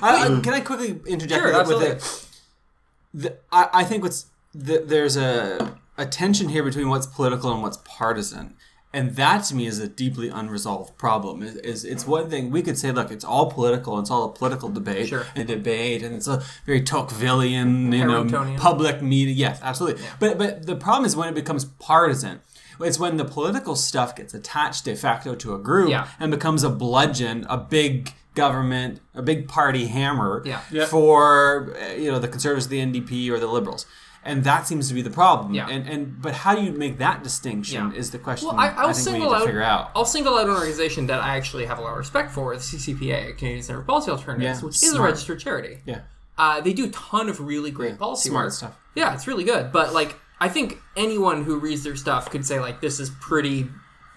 I, 0.04 0.24
I- 0.24 0.28
mm. 0.28 0.44
can 0.44 0.54
I 0.54 0.60
quickly 0.60 1.00
interject 1.06 1.42
Sure, 1.42 1.58
with, 1.58 1.68
with 1.68 1.82
it? 1.82 3.20
The, 3.22 3.36
I, 3.52 3.68
I 3.80 3.84
think 3.84 4.02
what's 4.02 4.26
the, 4.54 4.78
there's 4.84 5.16
a 5.16 5.76
a 5.96 6.04
tension 6.06 6.48
here 6.48 6.64
between 6.64 6.88
what's 6.88 7.06
political 7.06 7.52
and 7.52 7.62
what's 7.62 7.78
partisan. 7.84 8.56
And 8.92 9.16
that 9.16 9.42
to 9.44 9.54
me 9.56 9.66
is 9.66 9.78
a 9.80 9.88
deeply 9.88 10.28
unresolved 10.28 10.96
problem. 10.98 11.42
Is, 11.42 11.56
is 11.56 11.84
it's 11.84 12.06
one 12.06 12.30
thing 12.30 12.50
we 12.50 12.62
could 12.62 12.78
say, 12.78 12.92
look, 12.92 13.10
it's 13.10 13.24
all 13.24 13.50
political, 13.50 13.98
it's 13.98 14.10
all 14.10 14.24
a 14.24 14.32
political 14.32 14.68
debate 14.68 15.08
Sure. 15.08 15.26
and 15.34 15.48
debate, 15.48 16.02
and 16.04 16.14
it's 16.14 16.28
a 16.28 16.42
very 16.66 16.80
Tocquevillian, 16.82 17.96
you 17.96 18.04
know, 18.04 18.56
public 18.56 19.02
media. 19.02 19.34
Yes, 19.34 19.58
absolutely. 19.62 20.02
But 20.20 20.38
but 20.38 20.66
the 20.66 20.76
problem 20.76 21.04
is 21.06 21.16
when 21.16 21.28
it 21.28 21.34
becomes 21.34 21.64
partisan. 21.64 22.40
It's 22.80 22.98
when 22.98 23.16
the 23.18 23.24
political 23.24 23.76
stuff 23.76 24.16
gets 24.16 24.34
attached 24.34 24.84
de 24.84 24.96
facto 24.96 25.36
to 25.36 25.54
a 25.54 25.58
group 25.58 25.90
Yeah. 25.90 26.08
and 26.18 26.30
becomes 26.32 26.64
a 26.64 26.70
bludgeon, 26.70 27.46
a 27.48 27.56
big 27.56 28.12
government, 28.34 29.00
a 29.14 29.22
big 29.22 29.48
party 29.48 29.86
hammer 29.86 30.42
Yeah. 30.44 30.60
Yeah. 30.70 30.86
for 30.86 31.74
uh, 31.80 31.92
you 31.94 32.10
know 32.10 32.18
the 32.18 32.28
conservatives, 32.28 32.68
the 32.68 32.80
NDP, 32.80 33.30
or 33.30 33.38
the 33.38 33.46
liberals. 33.46 33.86
And 34.26 34.42
that 34.44 34.66
seems 34.66 34.88
to 34.88 34.94
be 34.94 35.02
the 35.02 35.10
problem. 35.10 35.52
Yeah. 35.54 35.68
And 35.68 35.86
and 35.86 36.20
but 36.22 36.32
how 36.34 36.54
do 36.54 36.62
you 36.62 36.72
make 36.72 36.98
that 36.98 37.22
distinction 37.22 37.90
Yeah. 37.92 37.98
is 37.98 38.10
the 38.10 38.18
question 38.18 38.48
Well, 38.48 38.58
I, 38.58 38.68
I, 38.68 38.68
I'll 38.68 38.74
think 38.74 38.86
we 38.86 38.88
need 38.88 38.94
single 39.20 39.30
to 39.30 39.36
out. 39.36 39.44
figure 39.44 39.62
out. 39.62 39.90
I'll 39.94 40.04
single 40.06 40.34
out 40.38 40.44
an 40.46 40.50
organization 40.54 41.06
that 41.08 41.20
I 41.22 41.36
actually 41.36 41.66
have 41.66 41.78
a 41.78 41.82
lot 41.82 41.92
of 41.92 41.98
respect 41.98 42.32
for, 42.32 42.54
the 42.54 42.60
CCPA, 42.62 43.36
Canadian 43.36 43.62
Center 43.62 43.80
for 43.80 43.84
Policy 43.86 44.10
Alternatives, 44.10 44.60
Yeah, 44.60 44.66
which 44.66 44.76
is 44.82 44.94
a 44.94 45.02
registered 45.02 45.40
charity. 45.40 45.80
Yeah. 45.84 46.00
Uh, 46.38 46.60
they 46.62 46.72
do 46.72 46.86
a 46.86 46.90
ton 46.90 47.28
of 47.28 47.38
really 47.40 47.70
great 47.70 47.98
policy 47.98 48.30
smart 48.30 48.46
work. 48.46 48.52
stuff. 48.54 48.76
Yeah, 48.96 49.12
it's 49.14 49.26
really 49.26 49.44
good. 49.44 49.70
But 49.72 49.92
like, 49.92 50.16
I 50.40 50.48
think 50.48 50.78
anyone 50.96 51.44
who 51.44 51.58
reads 51.58 51.84
their 51.84 51.94
stuff 51.94 52.30
could 52.30 52.44
say 52.46 52.58
like 52.60 52.80
this 52.80 52.98
is 52.98 53.10
pretty 53.20 53.68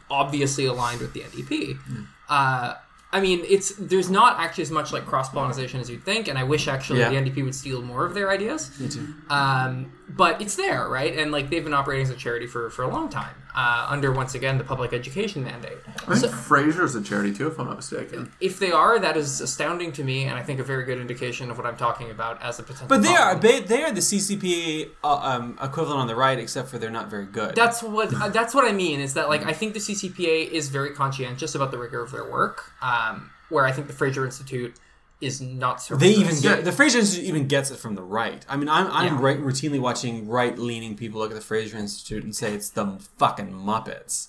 obviously 0.09 0.65
aligned 0.65 1.01
with 1.01 1.13
the 1.13 1.19
NDP. 1.21 1.75
Hmm. 1.77 2.03
Uh, 2.29 2.73
I 3.11 3.21
mean, 3.21 3.43
it's 3.47 3.73
there's 3.77 4.09
not 4.09 4.39
actually 4.39 4.63
as 4.63 4.71
much 4.71 4.91
like 4.91 5.05
cross 5.05 5.29
pollination 5.29 5.79
as 5.79 5.89
you'd 5.89 6.03
think, 6.03 6.27
and 6.27 6.37
I 6.37 6.43
wish 6.43 6.67
actually 6.67 6.99
Yeah. 6.99 7.09
the 7.09 7.15
NDP 7.15 7.43
would 7.45 7.55
steal 7.55 7.81
more 7.81 8.05
of 8.05 8.13
their 8.13 8.29
ideas. 8.29 8.77
Me 8.79 8.89
too. 8.89 9.07
Um, 9.29 9.91
but 10.09 10.41
it's 10.41 10.55
there, 10.55 10.87
right? 10.87 11.17
And 11.17 11.31
like 11.31 11.49
they've 11.49 11.63
been 11.63 11.73
operating 11.73 12.05
as 12.05 12.11
a 12.11 12.15
charity 12.15 12.47
for, 12.47 12.69
for 12.69 12.83
a 12.83 12.87
long 12.87 13.09
time. 13.09 13.35
uh, 13.57 13.87
under 13.89 14.11
once 14.11 14.35
again 14.35 14.59
the 14.59 14.63
public 14.63 14.93
education 14.93 15.43
mandate. 15.43 15.79
I 16.07 16.15
think 16.15 16.31
Fraser's 16.31 16.93
a 16.93 17.01
charity 17.01 17.33
too, 17.33 17.47
if 17.47 17.59
I'm 17.59 17.65
not 17.65 17.77
mistaken. 17.77 18.31
If 18.39 18.59
they 18.59 18.71
are, 18.71 18.99
that 18.99 19.17
is 19.17 19.41
astounding 19.41 19.91
to 19.93 20.03
me, 20.03 20.25
and 20.25 20.37
I 20.37 20.43
think 20.43 20.59
a 20.59 20.63
very 20.63 20.83
good 20.85 20.99
indication 20.99 21.49
of 21.49 21.57
what 21.57 21.65
I'm 21.65 21.75
talking 21.75 22.11
about 22.11 22.41
as 22.43 22.59
a 22.59 22.63
potential. 22.63 22.87
But 22.87 23.01
they 23.01 23.09
are 23.15 23.31
problem. 23.31 23.41
they, 23.41 23.59
they 23.61 23.83
are 23.83 23.91
the 23.91 24.01
CCPA 24.01 24.91
uh, 25.03 25.15
um, 25.15 25.57
equivalent 25.61 25.99
on 25.99 26.07
the 26.07 26.15
right, 26.15 26.37
except 26.37 26.69
for 26.69 26.77
they're 26.77 26.91
not 26.91 27.09
very 27.09 27.25
good. 27.25 27.55
That's 27.55 27.81
what 27.81 28.13
uh, 28.13 28.29
that's 28.37 28.53
what 28.53 28.65
I 28.65 28.73
mean 28.73 28.99
is 28.99 29.15
that 29.15 29.27
like 29.27 29.43
I 29.43 29.53
think 29.53 29.73
the 29.73 29.79
CCPA 29.79 30.51
is 30.51 30.69
very 30.69 30.91
conscientious 30.91 31.55
about 31.55 31.71
the 31.71 31.79
rigor 31.79 32.03
of 32.03 32.11
their 32.11 32.29
work, 32.29 32.71
um, 32.83 33.31
where 33.49 33.65
I 33.65 33.71
think 33.71 33.87
the 33.87 33.93
Fraser 33.93 34.23
Institute 34.23 34.75
is 35.19 35.41
not 35.41 35.81
so. 35.81 35.95
they 35.95 36.11
even 36.11 36.39
get 36.41 36.63
the 36.63 36.71
Fraser 36.71 36.99
Institute 36.99 37.25
even 37.27 37.47
gets 37.47 37.71
it 37.71 37.77
from 37.77 37.95
the 37.95 38.03
right. 38.03 38.45
I 38.47 38.55
mean, 38.57 38.69
I'm 38.69 38.87
I'm 38.91 39.15
Yeah. 39.15 39.21
right, 39.21 39.39
routinely 39.41 39.79
watching 39.79 40.27
right 40.27 40.57
leaning 40.57 40.95
people 40.95 41.19
look 41.19 41.31
at 41.31 41.35
the 41.35 41.41
Fraser 41.41 41.77
Institute 41.77 42.23
and 42.23 42.35
say 42.35 42.53
it's 42.53 42.69
the 42.69 42.99
fucking 43.17 43.51
Muppets. 43.51 44.27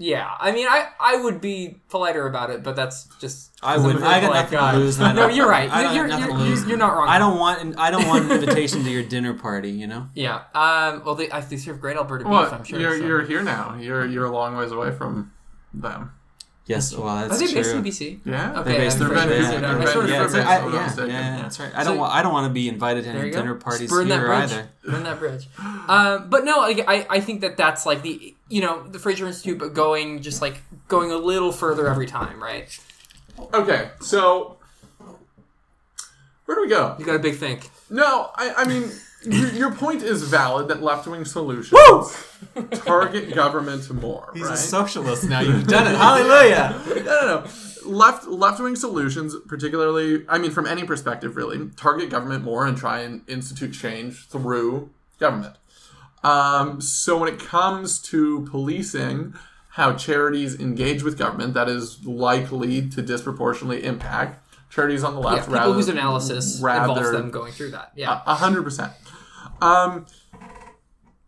Yeah, 0.00 0.30
I 0.38 0.52
mean, 0.52 0.68
I 0.68 0.90
I 1.00 1.16
would 1.16 1.40
be 1.40 1.80
politer 1.90 2.24
about 2.28 2.50
it, 2.50 2.62
but 2.62 2.76
that's 2.76 3.08
just 3.18 3.50
I'm 3.64 3.82
would. 3.82 3.96
very 3.96 4.06
I 4.08 4.20
got 4.20 4.26
polite 4.28 4.42
nothing 4.44 4.58
guy. 4.60 4.72
to 4.72 4.78
lose. 4.78 4.98
No, 5.00 5.26
you're 5.26 5.48
right. 5.48 5.68
I 5.68 5.82
don't 5.82 5.94
You're, 5.96 6.06
you're, 6.06 6.46
you're, 6.46 6.68
you're 6.68 6.76
not 6.78 6.94
wrong. 6.96 7.08
I 7.08 7.18
don't 7.18 7.36
want. 7.40 7.60
An, 7.60 7.74
I 7.76 7.90
don't 7.90 8.06
want 8.06 8.26
an 8.26 8.30
invitation 8.30 8.84
to 8.84 8.90
your 8.90 9.02
dinner 9.02 9.34
party. 9.34 9.70
You 9.70 9.88
know. 9.88 10.08
Yeah. 10.14 10.42
Um. 10.54 11.02
Well, 11.04 11.16
they 11.16 11.26
they 11.26 11.56
serve 11.56 11.80
great 11.80 11.96
Alberta 11.96 12.22
beef. 12.24 12.32
I'm 12.32 12.62
sure. 12.62 12.78
you're 12.78 12.96
so. 12.96 13.04
you're 13.06 13.22
here 13.22 13.42
now. 13.42 13.74
You're 13.74 14.06
you're 14.06 14.26
a 14.26 14.30
long 14.30 14.54
ways 14.56 14.70
away 14.70 14.92
from 14.92 15.32
them. 15.74 16.12
Yes. 16.68 16.94
Well, 16.94 17.08
Are 17.08 17.26
that's 17.28 17.40
they 17.40 17.46
true. 17.46 17.54
based 17.54 17.74
in 17.74 17.82
BC? 17.82 18.20
Yeah, 18.26 18.60
Okay, 18.60 18.70
They're 18.72 18.78
based 18.80 19.00
I'm 19.00 19.08
in 19.10 19.14
Vancouver. 19.14 19.34
to 19.34 19.40
Yeah, 19.42 19.48
I 19.48 19.78
yeah, 19.80 19.86
sort 19.86 20.08
yeah, 20.08 20.18
that's 20.20 20.34
right. 20.34 20.46
I'm 20.46 20.70
not 20.70 20.98
yeah, 20.98 21.06
yeah, 21.06 21.42
that's 21.42 21.60
right. 21.60 21.72
I 21.74 21.82
So- 21.82 21.88
don't 21.88 21.98
want. 21.98 22.14
I 22.14 22.22
don't 22.22 22.32
want 22.34 22.46
to 22.46 22.52
be 22.52 22.68
invited 22.68 23.04
to 23.04 23.10
any 23.10 23.30
dinner 23.30 23.54
Just 23.54 23.64
parties 23.64 23.90
burn 23.90 24.08
that 24.08 24.18
here 24.18 24.26
bridge. 24.26 24.52
either. 24.52 24.68
Burn 24.84 25.02
that 25.04 25.18
bridge. 25.18 25.48
Um, 25.88 26.28
but 26.28 26.44
no, 26.44 26.60
I, 26.60 26.84
I 26.86 27.06
I 27.08 27.20
think 27.20 27.40
that 27.40 27.56
that's 27.56 27.86
like 27.86 28.02
the 28.02 28.34
you 28.50 28.60
know 28.60 28.86
the 28.86 28.98
Fraser 28.98 29.26
Institute, 29.26 29.58
but 29.58 29.72
going 29.72 30.20
just 30.20 30.42
like 30.42 30.60
going 30.88 31.10
a 31.10 31.16
little 31.16 31.52
further 31.52 31.88
every 31.88 32.06
time, 32.06 32.42
right? 32.42 32.78
Okay, 33.54 33.88
so 34.02 34.58
where 36.44 36.54
do 36.56 36.60
we 36.62 36.68
go? 36.68 36.96
You 36.98 37.04
got 37.06 37.16
a 37.16 37.18
big 37.18 37.36
think. 37.36 37.70
No, 37.90 38.30
I, 38.34 38.52
I 38.58 38.64
mean, 38.66 38.90
your, 39.22 39.48
your 39.50 39.72
point 39.74 40.02
is 40.02 40.22
valid 40.22 40.68
that 40.68 40.82
left 40.82 41.06
wing 41.06 41.24
solutions 41.24 42.26
target 42.72 43.34
government 43.34 43.90
more. 43.92 44.30
He's 44.34 44.44
right? 44.44 44.54
a 44.54 44.56
socialist 44.56 45.24
now. 45.28 45.40
You've 45.40 45.66
done 45.66 45.86
it. 45.86 45.96
Hallelujah. 45.96 46.80
no, 46.88 47.02
no, 47.04 47.26
no. 47.26 47.46
Left 47.84 48.26
left 48.26 48.60
wing 48.60 48.76
solutions, 48.76 49.34
particularly, 49.46 50.24
I 50.28 50.38
mean, 50.38 50.50
from 50.50 50.66
any 50.66 50.84
perspective, 50.84 51.36
really, 51.36 51.70
target 51.76 52.10
government 52.10 52.44
more 52.44 52.66
and 52.66 52.76
try 52.76 53.00
and 53.00 53.22
institute 53.28 53.72
change 53.72 54.26
through 54.28 54.90
government. 55.18 55.56
Um, 56.22 56.80
so 56.80 57.16
when 57.18 57.32
it 57.32 57.38
comes 57.40 58.00
to 58.02 58.46
policing 58.50 59.34
how 59.70 59.94
charities 59.94 60.58
engage 60.58 61.02
with 61.02 61.16
government, 61.16 61.54
that 61.54 61.68
is 61.68 62.04
likely 62.04 62.88
to 62.90 63.00
disproportionately 63.00 63.84
impact 63.84 64.44
charities 64.70 65.02
on 65.04 65.14
the 65.14 65.20
Yeah, 65.20 65.26
left. 65.28 65.38
people 65.46 65.54
rather 65.54 65.72
whose 65.72 65.88
analysis 65.88 66.60
rather- 66.60 66.90
involves 66.90 67.12
them 67.12 67.30
going 67.30 67.52
through 67.52 67.70
that. 67.70 67.92
Yeah. 67.94 68.20
a 68.26 68.34
hundred 68.34 68.64
percent. 68.64 68.92
Um, 69.60 70.06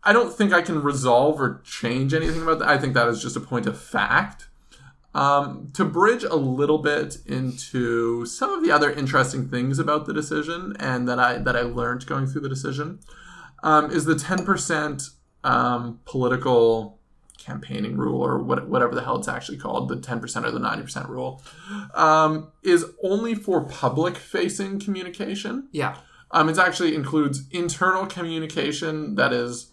I 0.03 0.13
don't 0.13 0.33
think 0.33 0.53
I 0.53 0.61
can 0.61 0.81
resolve 0.81 1.39
or 1.39 1.61
change 1.63 2.13
anything 2.13 2.41
about 2.41 2.59
that. 2.59 2.67
I 2.67 2.77
think 2.77 2.93
that 2.93 3.07
is 3.07 3.21
just 3.21 3.35
a 3.35 3.41
point 3.41 3.65
of 3.65 3.79
fact. 3.79 4.47
Um, 5.13 5.69
to 5.73 5.83
bridge 5.83 6.23
a 6.23 6.37
little 6.37 6.77
bit 6.77 7.17
into 7.25 8.25
some 8.25 8.49
of 8.49 8.63
the 8.63 8.71
other 8.71 8.89
interesting 8.89 9.49
things 9.49 9.77
about 9.77 10.05
the 10.05 10.13
decision 10.13 10.73
and 10.79 11.05
that 11.09 11.19
I 11.19 11.37
that 11.37 11.57
I 11.57 11.63
learned 11.63 12.05
going 12.05 12.27
through 12.27 12.41
the 12.41 12.49
decision 12.49 12.99
um, 13.61 13.91
is 13.91 14.05
the 14.05 14.15
ten 14.15 14.45
percent 14.45 15.03
um, 15.43 15.99
political 16.05 17.01
campaigning 17.37 17.97
rule 17.97 18.21
or 18.21 18.37
what, 18.37 18.67
whatever 18.69 18.93
the 18.95 19.03
hell 19.03 19.17
it's 19.17 19.27
actually 19.27 19.57
called 19.57 19.89
the 19.89 19.95
10% 19.95 20.45
or 20.45 20.51
the 20.51 20.59
90% 20.59 21.09
rule 21.09 21.41
um, 21.95 22.51
is 22.61 22.85
only 23.03 23.33
for 23.33 23.61
public 23.61 24.15
facing 24.15 24.79
communication 24.79 25.67
yeah. 25.71 25.97
Um, 26.31 26.49
it 26.49 26.57
actually 26.57 26.95
includes 26.95 27.43
internal 27.51 28.05
communication 28.05 29.15
that 29.15 29.33
is, 29.33 29.71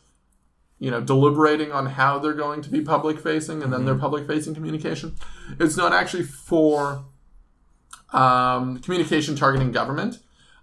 you 0.79 0.91
know, 0.91 1.01
deliberating 1.01 1.73
on 1.73 1.87
how 1.87 2.19
they're 2.19 2.33
going 2.35 2.63
to 2.63 2.71
be 2.71 2.81
public 2.81 3.19
facing 3.19 3.63
and 3.63 3.73
then 3.73 3.85
their 3.85 3.95
public 3.95 4.27
facing 4.27 4.55
communication. 4.55 5.15
It's 5.59 5.77
not 5.77 5.93
actually 5.93 6.25
for 6.25 7.05
um, 8.13 8.79
communication 8.81 9.37
targeting 9.37 9.73
government. 9.73 10.19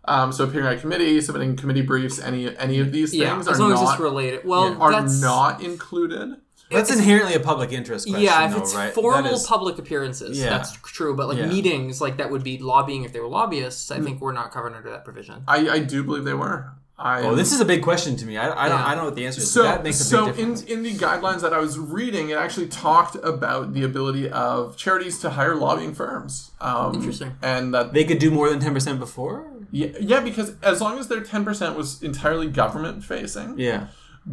Um, 0.08 0.32
so 0.32 0.43
appearing 0.43 0.68
at 0.68 0.82
committee, 0.82 1.20
submitting 1.20 1.56
committee 1.56 1.82
briefs, 1.82 2.20
any 2.20 2.56
any 2.58 2.80
of 2.80 2.91
these 2.91 3.14
Yeah. 3.14 3.32
things 3.34 3.48
As 3.48 3.58
are 3.58 3.64
long 3.64 3.70
not 3.72 3.84
as 3.84 3.89
it's 3.91 4.00
related. 4.00 4.46
Well, 4.46 4.80
are 4.82 5.02
not 5.08 5.62
included. 5.64 6.36
That's 6.72 6.89
It's- 6.89 6.97
inherently 7.05 7.36
a 7.36 7.39
public 7.39 7.72
interest 7.72 8.07
question. 8.07 8.24
yeah, 8.24 8.45
if 8.47 8.55
though, 8.55 8.61
it's 8.61 8.74
right? 8.76 8.93
formal 8.93 9.24
That 9.24 9.34
is- 9.34 9.45
public 9.45 9.78
appearances, 9.78 10.38
Yeah. 10.39 10.49
that's 10.49 10.72
true. 10.84 11.16
But 11.16 11.28
like 11.30 11.38
Yeah. 11.38 11.45
meetings, 11.47 12.01
like 12.01 12.18
that 12.18 12.32
would 12.32 12.43
be 12.43 12.57
lobbying 12.57 13.03
if 13.03 13.13
they 13.13 13.20
were 13.20 13.28
lobbyists. 13.28 13.91
I 13.91 13.99
think 13.99 14.20
we're 14.22 14.32
not 14.32 14.51
covered 14.51 14.74
under 14.74 14.89
that 14.89 15.05
provision. 15.05 15.43
I, 15.47 15.70
I 15.70 15.80
do 15.80 16.03
believe 16.03 16.24
they 16.26 16.34
were. 16.34 16.72
I 16.97 17.24
Oh, 17.24 17.36
this 17.36 17.51
is 17.51 17.59
a 17.59 17.66
big 17.66 17.84
question 17.84 18.16
to 18.16 18.26
me. 18.26 18.38
I, 18.38 18.45
I 18.66 18.70
don't. 18.70 18.80
I 18.80 18.89
don't 18.95 18.99
know 18.99 19.05
what 19.05 19.16
the 19.16 19.26
answer 19.26 19.41
is. 19.41 19.51
So, 19.51 19.63
that 19.63 19.84
makes 19.84 19.99
a 19.99 20.05
so 20.05 20.28
big 20.28 20.39
in, 20.39 20.53
difference. 20.53 20.61
in 20.63 20.82
the 20.84 20.93
guidelines 20.93 21.41
that 21.41 21.51
I 21.53 21.57
was 21.59 21.78
reading, 21.78 22.30
it 22.30 22.38
actually 22.38 22.68
talked 22.68 23.16
about 23.18 23.74
the 23.74 23.84
ability 23.84 24.30
of 24.30 24.78
charities 24.78 25.20
to 25.20 25.32
hire 25.32 25.55
lobbying 25.55 25.93
firms. 25.93 26.51
Um, 26.61 26.95
Interesting. 26.95 27.34
And 27.41 27.74
that 27.74 27.91
they 27.93 28.05
could 28.05 28.20
do 28.20 28.32
more 28.32 28.49
than 28.49 28.61
ten 28.61 28.74
percent 28.74 28.99
before. 28.99 29.45
Yeah, 29.72 29.88
yeah, 29.99 30.22
because 30.22 30.53
as 30.63 30.80
long 30.80 30.97
as 30.97 31.09
their 31.09 31.20
ten 31.20 31.43
percent 31.43 31.76
was 31.76 32.01
entirely 32.01 32.47
government 32.47 33.03
facing, 33.03 33.55
Yeah. 33.59 33.88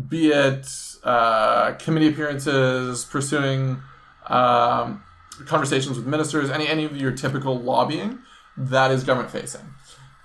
be 0.08 0.28
it 0.30 0.68
uh, 1.04 1.72
committee 1.74 2.08
appearances, 2.08 3.04
pursuing 3.04 3.82
um, 4.28 5.02
conversations 5.46 5.96
with 5.96 6.06
ministers, 6.06 6.50
any 6.50 6.66
any 6.68 6.84
of 6.84 6.96
your 6.96 7.12
typical 7.12 7.58
lobbying, 7.60 8.18
that 8.56 8.90
is 8.90 9.04
government 9.04 9.30
facing, 9.32 9.62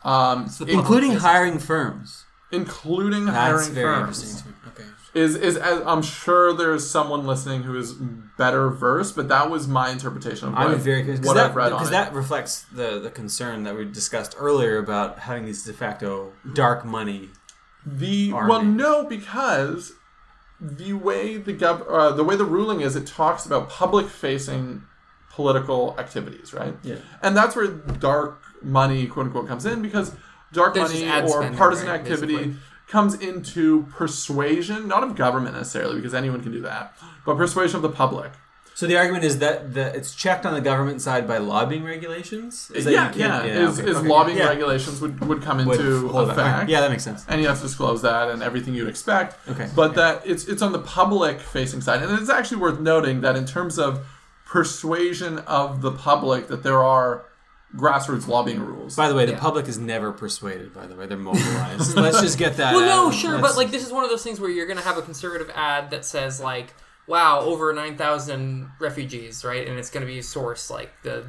um, 0.04 0.50
in- 0.62 0.70
Including 0.70 1.14
hiring 1.14 1.60
firms. 1.60 2.26
including 2.52 3.26
That's 3.26 3.38
hiring 3.38 3.72
very 3.74 3.86
firms. 3.96 4.22
interesting 4.24 4.54
to 4.54 4.68
me. 4.68 4.72
Okay. 4.74 4.84
Is 5.14 5.36
is 5.36 5.58
as, 5.58 5.82
I'm 5.86 6.04
sure 6.04 6.54
there's 6.54 6.88
someone 6.88 7.26
listening 7.26 7.64
who 7.64 7.76
is 7.76 7.94
better 8.38 8.70
versed, 8.70 9.16
but 9.16 9.30
that 9.30 9.50
was 9.50 9.68
my 9.68 9.90
interpretation 9.90 10.50
of 10.50 10.54
what, 10.54 10.68
I'm 10.68 10.78
very 10.78 11.02
curious 11.04 11.26
what 11.26 11.34
because 11.34 11.38
I've 11.38 11.54
that, 11.54 11.58
read 11.58 11.72
on 11.72 11.78
because 11.80 11.88
it. 11.88 11.92
that 11.92 12.14
reflects 12.14 12.66
the 12.72 13.00
the 13.00 13.10
concern 13.10 13.64
that 13.64 13.76
we 13.76 13.86
discussed 13.86 14.36
earlier 14.38 14.78
about 14.78 15.20
having 15.20 15.46
these 15.46 15.64
de 15.64 15.74
facto 15.74 16.34
dark 16.54 16.86
money. 16.86 17.30
The 17.86 18.32
army. 18.34 18.50
well, 18.50 18.64
no, 18.64 19.06
because 19.06 19.94
the 20.60 20.94
way 20.94 21.38
the 21.38 21.54
gov- 21.54 21.86
uh, 21.90 22.12
the 22.12 22.24
way 22.24 22.36
the 22.36 22.46
ruling 22.46 22.82
is, 22.82 22.96
it 22.96 23.06
talks 23.06 23.46
about 23.46 23.70
public 23.70 24.08
facing 24.08 24.84
political 25.32 25.96
activities, 26.00 26.54
right? 26.54 26.76
Yeah. 26.84 26.96
And 27.22 27.38
that's 27.38 27.56
where 27.56 27.68
dark 27.68 28.42
money, 28.64 29.06
quote 29.08 29.28
unquote, 29.28 29.48
comes 29.48 29.66
in 29.66 29.82
because 29.82 30.16
dark 30.52 30.74
There's 30.74 30.92
money 30.94 31.08
or 31.24 31.28
spending, 31.30 31.58
partisan 31.58 31.88
right, 31.88 32.00
activity 32.00 32.36
basically. 32.36 32.56
comes 32.88 33.14
into 33.16 33.84
persuasion, 33.92 34.88
not 34.88 35.04
of 35.04 35.16
government 35.16 35.56
necessarily, 35.56 35.98
because 35.98 36.16
anyone 36.16 36.42
can 36.42 36.52
do 36.52 36.62
that, 36.62 36.96
but 37.26 37.38
persuasion 37.38 37.76
of 37.76 37.82
the 37.84 37.90
public. 37.90 38.32
So 38.78 38.86
the 38.86 38.96
argument 38.96 39.24
is 39.24 39.40
that 39.40 39.74
the, 39.74 39.88
it's 39.96 40.14
checked 40.14 40.46
on 40.46 40.54
the 40.54 40.62
government 40.62 41.02
side 41.02 41.28
by 41.28 41.40
lobbying 41.40 41.84
regulations. 41.84 42.70
Is 42.76 42.86
that 42.86 42.92
yeah, 42.92 43.08
you 43.12 43.16
can't- 43.24 43.46
yeah, 43.48 43.68
Is, 43.70 43.80
okay, 43.80 43.90
is 43.90 43.98
okay, 43.98 44.08
lobbying 44.08 44.38
yeah. 44.38 44.50
regulations 44.50 45.02
would, 45.02 45.20
would 45.28 45.42
come 45.42 45.66
Would 45.66 45.80
into 45.80 46.08
hold 46.10 46.30
that. 46.30 46.34
effect. 46.38 46.70
Yeah, 46.70 46.82
that 46.82 46.92
makes 46.92 47.04
sense. 47.04 47.26
and 47.28 47.42
you 47.42 47.48
have 47.48 47.58
to 47.58 47.64
disclose 47.64 48.04
that 48.04 48.30
and 48.30 48.44
everything 48.44 48.76
you'd 48.76 48.88
expect. 48.88 49.36
Okay. 49.50 49.68
But 49.76 49.96
that 49.96 50.22
it's 50.28 50.46
it's 50.46 50.62
on 50.62 50.74
the 50.74 50.80
public 51.00 51.40
facing 51.40 51.82
side, 51.82 52.04
and 52.04 52.22
it's 52.22 52.30
actually 52.30 52.58
worth 52.62 52.80
noting 52.80 53.22
that 53.22 53.36
in 53.36 53.48
terms 53.48 53.80
of 53.80 54.06
persuasion 54.46 55.40
of 55.40 55.82
the 55.82 55.92
public, 55.92 56.48
that 56.48 56.62
there 56.62 56.84
are 56.84 57.26
grassroots 57.76 58.28
lobbying 58.28 58.60
rules. 58.60 58.96
By 58.96 59.10
the 59.10 59.16
way, 59.16 59.26
the 59.26 59.32
Yeah. 59.32 59.40
public 59.40 59.68
is 59.68 59.80
never 59.80 60.12
persuaded. 60.12 60.72
By 60.72 60.86
the 60.86 60.96
way, 60.96 61.08
they're 61.08 61.18
mobilized. 61.18 61.96
Let's 62.06 62.22
just 62.22 62.38
get 62.38 62.58
that. 62.58 62.76
Well, 62.76 62.86
no, 62.86 63.08
out. 63.08 63.14
sure, 63.16 63.32
That's- 63.32 63.54
but 63.54 63.58
like 63.58 63.72
this 63.72 63.84
is 63.84 63.92
one 63.92 64.04
of 64.04 64.12
those 64.12 64.22
things 64.24 64.40
where 64.40 64.52
you're 64.52 64.68
going 64.68 64.78
to 64.78 64.84
have 64.84 65.00
a 65.00 65.02
conservative 65.02 65.50
ad 65.56 65.90
that 65.90 66.06
says 66.06 66.40
like, 66.40 66.76
"Wow, 67.08 67.42
over 67.42 67.74
nine 67.74 67.98
thousand 67.98 68.72
refugees," 68.80 69.44
right? 69.44 69.68
And 69.68 69.80
it's 69.80 69.90
going 69.90 70.06
to 70.06 70.12
be 70.12 70.20
a 70.20 70.24
source 70.24 70.70
like 70.70 70.92
the 71.04 71.26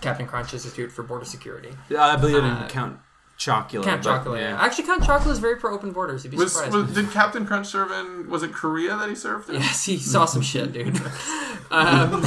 Captain 0.00 0.26
Crunch 0.26 0.52
Institute 0.52 0.92
for 0.92 1.02
Border 1.02 1.24
Security. 1.24 1.70
Yeah, 1.88 2.04
I 2.04 2.16
believe 2.16 2.36
it 2.36 2.44
uh, 2.44 2.54
didn't 2.54 2.70
count 2.70 3.00
Chocula. 3.40 3.82
Count 3.82 4.04
but, 4.04 4.24
Chocula. 4.24 4.38
yeah. 4.38 4.62
Actually, 4.62 4.84
Count 4.84 5.02
Chocula 5.02 5.30
is 5.30 5.38
very 5.38 5.56
pro 5.56 5.74
open 5.74 5.92
borders. 5.92 6.24
You'd 6.24 6.30
be 6.30 6.36
was, 6.36 6.52
surprised. 6.52 6.74
was, 6.74 6.92
did 6.92 7.10
Captain 7.10 7.46
Crunch 7.46 7.68
serve 7.68 7.90
in? 7.90 8.28
Was 8.28 8.42
it 8.42 8.52
Korea 8.52 8.96
that 8.96 9.08
he 9.08 9.14
served 9.14 9.48
in? 9.48 9.56
Yes, 9.56 9.86
he 9.86 9.96
saw 9.96 10.26
some 10.26 10.42
shit, 10.42 10.72
dude. 10.72 10.96
um, 11.70 12.22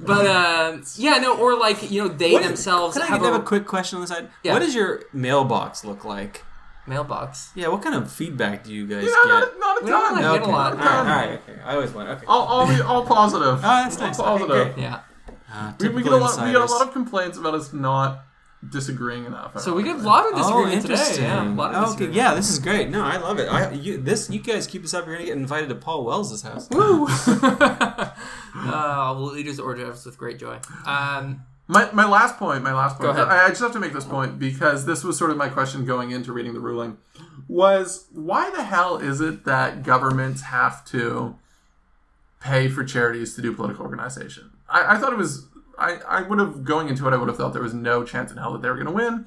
but 0.00 0.26
uh, 0.26 0.78
yeah, 0.96 1.18
no, 1.18 1.38
or 1.38 1.56
like 1.56 1.88
you 1.90 2.02
know 2.02 2.08
they 2.08 2.32
What- 2.32 2.42
themselves 2.42 2.94
Can 2.94 3.02
I 3.02 3.06
have 3.06 3.22
have 3.22 3.34
a, 3.34 3.38
a 3.38 3.42
quick 3.42 3.66
question 3.66 3.96
on 3.96 4.00
the 4.00 4.08
side? 4.08 4.28
Yeah. 4.42 4.54
What 4.54 4.58
does 4.60 4.74
your 4.74 5.02
mailbox 5.12 5.84
look 5.84 6.04
like? 6.04 6.44
Mailbox. 6.88 7.50
Yeah, 7.54 7.68
what 7.68 7.82
kind 7.82 7.94
of 7.94 8.10
feedback 8.10 8.64
do 8.64 8.72
you 8.72 8.86
guys 8.86 9.04
Yeah, 9.04 9.10
get? 9.10 9.28
not, 9.28 9.58
not 9.60 9.82
a 9.82 9.84
We 9.84 9.90
don't 9.90 10.02
ton. 10.02 10.14
like 10.16 10.24
okay. 10.24 10.38
get 10.38 10.48
a 10.48 10.50
lot. 10.50 10.72
All 10.72 10.78
right, 10.78 10.98
all 10.98 11.04
right, 11.04 11.40
okay. 11.48 11.60
I 11.64 11.74
always 11.74 11.90
want. 11.92 12.08
Okay. 12.08 12.26
All, 12.26 12.42
all, 12.42 12.66
be- 12.66 12.80
all 12.80 13.04
positive. 13.06 13.58
Oh, 13.58 13.60
that's 13.62 13.96
All 13.98 14.06
nice. 14.06 14.18
Okay, 14.20 14.28
positive. 14.28 14.74
great. 14.74 14.82
Yeah, 14.82 15.00
Uh, 15.52 15.72
We, 15.80 15.88
we 15.90 16.02
get 16.02 16.12
a 16.12 16.16
lot. 16.16 16.30
We 16.40 16.46
get 16.52 16.56
a 16.56 16.62
insiders. 16.62 16.70
lot 16.70 16.86
of 16.88 16.92
complaints 16.92 17.38
about 17.38 17.54
us 17.54 17.72
not 17.72 18.24
disagreeing 18.68 19.24
enough. 19.24 19.60
So 19.60 19.72
we 19.72 19.84
get 19.84 19.96
a 19.96 19.98
lot 20.00 20.26
of 20.26 20.32
Oh, 20.34 20.38
disagreement 20.38 20.82
today. 20.82 20.94
interesting. 20.94 21.24
Yeah, 21.24 21.48
a 21.48 21.54
lot 21.54 21.70
of 21.70 21.76
okay, 21.76 21.84
disagreement. 21.86 22.16
yeah, 22.16 22.34
this 22.34 22.50
is 22.50 22.58
great. 22.58 22.88
No, 22.90 23.04
I 23.04 23.16
love 23.18 23.38
it. 23.38 23.46
I 23.48 23.70
you 23.72 23.98
this 23.98 24.28
you 24.30 24.40
guys 24.40 24.66
keep 24.66 24.82
this 24.82 24.94
up. 24.94 25.06
You're 25.06 25.14
gonna 25.14 25.26
get 25.26 25.36
invited 25.36 25.68
to 25.68 25.76
Paul 25.76 26.04
Wells' 26.04 26.42
house. 26.42 26.68
Woo! 26.70 27.06
uh, 28.56 29.14
we'll 29.16 29.36
eat 29.36 29.46
his 29.46 29.60
hors 29.60 29.74
d'oeuvres 29.76 30.04
with 30.04 30.18
great 30.18 30.38
joy. 30.38 30.58
Um, 30.86 31.42
My, 31.70 31.90
my 31.92 32.06
last 32.08 32.38
point, 32.38 32.64
my 32.64 32.72
last 32.72 32.96
point. 32.96 33.18
I, 33.18 33.44
I 33.44 33.48
just 33.50 33.60
have 33.60 33.72
to 33.72 33.78
make 33.80 33.92
this 33.92 34.04
point 34.06 34.38
because 34.38 34.86
this 34.86 35.04
was 35.04 35.18
sort 35.18 35.30
of 35.30 35.36
my 35.36 35.50
question 35.50 35.84
going 35.84 36.10
into 36.10 36.32
reading 36.32 36.54
the 36.54 36.60
ruling. 36.60 36.96
Was 37.46 38.06
why 38.12 38.50
the 38.50 38.64
hell 38.64 38.96
is 38.96 39.20
it 39.20 39.44
that 39.44 39.82
governments 39.82 40.42
have 40.42 40.84
to 40.86 41.36
pay 42.40 42.68
for 42.68 42.84
charities 42.84 43.34
to 43.34 43.42
do 43.42 43.52
political 43.52 43.84
organization? 43.84 44.50
I, 44.68 44.94
I 44.94 44.98
thought 44.98 45.12
it 45.12 45.18
was. 45.18 45.46
I, 45.78 45.98
I 46.08 46.22
would 46.22 46.38
have 46.38 46.64
going 46.64 46.88
into 46.88 47.06
it. 47.06 47.12
I 47.12 47.16
would 47.16 47.28
have 47.28 47.36
thought 47.36 47.52
there 47.52 47.62
was 47.62 47.74
no 47.74 48.02
chance 48.02 48.32
in 48.32 48.38
hell 48.38 48.52
that 48.54 48.62
they 48.62 48.68
were 48.68 48.74
going 48.74 48.86
to 48.86 48.92
win, 48.92 49.26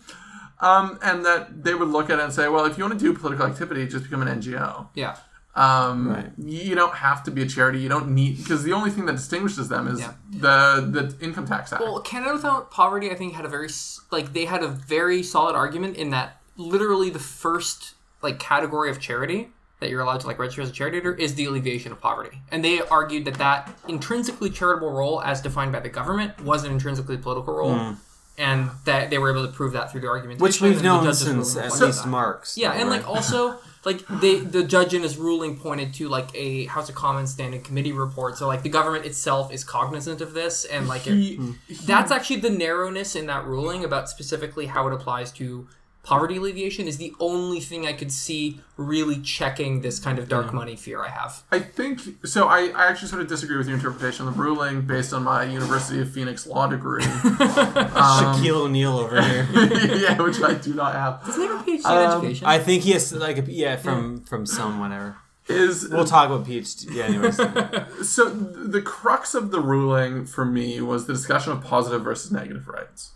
um, 0.59 0.99
and 1.01 1.23
that 1.25 1.63
they 1.63 1.73
would 1.75 1.87
look 1.89 2.09
at 2.09 2.19
it 2.19 2.23
and 2.23 2.33
say, 2.33 2.49
well, 2.49 2.65
if 2.65 2.77
you 2.77 2.83
want 2.83 2.99
to 2.99 3.05
do 3.05 3.13
political 3.17 3.45
activity, 3.45 3.87
just 3.87 4.03
become 4.05 4.21
an 4.21 4.41
NGO. 4.41 4.87
yeah. 4.95 5.15
Um, 5.53 6.09
Right. 6.09 6.31
You 6.37 6.75
don't 6.75 6.95
have 6.95 7.23
to 7.23 7.31
be 7.31 7.41
a 7.41 7.45
charity. 7.45 7.79
You 7.79 7.89
don't 7.89 8.09
need 8.09 8.37
because 8.37 8.63
the 8.63 8.71
only 8.73 8.89
thing 8.89 9.05
that 9.07 9.15
distinguishes 9.17 9.67
them 9.69 9.87
is 9.87 9.99
Yeah. 9.99 10.13
the 10.31 10.87
the 10.89 11.23
income 11.25 11.45
tax 11.45 11.73
act. 11.73 11.81
Well, 11.81 11.99
Canada 12.01 12.33
Without 12.33 12.71
Poverty, 12.71 13.11
I 13.11 13.15
think, 13.15 13.33
had 13.33 13.43
a 13.45 13.49
very 13.49 13.69
like 14.11 14.33
they 14.33 14.45
had 14.45 14.63
a 14.63 14.67
very 14.67 15.21
solid 15.23 15.55
argument 15.55 15.97
in 15.97 16.09
that 16.11 16.41
literally 16.55 17.09
the 17.09 17.19
first 17.19 17.95
like 18.21 18.39
category 18.39 18.89
of 18.89 18.99
charity 18.99 19.51
that 19.81 19.89
you're 19.89 20.01
allowed 20.01 20.19
to 20.21 20.27
like 20.27 20.37
register 20.37 20.61
as 20.61 20.69
a 20.69 20.71
charity 20.71 20.99
is 21.21 21.33
the 21.35 21.43
alleviation 21.45 21.91
of 21.91 21.99
poverty, 21.99 22.39
and 22.51 22.63
they 22.63 22.79
argued 22.81 23.25
that 23.25 23.33
that 23.35 23.75
intrinsically 23.87 24.49
charitable 24.49 24.91
role, 24.91 25.21
as 25.23 25.41
defined 25.41 25.71
by 25.71 25.79
the 25.79 25.89
government, 25.89 26.39
was 26.41 26.63
an 26.63 26.71
intrinsically 26.71 27.17
political 27.17 27.55
role, 27.55 27.95
and 28.37 28.69
that 28.85 29.09
they 29.09 29.17
were 29.17 29.31
able 29.31 29.45
to 29.45 29.51
prove 29.51 29.73
that 29.73 29.91
through 29.91 30.01
the 30.01 30.07
argument, 30.07 30.39
Which 30.39 30.61
we've 30.61 30.83
known 30.83 31.11
since 31.15 31.57
at 31.57 31.77
least 31.79 32.05
Marx. 32.05 32.57
Yeah, 32.57 32.73
and 32.73 32.89
like 32.89 33.07
also 33.09 33.57
like 33.83 34.05
they 34.21 34.39
the 34.39 34.63
judge 34.63 34.93
in 34.93 35.01
his 35.03 35.17
ruling 35.17 35.57
pointed 35.57 35.93
to 35.95 36.07
like 36.07 36.29
a 36.35 36.65
House 36.65 36.87
of 36.89 36.95
Commons 36.95 37.31
standing 37.31 37.61
committee 37.61 37.91
report. 37.91 38.37
So 38.37 38.47
like 38.47 38.61
the 38.63 38.69
government 38.69 39.05
itself 39.05 39.51
is 39.51 39.63
cognizant 39.63 40.21
of 40.21 40.33
this, 40.33 40.65
and 40.65 40.87
like 40.87 41.07
it, 41.07 41.15
He- 41.15 41.37
that's 41.85 42.11
actually 42.11 42.41
the 42.41 42.49
narrowness 42.51 43.15
in 43.15 43.25
that 43.27 43.45
ruling 43.45 43.83
about 43.83 44.09
specifically 44.09 44.67
how 44.67 44.87
it 44.87 44.93
applies 44.93 45.31
to 45.33 45.67
poverty 46.03 46.37
alleviation 46.37 46.87
is 46.87 46.97
the 46.97 47.13
only 47.19 47.59
thing 47.59 47.85
I 47.85 47.93
could 47.93 48.11
see 48.11 48.59
really 48.75 49.19
checking 49.21 49.81
this 49.81 49.99
kind 49.99 50.17
of 50.17 50.27
dark 50.27 50.51
money 50.53 50.75
fear 50.75 51.03
I 51.03 51.09
have. 51.09 51.43
I 51.51 51.59
think 51.59 51.99
so. 52.25 52.47
I, 52.47 52.69
I 52.75 52.87
actually 52.87 53.09
sort 53.09 53.21
of 53.21 53.27
disagree 53.27 53.57
with 53.57 53.67
your 53.67 53.75
interpretation 53.77 54.27
of 54.27 54.35
the 54.35 54.41
ruling 54.41 54.81
based 54.81 55.13
on 55.13 55.23
my 55.23 55.43
University 55.43 56.01
of 56.01 56.11
Phoenix 56.11 56.47
law 56.47 56.67
degree. 56.67 57.03
Shaquille 57.03 58.51
O'Neal 58.65 58.97
over 58.97 59.21
here. 59.27 59.47
yeah, 59.97 60.19
which 60.21 60.41
I 60.41 60.55
do 60.55 60.73
not 60.73 60.93
have. 60.95 61.25
Doesn't 61.25 61.41
he 61.41 61.47
have 61.47 61.61
a 61.61 61.63
PhD 61.63 61.79
in 61.79 61.85
Um, 61.85 62.17
education? 62.21 62.47
I 62.47 62.59
think 62.59 62.83
he 62.83 62.91
has 62.91 63.13
like 63.13 63.37
a 63.37 63.51
yeah 63.51 63.75
from 63.75 64.23
from 64.23 64.45
some 64.45 64.79
whatever. 64.79 65.17
Is 65.47 65.89
We'll 65.89 66.05
talk 66.05 66.27
about 66.29 66.45
PhD. 66.47 66.93
Yeah, 66.93 67.05
anyways. 67.05 67.35
so 68.09 68.29
the 68.29 68.81
crux 68.81 69.33
of 69.33 69.51
the 69.51 69.59
ruling 69.59 70.25
for 70.25 70.45
me 70.45 70.79
was 70.81 71.07
the 71.07 71.13
discussion 71.13 71.51
of 71.51 71.61
positive 71.63 72.03
versus 72.03 72.31
negative 72.31 72.67
rights, 72.67 73.11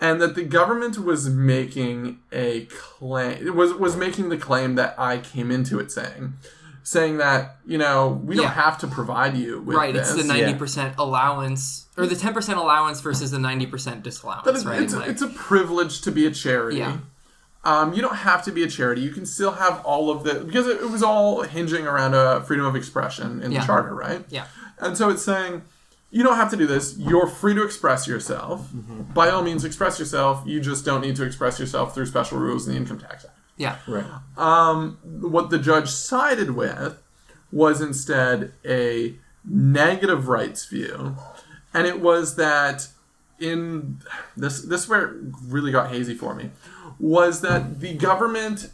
and 0.00 0.20
that 0.20 0.34
the 0.34 0.42
government 0.44 0.98
was 0.98 1.28
making 1.28 2.20
a 2.32 2.66
claim 2.66 3.54
was 3.56 3.72
was 3.74 3.96
making 3.96 4.28
the 4.28 4.36
claim 4.36 4.74
that 4.74 4.94
I 4.98 5.18
came 5.18 5.50
into 5.50 5.78
it 5.78 5.90
saying, 5.90 6.34
saying 6.82 7.16
that 7.18 7.56
you 7.66 7.78
know 7.78 8.20
we 8.24 8.36
don't 8.36 8.48
have 8.52 8.78
to 8.78 8.86
provide 8.86 9.36
you 9.36 9.60
with 9.60 9.76
right, 9.76 9.94
this. 9.94 10.12
it's 10.12 10.22
the 10.22 10.28
ninety 10.28 10.54
percent 10.54 10.94
allowance 10.98 11.86
or 11.96 12.06
the 12.06 12.16
ten 12.16 12.34
percent 12.34 12.58
allowance 12.58 13.00
versus 13.00 13.30
the 13.30 13.38
ninety 13.38 13.66
percent 13.66 14.02
disallowance. 14.02 14.44
But 14.44 14.54
it's, 14.56 14.64
right, 14.64 14.82
it's, 14.82 14.94
Like- 14.94 15.08
it's 15.08 15.22
a 15.22 15.28
privilege 15.28 16.02
to 16.02 16.12
be 16.12 16.26
a 16.26 16.30
charity. 16.30 16.78
Yeah. 16.78 16.98
Um, 17.64 17.94
you 17.94 18.00
don't 18.00 18.14
have 18.14 18.44
to 18.44 18.52
be 18.52 18.62
a 18.62 18.68
charity. 18.68 19.00
You 19.00 19.10
can 19.10 19.26
still 19.26 19.50
have 19.52 19.84
all 19.84 20.08
of 20.10 20.22
the 20.22 20.34
because 20.44 20.68
it, 20.68 20.80
it 20.80 20.88
was 20.90 21.02
all 21.02 21.42
hinging 21.42 21.84
around 21.86 22.14
a 22.14 22.40
freedom 22.42 22.64
of 22.64 22.76
expression 22.76 23.42
in 23.42 23.50
Yeah. 23.50 23.60
the 23.60 23.66
charter, 23.66 23.92
right? 23.94 24.24
yeah. 24.28 24.46
And 24.78 24.96
so 24.96 25.08
it's 25.08 25.24
saying 25.24 25.62
you 26.16 26.22
don't 26.22 26.36
have 26.36 26.50
to 26.50 26.56
do 26.56 26.66
this. 26.66 26.96
You're 26.96 27.26
free 27.26 27.52
to 27.52 27.62
express 27.62 28.08
yourself. 28.08 28.72
Mm-hmm. 28.72 29.12
By 29.12 29.28
all 29.28 29.42
means, 29.42 29.66
express 29.66 29.98
yourself. 29.98 30.42
You 30.46 30.60
just 30.60 30.82
don't 30.82 31.02
need 31.02 31.14
to 31.16 31.24
express 31.24 31.60
yourself 31.60 31.94
through 31.94 32.06
special 32.06 32.38
rules 32.38 32.66
in 32.66 32.72
the 32.72 32.80
Income 32.80 33.00
Tax 33.00 33.26
Act. 33.26 33.36
Yeah. 33.58 33.76
right. 33.86 34.06
Um, 34.38 34.96
what 35.02 35.50
the 35.50 35.58
judge 35.58 35.90
sided 35.90 36.52
with 36.52 37.02
was 37.52 37.82
instead 37.82 38.54
a 38.64 39.16
negative 39.44 40.26
rights 40.28 40.64
view, 40.64 41.16
and 41.74 41.86
it 41.86 42.00
was 42.00 42.36
that 42.36 42.88
in 43.38 44.00
this 44.38 44.62
this 44.62 44.84
is 44.84 44.88
where 44.88 45.08
it 45.08 45.16
really 45.46 45.70
got 45.70 45.90
hazy 45.90 46.14
for 46.14 46.34
me 46.34 46.48
was 46.98 47.42
that 47.42 47.80
the 47.80 47.92
government 47.92 48.70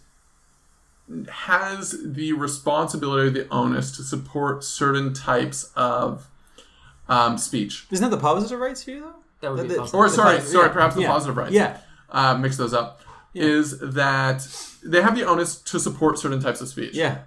has 1.28 1.96
the 2.04 2.32
responsibility 2.32 3.26
or 3.26 3.30
the 3.30 3.48
onus 3.52 3.90
to 3.96 4.04
support 4.04 4.62
certain 4.62 5.12
types 5.12 5.72
of 5.74 6.28
um, 7.12 7.38
speech. 7.38 7.86
Isn't 7.90 8.08
that 8.10 8.14
the 8.16 8.20
positive 8.20 8.58
rights 8.58 8.82
view 8.84 9.00
though? 9.00 9.14
That 9.40 9.52
would 9.52 9.62
be 9.62 9.68
The- 9.74 9.80
positive. 9.80 9.98
Or 10.00 10.08
sorry, 10.08 10.36
positive- 10.36 10.52
sorry, 10.52 10.66
yeah, 10.68 10.72
perhaps 10.72 10.94
the 10.94 11.00
yeah, 11.02 11.08
positive 11.08 11.36
rights. 11.36 11.52
Yeah. 11.52 11.76
uh, 12.10 12.36
mix 12.38 12.56
those 12.56 12.74
up. 12.74 13.00
Is 13.34 13.78
that 13.80 14.46
they 14.84 15.00
have 15.02 15.14
the 15.16 15.24
onus 15.24 15.56
to 15.56 15.80
support 15.80 16.18
certain 16.18 16.40
types 16.40 16.60
of 16.60 16.68
speech. 16.68 16.94
Yeah. 16.94 17.18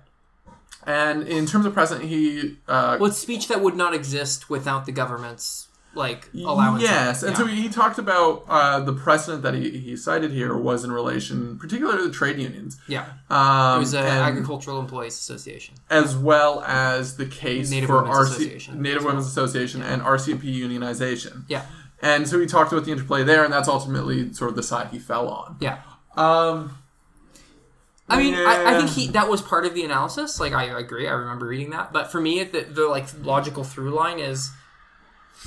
And 0.86 1.28
in 1.28 1.48
terms 1.48 1.66
of 1.66 1.74
present, 1.74 2.04
he 2.04 2.58
uh, 2.68 2.98
What's 3.00 3.18
speech 3.18 3.48
that 3.48 3.60
would 3.62 3.76
not 3.76 3.96
exist 3.96 4.50
without 4.50 4.86
the 4.86 4.92
government's 4.92 5.68
like 5.96 6.30
allowance? 6.36 6.84
Yes, 6.84 7.24
and 7.24 7.32
Yeah. 7.32 7.38
so 7.38 7.46
he 7.46 7.70
talked 7.70 7.98
about 7.98 8.44
uh, 8.48 8.80
the 8.82 8.94
precedent 8.94 9.44
that 9.44 9.54
he, 9.54 9.72
he 9.80 9.96
cited 9.98 10.32
here 10.32 10.56
was 10.56 10.84
in 10.84 10.92
relation, 10.92 11.58
particularly 11.58 12.00
to 12.00 12.08
the 12.10 12.14
trade 12.14 12.38
unions, 12.38 12.78
yeah, 12.88 13.06
um, 13.30 13.78
it 13.78 13.80
was 13.80 13.94
an 13.94 14.06
agricultural 14.06 14.80
employees 14.80 15.14
association. 15.14 15.76
as 15.90 16.16
well 16.16 16.62
as 16.66 17.18
the 17.18 17.26
case 17.26 17.70
Native 17.72 17.88
for 17.88 18.02
Women's 18.04 18.18
RC, 18.18 18.32
Association. 18.32 18.82
Native 18.82 19.04
Women's 19.06 19.28
Association 19.28 19.82
and 19.82 20.02
RCMP 20.02 20.44
unionization. 20.44 21.44
Yeah, 21.48 21.64
And 22.02 22.28
so 22.28 22.40
he 22.40 22.46
talked 22.46 22.72
about 22.72 22.86
the 22.86 22.92
interplay 22.92 23.24
there, 23.24 23.44
and 23.44 23.52
that's 23.54 23.68
ultimately 23.70 24.34
sort 24.34 24.50
of 24.50 24.56
the 24.56 24.64
side 24.64 24.88
he 24.92 25.00
fell 25.00 25.28
on. 25.30 25.58
yeah. 25.60 25.80
Um, 26.18 26.78
I 28.08 28.20
mean, 28.22 28.36
I, 28.36 28.76
I 28.76 28.78
think 28.78 28.92
he 28.92 29.08
that 29.10 29.28
was 29.30 29.42
part 29.42 29.66
of 29.66 29.74
the 29.74 29.84
analysis. 29.84 30.40
Like, 30.40 30.54
I 30.54 30.66
agree. 30.80 31.08
I 31.08 31.12
remember 31.14 31.48
reading 31.48 31.72
that. 31.72 31.92
But 31.92 32.12
for 32.12 32.22
me, 32.22 32.44
the, 32.44 32.62
the 32.62 32.86
like 32.88 33.08
logical 33.24 33.64
through 33.64 33.90
line 33.96 34.20
is 34.20 34.52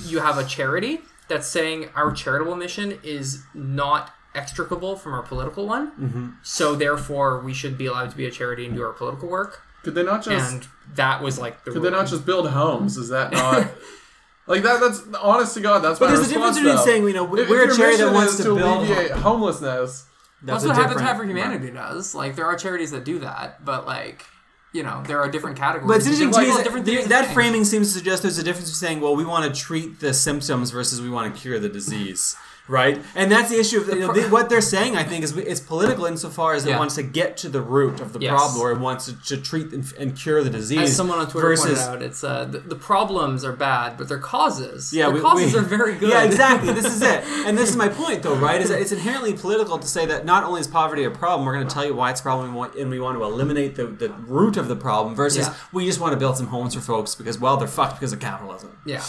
you 0.05 0.19
have 0.19 0.37
a 0.37 0.43
charity 0.45 1.01
that's 1.27 1.47
saying 1.47 1.89
our 1.95 2.11
charitable 2.11 2.55
mission 2.55 2.99
is 3.03 3.43
not 3.53 4.13
extricable 4.35 4.95
from 4.95 5.13
our 5.13 5.21
political 5.23 5.67
one. 5.67 5.91
Mm-hmm. 5.91 6.27
So 6.43 6.75
therefore, 6.75 7.39
we 7.39 7.53
should 7.53 7.77
be 7.77 7.85
allowed 7.87 8.11
to 8.11 8.17
be 8.17 8.25
a 8.25 8.31
charity 8.31 8.65
and 8.65 8.75
do 8.75 8.83
our 8.83 8.93
political 8.93 9.27
work. 9.29 9.61
could 9.83 9.95
they 9.95 10.03
not 10.03 10.23
just 10.23 10.53
And 10.53 10.67
that 10.95 11.21
was 11.21 11.37
like 11.39 11.63
the 11.65 11.71
could 11.71 11.81
they 11.83 11.89
not 11.89 12.07
just 12.07 12.25
build 12.25 12.49
homes? 12.49 12.97
Is 12.97 13.09
that 13.09 13.31
not 13.31 13.67
like 14.47 14.63
that? 14.63 14.79
That's 14.79 15.01
honest 15.21 15.53
to 15.55 15.61
God. 15.61 15.79
That's 15.79 15.99
But 15.99 16.09
my 16.09 16.15
there's 16.15 16.27
a 16.27 16.33
difference 16.33 16.57
response, 16.57 16.57
between 16.57 16.75
though. 16.75 16.83
saying, 16.85 17.03
you 17.07 17.13
know, 17.13 17.35
If- 17.35 17.49
we're 17.49 17.61
if 17.63 17.65
a 17.65 17.67
your 17.67 17.75
charity 17.77 17.97
that 17.97 18.13
wants 18.13 18.33
is 18.33 18.45
to 18.45 18.55
build. 18.55 18.59
alleviate 18.89 19.11
homelessness. 19.11 20.05
That's 20.41 20.63
That's 20.63 20.63
a 20.63 20.67
what 20.69 20.75
different- 20.75 21.01
Habitat 21.01 21.17
for 21.17 21.23
Humanity 21.25 21.71
does. 21.71 22.15
Like, 22.15 22.35
there 22.37 22.45
are 22.45 22.55
charities 22.55 22.91
that 22.91 23.03
do 23.03 23.19
that, 23.19 23.65
but 23.65 23.85
like, 23.85 24.25
you 24.71 24.83
know, 24.83 25.03
there 25.07 25.19
are 25.19 25.29
different 25.29 25.57
categories. 25.57 25.87
But 25.87 25.97
it's 25.97 26.05
interesting 26.05 26.31
to 26.31 26.37
Like, 26.37 26.43
me 26.43 26.49
well, 26.49 26.57
is 26.59 26.63
different 26.63 26.85
that, 26.85 27.25
that 27.25 27.33
framing 27.33 27.65
seems 27.65 27.91
to 27.91 27.97
suggest 27.97 28.21
there's 28.21 28.37
a 28.37 28.43
difference 28.43 28.69
between 28.69 28.89
saying, 28.89 29.01
well, 29.01 29.15
we 29.15 29.25
want 29.25 29.53
to 29.53 29.59
treat 29.59 29.99
the 29.99 30.13
symptoms 30.13 30.71
versus 30.71 31.01
we 31.01 31.09
want 31.09 31.33
to 31.33 31.41
cure 31.41 31.59
the 31.59 31.69
disease, 31.69 32.35
right? 32.69 33.01
And 33.15 33.31
that's 33.31 33.49
the 33.49 33.59
issue 33.59 33.81
of 33.81 33.87
you 33.89 33.99
know, 33.99 34.13
pro- 34.13 34.29
what 34.29 34.49
they're 34.49 34.61
saying. 34.61 34.95
I 34.95 35.03
think 35.03 35.23
is 35.23 35.35
it's 35.35 35.59
political 35.59 36.05
insofar 36.05 36.53
as 36.53 36.65
it 36.65 36.69
Yeah. 36.69 36.79
wants 36.79 36.95
to 36.95 37.03
get 37.03 37.35
to 37.37 37.49
the 37.49 37.61
root 37.61 37.99
of 37.99 38.13
the 38.13 38.19
Yes. 38.19 38.29
problem, 38.31 38.61
or 38.61 38.71
it 38.71 38.79
wants 38.79 39.05
to, 39.05 39.13
to 39.25 39.37
treat 39.37 39.73
and, 39.73 39.91
and 39.99 40.15
cure 40.17 40.43
the 40.43 40.49
disease. 40.49 40.79
As 40.79 40.95
someone 40.95 41.19
on 41.19 41.27
Twitter 41.29 41.47
versus, 41.49 41.79
pointed 41.79 41.95
out, 41.95 42.01
it's 42.03 42.23
uh, 42.23 42.45
the, 42.45 42.59
the 42.59 42.75
problems 42.75 43.43
are 43.43 43.51
bad, 43.53 43.97
but 43.97 44.07
their 44.07 44.19
causes, 44.19 44.93
Yeah, 44.93 45.05
their 45.07 45.15
we- 45.15 45.21
causes 45.21 45.53
we- 45.53 45.59
are 45.59 45.63
very 45.63 45.95
good. 45.95 46.09
Yeah, 46.11 46.23
exactly. 46.23 46.71
This 46.71 46.85
is 46.85 47.01
it, 47.01 47.23
and 47.45 47.57
this 47.57 47.69
is 47.69 47.75
my 47.75 47.89
point, 47.89 48.23
though, 48.23 48.35
right? 48.35 48.61
Is 48.61 48.69
that 48.69 48.79
it's 48.79 48.91
inherently 48.91 49.33
political 49.33 49.79
to 49.79 49.87
say 49.87 50.05
that 50.05 50.25
not 50.25 50.43
only 50.43 50.61
is 50.61 50.67
poverty 50.67 51.03
a 51.03 51.11
problem, 51.11 51.45
we're 51.45 51.53
going 51.55 51.67
to 51.67 51.73
tell 51.73 51.85
you 51.85 51.95
why 51.95 52.11
it's 52.11 52.19
a 52.19 52.23
problem, 52.23 52.45
and 52.45 52.53
we 52.53 52.59
want, 52.59 52.75
and 52.75 52.89
we 52.91 52.99
want 52.99 53.17
to 53.17 53.23
eliminate 53.23 53.75
the, 53.75 53.87
the 53.87 54.09
root 54.27 54.55
of 54.57 54.67
the 54.67 54.75
problem. 54.75 55.15
Versus 55.15 55.47
Yeah. 55.47 55.53
we 55.73 55.85
just 55.85 55.99
want 55.99 56.13
to 56.13 56.17
build 56.17 56.37
some 56.37 56.47
homes 56.47 56.75
for 56.75 56.81
folks 56.81 57.15
because 57.15 57.39
well, 57.39 57.57
they're 57.57 57.67
fucked 57.67 57.95
because 57.95 58.13
of 58.13 58.19
capitalism, 58.19 58.77
yeah, 58.85 59.01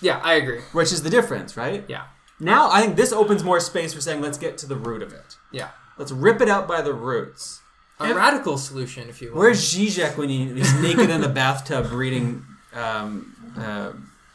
yeah, 0.00 0.20
I 0.22 0.34
agree. 0.34 0.60
which 0.72 0.92
is 0.92 1.02
the 1.02 1.10
difference, 1.10 1.56
right? 1.56 1.84
Yeah, 1.88 2.02
Now 2.40 2.70
I 2.70 2.80
think 2.82 2.96
this 2.96 3.12
opens 3.12 3.42
more 3.42 3.60
space 3.60 3.94
for 3.94 4.00
saying 4.00 4.20
let's 4.20 4.38
get 4.38 4.58
to 4.58 4.66
the 4.66 4.76
root 4.76 5.02
of 5.02 5.12
it. 5.12 5.36
yeah, 5.52 5.70
Let's 5.98 6.12
rip 6.12 6.40
it 6.40 6.48
out 6.48 6.68
by 6.68 6.82
the 6.82 6.92
roots. 6.92 7.60
a 7.98 8.12
radical 8.14 8.58
solution, 8.58 9.08
if 9.08 9.22
you 9.22 9.32
will. 9.32 9.38
Where's 9.40 9.60
Zizek 9.74 10.16
when 10.18 10.28
he, 10.28 10.46
he's 10.52 10.74
naked 10.80 11.08
in 11.08 11.20
the 11.22 11.28
bathtub 11.30 11.90
reading? 11.92 12.44
Um, 12.74 13.34
uh, 13.58 13.92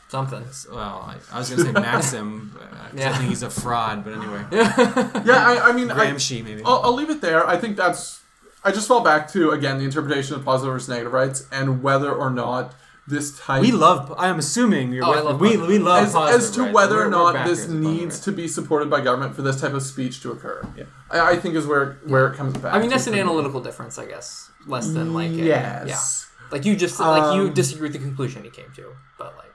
something? 0.10 0.44
well, 0.74 1.06
I, 1.08 1.18
I 1.32 1.38
was 1.38 1.50
going 1.52 1.60
to 1.60 1.66
say 1.68 1.72
Maxim. 1.74 2.58
Uh, 2.60 2.66
'cause 2.90 3.00
Yeah. 3.00 3.12
I 3.12 3.18
think 3.18 3.30
he's 3.30 3.44
a 3.44 3.50
fraud, 3.52 4.04
but 4.04 4.14
anyway, 4.14 4.44
Yeah, 4.52 5.46
I, 5.46 5.70
I 5.70 5.72
mean, 5.74 5.92
I, 5.92 6.08
Gramsci 6.08 6.44
maybe. 6.44 6.64
I'll, 6.66 6.82
I'll 6.84 6.94
leave 6.96 7.12
it 7.12 7.22
there. 7.22 7.46
I 7.48 7.58
think 7.58 7.78
that's. 7.78 8.20
I 8.64 8.72
just 8.72 8.88
fall 8.88 9.02
back 9.02 9.32
to 9.34 9.52
again 9.52 9.78
the 9.80 9.86
interpretation 9.86 10.36
of 10.36 10.44
positive 10.46 10.74
versus 10.74 10.90
negative 10.90 11.14
rights 11.14 11.48
and 11.52 11.82
whether 11.84 12.12
or 12.12 12.30
not 12.30 12.74
this 13.12 13.38
type. 13.38 13.62
We 13.62 13.72
love. 13.72 14.12
I'm 14.18 14.40
assuming 14.40 14.92
you're. 14.92 15.06
Oh, 15.06 15.12
I 15.12 15.20
love 15.22 15.40
we 15.40 15.50
positive. 15.50 15.68
we 15.68 15.78
love 15.78 16.08
as, 16.08 16.14
positive, 16.14 16.42
as 16.42 16.52
to 16.52 16.62
right? 16.64 16.74
whether 16.74 16.96
We're- 16.96 17.08
or 17.14 17.24
we're 17.26 17.34
not 17.34 17.46
this 17.48 17.68
needs 17.68 18.20
to 18.22 18.32
be 18.32 18.48
supported 18.48 18.90
by 18.90 19.02
government 19.02 19.36
for 19.36 19.44
this 19.44 19.62
type 19.62 19.74
of 19.74 19.84
speech 19.84 20.22
to 20.24 20.32
occur. 20.32 20.66
I, 21.12 21.32
I 21.34 21.36
think 21.38 21.54
is 21.56 21.68
where 21.68 22.00
where 22.06 22.28
it 22.28 22.36
comes 22.38 22.58
back. 22.58 22.74
I 22.74 22.80
mean, 22.80 22.90
that's 22.90 23.06
an 23.06 23.12
for 23.14 23.18
me. 23.18 23.22
analytical 23.22 23.62
difference, 23.62 24.00
I 24.00 24.06
guess. 24.08 24.50
Less 24.66 24.88
than 24.90 25.14
like 25.14 25.30
a, 25.32 25.36
Yes. 25.36 25.88
yeah. 25.88 26.48
Like 26.52 26.66
you 26.66 26.76
just 26.76 27.00
like 27.00 27.36
you 27.36 27.44
Um, 27.50 27.54
disagree 27.54 27.84
with 27.90 27.94
the 27.94 28.00
conclusion 28.00 28.44
he 28.44 28.50
came 28.50 28.72
to, 28.76 28.94
but 29.20 29.36
like 29.38 29.48
yeah, 29.48 29.51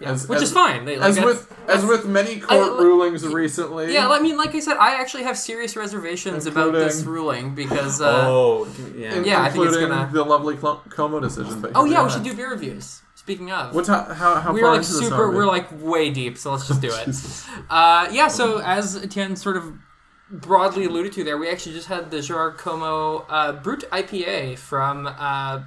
As- 0.00 0.28
which 0.28 0.36
as- 0.36 0.42
is 0.44 0.52
fine. 0.52 0.84
They, 0.84 0.96
like, 0.96 1.10
As 1.10 1.20
with 1.20 1.52
as 1.68 1.84
with 1.84 2.06
many 2.06 2.38
court 2.40 2.60
I- 2.78 2.82
rulings 2.82 3.26
recently. 3.26 3.92
yeah, 3.92 4.08
I 4.08 4.20
mean, 4.20 4.36
like 4.36 4.54
I 4.54 4.60
said, 4.60 4.76
I 4.76 4.94
actually 5.00 5.24
have 5.24 5.36
serious 5.36 5.74
reservations 5.76 6.46
about 6.46 6.72
this 6.72 7.02
ruling 7.02 7.54
because. 7.54 8.00
Uh, 8.00 8.24
Oh, 8.28 8.68
yeah. 8.96 9.14
in- 9.14 9.24
Yeah, 9.24 9.42
I 9.42 9.50
think 9.50 9.64
it's 9.66 9.74
including 9.76 9.88
gonna- 9.90 10.10
the 10.12 10.24
lovely 10.24 10.56
Comeau 10.56 11.20
decision. 11.20 11.60
But 11.60 11.72
oh 11.74 11.84
yeah, 11.84 12.04
we 12.04 12.10
should 12.10 12.22
do 12.22 12.32
beer 12.34 12.50
reviews. 12.50 13.00
Speaking 13.16 13.50
of, 13.52 13.74
What 13.74 13.84
ti 13.84 13.92
how 13.92 14.36
how 14.40 14.52
we 14.52 14.60
far 14.60 14.70
are 14.70 14.72
like 14.74 14.82
into 14.82 14.92
this 14.94 15.02
super. 15.08 15.24
are 15.24 15.30
we? 15.30 15.36
We're 15.36 15.46
like 15.46 15.66
way 15.82 16.08
deep, 16.10 16.38
so 16.38 16.52
let's 16.52 16.66
just 16.68 16.80
do 16.80 16.88
it. 16.92 17.08
Uh, 17.70 18.08
yeah, 18.10 18.28
so 18.28 18.58
as 18.58 18.96
Etienne 18.96 19.36
sort 19.36 19.56
of 19.56 19.72
broadly 20.30 20.84
alluded 20.84 21.12
to 21.12 21.24
there, 21.24 21.36
we 21.36 21.48
actually 21.50 21.74
just 21.74 21.88
had 21.88 22.10
the 22.10 22.22
Gerard 22.22 22.56
Comeau 22.56 23.24
uh, 23.28 23.52
Brut 23.52 23.84
IPA 23.90 24.56
from 24.58 25.06
uh, 25.06 25.60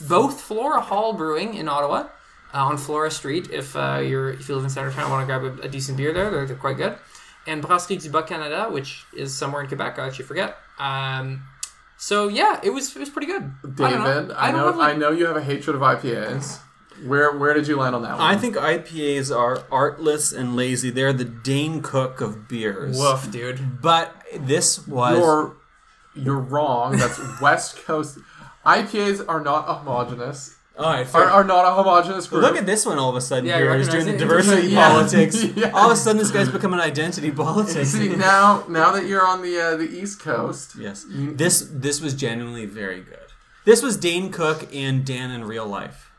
both 0.00 0.40
Flora 0.40 0.80
Hall 0.80 1.12
Brewing 1.14 1.54
in 1.54 1.68
Ottawa 1.68 2.04
uh, 2.54 2.64
on 2.64 2.76
Flora 2.76 3.10
Street. 3.10 3.50
If 3.50 3.76
uh, 3.76 4.02
you're 4.04 4.30
if 4.30 4.48
you 4.48 4.54
live 4.54 4.64
in 4.64 4.70
Centertown 4.70 5.02
and 5.02 5.10
want 5.10 5.26
to 5.28 5.38
grab 5.38 5.60
a, 5.60 5.66
a 5.66 5.68
decent 5.68 5.96
beer 5.96 6.12
there, 6.12 6.30
they're, 6.30 6.46
they're 6.46 6.56
quite 6.56 6.76
good. 6.76 6.96
And 7.46 7.62
Brasserie 7.62 7.96
du 7.96 8.10
Bas 8.10 8.28
Canada, 8.28 8.68
which 8.70 9.04
is 9.16 9.34
somewhere 9.34 9.62
in 9.62 9.68
Quebec, 9.68 9.98
I 9.98 10.06
actually 10.06 10.26
forget. 10.26 10.56
Um, 10.78 11.42
so 11.96 12.28
yeah, 12.28 12.60
it 12.62 12.70
was 12.70 12.94
it 12.94 13.00
was 13.00 13.10
pretty 13.10 13.26
good. 13.26 13.42
I 13.42 13.66
don't 13.66 13.74
David, 13.76 14.28
know. 14.28 14.34
I, 14.34 14.48
I 14.48 14.52
don't 14.52 14.60
know 14.60 14.66
have, 14.66 14.76
like- 14.76 14.94
I 14.94 14.98
know 14.98 15.10
you 15.10 15.26
have 15.26 15.36
a 15.36 15.42
hatred 15.42 15.76
of 15.76 15.82
IPAs. 15.82 16.60
Where 17.06 17.36
where 17.36 17.54
did 17.54 17.68
you 17.68 17.76
land 17.76 17.94
on 17.94 18.02
that 18.02 18.18
one? 18.18 18.20
I 18.20 18.36
think 18.36 18.56
IPAs 18.56 19.34
are 19.34 19.62
artless 19.70 20.32
and 20.32 20.56
lazy. 20.56 20.90
They're 20.90 21.12
the 21.12 21.24
Dane 21.24 21.80
Cook 21.80 22.20
of 22.20 22.48
beers. 22.48 22.98
Woof, 22.98 23.30
dude. 23.30 23.80
But 23.80 24.14
this 24.36 24.86
was. 24.86 25.18
you're 25.18 25.56
you're 26.14 26.40
wrong. 26.40 26.96
That's 26.96 27.20
West 27.40 27.76
Coast. 27.84 28.18
IPAs 28.66 29.24
are 29.28 29.40
not 29.40 29.66
homogenous. 29.66 30.56
All 30.78 30.92
right, 30.92 31.06
fair. 31.06 31.24
Are, 31.24 31.30
are 31.30 31.44
not 31.44 31.64
a 31.66 31.74
homogenous 31.74 32.26
group. 32.28 32.42
Look 32.42 32.56
at 32.56 32.64
this 32.66 32.86
one 32.86 32.98
all 32.98 33.10
of 33.10 33.16
a 33.16 33.20
sudden 33.20 33.46
Yeah, 33.46 33.56
here. 33.58 33.72
you 33.72 33.78
He's 33.78 33.88
doing 33.88 34.06
the 34.06 34.14
it? 34.14 34.18
diversity 34.18 34.68
Yeah. 34.68 34.88
politics. 34.88 35.42
Yeah. 35.56 35.70
All 35.70 35.86
of 35.90 35.92
a 35.92 35.96
sudden, 35.96 36.18
this 36.18 36.30
guy's 36.30 36.48
become 36.48 36.72
an 36.72 36.80
identity 36.80 37.30
politics. 37.32 37.90
See 37.90 38.08
now 38.16 38.64
now 38.68 38.92
that 38.92 39.06
you're 39.06 39.26
on 39.26 39.42
the 39.42 39.58
uh, 39.60 39.76
the 39.76 39.88
East 39.90 40.20
Coast. 40.20 40.76
Yes. 40.78 41.04
This 41.10 41.68
this 41.72 42.00
was 42.00 42.14
genuinely 42.14 42.64
very 42.66 43.00
good. 43.00 43.18
This 43.64 43.82
was 43.82 43.96
Dane 43.96 44.30
Cook 44.30 44.68
and 44.74 45.04
Dan 45.04 45.30
in 45.30 45.44
real 45.44 45.66
life. 45.66 46.10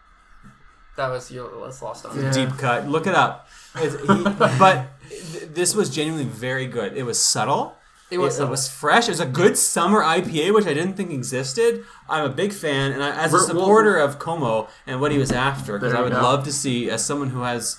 That 0.98 1.07
was 1.10 1.31
your 1.31 1.49
let's 1.56 1.81
lost 1.81 2.06
on. 2.06 2.22
Yeah. 2.22 2.31
Deep 2.31 2.57
cut. 2.57 2.88
Look 2.88 3.07
it 3.07 3.15
up. 3.15 3.48
It's- 3.81 3.95
he- 4.02 4.23
but 4.60 4.88
th- 5.10 5.53
this 5.53 5.73
was 5.73 5.90
genuinely 5.90 6.26
very 6.26 6.68
good. 6.68 6.98
It 6.98 7.03
was 7.03 7.18
subtle. 7.18 7.76
It 8.11 8.18
was 8.18 8.34
It, 8.34 8.38
subtle. 8.38 8.52
was 8.52 8.68
fresh. 8.68 9.07
It 9.07 9.11
was 9.11 9.19
a 9.19 9.26
good 9.26 9.56
summer 9.57 10.02
IPA, 10.02 10.53
which 10.53 10.65
I 10.65 10.73
didn't 10.73 10.94
think 10.95 11.11
existed. 11.11 11.84
I'm 12.10 12.26
a 12.26 12.30
big 12.30 12.52
fan, 12.53 12.91
and 12.91 13.03
I, 13.03 13.10
as 13.11 13.31
a 13.31 13.36
We're- 13.36 13.45
we'll- 13.53 13.61
supporter 13.61 13.98
of 13.98 14.18
Comeau 14.18 14.68
and 14.88 14.99
what 14.99 15.11
he 15.11 15.18
was 15.19 15.31
after, 15.31 15.77
because 15.77 15.94
I 15.94 16.02
would 16.02 16.11
go. 16.14 16.22
love 16.22 16.44
to 16.45 16.52
see, 16.52 16.90
as 16.90 17.06
someone 17.06 17.30
who 17.30 17.41
has, 17.44 17.77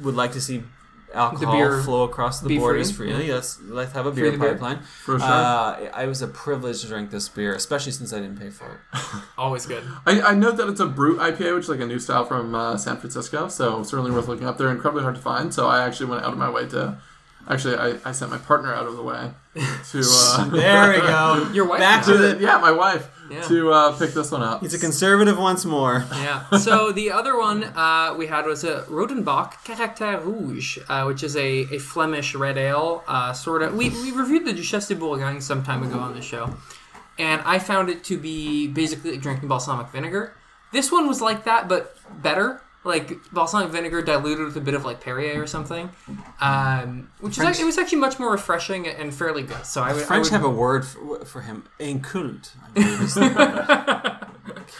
would 0.00 0.14
like 0.16 0.32
to 0.32 0.40
see 0.40 0.64
alcohol 1.14 1.52
beer 1.54 1.82
flow 1.82 2.04
across 2.04 2.40
the 2.40 2.48
be 2.48 2.56
borders 2.58 2.90
free. 2.90 3.12
freely. 3.12 3.30
Let's 3.30 3.60
let's 3.62 3.92
have 3.92 4.06
a 4.06 4.12
Free 4.12 4.22
beer 4.22 4.30
the 4.32 4.38
beer. 4.38 4.52
pipeline. 4.54 4.80
For 5.04 5.18
sure. 5.18 5.28
Uh, 5.28 5.90
I 5.92 6.06
was 6.06 6.22
a 6.22 6.26
privilege 6.26 6.80
to 6.80 6.86
drink 6.88 7.10
this 7.10 7.28
beer, 7.28 7.54
especially 7.54 7.92
since 7.92 8.12
I 8.14 8.18
didn't 8.20 8.38
pay 8.40 8.48
for 8.50 8.64
it. 8.94 8.98
Always 9.38 9.66
good. 9.66 9.84
I, 10.06 10.20
I 10.22 10.34
note 10.34 10.56
that 10.56 10.68
it's 10.68 10.80
a 10.80 10.86
Brut 10.86 11.18
IPA, 11.18 11.54
which 11.54 11.64
is 11.64 11.68
like 11.68 11.80
a 11.80 11.86
new 11.86 11.98
style 11.98 12.24
from 12.24 12.54
uh, 12.54 12.76
San 12.78 12.96
Francisco. 12.96 13.48
So 13.48 13.82
certainly 13.82 14.10
worth 14.10 14.26
looking 14.26 14.46
up. 14.46 14.56
They're 14.58 14.70
incredibly 14.70 15.02
hard 15.02 15.14
to 15.16 15.20
find. 15.20 15.52
So 15.52 15.68
I 15.68 15.84
actually 15.84 16.06
went 16.06 16.24
out 16.24 16.32
of 16.32 16.38
my 16.38 16.50
way 16.50 16.66
to. 16.70 16.98
Actually, 17.48 17.76
I, 17.76 17.98
I 18.04 18.12
sent 18.12 18.30
my 18.30 18.38
partner 18.38 18.72
out 18.72 18.86
of 18.86 18.96
the 18.96 19.02
way 19.02 19.30
to. 19.54 20.00
Uh, 20.04 20.48
There 20.50 20.90
we 20.92 21.00
go. 21.00 21.50
Your 21.54 21.66
wife 21.66 21.80
Back 21.80 22.04
to 22.04 22.16
the. 22.16 22.38
yeah, 22.40 22.58
my 22.58 22.70
wife 22.70 23.08
Yeah. 23.30 23.42
to 23.48 23.72
uh, 23.72 23.98
pick 23.98 24.10
this 24.14 24.30
one 24.30 24.42
up. 24.42 24.60
He's 24.60 24.74
a 24.74 24.78
conservative 24.78 25.36
once 25.38 25.64
more. 25.64 26.04
Yeah. 26.12 26.48
So 26.58 26.92
the 27.00 27.10
other 27.10 27.36
one 27.38 27.64
uh, 27.64 28.14
we 28.16 28.26
had 28.28 28.46
was 28.46 28.62
a 28.64 28.82
Rodenbach 28.82 29.54
Caractère 29.64 30.24
Rouge, 30.24 30.78
uh, 30.88 31.04
which 31.04 31.22
is 31.24 31.34
a, 31.36 31.66
a 31.74 31.78
Flemish 31.78 32.34
red 32.36 32.56
ale. 32.58 33.02
Uh, 33.08 33.32
sort 33.32 33.62
of. 33.62 33.74
We, 33.74 33.88
we 33.90 34.12
reviewed 34.12 34.44
the 34.46 34.52
Duchesse 34.52 34.88
de 34.88 34.94
Bourgogne 34.94 35.40
some 35.40 35.62
time 35.64 35.82
ago 35.82 35.98
on 35.98 36.14
the 36.14 36.22
show, 36.22 36.54
and 37.18 37.42
I 37.44 37.58
found 37.58 37.88
it 37.90 38.04
to 38.04 38.16
be 38.18 38.68
basically 38.68 39.12
like 39.12 39.20
drinking 39.20 39.48
balsamic 39.48 39.88
vinegar. 39.88 40.34
This 40.72 40.92
one 40.92 41.06
was 41.08 41.20
like 41.20 41.44
that, 41.44 41.68
but 41.68 41.96
better. 42.22 42.62
Like 42.84 43.12
balsamic 43.32 43.70
vinegar 43.70 44.02
diluted 44.02 44.44
with 44.44 44.56
a 44.56 44.60
bit 44.60 44.74
of 44.74 44.84
like 44.84 45.00
Perrier 45.00 45.40
or 45.40 45.46
something, 45.46 45.88
um, 46.40 47.10
which 47.20 47.32
is 47.32 47.36
French- 47.36 47.50
actually, 47.50 47.62
it 47.62 47.66
was 47.66 47.78
actually 47.78 47.98
much 47.98 48.18
more 48.18 48.32
refreshing 48.32 48.88
and 48.88 49.14
fairly 49.14 49.42
good. 49.44 49.64
So 49.64 49.82
I 49.82 49.92
would, 49.92 50.02
I 50.02 50.06
French 50.06 50.24
would 50.24 50.32
have 50.32 50.44
a 50.44 50.50
word 50.50 50.84
for, 50.84 51.24
for 51.24 51.42
him. 51.42 51.64
Inculte. 51.78 52.50
I 52.60 52.70
believe 52.74 53.00
is 53.02 53.14
the 53.14 53.20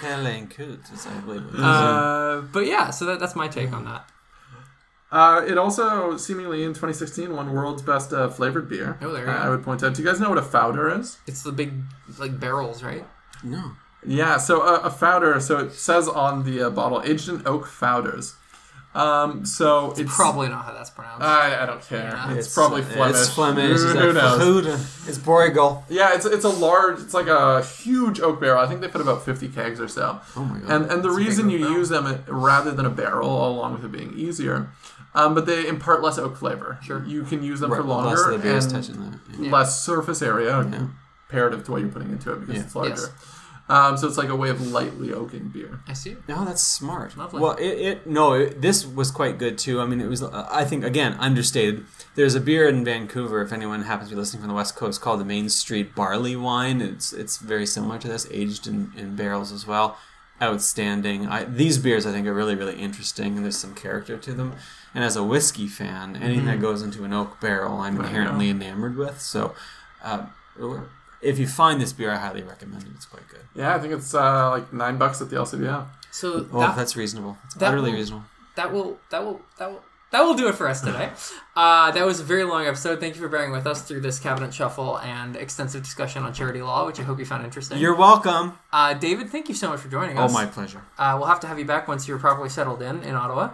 Quel 0.00 0.26
inculte, 0.26 0.92
is 0.92 1.06
I 1.06 1.20
believe. 1.20 1.54
uh, 1.54 2.42
but 2.52 2.66
yeah, 2.66 2.90
so 2.90 3.04
that, 3.04 3.20
that's 3.20 3.36
my 3.36 3.46
take 3.46 3.72
on 3.72 3.84
that. 3.84 4.08
Uh, 5.12 5.44
it 5.46 5.58
also 5.58 6.16
seemingly 6.16 6.62
in 6.64 6.70
2016 6.70 7.36
won 7.36 7.52
world's 7.52 7.82
best 7.82 8.12
uh, 8.14 8.28
flavored 8.30 8.68
beer. 8.68 8.98
Oh, 9.02 9.12
there 9.12 9.26
you 9.26 9.30
uh, 9.30 9.36
go. 9.36 9.42
I 9.42 9.48
would 9.50 9.62
point 9.62 9.82
out. 9.84 9.94
Do 9.94 10.02
you 10.02 10.08
guys 10.08 10.18
know 10.18 10.30
what 10.30 10.38
a 10.38 10.42
founder 10.42 10.88
is? 10.98 11.18
It's 11.26 11.42
the 11.42 11.52
big 11.52 11.74
like 12.18 12.40
barrels, 12.40 12.82
right? 12.82 13.04
no. 13.44 13.72
Yeah, 14.04 14.36
so 14.36 14.62
a, 14.62 14.80
a 14.80 14.90
founder. 14.90 15.38
So 15.40 15.58
it 15.58 15.72
says 15.72 16.08
on 16.08 16.44
the 16.44 16.62
uh, 16.66 16.70
bottle, 16.70 17.02
aged 17.04 17.28
in 17.28 17.46
oak 17.46 17.66
founders. 17.66 18.34
Um, 18.94 19.46
so 19.46 19.92
it's, 19.96 20.14
Probably 20.14 20.48
not 20.50 20.66
how 20.66 20.72
that's 20.74 20.90
pronounced. 20.90 21.22
I, 21.22 21.62
I 21.62 21.64
don't 21.64 21.80
care. 21.82 22.10
Yeah. 22.10 22.34
It's, 22.34 22.52
probably 22.52 22.82
Flemish. 22.82 23.16
It's 23.16 23.30
Flemish. 23.32 23.78
Who, 23.80 23.86
who 23.86 24.12
knows? 24.12 24.66
It's 25.08 25.16
Bruegel. 25.16 25.82
Yeah, 25.88 26.14
it's 26.14 26.26
it's 26.26 26.44
a 26.44 26.50
large. 26.50 27.00
It's 27.00 27.14
like 27.14 27.26
a 27.26 27.62
huge 27.64 28.20
oak 28.20 28.38
barrel. 28.38 28.60
I 28.62 28.66
think 28.66 28.82
they 28.82 28.88
put 28.88 29.00
about 29.00 29.24
50 29.24 29.48
kegs 29.48 29.80
or 29.80 29.88
so. 29.88 30.20
Oh 30.36 30.44
my 30.44 30.58
god. 30.58 30.70
And 30.70 30.90
and 30.92 31.02
the 31.02 31.08
It's 31.08 31.16
reason 31.16 31.48
you 31.48 31.60
barrel. 31.60 31.72
use 31.72 31.88
them 31.88 32.04
uh, 32.04 32.18
rather 32.28 32.70
than 32.72 32.84
a 32.84 32.90
barrel, 32.90 33.48
along 33.48 33.72
with 33.72 33.84
it 33.86 33.92
being 33.92 34.12
easier, 34.14 34.68
um, 35.14 35.34
but 35.34 35.46
they 35.46 35.66
impart 35.66 36.02
less 36.02 36.18
oak 36.18 36.36
flavor. 36.36 36.78
Sure. 36.82 37.02
You 37.06 37.22
can 37.22 37.42
use 37.42 37.60
them 37.60 37.70
Right, 37.72 37.80
for 37.80 37.84
longer 37.86 38.10
Less 38.10 38.26
of 38.26 38.32
the 38.32 38.38
beer 38.40 38.56
is 38.58 38.64
and 38.66 38.74
touching. 38.74 39.20
Yeah. 39.38 39.46
Yeah. 39.46 39.52
less 39.52 39.82
surface 39.82 40.20
area 40.20 40.62
Yeah. 40.70 40.88
comparative 41.28 41.64
to 41.64 41.70
what 41.72 41.80
you're 41.80 41.88
putting 41.90 42.10
into 42.10 42.30
it 42.34 42.40
because 42.40 42.56
Yeah. 42.56 42.62
it's 42.62 42.76
larger. 42.76 42.90
Yes. 42.90 43.10
Um, 43.68 43.96
so 43.96 44.06
it's 44.08 44.18
like 44.18 44.28
a 44.28 44.36
way 44.36 44.50
of 44.50 44.70
lightly 44.70 45.12
oaking 45.12 45.48
beer. 45.48 45.80
I 45.86 45.92
see. 45.92 46.16
No, 46.28 46.44
that's 46.44 46.62
smart. 46.62 47.16
Lovely. 47.16 47.40
Well, 47.40 47.52
it, 47.52 47.64
it 47.64 48.06
no, 48.06 48.34
it, 48.34 48.60
this 48.60 48.84
was 48.84 49.10
quite 49.10 49.38
good 49.38 49.56
too. 49.56 49.80
I 49.80 49.86
mean, 49.86 50.00
it 50.00 50.08
was. 50.08 50.22
uh, 50.22 50.48
I 50.50 50.64
think 50.64 50.84
again 50.84 51.14
understated. 51.14 51.86
There's 52.14 52.34
a 52.34 52.40
beer 52.40 52.68
in 52.68 52.84
Vancouver. 52.84 53.40
If 53.40 53.52
anyone 53.52 53.82
happens 53.82 54.10
to 54.10 54.14
be 54.14 54.18
listening 54.20 54.42
from 54.42 54.48
the 54.48 54.54
West 54.54 54.76
Coast, 54.76 55.00
called 55.00 55.20
the 55.20 55.24
Main 55.24 55.48
Street 55.48 55.94
Barley 55.94 56.36
Wine. 56.36 56.80
It's 56.80 57.12
it's 57.12 57.38
very 57.38 57.64
similar 57.64 57.98
to 57.98 58.08
this, 58.08 58.26
aged 58.30 58.66
in, 58.66 58.92
in 58.96 59.16
barrels 59.16 59.52
as 59.52 59.66
well. 59.66 59.96
Outstanding. 60.42 61.28
I, 61.28 61.44
these 61.44 61.78
beers 61.78 62.04
I 62.04 62.10
think 62.10 62.26
are 62.26 62.34
really 62.34 62.56
really 62.56 62.74
interesting, 62.74 63.36
and 63.36 63.44
there's 63.44 63.58
some 63.58 63.74
character 63.74 64.18
to 64.18 64.32
them. 64.32 64.54
And 64.94 65.02
as 65.02 65.16
a 65.16 65.24
whiskey 65.24 65.68
fan, 65.68 66.16
anything 66.16 66.44
that 66.46 66.60
goes 66.60 66.82
into 66.82 67.04
an 67.04 67.14
oak 67.14 67.40
barrel, 67.40 67.80
I'm 67.80 67.96
inherently 67.96 68.50
enamored 68.50 68.96
with. 68.96 69.22
So, 69.22 69.54
uh, 70.02 70.26
if 71.22 71.38
you 71.38 71.46
find 71.46 71.80
this 71.80 71.92
beer, 71.92 72.10
I 72.10 72.16
highly 72.16 72.42
recommend 72.42 72.82
it. 72.84 72.90
It's 72.94 73.06
quite 73.06 73.26
good. 73.28 73.40
Yeah, 73.54 73.74
I 73.74 73.78
think 73.78 73.92
it's 73.94 74.14
uh, 74.14 74.50
like 74.50 74.72
nine 74.72 74.98
bucks 74.98 75.20
at 75.20 75.30
the 75.30 75.36
LCBO. 75.36 75.86
So 76.10 76.46
Well, 76.52 76.66
that, 76.68 76.76
that's 76.76 76.96
reasonable. 76.96 77.38
It's 77.44 77.54
that 77.54 77.68
utterly 77.68 77.90
will- 77.90 77.98
reasonable. 77.98 78.24
that 78.56 78.72
will 78.72 78.98
that 79.10 79.24
will 79.24 79.40
that 79.58 79.70
will 79.70 79.82
that 80.10 80.20
will 80.24 80.34
do 80.34 80.46
it 80.48 80.54
for 80.56 80.68
us 80.68 80.80
today. 80.82 81.10
Uh, 81.54 81.90
that 81.90 82.06
was 82.06 82.18
a 82.18 82.22
very 82.24 82.44
long 82.44 82.64
episode. 82.66 82.98
Thank 82.98 83.14
you 83.14 83.20
for 83.20 83.28
bearing 83.28 83.52
with 83.52 83.66
us 83.66 83.82
through 83.82 84.00
this 84.00 84.18
cabinet 84.18 84.54
shuffle 84.54 84.98
and 85.00 85.36
extensive 85.36 85.82
discussion 85.82 86.22
on 86.22 86.32
charity 86.32 86.62
law, 86.62 86.86
which 86.86 86.98
I 86.98 87.02
hope 87.02 87.18
you 87.18 87.26
found 87.26 87.44
interesting. 87.44 87.76
You're 87.78 87.94
welcome. 87.94 88.58
uh, 88.72 88.94
David, 88.94 89.28
thank 89.28 89.50
you 89.50 89.54
so 89.54 89.68
much 89.68 89.80
for 89.80 89.88
joining 89.90 90.16
us. 90.16 90.22
Oh, 90.22 90.24
us. 90.24 90.32
my 90.32 90.46
pleasure. 90.46 90.80
Uh, 90.96 91.14
we'll 91.18 91.28
have 91.28 91.40
to 91.40 91.46
have 91.46 91.58
you 91.58 91.66
back 91.66 91.88
once 91.88 92.08
you're 92.08 92.18
properly 92.18 92.48
settled 92.48 92.80
in 92.80 93.02
in 93.02 93.14
Ottawa. 93.14 93.50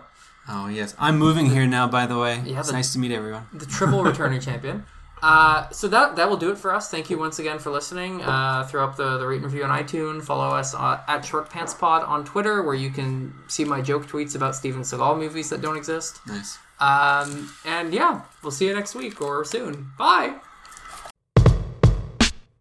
Oh 0.48 0.68
yes, 0.68 0.94
I'm 0.96 1.18
moving 1.18 1.46
here 1.50 1.66
now. 1.66 1.88
By 1.88 2.06
the 2.06 2.16
way, 2.16 2.40
Yeah, 2.46 2.60
it's 2.60 2.68
the- 2.68 2.74
nice 2.74 2.92
to 2.92 3.00
meet 3.00 3.10
everyone. 3.10 3.48
the 3.52 3.66
triple 3.66 4.04
returning 4.12 4.40
champion. 4.40 4.84
Uh, 5.22 5.68
so 5.70 5.88
that 5.88 6.16
that 6.16 6.28
will 6.28 6.36
do 6.36 6.50
it 6.50 6.58
for 6.58 6.74
us. 6.74 6.90
Thank 6.90 7.10
you 7.10 7.18
once 7.18 7.38
again 7.38 7.58
for 7.58 7.70
listening. 7.70 8.22
Uh, 8.22 8.64
throw 8.64 8.84
up 8.84 8.96
the, 8.96 9.18
the 9.18 9.26
rate 9.26 9.36
and 9.36 9.44
review 9.44 9.64
on 9.64 9.70
iTunes. 9.70 10.22
Follow 10.24 10.54
us 10.54 10.74
uh, 10.74 11.00
at 11.08 11.24
Short 11.24 11.50
Pants 11.50 11.74
Pod 11.74 12.04
on 12.04 12.24
Twitter, 12.24 12.62
where 12.62 12.74
you 12.74 12.90
can 12.90 13.34
see 13.48 13.64
my 13.64 13.80
joke 13.80 14.06
tweets 14.06 14.34
about 14.36 14.54
Steven 14.54 14.82
Seagal 14.82 15.18
movies 15.18 15.50
that 15.50 15.60
don't 15.60 15.76
exist. 15.76 16.20
Nice. 16.26 16.58
Um, 16.80 17.52
and 17.64 17.92
yeah, 17.92 18.22
we'll 18.42 18.52
see 18.52 18.66
you 18.66 18.74
next 18.74 18.94
week 18.94 19.20
or 19.20 19.44
soon. 19.44 19.90
Bye. 19.98 20.36